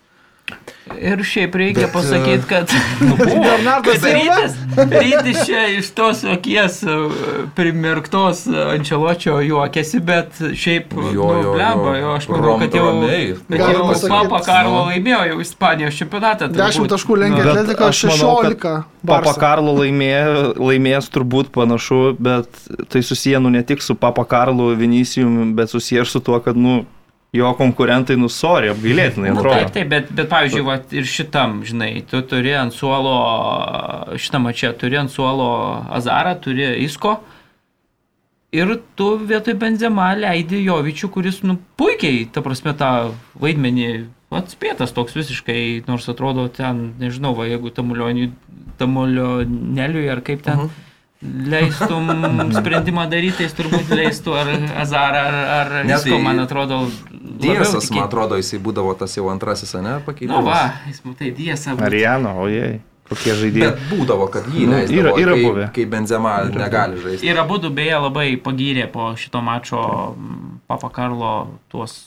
Ir 1.01 1.23
šiaip 1.25 1.55
reikia 1.57 1.87
Bet, 1.87 1.93
pasakyti, 1.95 2.45
kad... 2.49 2.73
Nu, 3.09 3.17
Bernardas 3.17 4.03
rytis, 4.05 4.57
rytis 4.77 5.39
čia 5.49 5.63
iš 5.79 5.89
tos 5.97 6.21
akies 6.29 6.83
e, 6.85 6.97
primirktos 7.57 8.45
ančeločio 8.53 9.39
juokėsi, 9.41 10.01
bet 10.05 10.37
šiaip... 10.53 10.93
Jo, 10.93 11.31
nu, 11.33 11.41
jo, 11.41 11.55
blemba, 11.57 11.95
jo, 11.99 12.13
aš 12.19 12.29
manau, 12.29 12.57
kad 12.61 12.77
jau... 12.77 12.91
Bet 13.49 13.65
jau 13.65 13.87
Papa 14.13 14.43
Karlo 14.45 14.77
nu. 14.77 14.85
laimėjo 14.93 15.23
jau 15.31 15.39
Ispanijos 15.47 16.01
čempionatą. 16.03 16.51
10 16.53 16.93
taškų 16.93 17.19
lenkia 17.23 17.41
nu, 17.41 17.55
Atletika, 17.55 17.89
16. 18.05 18.75
Papa 19.09 19.37
Karlo 19.41 19.79
laimėjo, 19.81 20.53
laimės 20.61 21.09
turbūt 21.13 21.49
panašu, 21.57 22.03
bet 22.21 22.61
tai 22.93 23.03
susiję 23.05 23.41
nu 23.41 23.53
ne 23.57 23.65
tik 23.65 23.83
su 23.85 23.97
Papa 23.97 24.27
Karlo 24.29 24.75
Vinicijum, 24.77 25.55
bet 25.57 25.73
susiję 25.73 26.05
ir 26.05 26.13
su 26.13 26.21
tuo, 26.21 26.41
kad, 26.45 26.61
nu, 26.61 26.83
jo 27.35 27.51
konkurentai 27.59 28.15
nusorė, 28.21 28.69
apgailėtinai 28.75 29.31
nu, 29.33 29.39
atrodo. 29.41 29.57
Taip, 29.59 29.73
taip, 29.75 29.89
bet, 29.91 30.05
bet 30.15 30.29
pavyzdžiui, 30.31 30.65
va, 30.67 30.77
ir 30.95 31.05
šitam, 31.11 31.51
žinai, 31.67 31.93
tu 32.11 32.17
turi 32.31 32.53
ant 32.59 32.73
suolo, 32.75 33.15
šitą 34.21 34.39
mačią, 34.45 34.71
turi 34.79 34.97
ant 35.01 35.11
suolo 35.13 35.49
Azarą, 35.95 36.35
turi 36.45 36.65
Isko. 36.85 37.13
Ir 38.55 38.67
tu 38.95 39.07
vietoj 39.19 39.55
Benzema 39.59 40.15
leidi 40.15 40.63
Jovičių, 40.63 41.09
kuris, 41.11 41.43
nu, 41.43 41.59
puikiai, 41.81 42.31
ta 42.31 42.41
prasme, 42.45 42.73
tą 42.79 42.91
vaidmenį 43.43 43.89
atspėtas 44.35 44.91
toks 44.95 45.15
visiškai, 45.19 45.83
nors 45.91 46.07
atrodo 46.11 46.49
ten, 46.55 46.95
nežinau, 47.03 47.33
va, 47.39 47.45
jeigu 47.51 47.69
tamulioneliui 47.75 50.07
ar 50.11 50.21
kaip 50.27 50.41
ten. 50.47 50.59
Uh 50.59 50.63
-huh 50.71 50.84
leistum 51.25 52.11
sprendimą 52.59 53.09
daryti, 53.11 53.47
jis 53.47 53.57
turbūt 53.59 53.93
leistų 53.95 54.39
ar 54.39 54.55
Azarą, 54.85 55.27
ar, 55.59 55.77
ar 55.81 55.89
Nisko, 55.89 56.15
tai 56.15 56.23
man 56.25 56.45
atrodo. 56.45 56.85
Diesas, 57.45 57.91
man 57.91 58.07
atrodo, 58.07 58.39
jisai 58.41 58.61
būdavo 58.63 58.95
tas 58.99 59.17
jau 59.17 59.29
antrasis, 59.33 59.75
ne, 59.83 59.99
pakeitimas. 60.07 60.45
Na, 60.45 60.51
va, 60.51 60.91
jis 60.91 61.07
matai, 61.07 61.33
Diesas. 61.37 61.81
Ariano, 61.89 62.37
ojei 62.47 62.83
kokie 63.09 63.35
žaidėjai. 63.37 63.69
Bet 63.69 63.83
būdavo, 63.91 64.27
kad 64.33 64.47
jį 64.49 64.65
nu, 64.65 64.77
leisdavo, 64.79 65.01
yra, 65.03 65.13
yra 65.21 65.37
buvę. 65.37 65.67
Kai, 65.67 65.73
kai 65.77 65.87
Benzema 65.93 66.35
yra 66.49 66.63
negali 66.65 67.01
žaisti. 67.03 67.29
Ir 67.29 67.41
abu 67.43 67.59
beje 67.69 68.01
labai 68.07 68.27
pagyrė 68.41 68.87
po 68.93 69.11
šito 69.21 69.43
mačo 69.45 69.83
Papa 70.71 70.89
Karlo 70.95 71.35
tuos 71.73 71.99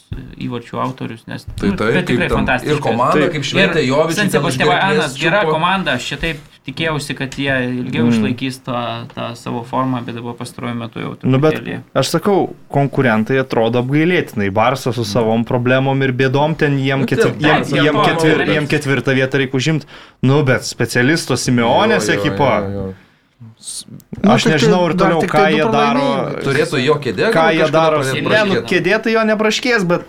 įvarčių 0.41 0.81
autorius, 0.81 1.27
nes 1.30 1.45
tai, 1.53 1.72
tai, 1.77 1.91
tikrai 2.07 2.30
fantastiška. 2.34 2.80
Ir 2.80 2.84
komanda, 2.84 3.19
taip. 3.22 3.35
kaip 3.35 3.45
šventė 3.45 3.85
Jovičius. 3.85 4.22
Sensibus 4.23 4.57
Tevanas, 4.57 5.18
gera 5.22 5.44
komanda, 5.45 5.98
šitaip 6.02 6.41
tikėjausi, 6.68 7.15
kad 7.18 7.35
jie 7.39 7.53
ilgiau 7.69 8.06
mm. 8.06 8.14
išlaikys 8.14 8.60
tą, 8.65 8.81
tą 9.14 9.30
savo 9.39 9.64
formą, 9.68 10.02
bet 10.06 10.18
dabar 10.19 10.35
pastaruoju 10.39 10.77
metu 10.77 11.02
jau 11.03 11.14
turiu. 11.15 11.31
Nu, 11.31 11.39
bet 11.44 11.61
aš 11.98 12.11
sakau, 12.18 12.52
konkurentai 12.73 13.39
atrodo 13.41 13.81
apgailėtinai. 13.84 14.52
Barsas 14.53 14.99
su 14.99 15.07
savom 15.07 15.48
problemom 15.48 16.03
ir 16.06 16.14
bėdom 16.18 16.57
ten 16.60 16.77
jiem, 16.81 17.06
nu, 17.06 17.10
ketvir, 17.10 17.34
jiem, 17.39 17.65
jiem, 17.72 17.99
ketvir, 18.03 18.45
jiem 18.52 18.69
ketvirtą 18.72 19.15
vietą 19.18 19.41
reikia 19.44 19.61
užimti. 19.61 19.91
Nu, 20.27 20.41
bet 20.48 20.68
specialisto 20.68 21.39
Simeonės 21.39 22.11
ekipa. 22.18 22.53
Jo, 22.64 22.72
jo, 22.72 22.88
jo. 22.88 22.95
Nu, 23.38 24.34
aš 24.34 24.48
nežinau 24.49 24.81
ir 24.89 24.95
toliau, 24.98 25.22
ką 25.30 25.48
jie 25.53 25.65
daro. 25.72 26.06
Turėtų 26.41 26.80
jo 26.81 26.98
kėdė. 27.02 27.31
Ką 27.35 27.48
jie 27.53 27.68
daro? 27.73 28.02
Ne, 28.03 28.44
nu, 28.49 28.61
kėdė 28.68 28.98
tai 29.06 29.14
jo 29.14 29.23
nepraškės, 29.30 29.85
bet 29.88 30.07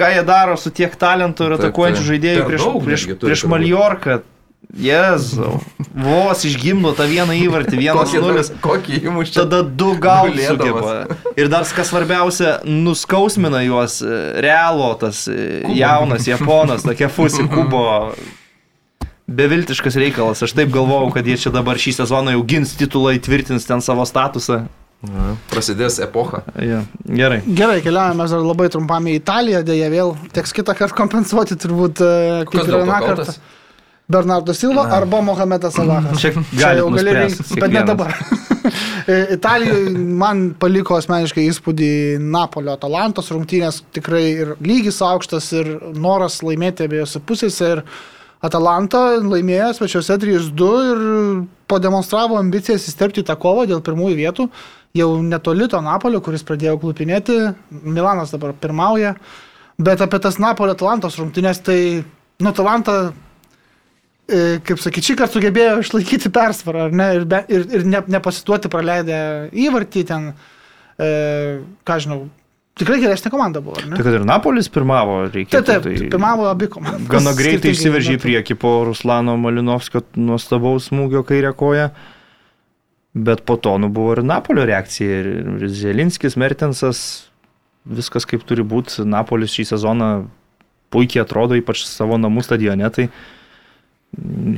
ką 0.00 0.10
jie 0.14 0.22
daro 0.26 0.56
su 0.60 0.72
tiek 0.74 0.94
talentų 0.98 1.48
ir 1.48 1.56
atakuojančių 1.58 2.06
žaidėjų 2.08 2.46
prieš, 2.48 2.68
prieš, 2.86 3.06
prieš 3.20 3.44
Maljorką. 3.52 4.20
Jėzau. 4.78 5.56
Vos 5.98 6.44
išgimdo 6.46 6.92
tą 6.94 7.06
vieną 7.10 7.34
įvartį, 7.42 7.78
vienas 7.80 8.12
nulis. 8.14 8.50
Kokį 8.62 9.00
įmušį. 9.10 9.34
Tada 9.40 9.62
du 9.66 9.94
gaulį 9.98 10.44
sugeba. 10.46 10.92
Ir 11.34 11.50
dar 11.50 11.66
kas 11.66 11.90
svarbiausia, 11.90 12.60
nuskausmina 12.68 13.64
juos 13.66 13.98
e, 14.04 14.20
realo 14.44 14.92
tas 15.00 15.24
e, 15.26 15.64
Kubo. 15.64 15.74
jaunas 15.80 16.28
japonas, 16.30 16.86
tokia 16.86 17.10
fusi 17.10 17.46
kubo 17.54 18.14
beviltiškas 19.30 19.98
reikalas. 19.98 20.44
Aš 20.46 20.54
taip 20.58 20.70
galvojau, 20.74 21.10
kad 21.14 21.26
jie 21.26 21.38
čia 21.40 21.52
dabar 21.54 21.78
šį 21.80 21.96
sezoną 22.02 22.36
jau 22.36 22.46
gins 22.46 22.74
titulą, 22.78 23.16
įtvirtins 23.18 23.66
ten 23.66 23.82
savo 23.84 24.06
statusą. 24.06 24.64
Ja, 25.00 25.30
prasidės 25.48 25.96
epocha. 26.04 26.42
Ja, 26.60 26.82
gerai. 27.08 27.38
Gerai, 27.46 27.78
keliaujame 27.80 28.26
dar 28.28 28.42
labai 28.44 28.66
trumpam 28.72 29.06
į 29.08 29.14
Italiją, 29.16 29.62
dėja 29.64 29.88
vėl 29.92 30.12
teks 30.36 30.52
kitą 30.58 30.74
kartą 30.76 30.98
kompensuoti 30.98 31.56
turbūt 31.58 32.02
e, 32.04 32.10
kaip 32.50 32.66
ir 32.66 32.76
vieną 32.82 32.98
kartą. 33.06 33.34
Bernardo 34.10 34.54
Silva 34.54 34.86
Na. 34.88 34.96
arba 34.98 35.20
Mohamedas 35.22 35.74
Salahas. 35.78 36.18
Čia, 36.18 36.34
čia 36.50 36.74
jau 36.80 36.90
gali 36.90 37.14
rinktis, 37.14 37.54
bet 37.54 37.74
ne 37.78 37.86
dabar. 37.86 38.14
E, 39.08 39.34
Italijoje 39.34 39.90
man 39.96 40.42
paliko 40.60 40.94
asmeniškai 41.00 41.46
įspūdį 41.48 42.18
Napolio 42.20 42.74
Atalantos 42.76 43.30
rungtynės, 43.32 43.80
tikrai 43.96 44.20
ir 44.42 44.50
lygis 44.62 45.00
aukštas, 45.02 45.48
ir 45.56 45.70
noras 45.96 46.36
laimėti 46.44 46.84
abiejose 46.84 47.22
pusėse. 47.26 47.70
Ir 47.78 47.80
Atalanta 48.44 49.00
laimėjo 49.24 49.70
svečiuose 49.78 50.18
3-2 50.22 50.68
ir 50.90 51.00
pademonstravo 51.72 52.38
ambicijas 52.38 52.86
įsterpti 52.92 53.24
tą 53.26 53.38
kovą 53.40 53.66
dėl 53.72 53.80
pirmųjų 53.84 54.20
vietų. 54.20 54.46
Jau 55.00 55.08
netoli 55.22 55.66
to 55.72 55.80
Napolio, 55.84 56.20
kuris 56.24 56.44
pradėjo 56.46 56.76
klupinėti, 56.82 57.40
Milanas 57.70 58.36
dabar 58.36 58.52
pirmauja. 58.58 59.16
Bet 59.80 60.04
apie 60.04 60.20
tas 60.22 60.38
Napolio 60.42 60.76
Atalantos 60.76 61.18
rungtynės, 61.18 61.64
tai 61.64 61.80
nu, 62.40 62.52
Atalanta, 62.52 63.12
kaip 64.66 64.82
sakyti, 64.82 65.10
šį 65.10 65.16
kartą 65.18 65.38
sugebėjo 65.38 65.78
išlaikyti 65.82 66.32
persvarą 66.34 66.88
ne, 66.94 67.08
ir, 67.18 67.24
be, 67.30 67.42
ir, 67.50 67.64
ir 67.78 67.86
ne, 67.88 68.02
nepasituoti 68.16 68.70
praleidę 68.72 69.22
įvartį 69.66 70.04
ten, 70.10 70.30
e, 71.00 71.08
ką 71.86 71.98
žinau, 72.04 72.20
Tikrai 72.80 72.96
geresnė 73.02 73.28
komanda 73.32 73.60
buvo. 73.60 73.76
Tai 73.82 73.98
kad 73.98 74.14
ir 74.14 74.22
Napolis 74.24 74.70
pirmavo, 74.72 75.18
reikia. 75.28 75.58
Taip, 75.58 75.82
taip, 75.84 75.98
tai 75.98 76.08
pirmavo 76.14 76.46
abi 76.48 76.68
komandos. 76.70 77.08
Gana 77.10 77.34
greitai 77.36 77.74
išsiveržė 77.74 78.14
į 78.16 78.20
priekį 78.22 78.56
po 78.62 78.70
Ruslano 78.88 79.34
Malinovskio 79.40 80.00
nuostabaus 80.16 80.88
smūgio 80.88 81.20
kairę 81.28 81.52
koją. 81.58 81.90
Bet 83.12 83.42
po 83.44 83.58
to 83.60 83.74
nu, 83.82 83.90
buvo 83.92 84.14
ir 84.14 84.22
Napolio 84.24 84.64
reakcija. 84.70 85.18
Ir 85.18 85.66
Zelinskis, 85.76 86.38
Mertensas, 86.40 87.02
viskas 87.84 88.24
kaip 88.30 88.46
turi 88.48 88.64
būti. 88.64 89.02
Napolis 89.04 89.52
šį 89.58 89.66
sezoną 89.74 90.10
puikiai 90.94 91.26
atrodo, 91.26 91.58
ypač 91.58 91.84
savo 91.84 92.16
namų 92.22 92.46
stadione. 92.46 92.88
Tai 92.94 93.10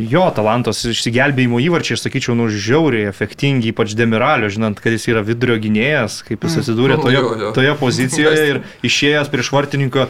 jo 0.09 0.23
talantas 0.35 0.81
išsigelbėjimo 0.89 1.61
įvarčiai, 1.61 1.99
aš 1.99 2.07
sakyčiau, 2.07 2.35
nu 2.39 2.49
žiauriai 2.49 3.11
efektingi, 3.11 3.71
ypač 3.73 3.93
Demiralio, 3.99 4.49
žinant, 4.53 4.81
kad 4.81 4.95
jis 4.95 5.05
yra 5.13 5.23
vidurio 5.27 5.59
gynėjas, 5.61 6.23
kaip 6.27 6.47
jis 6.47 6.57
mm. 6.57 6.65
atsidūrė 6.65 6.99
toje, 7.03 7.23
toje 7.59 7.75
pozicijoje 7.81 8.45
ir 8.49 8.61
išėjęs 8.89 9.33
prieš 9.33 9.53
vartininką, 9.53 10.07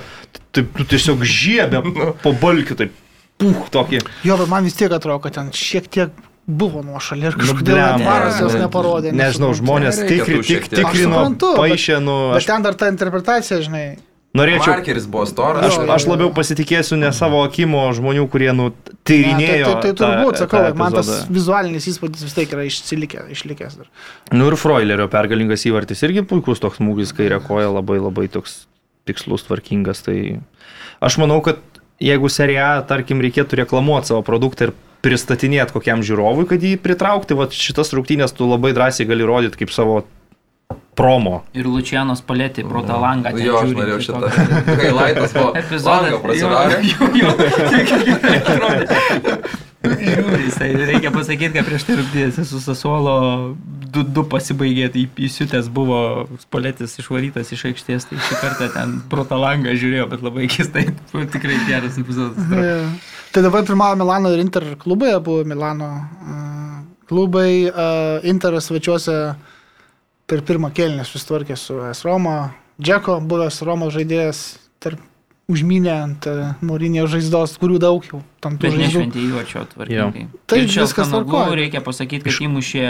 taip 0.55 0.77
tu 0.79 0.87
tiesiog 0.95 1.25
žiebė 1.27 1.83
nu. 1.87 2.13
po 2.23 2.35
balkių, 2.39 2.79
taip 2.85 3.01
puh 3.43 3.65
tokį. 3.75 4.05
Jo, 4.29 4.39
bet 4.39 4.53
man 4.53 4.69
vis 4.69 4.79
tiek 4.79 4.95
atrodo, 4.95 5.19
kad 5.27 5.35
ten 5.41 5.51
šiek 5.57 5.91
tiek 5.91 6.15
buvo 6.47 6.83
nuo 6.87 7.03
šalia 7.03 7.33
ir 7.33 7.39
kažkodėl 7.39 7.83
atvaras 7.83 8.39
jos 8.43 8.55
neparodė. 8.59 9.13
Nežinau, 9.17 9.53
žmonės 9.59 9.99
tikri, 10.07 10.39
tik, 10.47 10.71
tikrino, 10.71 11.27
paaišė, 11.43 11.99
nu... 12.03 12.17
Aš... 12.37 12.43
Bet 12.43 12.51
ten 12.55 12.67
dar 12.67 12.79
ta 12.79 12.91
interpretacija, 12.95 13.59
žinai, 13.67 13.85
Norėčiau. 14.33 14.73
Markeris 14.73 15.05
buvo 15.13 15.27
storas. 15.29 15.67
Aš, 15.67 15.83
aš 15.93 16.07
labiau 16.09 16.31
pasitikėsiu 16.33 16.97
ne 16.97 17.11
savo 17.13 17.43
akimo 17.45 17.83
žmonių, 17.93 18.25
kurie 18.33 18.49
nu, 18.57 18.71
tyrinėjo. 19.05 19.67
Ne, 19.67 19.67
tai, 19.67 19.75
tai, 19.75 19.91
tai 19.91 19.97
turbūt, 19.99 20.39
tą, 20.39 20.47
sakau, 20.47 20.63
tą 20.71 20.79
man 20.81 20.97
tas 20.97 21.11
vizualinis 21.29 21.89
įspūdis 21.93 22.25
vis 22.25 22.37
tiek 22.39 22.55
yra 22.57 22.65
išsilikė, 22.65 23.27
išlikęs. 23.35 23.77
Dar. 23.83 23.91
Nu 24.33 24.49
ir 24.49 24.57
Freulerio 24.57 25.09
pergalingas 25.13 25.67
įvartis 25.69 26.01
irgi 26.09 26.25
puikus 26.25 26.65
toks 26.65 26.81
smūgis, 26.81 27.13
kai 27.17 27.29
rekoja 27.35 27.69
labai 27.75 27.99
labai 28.01 28.25
toks 28.33 28.63
tikslus, 29.11 29.45
tvarkingas. 29.45 30.01
Tai 30.07 30.17
aš 31.05 31.21
manau, 31.21 31.43
kad 31.45 31.61
jeigu 32.01 32.33
serija, 32.33 32.79
tarkim, 32.89 33.21
reikėtų 33.21 33.61
reklamuoti 33.61 34.15
savo 34.15 34.25
produktą 34.25 34.71
ir 34.71 34.75
pristatinėti 35.05 35.75
kokiam 35.75 36.01
žiūrovui, 36.07 36.47
kad 36.49 36.63
jį 36.63 36.77
pritraukti, 36.81 37.37
va 37.37 37.51
šitas 37.53 37.93
rungtynės 37.93 38.33
tu 38.39 38.49
labai 38.49 38.73
drąsiai 38.73 39.09
gali 39.11 39.27
rodyti 39.29 39.61
kaip 39.61 39.75
savo 39.75 40.05
promo. 40.99 41.43
Ir 41.57 41.67
Lučianos 41.71 42.23
palėti 42.27 42.65
pro 42.69 42.85
tą 42.87 43.01
langą. 43.05 43.35
Jo, 43.41 43.63
aš 43.63 43.75
norėjau 43.79 44.01
šitą. 44.07 44.33
Kai 44.69 44.95
laitas 44.95 45.37
buvo 45.37 45.53
epizodą 45.59 46.23
prasidarė. 46.23 46.81
Jo, 46.93 47.11
jo, 47.23 47.35
Žiūri, 49.83 50.51
tai 50.59 50.69
reikia 50.87 51.11
pasakyti, 51.11 51.57
kad 51.57 51.67
prieš 51.67 51.87
tai 51.89 51.97
rūpdėsi 51.99 52.45
su 52.47 52.61
Sasuolo 52.63 53.15
2-2 53.95 54.25
pasibaigė, 54.31 54.89
tai 54.95 55.05
įsiutęs 55.27 55.71
buvo 55.75 56.29
spalėtis 56.45 56.95
išvarytas 57.03 57.51
iš 57.55 57.65
aikštės, 57.73 58.07
tai 58.11 58.21
šį 58.23 58.39
kartą 58.45 58.69
ten 58.77 59.01
pro 59.11 59.27
tą 59.29 59.41
langą 59.43 59.75
žiūrėjau, 59.75 60.07
bet 60.13 60.23
labai 60.23 60.47
keistai, 60.53 60.87
tikrai 61.35 61.59
geras 61.67 61.99
epizodas. 61.99 62.55
Ja. 62.55 62.79
Tai 63.35 63.43
dabar 63.49 63.67
pirmavo 63.67 63.99
Milano 64.05 64.31
ir 64.31 64.45
Inter 64.45 64.69
klubai, 64.79 65.17
buvo 65.25 65.43
Milano 65.49 65.91
klubai, 67.11 67.51
Interas 68.31 68.71
svečiuose 68.71 69.19
uh, 69.33 69.52
per 70.33 70.41
pirmą 70.49 70.73
kėlinį 70.73 71.05
susitvarkė 71.05 71.59
su 71.61 71.77
S. 71.91 72.07
Roma. 72.09 72.55
Džeko, 72.81 73.19
buvęs 73.29 73.61
Romos 73.69 73.93
žaidėjas, 73.93 74.39
tarp 74.81 75.01
užminę 75.53 75.93
ant 75.93 76.27
e, 76.31 76.37
Mūrinio 76.65 77.05
žaizdos, 77.11 77.59
kurių 77.61 77.77
daug 77.83 78.07
jau 78.09 78.23
tam 78.43 78.57
turi. 78.61 78.79
Bet 78.79 78.87
nešventė 78.87 79.21
įvarčio 79.27 79.65
tvarkingai. 79.75 80.27
Tai 80.49 80.61
viskas 80.65 81.13
tvarko. 81.13 81.45
Reikia 81.59 81.83
pasakyti, 81.85 82.25
kad 82.25 82.47
įmušė 82.49 82.87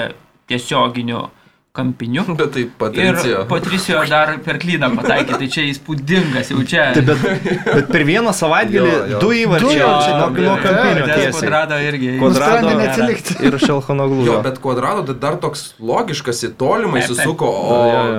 tiesioginiu 0.53 1.25
kampiniu. 1.73 2.23
Bet 2.37 2.53
tai 2.53 2.67
Patricijo. 2.79 3.41
Ir 3.41 3.49
Patricijo 3.49 4.03
dar 4.09 4.35
per 4.45 4.59
klyną 4.61 4.91
pataikė, 4.99 5.39
tai 5.41 5.47
čia 5.53 5.63
įspūdingas 5.71 6.51
jau 6.53 6.61
čia. 6.69 6.91
Tai 6.93 7.03
bet, 7.09 7.23
bet 7.65 7.87
per 7.93 8.05
vieną 8.05 8.35
savaitgalį 8.37 8.91
Jo, 8.93 8.99
jo. 9.15 9.21
du 9.23 9.31
įvarčiai 9.41 9.79
nuo, 9.81 10.27
nuo, 10.29 10.43
jo, 10.43 10.49
jo, 10.51 10.57
kampinio 10.61 11.07
tiesiai. 11.09 11.31
kvadrado 11.33 11.79
irgi. 11.87 12.11
Kvadrado 12.21 12.75
neatsilikti. 12.77 13.37
Ir 13.49 13.57
Šelchanoglų. 13.63 14.27
Jo, 14.29 14.35
bet 14.45 14.59
kvadrado 14.63 15.05
tai 15.09 15.17
dar 15.23 15.39
toks 15.41 15.63
logiškas, 15.81 16.43
į 16.45 16.51
tolimą 16.61 16.99
Taip, 17.01 17.07
taip. 17.09 17.17
įsisuko, 17.17 17.49
o 17.49 17.79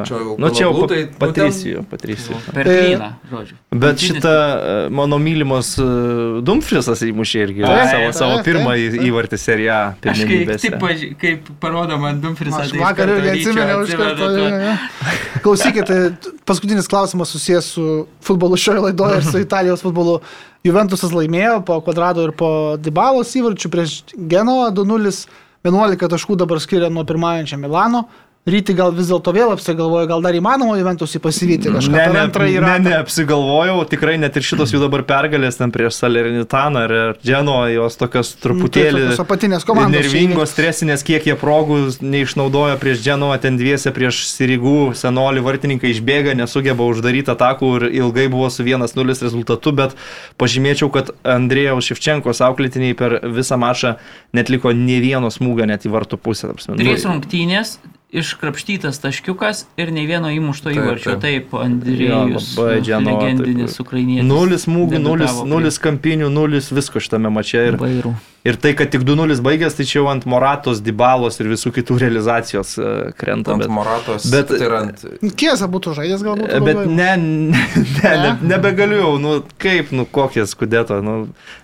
čia 0.09 0.17
jau... 0.23 0.35
Nu 0.41 0.49
čia 0.49 0.65
jau 0.65 0.71
Kalabų, 0.73 0.87
pa- 0.89 1.03
nu, 1.03 1.19
Patricijo, 1.21 1.83
Patricijo. 1.93 2.39
Per 2.57 2.69
klyną, 2.71 3.11
žodžiu. 3.29 3.59
Bet 3.85 4.01
šitą 4.07 4.33
e, 4.33 4.73
mano 4.93 5.19
mylimos 5.21 5.75
e, 5.81 5.87
Dumfrisas 6.45 7.05
įmušė 7.05 7.45
irgi 7.47 7.63
Taip, 7.67 7.85
savo, 7.91 8.09
taip, 8.09 8.17
savo 8.17 8.35
taip, 8.39 8.47
pirmąjį 8.49 8.89
taip. 8.95 9.05
įvartį 9.11 9.39
seriją 9.41 9.77
Aš 10.13 10.25
kaip, 10.29 10.83
kaip 11.21 11.53
parodo 11.61 11.97
man 12.01 12.21
Dumfrisą. 12.23 12.63
Aš 12.65 12.73
tai 12.73 12.81
vakar 12.81 13.13
irgi 13.19 13.42
atsiminiau 13.43 13.83
iš 13.85 13.95
karto. 13.99 14.29
Klausykit, 15.43 15.89
tai 15.89 16.33
paskutinis 16.47 16.89
klausimas 16.89 17.33
susijęs 17.35 17.69
su 17.75 17.85
futbolu 18.23 18.57
šioje 18.59 18.87
laidoje 18.87 19.19
ir 19.19 19.27
su 19.27 19.41
Italijos 19.47 19.83
futbolu. 19.85 20.19
Juventusas 20.63 21.11
laimėjo 21.11 21.57
po 21.67 21.81
kvadrado 21.83 22.23
ir 22.23 22.31
po 22.39 22.49
Dybalos 22.79 23.33
įvarčių 23.35 23.71
prieš 23.71 23.97
Genoa 24.15 24.69
2-0, 24.71 25.11
11 25.67 26.11
taškų 26.15 26.37
dabar 26.39 26.61
skiria 26.63 26.87
nuo 26.91 27.03
pirmaujančio 27.07 27.59
Milano. 27.59 28.05
Ryti 28.43 28.73
gal 28.75 28.91
vis 28.91 29.07
dėlto 29.07 29.31
vėl 29.31 29.53
apsigalvoja, 29.53 30.03
gal 30.09 30.19
dar 30.19 30.35
įmanoma 30.35 30.73
Juventusui 30.75 31.21
pasivyti 31.23 31.71
kažką. 31.71 31.93
Ne, 31.93 32.07
ne, 32.11 32.23
antrąjį 32.25 32.57
ne, 32.57 32.63
ratą. 32.65 32.83
ne, 32.83 32.95
apsigalvojau, 32.99 33.77
tikrai 33.87 34.17
net 34.19 34.35
ir 34.35 34.43
šitos 34.43 34.73
jų 34.75 34.81
dabar 34.81 35.05
pergalės 35.07 35.55
ten 35.61 35.71
prieš 35.71 35.95
Salernitaną 36.01 36.81
ar 36.83 36.93
Dženo, 37.23 37.55
jos 37.71 37.95
tokios 38.01 38.33
truputėlį 38.43 38.97
Nu, 38.97 39.05
tokios 39.13 39.23
apatinės 39.23 39.67
komandos 39.69 39.95
nervingos, 39.95 40.51
stresinės, 40.51 41.05
kiek 41.07 41.29
jie 41.29 41.37
progų 41.39 41.79
neišnaudojo 42.03 42.75
prieš 42.83 42.99
Dženo, 43.05 43.31
ten 43.39 43.55
dviese 43.61 43.95
prieš 43.95 44.25
Sirigų, 44.33 44.91
senolį 44.99 45.45
vartininkai 45.47 45.93
išbėga, 45.95 46.35
nesugeba 46.35 46.83
uždaryti 46.91 47.31
atakų 47.31 47.71
ir 47.79 47.89
ilgai 48.03 48.27
buvo 48.27 48.51
su 48.51 48.67
1-0 48.67 49.19
rezultatu, 49.23 49.71
bet 49.71 49.95
pažymėčiau, 50.35 50.91
kad 50.91 51.15
Andrėjaus 51.23 51.87
Ševčenkos 51.93 52.43
auklėtiniai 52.43 52.99
per 52.99 53.21
visą 53.23 53.55
mačą 53.55 53.95
netliko 54.35 54.75
ne 54.75 54.99
vieno 54.99 55.31
smūgio 55.31 55.71
net 55.71 55.87
į 55.87 55.95
vartų 55.95 56.19
pusę. 56.19 56.51
Nu, 56.51 56.81
Trys 56.83 57.07
rungtynės, 57.07 57.77
iškrapštytas 58.13 58.99
taškiukas 59.03 59.65
ir 59.77 59.91
nei 59.91 60.05
vieno 60.09 60.29
įmušto 60.33 60.69
Taip, 60.69 60.77
įvarčio. 60.81 61.15
taip. 61.19 61.21
Taip, 61.49 61.53
Andrėjus, 61.63 62.51
Jo, 62.57 62.63
labai 62.63 62.81
Džano, 62.85 63.09
legendinis 63.17 63.73
taip. 63.77 63.87
ukrainietis. 63.87 64.27
Nulis 64.29 64.67
smūgių, 64.67 64.99
nulis, 65.01 65.39
nulis 65.49 65.79
kampinių, 65.81 66.29
nulis 66.29 66.69
visko 66.71 67.01
šitame 67.01 67.31
mače. 67.33 67.63
Ir, 67.73 67.77
Bairų. 67.81 68.11
ir 68.45 68.57
tai, 68.61 68.73
kad 68.77 68.91
tik 68.93 69.01
2-0 69.07 69.39
baigęs, 69.41 69.73
tai 69.77 69.85
čia 69.89 69.99
jau 70.01 70.07
ant 70.11 70.25
Moratos, 70.29 70.81
Dybalos 70.83 71.39
ir 71.41 71.47
visų 71.51 71.71
kitų 71.73 71.97
realizacijos 72.03 72.75
e, 72.77 72.91
krenta. 73.17 73.53
Ant 73.55 73.63
Bet, 73.63 73.71
Moratos. 73.71 74.27
bet- 74.31 74.47
tai 74.53 74.59
yra 74.67 74.81
ant... 74.85 75.01
Kiesa 75.39 75.65
būtų 75.71 75.95
žaidęs 75.97 76.21
galbūt. 76.27 76.53
bet 76.63 76.75
daugiau. 76.75 76.91
ne, 76.93 77.17
ne, 77.17 77.63
ne, 78.03 78.37
nebegaliu 78.53 78.99
jau, 78.99 79.13
nu 79.19 79.33
kaip, 79.57 79.91
nu 79.95 80.05
kokie 80.05 80.45
skudeto, 80.45 81.01
nu 81.01 81.15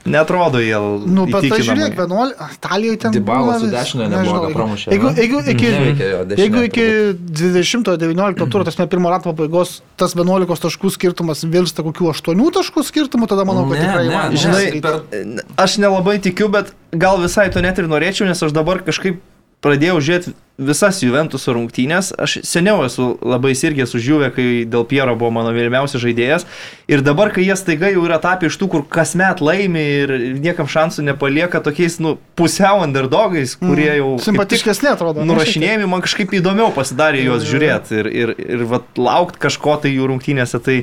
netrodo 0.06 0.60
jie. 0.64 0.80
Nu, 1.06 1.26
bet 1.30 1.46
tai 1.52 1.60
žiūrėk, 1.62 1.94
11, 2.00 2.34
Italijoje 2.58 2.98
ten 3.06 3.12
Dybalas 3.14 3.60
su 3.62 3.68
vis- 3.68 3.76
dešiniojo 3.76 4.10
nežinau, 4.10 4.24
neblogą 4.26 4.48
jeigu- 4.48 4.58
pramušė, 4.58 4.88
Jeigu, 4.96 5.10
ne? 5.12 5.22
jeigu, 5.22 6.39
iki, 6.46 6.56
Neveikia 6.56 6.84
jo 6.86 7.14
dešinė 7.36 7.84
jeigu 7.90 8.00
iki 8.00 8.00
turbūt. 8.00 8.00
20-19 8.40 8.50
turo, 8.54 8.64
tas 8.68 8.76
pirmo 8.92 9.10
rato 9.12 9.34
pabaigos, 9.34 9.82
tas 10.00 10.16
11 10.16 10.46
taškų 10.66 10.92
skirtumas 10.96 11.44
virsta 11.44 11.84
kokiu 11.84 12.10
8 12.14 12.52
taškų 12.60 12.84
skirtumu, 12.88 13.28
tada 13.28 13.46
manau, 13.46 13.66
kad 13.70 13.80
Ne, 13.80 13.86
tikrai 13.88 14.06
ne, 14.06 14.12
įmanoma. 14.12 14.30
ne, 14.32 14.38
Žinai, 14.38 14.82
per- 14.82 15.44
Aš 15.66 15.78
nelabai 15.84 16.20
tikiu, 16.24 16.50
bet 16.50 16.74
gal 16.92 17.18
visai 17.22 17.50
to 17.52 17.62
net 17.62 17.78
ir 17.80 17.88
norėčiau, 17.92 18.28
nes 18.30 18.40
aš 18.44 18.52
dabar 18.56 18.80
kažkaip 18.86 19.20
pradėjau 19.64 20.00
žiūrėti 20.04 20.36
visas 20.60 21.00
Juventuso 21.04 21.54
rungtynės. 21.56 22.12
Aš 22.20 22.40
seniau 22.48 22.84
esu 22.84 23.14
labai 23.24 23.54
sirgęs 23.56 23.96
už 23.96 24.08
Juve, 24.12 24.30
kai 24.36 24.46
dėl 24.68 24.84
Piero 24.90 25.16
buvo 25.20 25.32
mano 25.38 25.54
mylimiausias 25.56 26.04
žaidėjas. 26.04 26.46
Ir 26.92 27.04
dabar, 27.06 27.32
kai 27.36 27.46
jie 27.48 27.56
staiga 27.60 27.92
jau 27.94 28.04
yra 28.04 28.20
tapę 28.22 28.50
iš 28.50 28.60
tų, 28.60 28.70
kur 28.74 28.86
kasmet 28.92 29.44
laimi 29.44 29.84
ir 30.02 30.14
niekam 30.44 30.68
šansų 30.70 31.08
nepalieka, 31.08 31.64
tokiais, 31.64 32.00
nu, 32.04 32.18
pusiau 32.40 32.84
underdogais, 32.84 33.56
kurie 33.60 33.90
jau... 34.02 34.14
tik 34.20 34.30
Simpatiškesnė 34.30 34.94
atrodo. 34.96 35.28
Nurašinėjami, 35.28 35.88
man 35.92 36.04
kažkaip 36.06 36.36
įdomiau 36.42 36.74
pasidarė 36.76 37.24
juos 37.24 37.48
žiūrėti 37.48 38.04
ir, 38.04 38.12
ir, 38.12 38.36
ir 38.60 38.66
laukti 39.00 39.44
kažko 39.48 39.80
tai 39.86 39.96
jų 39.96 40.12
rungtynėse. 40.12 40.60
Tai 40.64 40.82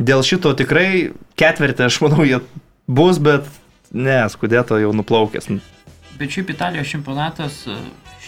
dėl 0.00 0.24
šito 0.24 0.54
tikrai 0.56 0.90
ketvirtį, 1.38 1.90
aš 1.90 2.00
manau, 2.06 2.24
jie 2.24 2.40
bus, 2.88 3.20
bet 3.20 3.48
ne, 3.92 4.22
skudėto 4.32 4.80
jau 4.80 4.96
nuplaukęs. 4.96 5.52
Bet 6.18 6.30
šiaip 6.34 6.50
Italijos 6.50 6.88
čempionatas 6.90 7.60
e, 7.70 7.76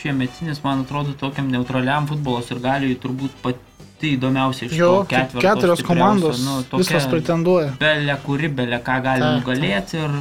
šiemetinis, 0.00 0.60
man 0.64 0.84
atrodo, 0.84 1.12
tokiam 1.18 1.48
neutraliam 1.50 2.06
futbolos 2.08 2.50
ir 2.54 2.60
galiui 2.62 2.94
turbūt 3.02 3.34
pati 3.42 4.14
įdomiausia 4.16 4.68
iš 4.68 4.76
Jo, 4.78 4.90
to 5.00 5.08
ketvirto. 5.10 5.42
keturios 5.44 5.82
komandos, 5.84 6.44
Nu, 6.46 6.60
visos 6.78 6.92
tokia 6.92 7.08
pretenduoja. 7.10 7.72
Belė 7.80 8.16
kuri, 8.24 8.48
belė 8.48 8.78
ką 8.86 9.00
gali 9.04 9.26
Taip, 9.26 9.40
nugalėti. 9.40 9.98
Ir... 10.04 10.20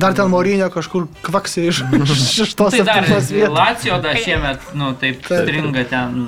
Dar 0.00 0.14
ten 0.14 0.28
Morinė 0.30 0.68
kažkur 0.70 1.06
kvaksi 1.26 1.64
iš 1.70 1.80
šeštos 2.36 2.74
Tai 2.76 2.82
dar 2.86 3.00
septintos 3.00 3.30
vietos. 3.34 3.56
Lacijo 3.56 3.96
dar 4.04 4.18
šiemet, 4.22 4.68
nu, 4.78 4.92
taip, 5.00 5.22
Taip. 5.26 5.46
stringa 5.48 5.82
ten, 5.90 6.20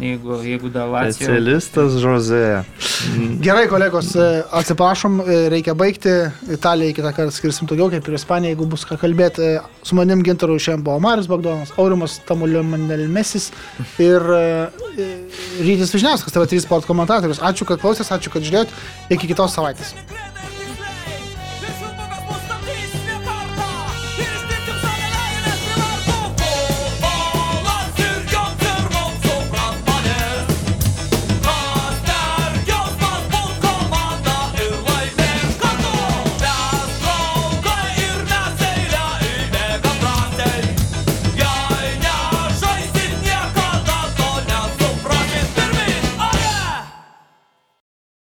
jeigu, 0.00 0.36
jeigu 0.44 0.70
dar 0.72 0.88
Lacijo. 0.90 1.26
Specialistas 1.26 1.96
Žozė. 2.02 2.42
Gerai, 3.44 3.66
kolegos, 3.70 4.12
e, 4.16 4.26
atsiprašom, 4.60 5.20
e, 5.20 5.38
reikia 5.52 5.74
baigti. 5.78 6.14
Italijai 6.56 6.94
kitą 6.96 7.12
kartą 7.16 7.34
skirsim 7.34 7.68
daugiau, 7.70 7.90
kaip 7.92 8.08
ir 8.08 8.18
Ispanija, 8.18 8.54
jeigu 8.54 8.68
bus 8.70 8.86
ką 8.88 8.98
kalbėti. 9.00 9.56
Su 9.86 9.98
manim 9.98 10.22
gintaru 10.26 10.58
šiandien 10.58 10.84
buvo 10.86 11.00
Marius 11.00 11.28
Bagdonas, 11.30 11.74
Aurimas 11.78 12.18
Tamulio 12.28 12.62
Manelmesis 12.66 13.50
ir 14.02 14.20
e, 14.20 14.46
Rytis 15.60 15.94
Vižniauskas, 15.96 16.34
TV3 16.34 16.64
sport 16.66 16.88
komentatorius. 16.88 17.42
Ačiū, 17.44 17.68
kad 17.68 17.82
klausėtės, 17.82 18.14
ačiū, 18.18 18.32
kad 18.34 18.46
žiūrėjot. 18.46 18.74
Iki 19.16 19.34
kitos 19.34 19.56
savaitės. 19.56 19.94